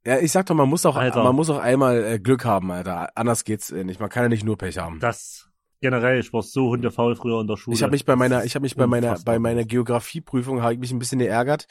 ja. 0.07 0.15
ja, 0.15 0.21
ich 0.21 0.31
sag 0.33 0.47
doch, 0.47 0.55
man 0.55 0.69
muss 0.69 0.87
auch, 0.87 0.97
Alter. 0.97 1.23
man 1.25 1.35
muss 1.35 1.51
auch 1.51 1.59
einmal 1.59 2.05
äh, 2.05 2.19
Glück 2.21 2.45
haben, 2.45 2.71
Alter. 2.71 3.11
Anders 3.17 3.45
geht's 3.45 3.71
äh, 3.71 3.85
nicht. 3.85 4.01
Man 4.01 4.09
kann 4.09 4.23
ja 4.25 4.29
nicht 4.29 4.45
nur 4.45 4.57
Pech 4.57 4.79
haben. 4.79 5.01
Das 5.01 5.48
generell, 5.81 6.19
ich 6.21 6.33
war 6.33 6.43
so 6.43 6.69
hundefaul 6.71 7.17
früher 7.17 7.41
in 7.41 7.47
der 7.47 7.57
Schule. 7.57 7.75
Ich 7.75 7.83
habe 7.83 7.93
mich 7.93 8.05
bei 8.05 8.17
meiner, 8.17 8.45
ich 8.45 8.55
habe 8.55 8.63
mich 8.65 8.77
bei 8.77 8.87
meiner, 8.87 9.19
bei 9.25 9.39
meiner 9.39 9.65
Geografieprüfung 9.65 10.63
habe 10.63 10.75
ich 10.75 10.79
mich 10.81 10.93
ein 10.93 10.99
bisschen 10.99 11.19
geärgert. 11.19 11.67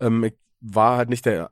Ähm, 0.00 0.24
ich 0.24 0.34
war 0.60 0.96
halt 0.96 1.08
nicht 1.08 1.24
der, 1.26 1.50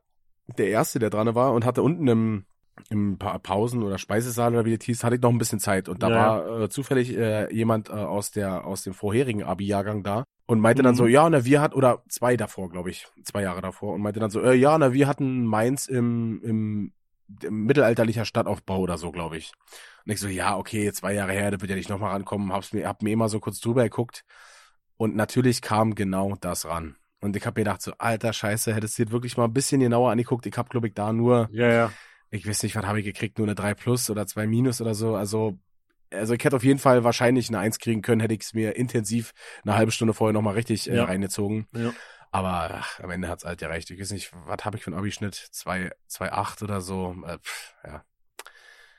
der 0.57 0.67
erste, 0.69 0.99
der 0.99 1.09
dran 1.09 1.33
war 1.35 1.53
und 1.53 1.65
hatte 1.65 1.81
unten 1.83 2.07
im, 2.07 2.45
im 2.89 3.17
Pa- 3.17 3.39
Pausen- 3.39 3.83
oder 3.83 3.97
Speisesaal 3.97 4.53
oder 4.53 4.65
wie 4.65 4.77
das 4.77 4.85
hieß, 4.85 5.03
hatte 5.03 5.15
ich 5.15 5.21
noch 5.21 5.31
ein 5.31 5.37
bisschen 5.37 5.59
Zeit 5.59 5.89
und 5.89 6.01
da 6.03 6.09
Ja. 6.09 6.15
war 6.15 6.61
äh, 6.61 6.69
zufällig 6.69 7.15
äh, 7.15 7.53
jemand 7.53 7.89
äh, 7.89 7.93
aus 7.93 8.31
der 8.31 8.65
aus 8.65 8.83
dem 8.83 8.93
vorherigen 8.93 9.43
Abi-Jahrgang 9.43 10.03
da 10.03 10.23
und 10.47 10.59
meinte 10.59 10.81
dann 10.81 10.93
Mhm. 10.93 10.97
so, 10.97 11.05
ja, 11.07 11.29
na 11.29 11.45
wir 11.45 11.61
hat 11.61 11.75
oder 11.75 12.03
zwei 12.09 12.37
davor, 12.37 12.69
glaube 12.69 12.89
ich, 12.89 13.07
zwei 13.23 13.41
Jahre 13.43 13.61
davor 13.61 13.93
und 13.93 14.01
meinte 14.01 14.19
dann 14.19 14.29
so, 14.31 14.41
äh, 14.41 14.55
ja, 14.55 14.77
na 14.77 14.93
wir 14.93 15.07
hatten 15.07 15.45
Mainz 15.45 15.87
im, 15.87 16.41
im 16.43 16.93
mittelalterlicher 17.49 18.25
Stadtaufbau 18.25 18.79
oder 18.79 18.97
so, 18.97 19.11
glaube 19.11 19.37
ich. 19.37 19.51
Und 20.05 20.11
ich 20.13 20.19
so, 20.19 20.27
ja, 20.27 20.57
okay, 20.57 20.91
zwei 20.93 21.13
Jahre 21.13 21.33
her, 21.33 21.51
da 21.51 21.61
wird 21.61 21.69
ja 21.69 21.75
nicht 21.75 21.89
nochmal 21.89 22.11
rankommen, 22.11 22.51
hab's 22.51 22.73
mir, 22.73 22.87
hab 22.87 23.01
mir 23.01 23.11
immer 23.11 23.29
so 23.29 23.39
kurz 23.39 23.59
drüber 23.59 23.83
geguckt 23.83 24.23
und 24.97 25.15
natürlich 25.15 25.61
kam 25.61 25.95
genau 25.95 26.35
das 26.39 26.65
ran. 26.65 26.95
Und 27.21 27.35
ich 27.35 27.45
habe 27.45 27.59
mir 27.59 27.65
gedacht 27.65 27.81
so, 27.81 27.91
alter 27.97 28.31
Scheiße, 28.33 28.73
hättest 28.73 28.97
du 28.97 29.05
dir 29.05 29.11
wirklich 29.11 29.37
mal 29.37 29.45
ein 29.45 29.53
bisschen 29.53 29.81
genauer 29.81 30.11
angeguckt. 30.11 30.45
Ich 30.45 30.57
habe, 30.57 30.69
glaube 30.69 30.87
ich, 30.87 30.93
da 30.93 31.11
nur 31.11 31.49
Ja, 31.51 31.67
ja. 31.71 31.93
ich 32.31 32.47
weiß 32.47 32.63
nicht, 32.63 32.75
was 32.75 32.85
habe 32.85 32.99
ich 32.99 33.05
gekriegt, 33.05 33.37
nur 33.37 33.47
eine 33.47 33.55
3 33.55 33.73
plus 33.73 34.09
oder 34.09 34.25
2 34.25 34.47
minus 34.47 34.81
oder 34.81 34.93
so. 34.93 35.15
Also 35.15 35.59
also 36.11 36.33
ich 36.33 36.43
hätte 36.43 36.55
auf 36.55 36.63
jeden 36.63 36.79
Fall 36.79 37.03
wahrscheinlich 37.03 37.49
eine 37.49 37.59
Eins 37.59 37.77
kriegen 37.77 38.01
können, 38.01 38.19
hätte 38.21 38.33
ich 38.33 38.41
es 38.41 38.53
mir 38.55 38.75
intensiv 38.75 39.31
eine 39.63 39.75
halbe 39.75 39.91
Stunde 39.91 40.13
vorher 40.15 40.33
nochmal 40.33 40.55
richtig 40.55 40.89
äh, 40.89 40.95
Ja. 40.95 41.03
reingezogen. 41.05 41.67
Ja. 41.71 41.91
Aber 42.31 42.69
ach, 42.75 42.99
am 42.99 43.09
Ende 43.11 43.27
hat's 43.27 43.43
halt 43.45 43.59
gereicht. 43.59 43.89
Ich 43.89 43.99
weiß 43.99 44.11
nicht, 44.11 44.31
was 44.45 44.63
habe 44.65 44.77
ich 44.77 44.83
für 44.83 44.91
einen 44.91 44.99
Abischnitt? 44.99 45.35
2,8 45.51 46.63
oder 46.63 46.81
so. 46.81 47.15
Äh, 47.25 47.39
pff, 47.39 47.73
ja. 47.83 48.03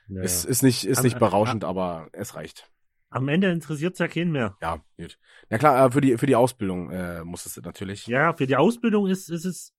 Ja, 0.09 0.21
Ist, 0.21 0.43
ja. 0.43 0.49
ist 0.49 0.63
nicht, 0.63 0.83
ist 0.83 0.97
Am- 0.99 1.03
nicht 1.05 1.19
berauschend, 1.19 1.63
aber 1.63 2.09
es 2.11 2.35
reicht. 2.35 2.69
Am 3.09 3.27
Ende 3.27 3.51
interessiert 3.51 3.93
es 3.93 3.99
ja 3.99 4.07
keinen 4.07 4.31
mehr. 4.31 4.57
Ja, 4.61 4.83
gut. 4.97 5.17
Na 5.49 5.57
klar, 5.57 5.85
äh, 5.87 5.91
für 5.91 6.01
die, 6.01 6.17
für 6.17 6.25
die 6.27 6.35
Ausbildung 6.35 6.91
äh, 6.91 7.23
muss 7.23 7.45
es 7.45 7.57
natürlich. 7.61 8.07
Ja, 8.07 8.33
für 8.33 8.47
die 8.47 8.55
Ausbildung 8.55 9.07
ist, 9.07 9.29
ist 9.29 9.45
es 9.45 9.73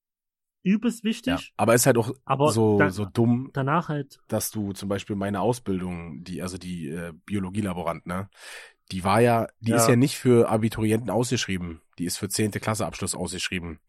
übelst 0.65 1.03
wichtig, 1.03 1.33
Ja. 1.33 1.41
Aber 1.57 1.75
es 1.75 1.83
ist 1.83 1.87
halt 1.87 1.99
auch 1.99 2.13
aber 2.25 2.53
so, 2.53 2.79
da, 2.79 2.91
so 2.91 3.05
dumm, 3.05 3.51
danach 3.53 3.89
halt, 3.89 4.21
dass 4.29 4.51
du 4.51 4.73
zum 4.73 4.89
Beispiel 4.89 5.17
meine 5.17 5.41
Ausbildung, 5.41 6.23
die, 6.25 6.41
also 6.41 6.57
die 6.57 6.89
äh, 6.89 7.13
Biologielaborant, 7.27 8.07
ne, 8.07 8.31
die 8.93 9.03
war 9.05 9.21
ja, 9.21 9.49
die 9.61 9.71
Ja. 9.71 9.77
ist 9.79 9.89
ja 9.89 9.97
nicht 9.97 10.17
für 10.19 10.49
Abiturienten 10.49 11.11
ausgeschrieben. 11.11 11.81
Die 11.99 12.05
ist 12.05 12.19
für 12.19 12.29
10. 12.29 12.53
Klasse 12.61 12.87
Abschluss 12.87 13.15
ausgeschrieben. 13.15 13.81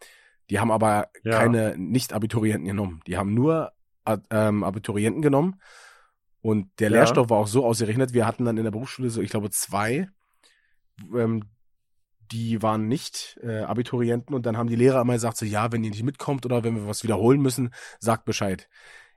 Die 0.50 0.60
haben 0.60 0.72
aber 0.72 1.10
Ja. 1.24 1.40
keine 1.40 1.76
Nicht-Abiturienten 1.78 2.66
genommen. 2.66 3.02
Die 3.08 3.18
haben 3.18 3.34
nur 3.34 3.72
äh, 4.06 4.18
ähm, 4.32 4.64
Abiturienten 4.64 5.22
genommen. 5.22 5.62
Und 6.42 6.68
der 6.80 6.90
Ja. 6.90 6.98
Lehrstoff 6.98 7.30
war 7.30 7.38
auch 7.38 7.48
so 7.48 7.66
ausgerechnet, 7.66 8.14
wir 8.14 8.26
hatten 8.28 8.44
dann 8.44 8.58
in 8.58 8.64
der 8.66 8.72
Berufsschule 8.72 9.10
so, 9.10 9.22
ich 9.22 9.30
glaube, 9.30 9.50
zwei, 9.50 10.10
ähm, 11.16 11.44
die 12.32 12.62
waren 12.62 12.88
nicht 12.88 13.40
äh, 13.44 13.60
Abiturienten 13.62 14.36
und 14.36 14.46
dann 14.46 14.58
haben 14.58 14.68
die 14.68 14.76
Lehrer 14.76 15.02
immer 15.02 15.14
gesagt, 15.14 15.38
so 15.38 15.46
ja, 15.46 15.72
wenn 15.72 15.84
ihr 15.84 15.92
nicht 15.92 16.04
mitkommt 16.04 16.46
oder 16.46 16.64
wenn 16.64 16.76
wir 16.76 16.88
was 16.88 17.04
wiederholen 17.04 17.42
müssen, 17.42 17.74
sagt 18.00 18.26
Bescheid. 18.26 18.68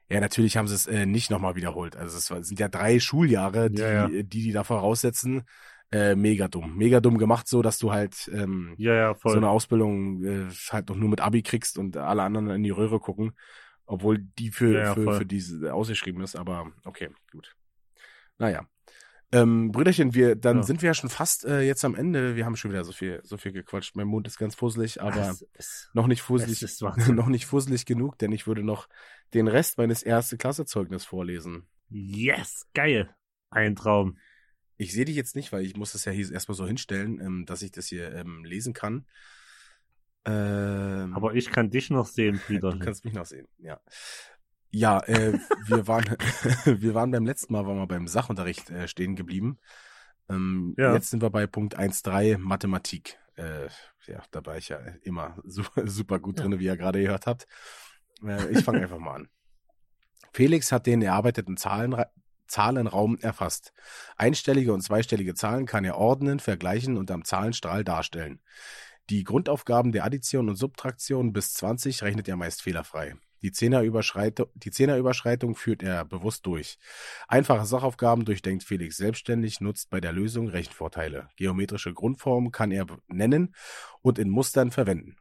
Ja, 0.09 0.21
natürlich 0.21 0.57
haben 0.57 0.69
sie 0.69 0.75
es 0.77 0.87
äh, 0.87 1.05
nicht 1.07 1.31
nochmal 1.31 1.57
wiederholt. 1.57 1.97
Also 1.97 2.17
es 2.17 2.27
sind 2.47 2.61
ja 2.61 2.69
drei 2.69 3.01
Schuljahre, 3.01 3.71
die 3.71 3.81
Ja, 3.83 3.91
ja. 3.93 4.09
die, 4.09 4.23
die 4.25 4.53
da 4.53 4.63
voraussetzen. 4.63 5.43
Äh, 5.93 6.17
mega 6.17 6.49
dumm. 6.49 6.77
Mega 6.77 7.01
dumm 7.01 7.17
gemacht, 7.17 7.47
so 7.49 7.63
dass 7.63 7.79
du 7.79 7.93
halt 7.93 8.29
ähm, 8.35 8.75
ja, 8.77 8.95
ja, 8.95 9.15
voll. 9.15 9.33
so 9.33 9.37
eine 9.39 9.49
Ausbildung 9.49 10.25
äh, 10.25 10.47
halt 10.71 10.89
noch 10.89 10.97
nur 10.97 11.09
mit 11.09 11.21
Abi 11.21 11.43
kriegst 11.43 11.79
und 11.79 11.97
alle 11.97 12.23
anderen 12.23 12.51
in 12.51 12.63
die 12.65 12.71
Röhre 12.71 12.99
gucken, 12.99 13.33
obwohl 13.87 14.19
die 14.19 14.51
für, 14.51 14.73
Ja, 14.73 14.81
ja, 14.81 14.95
für, 14.95 15.05
voll. 15.05 15.19
für 15.19 15.27
diese 15.27 15.73
ausgeschrieben 15.73 16.23
ist, 16.23 16.35
aber 16.35 16.73
okay, 16.85 17.11
gut. 17.31 17.55
Naja. 18.39 18.67
Ähm, 19.33 19.73
Brüderchen, 19.73 20.15
wir, 20.15 20.37
dann 20.37 20.59
Ja. 20.59 20.63
sind 20.63 20.83
wir 20.83 20.89
ja 20.89 20.95
schon 20.95 21.11
fast 21.11 21.45
äh, 21.45 21.61
jetzt 21.63 21.85
am 21.85 21.95
Ende. 21.97 22.37
Wir 22.37 22.45
haben 22.47 22.57
schon 22.57 22.71
wieder 22.71 22.85
so 22.85 22.93
viel, 22.93 23.21
so 23.25 23.37
viel 23.37 23.53
gequatscht. 23.53 23.97
Mein 23.97 24.07
Mund 24.07 24.27
ist 24.29 24.39
ganz 24.39 24.55
fusselig, 24.55 25.03
aber 25.03 25.37
es, 25.55 25.91
noch 25.95 26.07
nicht 26.07 26.23
fusselig, 26.23 26.63
ist 26.63 26.81
noch 27.09 27.27
nicht 27.27 27.47
fusselig 27.47 27.87
genug, 27.87 28.19
denn 28.19 28.31
ich 28.33 28.47
würde 28.47 28.63
noch 28.63 28.89
den 29.35 29.49
Rest 29.49 29.79
meines 29.79 30.03
erste 30.03 30.37
Klassezeugnis 30.37 31.05
vorlesen. 31.05 31.67
yes, 31.91 32.67
geil. 32.75 33.11
Ein 33.51 33.75
Traum. 33.77 34.19
Ich 34.77 34.93
sehe 34.93 35.05
dich 35.07 35.17
jetzt 35.17 35.37
nicht, 35.37 35.53
weil 35.53 35.65
ich 35.65 35.77
muss 35.77 35.93
das 35.93 36.05
ja 36.05 36.13
hier 36.13 36.31
erstmal 36.33 36.57
so 36.57 36.67
hinstellen, 36.67 37.21
ähm, 37.21 37.47
dass 37.47 37.63
ich 37.63 37.73
das 37.73 37.87
hier 37.87 38.13
ähm, 38.15 38.45
lesen 38.45 38.73
kann. 38.75 39.07
Ähm, 40.25 41.15
Aber 41.15 41.35
ich 41.35 41.51
kann 41.51 41.71
dich 41.71 41.91
noch 41.91 42.07
sehen, 42.07 42.41
Du 42.49 42.55
Brüderchen. 42.55 42.81
kannst 42.81 43.05
mich 43.05 43.15
noch 43.15 43.27
sehen, 43.27 43.47
ja. 43.59 43.81
Ja, 44.71 45.01
äh, 45.05 45.39
wir 45.67 45.87
waren, 45.87 46.05
wir 46.65 46.95
waren 46.95 47.11
beim 47.11 47.25
letzten 47.25 47.53
Mal, 47.53 47.65
waren 47.67 47.79
wir 47.79 47.87
beim 47.87 48.09
Sachunterricht 48.09 48.69
äh, 48.71 48.89
stehen 48.89 49.15
geblieben. 49.17 49.59
Ähm, 50.29 50.75
Ja. 50.77 50.93
Jetzt 50.95 51.11
sind 51.11 51.23
wir 51.23 51.31
bei 51.31 51.47
Punkt 51.47 51.79
1.3 51.79 52.37
Mathematik. 52.39 53.17
Äh, 53.37 53.69
ja, 54.07 54.23
da 54.33 54.45
war 54.45 54.57
ich 54.57 54.69
ja 54.69 54.79
immer 55.03 55.39
super, 55.45 55.87
super 55.89 56.19
gut 56.19 56.39
Ja. 56.41 56.47
drin, 56.47 56.59
wie 56.59 56.65
ihr 56.65 56.77
gerade 56.77 57.01
gehört 57.01 57.27
habt. 57.27 57.47
Äh, 58.25 58.51
ich 58.51 58.65
fange 58.65 58.81
einfach 58.83 58.99
mal 58.99 59.15
an. 59.15 59.29
Felix 60.33 60.73
hat 60.73 60.87
den 60.87 61.01
erarbeiteten 61.01 61.57
Zahlenra 61.57 62.09
Zahlenraum 62.47 63.19
erfasst. 63.19 63.73
Einstellige 64.17 64.73
und 64.73 64.83
zweistellige 64.83 65.35
Zahlen 65.35 65.67
kann 65.67 65.85
er 65.85 65.97
ordnen, 65.97 66.41
vergleichen 66.41 66.97
und 66.97 67.11
am 67.11 67.25
Zahlenstrahl 67.25 67.85
darstellen. 67.85 68.41
Die 69.09 69.23
Grundaufgaben 69.25 69.93
der 69.93 70.05
Addition 70.05 70.49
und 70.49 70.57
Subtraktion 70.57 71.33
bis 71.33 71.55
20 71.55 72.03
rechnet 72.03 72.29
er 72.29 72.37
meist 72.37 72.63
fehlerfrei. 72.63 73.15
Die 73.43 73.53
Zehnerüberschreitung, 73.53 74.49
die 74.55 74.71
Zehnerüberschreitung 74.71 75.55
führt 75.55 75.83
er 75.83 76.05
bewusst 76.05 76.47
durch. 76.47 76.79
Einfache 77.29 77.67
Sachaufgaben 77.67 78.25
durchdenkt 78.25 78.65
Felix 78.65 78.97
selbstständig, 78.97 79.61
nutzt 79.61 79.91
bei 79.91 80.01
der 80.01 80.13
Lösung 80.13 80.49
Rechenvorteile. 80.49 81.29
Geometrische 81.37 81.93
Grundformen 81.93 82.51
kann 82.51 82.73
er 82.73 82.87
nennen 83.07 83.55
und 84.03 84.19
in 84.19 84.31
Mustern 84.31 84.71
verwenden. 84.71 85.17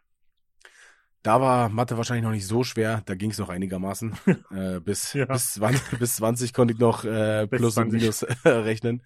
Da 1.25 1.41
war 1.41 1.69
Mathe 1.69 1.97
wahrscheinlich 1.97 2.23
noch 2.23 2.31
nicht 2.31 2.45
so 2.45 2.63
schwer, 2.63 3.01
da 3.07 3.15
ging 3.15 3.31
es 3.31 3.39
noch 3.39 3.49
einigermaßen. 3.49 4.13
äh, 4.51 4.79
bis, 4.79 5.13
Ja. 5.13 5.25
bis, 5.25 5.53
20, 5.53 5.97
bis 5.99 6.17
20 6.17 6.53
konnte 6.53 6.75
ich 6.75 6.79
noch 6.79 7.03
äh, 7.03 7.47
Plus 7.47 7.77
und 7.77 7.89
20. 7.89 7.99
Minus 7.99 8.21
äh, 8.21 8.35
rechnen. 8.49 9.01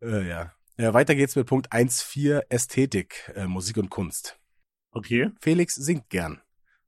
Äh, 0.00 0.26
ja. 0.26 0.54
Äh, 0.78 0.94
weiter 0.94 1.14
geht's 1.14 1.36
mit 1.36 1.46
Punkt 1.46 1.72
1.4 1.72 2.44
Ästhetik, 2.48 3.30
äh, 3.34 3.46
Musik 3.46 3.76
und 3.76 3.90
Kunst. 3.90 4.38
Okay. 4.92 5.30
Felix 5.42 5.74
singt 5.74 6.08
gern. 6.08 6.40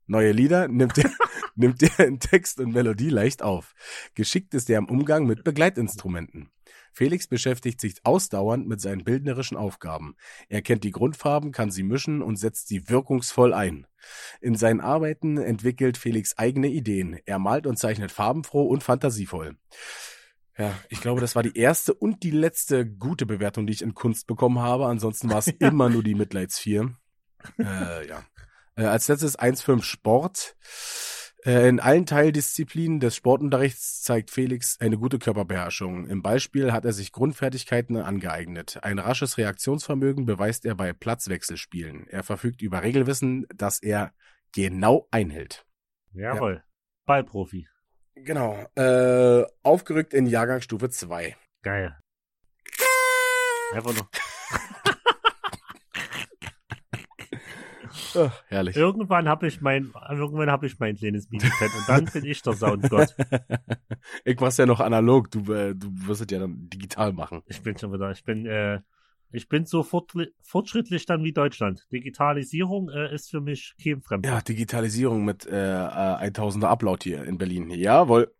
Neue 0.06 0.32
Lieder 0.32 0.66
nimmt 0.66 0.96
er, 0.96 1.10
nimmt 1.54 1.82
er 1.82 2.06
in 2.06 2.18
Text 2.18 2.58
und 2.58 2.72
Melodie 2.72 3.10
leicht 3.10 3.42
auf. 3.42 3.74
Geschickt 4.14 4.54
ist 4.54 4.70
er 4.70 4.78
im 4.78 4.86
Umgang 4.86 5.26
mit 5.26 5.44
Begleitinstrumenten. 5.44 6.48
Felix 6.98 7.28
beschäftigt 7.28 7.80
sich 7.80 7.94
ausdauernd 8.02 8.66
mit 8.66 8.80
seinen 8.80 9.04
bildnerischen 9.04 9.56
Aufgaben. 9.56 10.16
Er 10.48 10.62
kennt 10.62 10.82
die 10.82 10.90
Grundfarben, 10.90 11.52
kann 11.52 11.70
sie 11.70 11.84
mischen 11.84 12.22
und 12.22 12.34
setzt 12.34 12.66
sie 12.66 12.88
wirkungsvoll 12.88 13.54
ein. 13.54 13.86
In 14.40 14.56
seinen 14.56 14.80
Arbeiten 14.80 15.38
entwickelt 15.38 15.96
Felix 15.96 16.36
eigene 16.38 16.66
Ideen. 16.66 17.20
Er 17.24 17.38
malt 17.38 17.68
und 17.68 17.78
zeichnet 17.78 18.10
farbenfroh 18.10 18.66
und 18.66 18.82
fantasievoll. 18.82 19.56
Ja, 20.58 20.76
ich 20.88 21.00
glaube, 21.00 21.20
das 21.20 21.36
war 21.36 21.44
die 21.44 21.56
erste 21.56 21.94
und 21.94 22.24
die 22.24 22.32
letzte 22.32 22.84
gute 22.84 23.26
Bewertung, 23.26 23.68
die 23.68 23.74
ich 23.74 23.82
in 23.82 23.94
Kunst 23.94 24.26
bekommen 24.26 24.58
habe. 24.58 24.86
Ansonsten 24.86 25.30
war 25.30 25.38
es 25.38 25.46
Ja. 25.60 25.68
immer 25.68 25.88
nur 25.88 26.02
die 26.02 26.16
Mitleidsvier. 26.16 26.96
Äh, 27.60 28.08
ja. 28.08 28.24
Äh, 28.74 28.86
als 28.86 29.06
letztes 29.06 29.38
1,5 29.38 29.84
Sport. 29.84 30.56
Äh, 31.44 31.68
in 31.68 31.80
allen 31.80 32.06
Teildisziplinen 32.06 33.00
des 33.00 33.14
Sportunterrichts 33.14 34.02
zeigt 34.02 34.30
Felix 34.30 34.80
eine 34.80 34.98
gute 34.98 35.18
Körperbeherrschung. 35.18 36.06
Im 36.06 36.22
Beispiel 36.22 36.72
hat 36.72 36.84
er 36.84 36.92
sich 36.92 37.12
Grundfertigkeiten 37.12 37.96
angeeignet. 37.96 38.78
Ein 38.82 38.98
rasches 38.98 39.38
Reaktionsvermögen 39.38 40.26
beweist 40.26 40.64
er 40.64 40.74
bei 40.74 40.92
Platzwechselspielen. 40.92 42.06
Er 42.08 42.22
verfügt 42.22 42.60
über 42.62 42.82
Regelwissen, 42.82 43.46
das 43.54 43.80
er 43.80 44.12
genau 44.52 45.06
einhält. 45.10 45.64
Jawohl. 46.12 46.64
Ballprofi. 47.06 47.68
Genau. 48.14 48.66
Äh, 48.74 49.44
aufgerückt 49.62 50.14
in 50.14 50.26
Jahrgangsstufe 50.26 50.90
2. 50.90 51.36
Geil. 51.62 51.96
Einfach 53.72 53.94
noch. 53.94 54.08
Ach, 58.16 58.42
herrlich. 58.48 58.76
Irgendwann 58.76 59.28
habe 59.28 59.46
ich 59.46 59.60
mein, 59.60 59.92
irgendwann 60.10 60.50
habe 60.50 60.66
ich 60.66 60.78
mein 60.78 60.96
kleines 60.96 61.30
Minipad 61.30 61.70
und 61.76 61.88
dann 61.88 62.04
bin 62.06 62.24
ich 62.24 62.42
der 62.42 62.54
Soundgott. 62.54 63.14
ich 64.24 64.40
mach's 64.40 64.56
ja 64.56 64.66
noch 64.66 64.80
analog, 64.80 65.30
du, 65.30 65.40
äh, 65.52 65.74
du 65.74 65.88
wirst 66.06 66.22
es 66.22 66.26
ja 66.30 66.38
dann 66.38 66.68
digital 66.68 67.12
machen. 67.12 67.42
Ich 67.46 67.62
bin 67.62 67.76
schon 67.78 67.92
wieder, 67.92 68.10
ich 68.10 68.24
bin, 68.24 68.46
äh, 68.46 68.80
ich 69.30 69.48
bin 69.48 69.66
so 69.66 69.82
fortschrittlich 69.82 71.04
dann 71.06 71.22
wie 71.22 71.32
Deutschland. 71.32 71.86
Digitalisierung 71.92 72.88
äh, 72.88 73.14
ist 73.14 73.30
für 73.30 73.40
mich 73.40 73.74
kein 73.82 74.00
Fremd. 74.00 74.26
Ja, 74.26 74.40
Digitalisierung 74.40 75.24
mit 75.24 75.46
äh, 75.46 75.50
äh, 75.50 76.30
1000er 76.30 76.66
Upload 76.66 77.02
hier 77.02 77.24
in 77.24 77.36
Berlin. 77.36 77.70
Jawohl. 77.70 78.32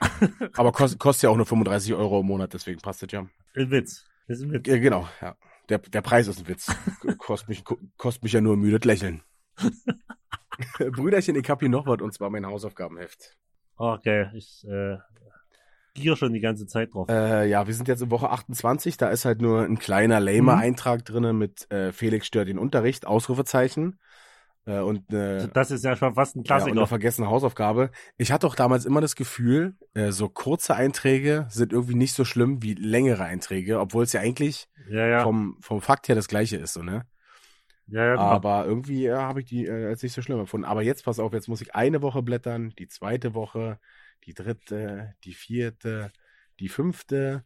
Aber 0.54 0.72
kost, 0.72 0.98
kostet 0.98 1.24
ja 1.24 1.30
auch 1.30 1.36
nur 1.36 1.46
35 1.46 1.94
Euro 1.94 2.20
im 2.20 2.26
Monat, 2.26 2.52
deswegen 2.52 2.80
passt 2.80 3.02
das 3.02 3.12
ja. 3.12 3.26
Ein 3.56 3.70
Witz. 3.70 4.04
Das 4.28 4.38
ist 4.38 4.44
ein 4.44 4.52
Witz. 4.52 4.68
Äh, 4.68 4.80
genau, 4.80 5.08
ja. 5.22 5.36
Der, 5.68 5.78
der 5.78 6.02
Preis 6.02 6.28
ist 6.28 6.40
ein 6.40 6.48
Witz. 6.48 6.74
Kostet 7.18 7.48
mich, 7.48 7.64
ko- 7.64 7.78
kostet 7.96 8.22
mich 8.22 8.32
ja 8.32 8.40
nur 8.40 8.56
müde 8.56 8.86
lächeln. 8.86 9.22
Brüderchen, 10.78 11.36
ich 11.36 11.48
hab 11.50 11.60
hier 11.60 11.68
noch 11.68 11.86
was, 11.86 12.00
und 12.00 12.12
zwar 12.12 12.30
mein 12.30 12.46
Hausaufgabenheft. 12.46 13.36
Okay, 13.76 14.28
ich 14.34 14.64
äh, 14.68 14.96
gier 15.94 16.16
schon 16.16 16.32
die 16.32 16.40
ganze 16.40 16.66
Zeit 16.66 16.94
drauf. 16.94 17.08
Äh, 17.08 17.48
ja, 17.48 17.66
wir 17.66 17.74
sind 17.74 17.88
jetzt 17.88 18.02
in 18.02 18.10
Woche 18.10 18.30
28, 18.30 18.96
da 18.96 19.08
ist 19.08 19.24
halt 19.24 19.40
nur 19.40 19.62
ein 19.62 19.78
kleiner 19.78 20.20
lamer 20.20 20.54
Mhm. 20.56 20.60
Eintrag 20.62 21.04
drinne 21.04 21.32
mit 21.32 21.70
äh, 21.72 21.92
Felix 21.92 22.26
stört 22.26 22.48
den 22.48 22.58
Unterricht, 22.58 23.06
Ausrufezeichen. 23.06 23.98
Äh, 24.66 24.80
und 24.80 25.12
Also 25.36 25.46
äh, 25.46 25.48
das 25.52 25.70
ist 25.70 25.84
ja 25.84 25.96
schon 25.96 26.14
fast 26.14 26.36
ein 26.36 26.44
Ja, 26.44 26.64
und 26.64 26.70
Klassiker. 26.70 26.72
eine 26.72 26.86
vergessene 26.86 27.28
Hausaufgabe. 27.28 27.90
Ich 28.16 28.32
hatte 28.32 28.46
auch 28.46 28.54
damals 28.54 28.84
immer 28.86 29.00
das 29.00 29.16
Gefühl, 29.16 29.76
äh, 29.94 30.10
so 30.12 30.28
kurze 30.28 30.74
Einträge 30.76 31.46
sind 31.50 31.72
irgendwie 31.72 31.94
nicht 31.94 32.14
so 32.14 32.24
schlimm 32.24 32.62
wie 32.62 32.74
längere 32.74 33.24
Einträge, 33.24 33.80
obwohl 33.80 34.04
es 34.04 34.12
ja 34.12 34.20
eigentlich 34.20 34.68
ja, 34.88 35.06
ja. 35.06 35.22
vom, 35.22 35.58
vom 35.60 35.80
Fakt 35.80 36.08
her 36.08 36.14
das 36.14 36.28
gleiche 36.28 36.56
ist, 36.56 36.74
so, 36.74 36.82
ne? 36.82 37.06
ja, 37.86 38.04
ja, 38.04 38.16
genau. 38.16 38.30
Aber 38.30 38.64
irgendwie 38.66 39.06
äh, 39.06 39.14
habe 39.16 39.40
ich 39.40 39.46
die 39.46 39.66
äh, 39.66 39.86
als 39.86 40.02
nicht 40.02 40.12
so 40.14 40.22
schlimm 40.22 40.40
empfunden. 40.40 40.64
Aber 40.66 40.82
jetzt 40.82 41.04
pass 41.04 41.18
auf, 41.18 41.32
jetzt 41.32 41.48
muss 41.48 41.60
ich 41.60 41.74
eine 41.74 42.02
Woche 42.02 42.22
blättern, 42.22 42.72
die 42.78 42.88
zweite 42.88 43.34
Woche, 43.34 43.78
die 44.24 44.34
dritte, 44.34 45.14
die 45.24 45.34
vierte, 45.34 46.12
die 46.60 46.68
fünfte, 46.68 47.44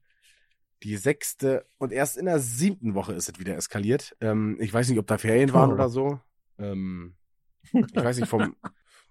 die 0.84 0.96
sechste 0.96 1.66
und 1.78 1.92
erst 1.92 2.16
in 2.16 2.26
der 2.26 2.38
siebten 2.38 2.94
Woche 2.94 3.12
ist 3.14 3.28
es 3.28 3.38
wieder 3.40 3.56
eskaliert. 3.56 4.16
Ähm, 4.20 4.56
ich 4.60 4.72
weiß 4.72 4.88
nicht, 4.88 4.98
ob 4.98 5.06
da 5.08 5.18
Ferien 5.18 5.52
waren 5.52 5.72
oder 5.72 5.88
so. 5.88 6.20
Ähm, 6.58 7.16
ich 7.72 7.94
weiß 7.94 8.18
nicht, 8.18 8.28
vom, 8.28 8.56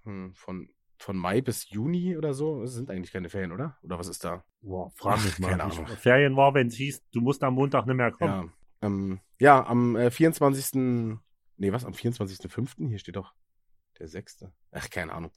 hm, 0.04 0.34
von 0.36 0.70
von 1.00 1.16
Mai 1.16 1.42
bis 1.42 1.70
Juni 1.70 2.18
oder 2.18 2.34
so. 2.34 2.62
Das 2.62 2.74
sind 2.74 2.90
eigentlich 2.90 3.12
keine 3.12 3.30
Ferien, 3.30 3.52
oder? 3.52 3.78
Oder 3.84 4.00
was 4.00 4.08
ist 4.08 4.24
da? 4.24 4.44
Boah, 4.62 4.90
frag 4.96 5.24
mich 5.24 5.34
Ach, 5.36 5.40
mal. 5.40 5.50
keine 5.50 5.68
Ich- 5.68 5.78
Ahnung. 5.80 5.88
Ferien 5.98 6.36
war, 6.36 6.54
wenn 6.56 6.68
es 6.68 6.76
hieß, 6.76 7.04
du 7.12 7.22
musst 7.22 7.44
am 7.44 7.54
Montag 7.54 7.86
nicht 7.86 7.96
mehr 7.96 8.12
kommen. 8.12 8.52
Ja, 8.82 8.88
ähm, 8.88 9.20
ja 9.40 9.66
am 9.66 9.96
äh, 9.96 10.10
24. 10.10 11.20
Nee, 11.58 11.72
was? 11.72 11.86
Am 11.86 11.94
24.05. 11.94 12.88
Hier 12.90 12.98
steht 13.00 13.16
doch 13.16 13.34
der 14.00 14.08
6. 14.08 14.46
Ach, 14.72 14.90
keine 14.90 15.14
Ahnung. 15.14 15.32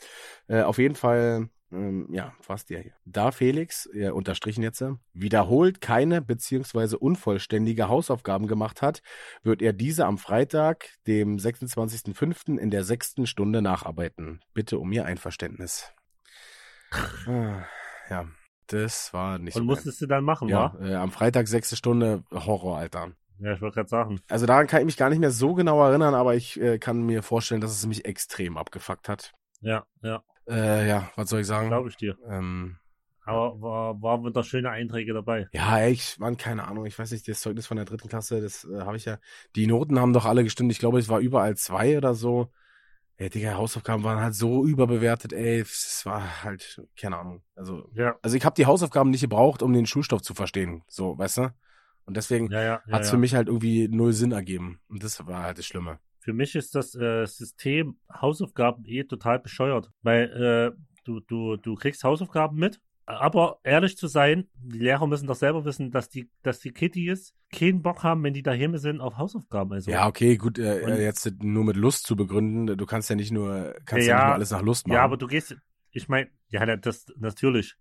Äh, 0.48 0.62
auf 0.62 0.78
jeden 0.78 0.94
Fall, 0.94 1.50
ähm, 1.73 2.09
ja, 2.12 2.33
fast 2.41 2.71
der 2.71 2.81
hier. 2.81 2.93
Da 3.05 3.31
Felix, 3.31 3.87
äh, 3.93 4.11
unterstrichen 4.11 4.62
jetzt, 4.62 4.83
wiederholt 5.12 5.81
keine 5.81 6.21
beziehungsweise 6.23 6.99
unvollständige 6.99 7.89
Hausaufgaben 7.89 8.47
gemacht 8.47 8.83
hat, 8.83 9.03
wird 9.43 9.62
er 9.62 9.73
diese 9.73 10.07
am 10.07 10.18
Freitag, 10.18 10.89
dem 11.07 11.37
26.05. 11.39 12.59
in 12.59 12.71
der 12.71 12.85
sechsten 12.85 13.27
Stunde 13.27 13.62
nacharbeiten. 13.62 14.41
Bitte 14.55 14.79
um 14.79 14.91
Ihr 14.93 15.05
Einverständnis. 15.05 15.93
Ah, 17.27 17.64
ja, 18.09 18.27
das 18.66 19.12
war 19.12 19.39
nicht 19.39 19.55
Und 19.57 19.62
so 19.62 19.66
geil. 19.66 19.77
musstest 19.77 20.01
du 20.01 20.07
dann 20.07 20.25
machen, 20.25 20.49
Ja, 20.49 20.75
wa? 20.79 20.87
äh, 20.87 20.95
am 20.95 21.11
Freitag 21.12 21.49
sechste 21.49 21.77
Stunde 21.77 22.25
Horror, 22.33 22.79
Alter. 22.79 23.12
Ja, 23.39 23.55
ich 23.55 23.61
wollte 23.62 23.77
gerade 23.77 23.89
sagen. 23.89 24.21
Also 24.29 24.45
daran 24.47 24.66
kann 24.66 24.81
ich 24.81 24.87
mich 24.87 24.97
gar 24.99 25.09
nicht 25.09 25.18
mehr 25.21 25.31
so 25.31 25.55
genau 25.55 25.83
erinnern, 25.83 26.14
aber 26.14 26.35
ich 26.35 26.61
äh, 26.61 26.79
kann 26.79 27.03
mir 27.03 27.23
vorstellen, 27.23 27.61
dass 27.62 27.71
es 27.73 27.87
mich 27.87 28.05
extrem 28.05 28.59
abgefuckt 28.59 29.09
hat. 29.09 29.33
Ja, 29.62 29.87
ja, 30.03 30.23
Äh, 30.51 30.88
ja, 30.88 31.11
was 31.16 31.30
soll 31.30 31.40
ich 31.40 31.46
sagen? 31.46 31.68
glaube 31.68 31.88
ich 31.88 31.96
dir. 31.96 32.16
Ähm, 32.28 32.76
Aber 33.24 33.61
war, 33.61 34.03
war 34.03 34.24
wieder 34.24 34.42
schöne 34.42 34.70
Einträge 34.70 35.12
dabei. 35.14 35.48
ja, 35.53 35.78
ey, 35.78 35.92
ich 35.92 36.18
waren 36.18 36.36
keine 36.36 36.66
Ahnung, 36.66 36.86
ich 36.86 36.98
weiß 36.98 37.12
nicht, 37.12 37.28
das 37.28 37.40
Zeugnis 37.40 37.66
von 37.66 37.76
der 37.76 37.86
dritten 37.86 38.09
Klasse, 38.09 38.40
das 38.40 38.64
äh, 38.64 38.80
habe 38.80 38.96
ich 38.96 39.05
ja. 39.05 39.18
Die 39.55 39.66
Noten 39.66 40.01
haben 40.01 40.12
doch 40.12 40.26
alle 40.26 40.42
gestimmt. 40.44 40.72
Ich 40.72 40.78
glaube, 40.78 40.98
es 40.98 41.09
war 41.09 41.20
überall 41.20 41.57
zwei 41.57 41.96
oder 41.96 42.14
so. 42.14 42.51
Ey, 43.16 43.28
Digga, 43.28 43.55
Hausaufgaben 43.55 44.03
waren 44.03 44.18
halt 44.18 44.34
so 44.34 44.64
überbewertet, 44.64 45.34
ey. 45.34 45.61
Es 45.61 46.03
war 46.05 46.42
halt, 46.42 46.82
keine 46.98 47.18
Ahnung. 47.18 47.42
Also, 47.55 47.90
Ja, 47.94 48.16
also 48.22 48.36
ich 48.36 48.44
habe 48.44 48.55
die 48.55 48.64
Hausaufgaben 48.66 49.11
nicht 49.11 49.20
gebraucht, 49.20 49.62
um 49.62 49.72
den 49.72 49.86
Schulstoff 49.86 50.22
zu 50.22 50.34
verstehen. 50.34 50.82
So, 50.88 51.18
weißt 51.18 51.36
du? 51.36 51.55
Und 52.07 52.16
deswegen 52.16 52.51
ja, 52.51 52.62
ja. 52.62 52.82
ja, 52.86 52.92
hat's 52.92 53.09
ja. 53.09 53.12
für 53.12 53.18
mich 53.18 53.34
halt 53.34 53.48
irgendwie 53.48 53.88
null 53.88 54.14
Sinn 54.14 54.32
ergeben. 54.32 54.80
Und 54.88 55.05
das 55.05 55.24
war 55.26 55.42
halt 55.44 55.59
das 55.59 55.66
Schlimme. 55.66 55.98
Für 56.21 56.33
mich 56.33 56.55
ist 56.55 56.75
das 56.75 56.95
äh, 56.95 57.27
System 57.27 57.99
Hausaufgaben 58.12 58.85
eh 58.87 59.05
total 59.05 59.41
bescheuert, 59.41 59.91
weil 60.03 60.75
äh, 60.77 60.81
du, 61.05 61.21
du, 61.21 61.57
du 61.57 61.75
kriegst 61.75 62.05
Hausaufgaben 62.05 62.59
mit, 62.59 62.79
aber 63.07 63.59
ehrlich 63.64 63.97
zu 63.97 64.07
sein, 64.07 64.49
die 64.55 64.79
Lehrer 64.79 65.07
müssen 65.07 65.27
doch 65.27 65.35
selber 65.35 65.64
wissen, 65.64 65.91
dass 65.91 66.09
die, 66.09 66.31
dass 66.43 66.61
die 66.61 66.71
Kitties 66.73 67.35
keinen 67.53 67.83
Bock 67.83 68.05
haben, 68.05 68.23
wenn 68.23 68.35
die 68.35 68.43
daheim 68.43 68.77
sind, 68.77 69.01
auf 69.01 69.16
Hausaufgaben. 69.16 69.73
Also, 69.73 69.91
Ja, 69.91 70.07
okay, 70.07 70.37
gut, 70.37 70.59
äh, 70.59 70.81
äh, 70.81 71.03
jetzt 71.03 71.43
nur 71.43 71.64
mit 71.64 71.77
Lust 71.77 72.07
zu 72.07 72.14
begründen. 72.14 72.77
Du 72.77 72.87
kannst 72.87 73.11
ja 73.11 73.16
nicht 73.16 73.33
nur, 73.33 73.75
kannst 73.85 74.07
ja, 74.07 74.12
Ja, 74.12 74.16
nicht 74.18 74.27
nur 74.27 74.35
alles 74.35 74.51
nach 74.51 74.62
Lust 74.62 74.87
machen. 74.87 74.97
ja, 74.97 75.05
aber 75.05 75.16
du 75.16 75.27
gehst, 75.27 75.57
ich 75.91 76.09
meine, 76.09 76.29
ja, 76.49 76.77
das 76.77 77.07
natürlich, 77.16 77.75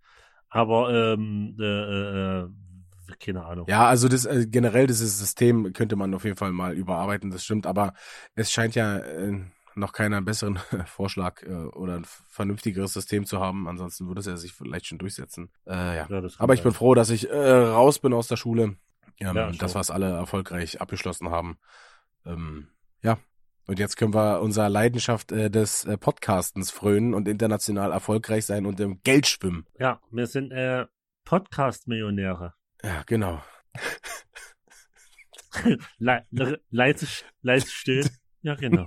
aber 0.50 1.14
ähm, 1.14 1.56
äh, 1.60 1.64
äh, 1.64 2.40
äh, 2.44 2.50
keine 3.20 3.45
Ahnung. 3.45 3.66
Ja, 3.68 3.88
also 3.88 4.07
das 4.07 4.26
äh, 4.26 4.45
generell 4.47 4.88
dieses 4.88 5.18
System 5.20 5.74
könnte 5.74 5.95
man 5.95 6.14
auf 6.14 6.24
jeden 6.24 6.38
Fall 6.38 6.51
mal 6.51 6.74
überarbeiten, 6.74 7.32
das 7.32 7.43
stimmt, 7.43 7.66
aber 7.66 7.93
es 8.36 8.51
scheint 8.51 8.76
ja 8.76 8.97
äh, 8.97 9.41
noch 9.76 9.93
keiner 9.93 10.22
besseren 10.22 10.57
Vorschlag 10.86 11.41
äh, 11.43 11.53
oder 11.53 11.95
ein 11.95 12.05
vernünftigeres 12.28 12.93
System 12.93 13.26
zu 13.26 13.39
haben. 13.39 13.68
Ansonsten 13.68 14.07
würde 14.07 14.20
es 14.20 14.28
ja 14.28 14.38
sich 14.38 14.53
vielleicht 14.53 14.88
schon 14.88 14.97
durchsetzen. 14.97 15.49
Äh, 15.66 15.97
ja. 15.97 16.07
Ja, 16.10 16.22
das 16.22 16.39
Aber 16.39 16.53
ich 16.53 16.64
bin 16.64 16.72
sein. 16.72 16.78
froh, 16.78 16.93
dass 16.93 17.10
ich 17.10 17.30
äh, 17.30 17.36
raus 17.36 17.99
bin 17.99 18.14
aus 18.14 18.28
der 18.28 18.38
Schule. 18.38 18.64
Ähm, 18.64 18.78
Ja, 19.20 19.36
wir 19.36 19.76
es 19.76 19.91
alle 19.91 20.10
erfolgreich 20.12 20.82
abgeschlossen 20.82 21.30
haben. 21.30 21.57
Ähm, 22.26 22.68
ja. 23.01 23.18
Und 23.68 23.78
jetzt 23.78 23.97
können 23.97 24.16
wir 24.16 24.41
unserer 24.41 24.70
Leidenschaft 24.70 25.32
äh, 25.32 25.51
des 25.51 25.86
äh, 25.86 25.97
Podcastens 25.97 26.72
frönen 26.72 27.14
und 27.14 27.28
international 27.28 27.91
erfolgreich 27.91 28.45
sein 28.45 28.66
und 28.66 28.80
im 28.80 29.01
Geld 29.03 29.28
schwimmen. 29.28 29.66
Ja, 29.78 30.01
wir 30.10 30.26
sind 30.26 30.51
äh, 30.51 30.88
Podcast-Millionäre. 31.26 32.55
Ja, 32.84 33.03
genau. 33.05 33.41
Le 35.97 36.23
le 36.32 36.61
leise, 36.69 37.23
leise 37.41 37.69
still. 37.69 38.09
Ja, 38.41 38.55
genau. 38.55 38.86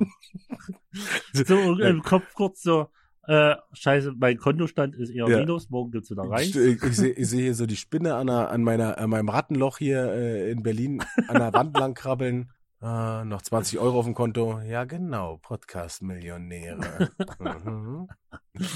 so 1.33 1.79
im 1.79 2.03
Kopf 2.03 2.33
kurz 2.35 2.63
so, 2.63 2.89
äh, 3.27 3.55
scheiße, 3.73 4.15
mein 4.19 4.39
Kontostand 4.39 4.97
ist 4.97 5.11
eher 5.11 5.29
Ja. 5.29 5.39
Minus, 5.39 5.71
morgen 5.71 5.91
geht's 5.93 6.11
wieder 6.11 6.23
rein. 6.23 6.43
Ich, 6.43 6.57
ich, 6.57 6.83
ich 6.83 6.97
sehe 6.97 7.13
ich 7.13 7.29
seh 7.29 7.43
hier 7.43 7.55
so 7.55 7.67
die 7.67 7.77
Spinne 7.77 8.15
an, 8.15 8.29
einer, 8.29 8.51
an, 8.51 8.63
meiner, 8.63 8.99
an 8.99 9.11
meinem 9.11 9.29
Rattenloch 9.29 9.79
hier 9.79 10.13
äh, 10.13 10.51
in 10.51 10.63
Berlin 10.63 11.05
an 11.29 11.37
der 11.37 11.53
Wand 11.53 11.77
lang 11.77 11.95
krabbeln. 11.95 12.51
Äh, 12.81 13.25
noch 13.25 13.43
20 13.43 13.79
Euro 13.79 14.01
auf 14.01 14.07
dem 14.07 14.15
Konto. 14.15 14.61
Ja, 14.63 14.85
genau. 14.85 15.39
Podcast-Millionäre. 15.39 17.11
mhm. 17.39 18.09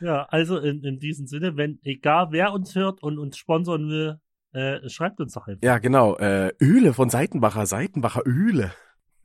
Ja, 0.00 0.24
also 0.24 0.58
in, 0.58 0.84
in 0.84 0.98
diesem 0.98 1.26
Sinne, 1.26 1.56
wenn, 1.56 1.80
egal 1.82 2.28
wer 2.30 2.52
uns 2.52 2.74
hört 2.74 3.02
und 3.02 3.18
uns 3.18 3.36
sponsern 3.38 3.88
will, 3.88 4.20
äh, 4.54 4.88
schreibt 4.88 5.20
uns 5.20 5.34
doch 5.34 5.46
einfach. 5.46 5.62
Ja, 5.62 5.78
genau. 5.78 6.16
Äh, 6.16 6.52
Öle 6.60 6.94
von 6.94 7.10
Seitenbacher. 7.10 7.66
Seitenbacher 7.66 8.22
Öle. 8.24 8.72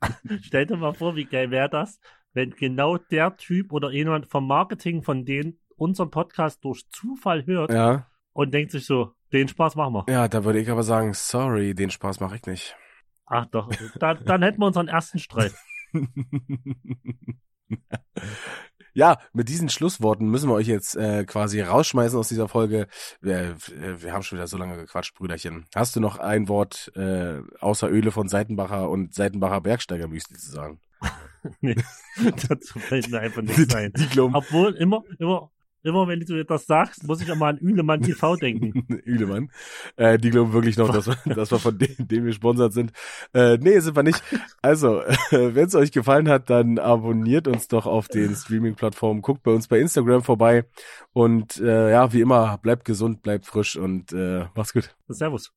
Stell 0.42 0.66
dir 0.66 0.76
mal 0.76 0.92
vor, 0.94 1.16
wie 1.16 1.24
geil 1.24 1.50
wäre 1.50 1.68
das, 1.68 2.00
wenn 2.32 2.50
genau 2.50 2.96
der 2.98 3.36
Typ 3.36 3.72
oder 3.72 3.90
jemand 3.90 4.26
vom 4.26 4.46
Marketing 4.46 5.02
von 5.02 5.24
denen 5.24 5.58
unseren 5.76 6.10
Podcast 6.10 6.64
durch 6.64 6.88
Zufall 6.90 7.46
hört 7.46 7.72
Ja. 7.72 8.06
und 8.32 8.52
denkt 8.52 8.72
sich 8.72 8.84
so, 8.86 9.12
den 9.32 9.48
Spaß 9.48 9.76
machen 9.76 9.94
wir. 9.94 10.04
Ja, 10.12 10.28
da 10.28 10.44
würde 10.44 10.58
ich 10.60 10.70
aber 10.70 10.82
sagen, 10.82 11.14
sorry, 11.14 11.74
den 11.74 11.90
Spaß 11.90 12.20
mache 12.20 12.36
ich 12.36 12.46
nicht. 12.46 12.76
Ach 13.26 13.46
doch, 13.46 13.70
dann, 13.98 14.24
dann 14.24 14.42
hätten 14.42 14.60
wir 14.60 14.66
unseren 14.66 14.88
ersten 14.88 15.18
Streit. 15.18 15.54
ja, 18.92 19.18
mit 19.32 19.48
diesen 19.48 19.68
Schlussworten 19.68 20.28
müssen 20.28 20.48
wir 20.48 20.54
euch 20.54 20.66
jetzt 20.66 20.96
äh, 20.96 21.24
quasi 21.24 21.60
rausschmeißen 21.60 22.18
aus 22.18 22.28
dieser 22.28 22.48
Folge. 22.48 22.86
Wir, 23.20 23.56
wir 23.76 24.12
haben 24.12 24.22
schon 24.22 24.38
wieder 24.38 24.46
so 24.46 24.56
lange 24.56 24.76
gequatscht, 24.76 25.14
Brüderchen. 25.14 25.66
Hast 25.74 25.96
du 25.96 26.00
noch 26.00 26.18
ein 26.18 26.48
Wort 26.48 26.92
äh, 26.96 27.40
außer 27.60 27.90
Öle 27.90 28.10
von 28.10 28.28
Seitenbacher 28.28 28.88
und 28.88 29.14
Seitenbacher 29.14 29.60
Bergsteigermüsli 29.60 30.36
zu 30.36 30.50
sagen? 30.50 30.80
nee, 31.60 31.76
dazu 32.48 32.78
fällt 32.78 33.10
mir 33.10 33.20
einfach 33.20 33.42
nichts 33.42 33.74
ein. 33.74 33.92
Die 33.92 34.20
Obwohl, 34.20 34.74
immer, 34.76 35.02
immer, 35.18 35.50
immer 35.82 36.08
wenn 36.08 36.20
du 36.20 36.44
das 36.44 36.66
sagst, 36.66 37.06
muss 37.06 37.20
ich 37.20 37.28
immer 37.28 37.46
an 37.46 37.58
Ülemann 37.58 38.02
TV 38.02 38.36
denken. 38.36 38.86
Ülemann. 39.04 39.50
Äh, 39.96 40.18
die 40.18 40.30
glauben 40.30 40.52
wirklich 40.52 40.76
noch, 40.76 40.92
dass 40.92 41.06
wir, 41.06 41.16
dass 41.34 41.50
wir 41.50 41.58
von 41.58 41.78
denen, 41.78 42.08
denen 42.08 42.26
wir 42.26 42.32
sponsert 42.32 42.72
sind. 42.72 42.92
Äh, 43.32 43.58
nee, 43.58 43.78
sind 43.80 43.96
wir 43.96 44.02
nicht. 44.02 44.22
Also, 44.62 45.02
äh, 45.30 45.54
wenn 45.54 45.66
es 45.66 45.74
euch 45.74 45.92
gefallen 45.92 46.28
hat, 46.28 46.50
dann 46.50 46.78
abonniert 46.78 47.48
uns 47.48 47.68
doch 47.68 47.86
auf 47.86 48.08
den 48.08 48.34
Streaming-Plattformen, 48.34 49.22
guckt 49.22 49.42
bei 49.42 49.52
uns 49.52 49.68
bei 49.68 49.78
Instagram 49.78 50.22
vorbei 50.22 50.64
und 51.12 51.58
äh, 51.60 51.90
ja, 51.90 52.12
wie 52.12 52.20
immer, 52.20 52.58
bleibt 52.58 52.84
gesund, 52.84 53.22
bleibt 53.22 53.46
frisch 53.46 53.76
und 53.76 54.12
äh, 54.12 54.46
macht's 54.54 54.72
gut. 54.72 54.94
Servus. 55.08 55.52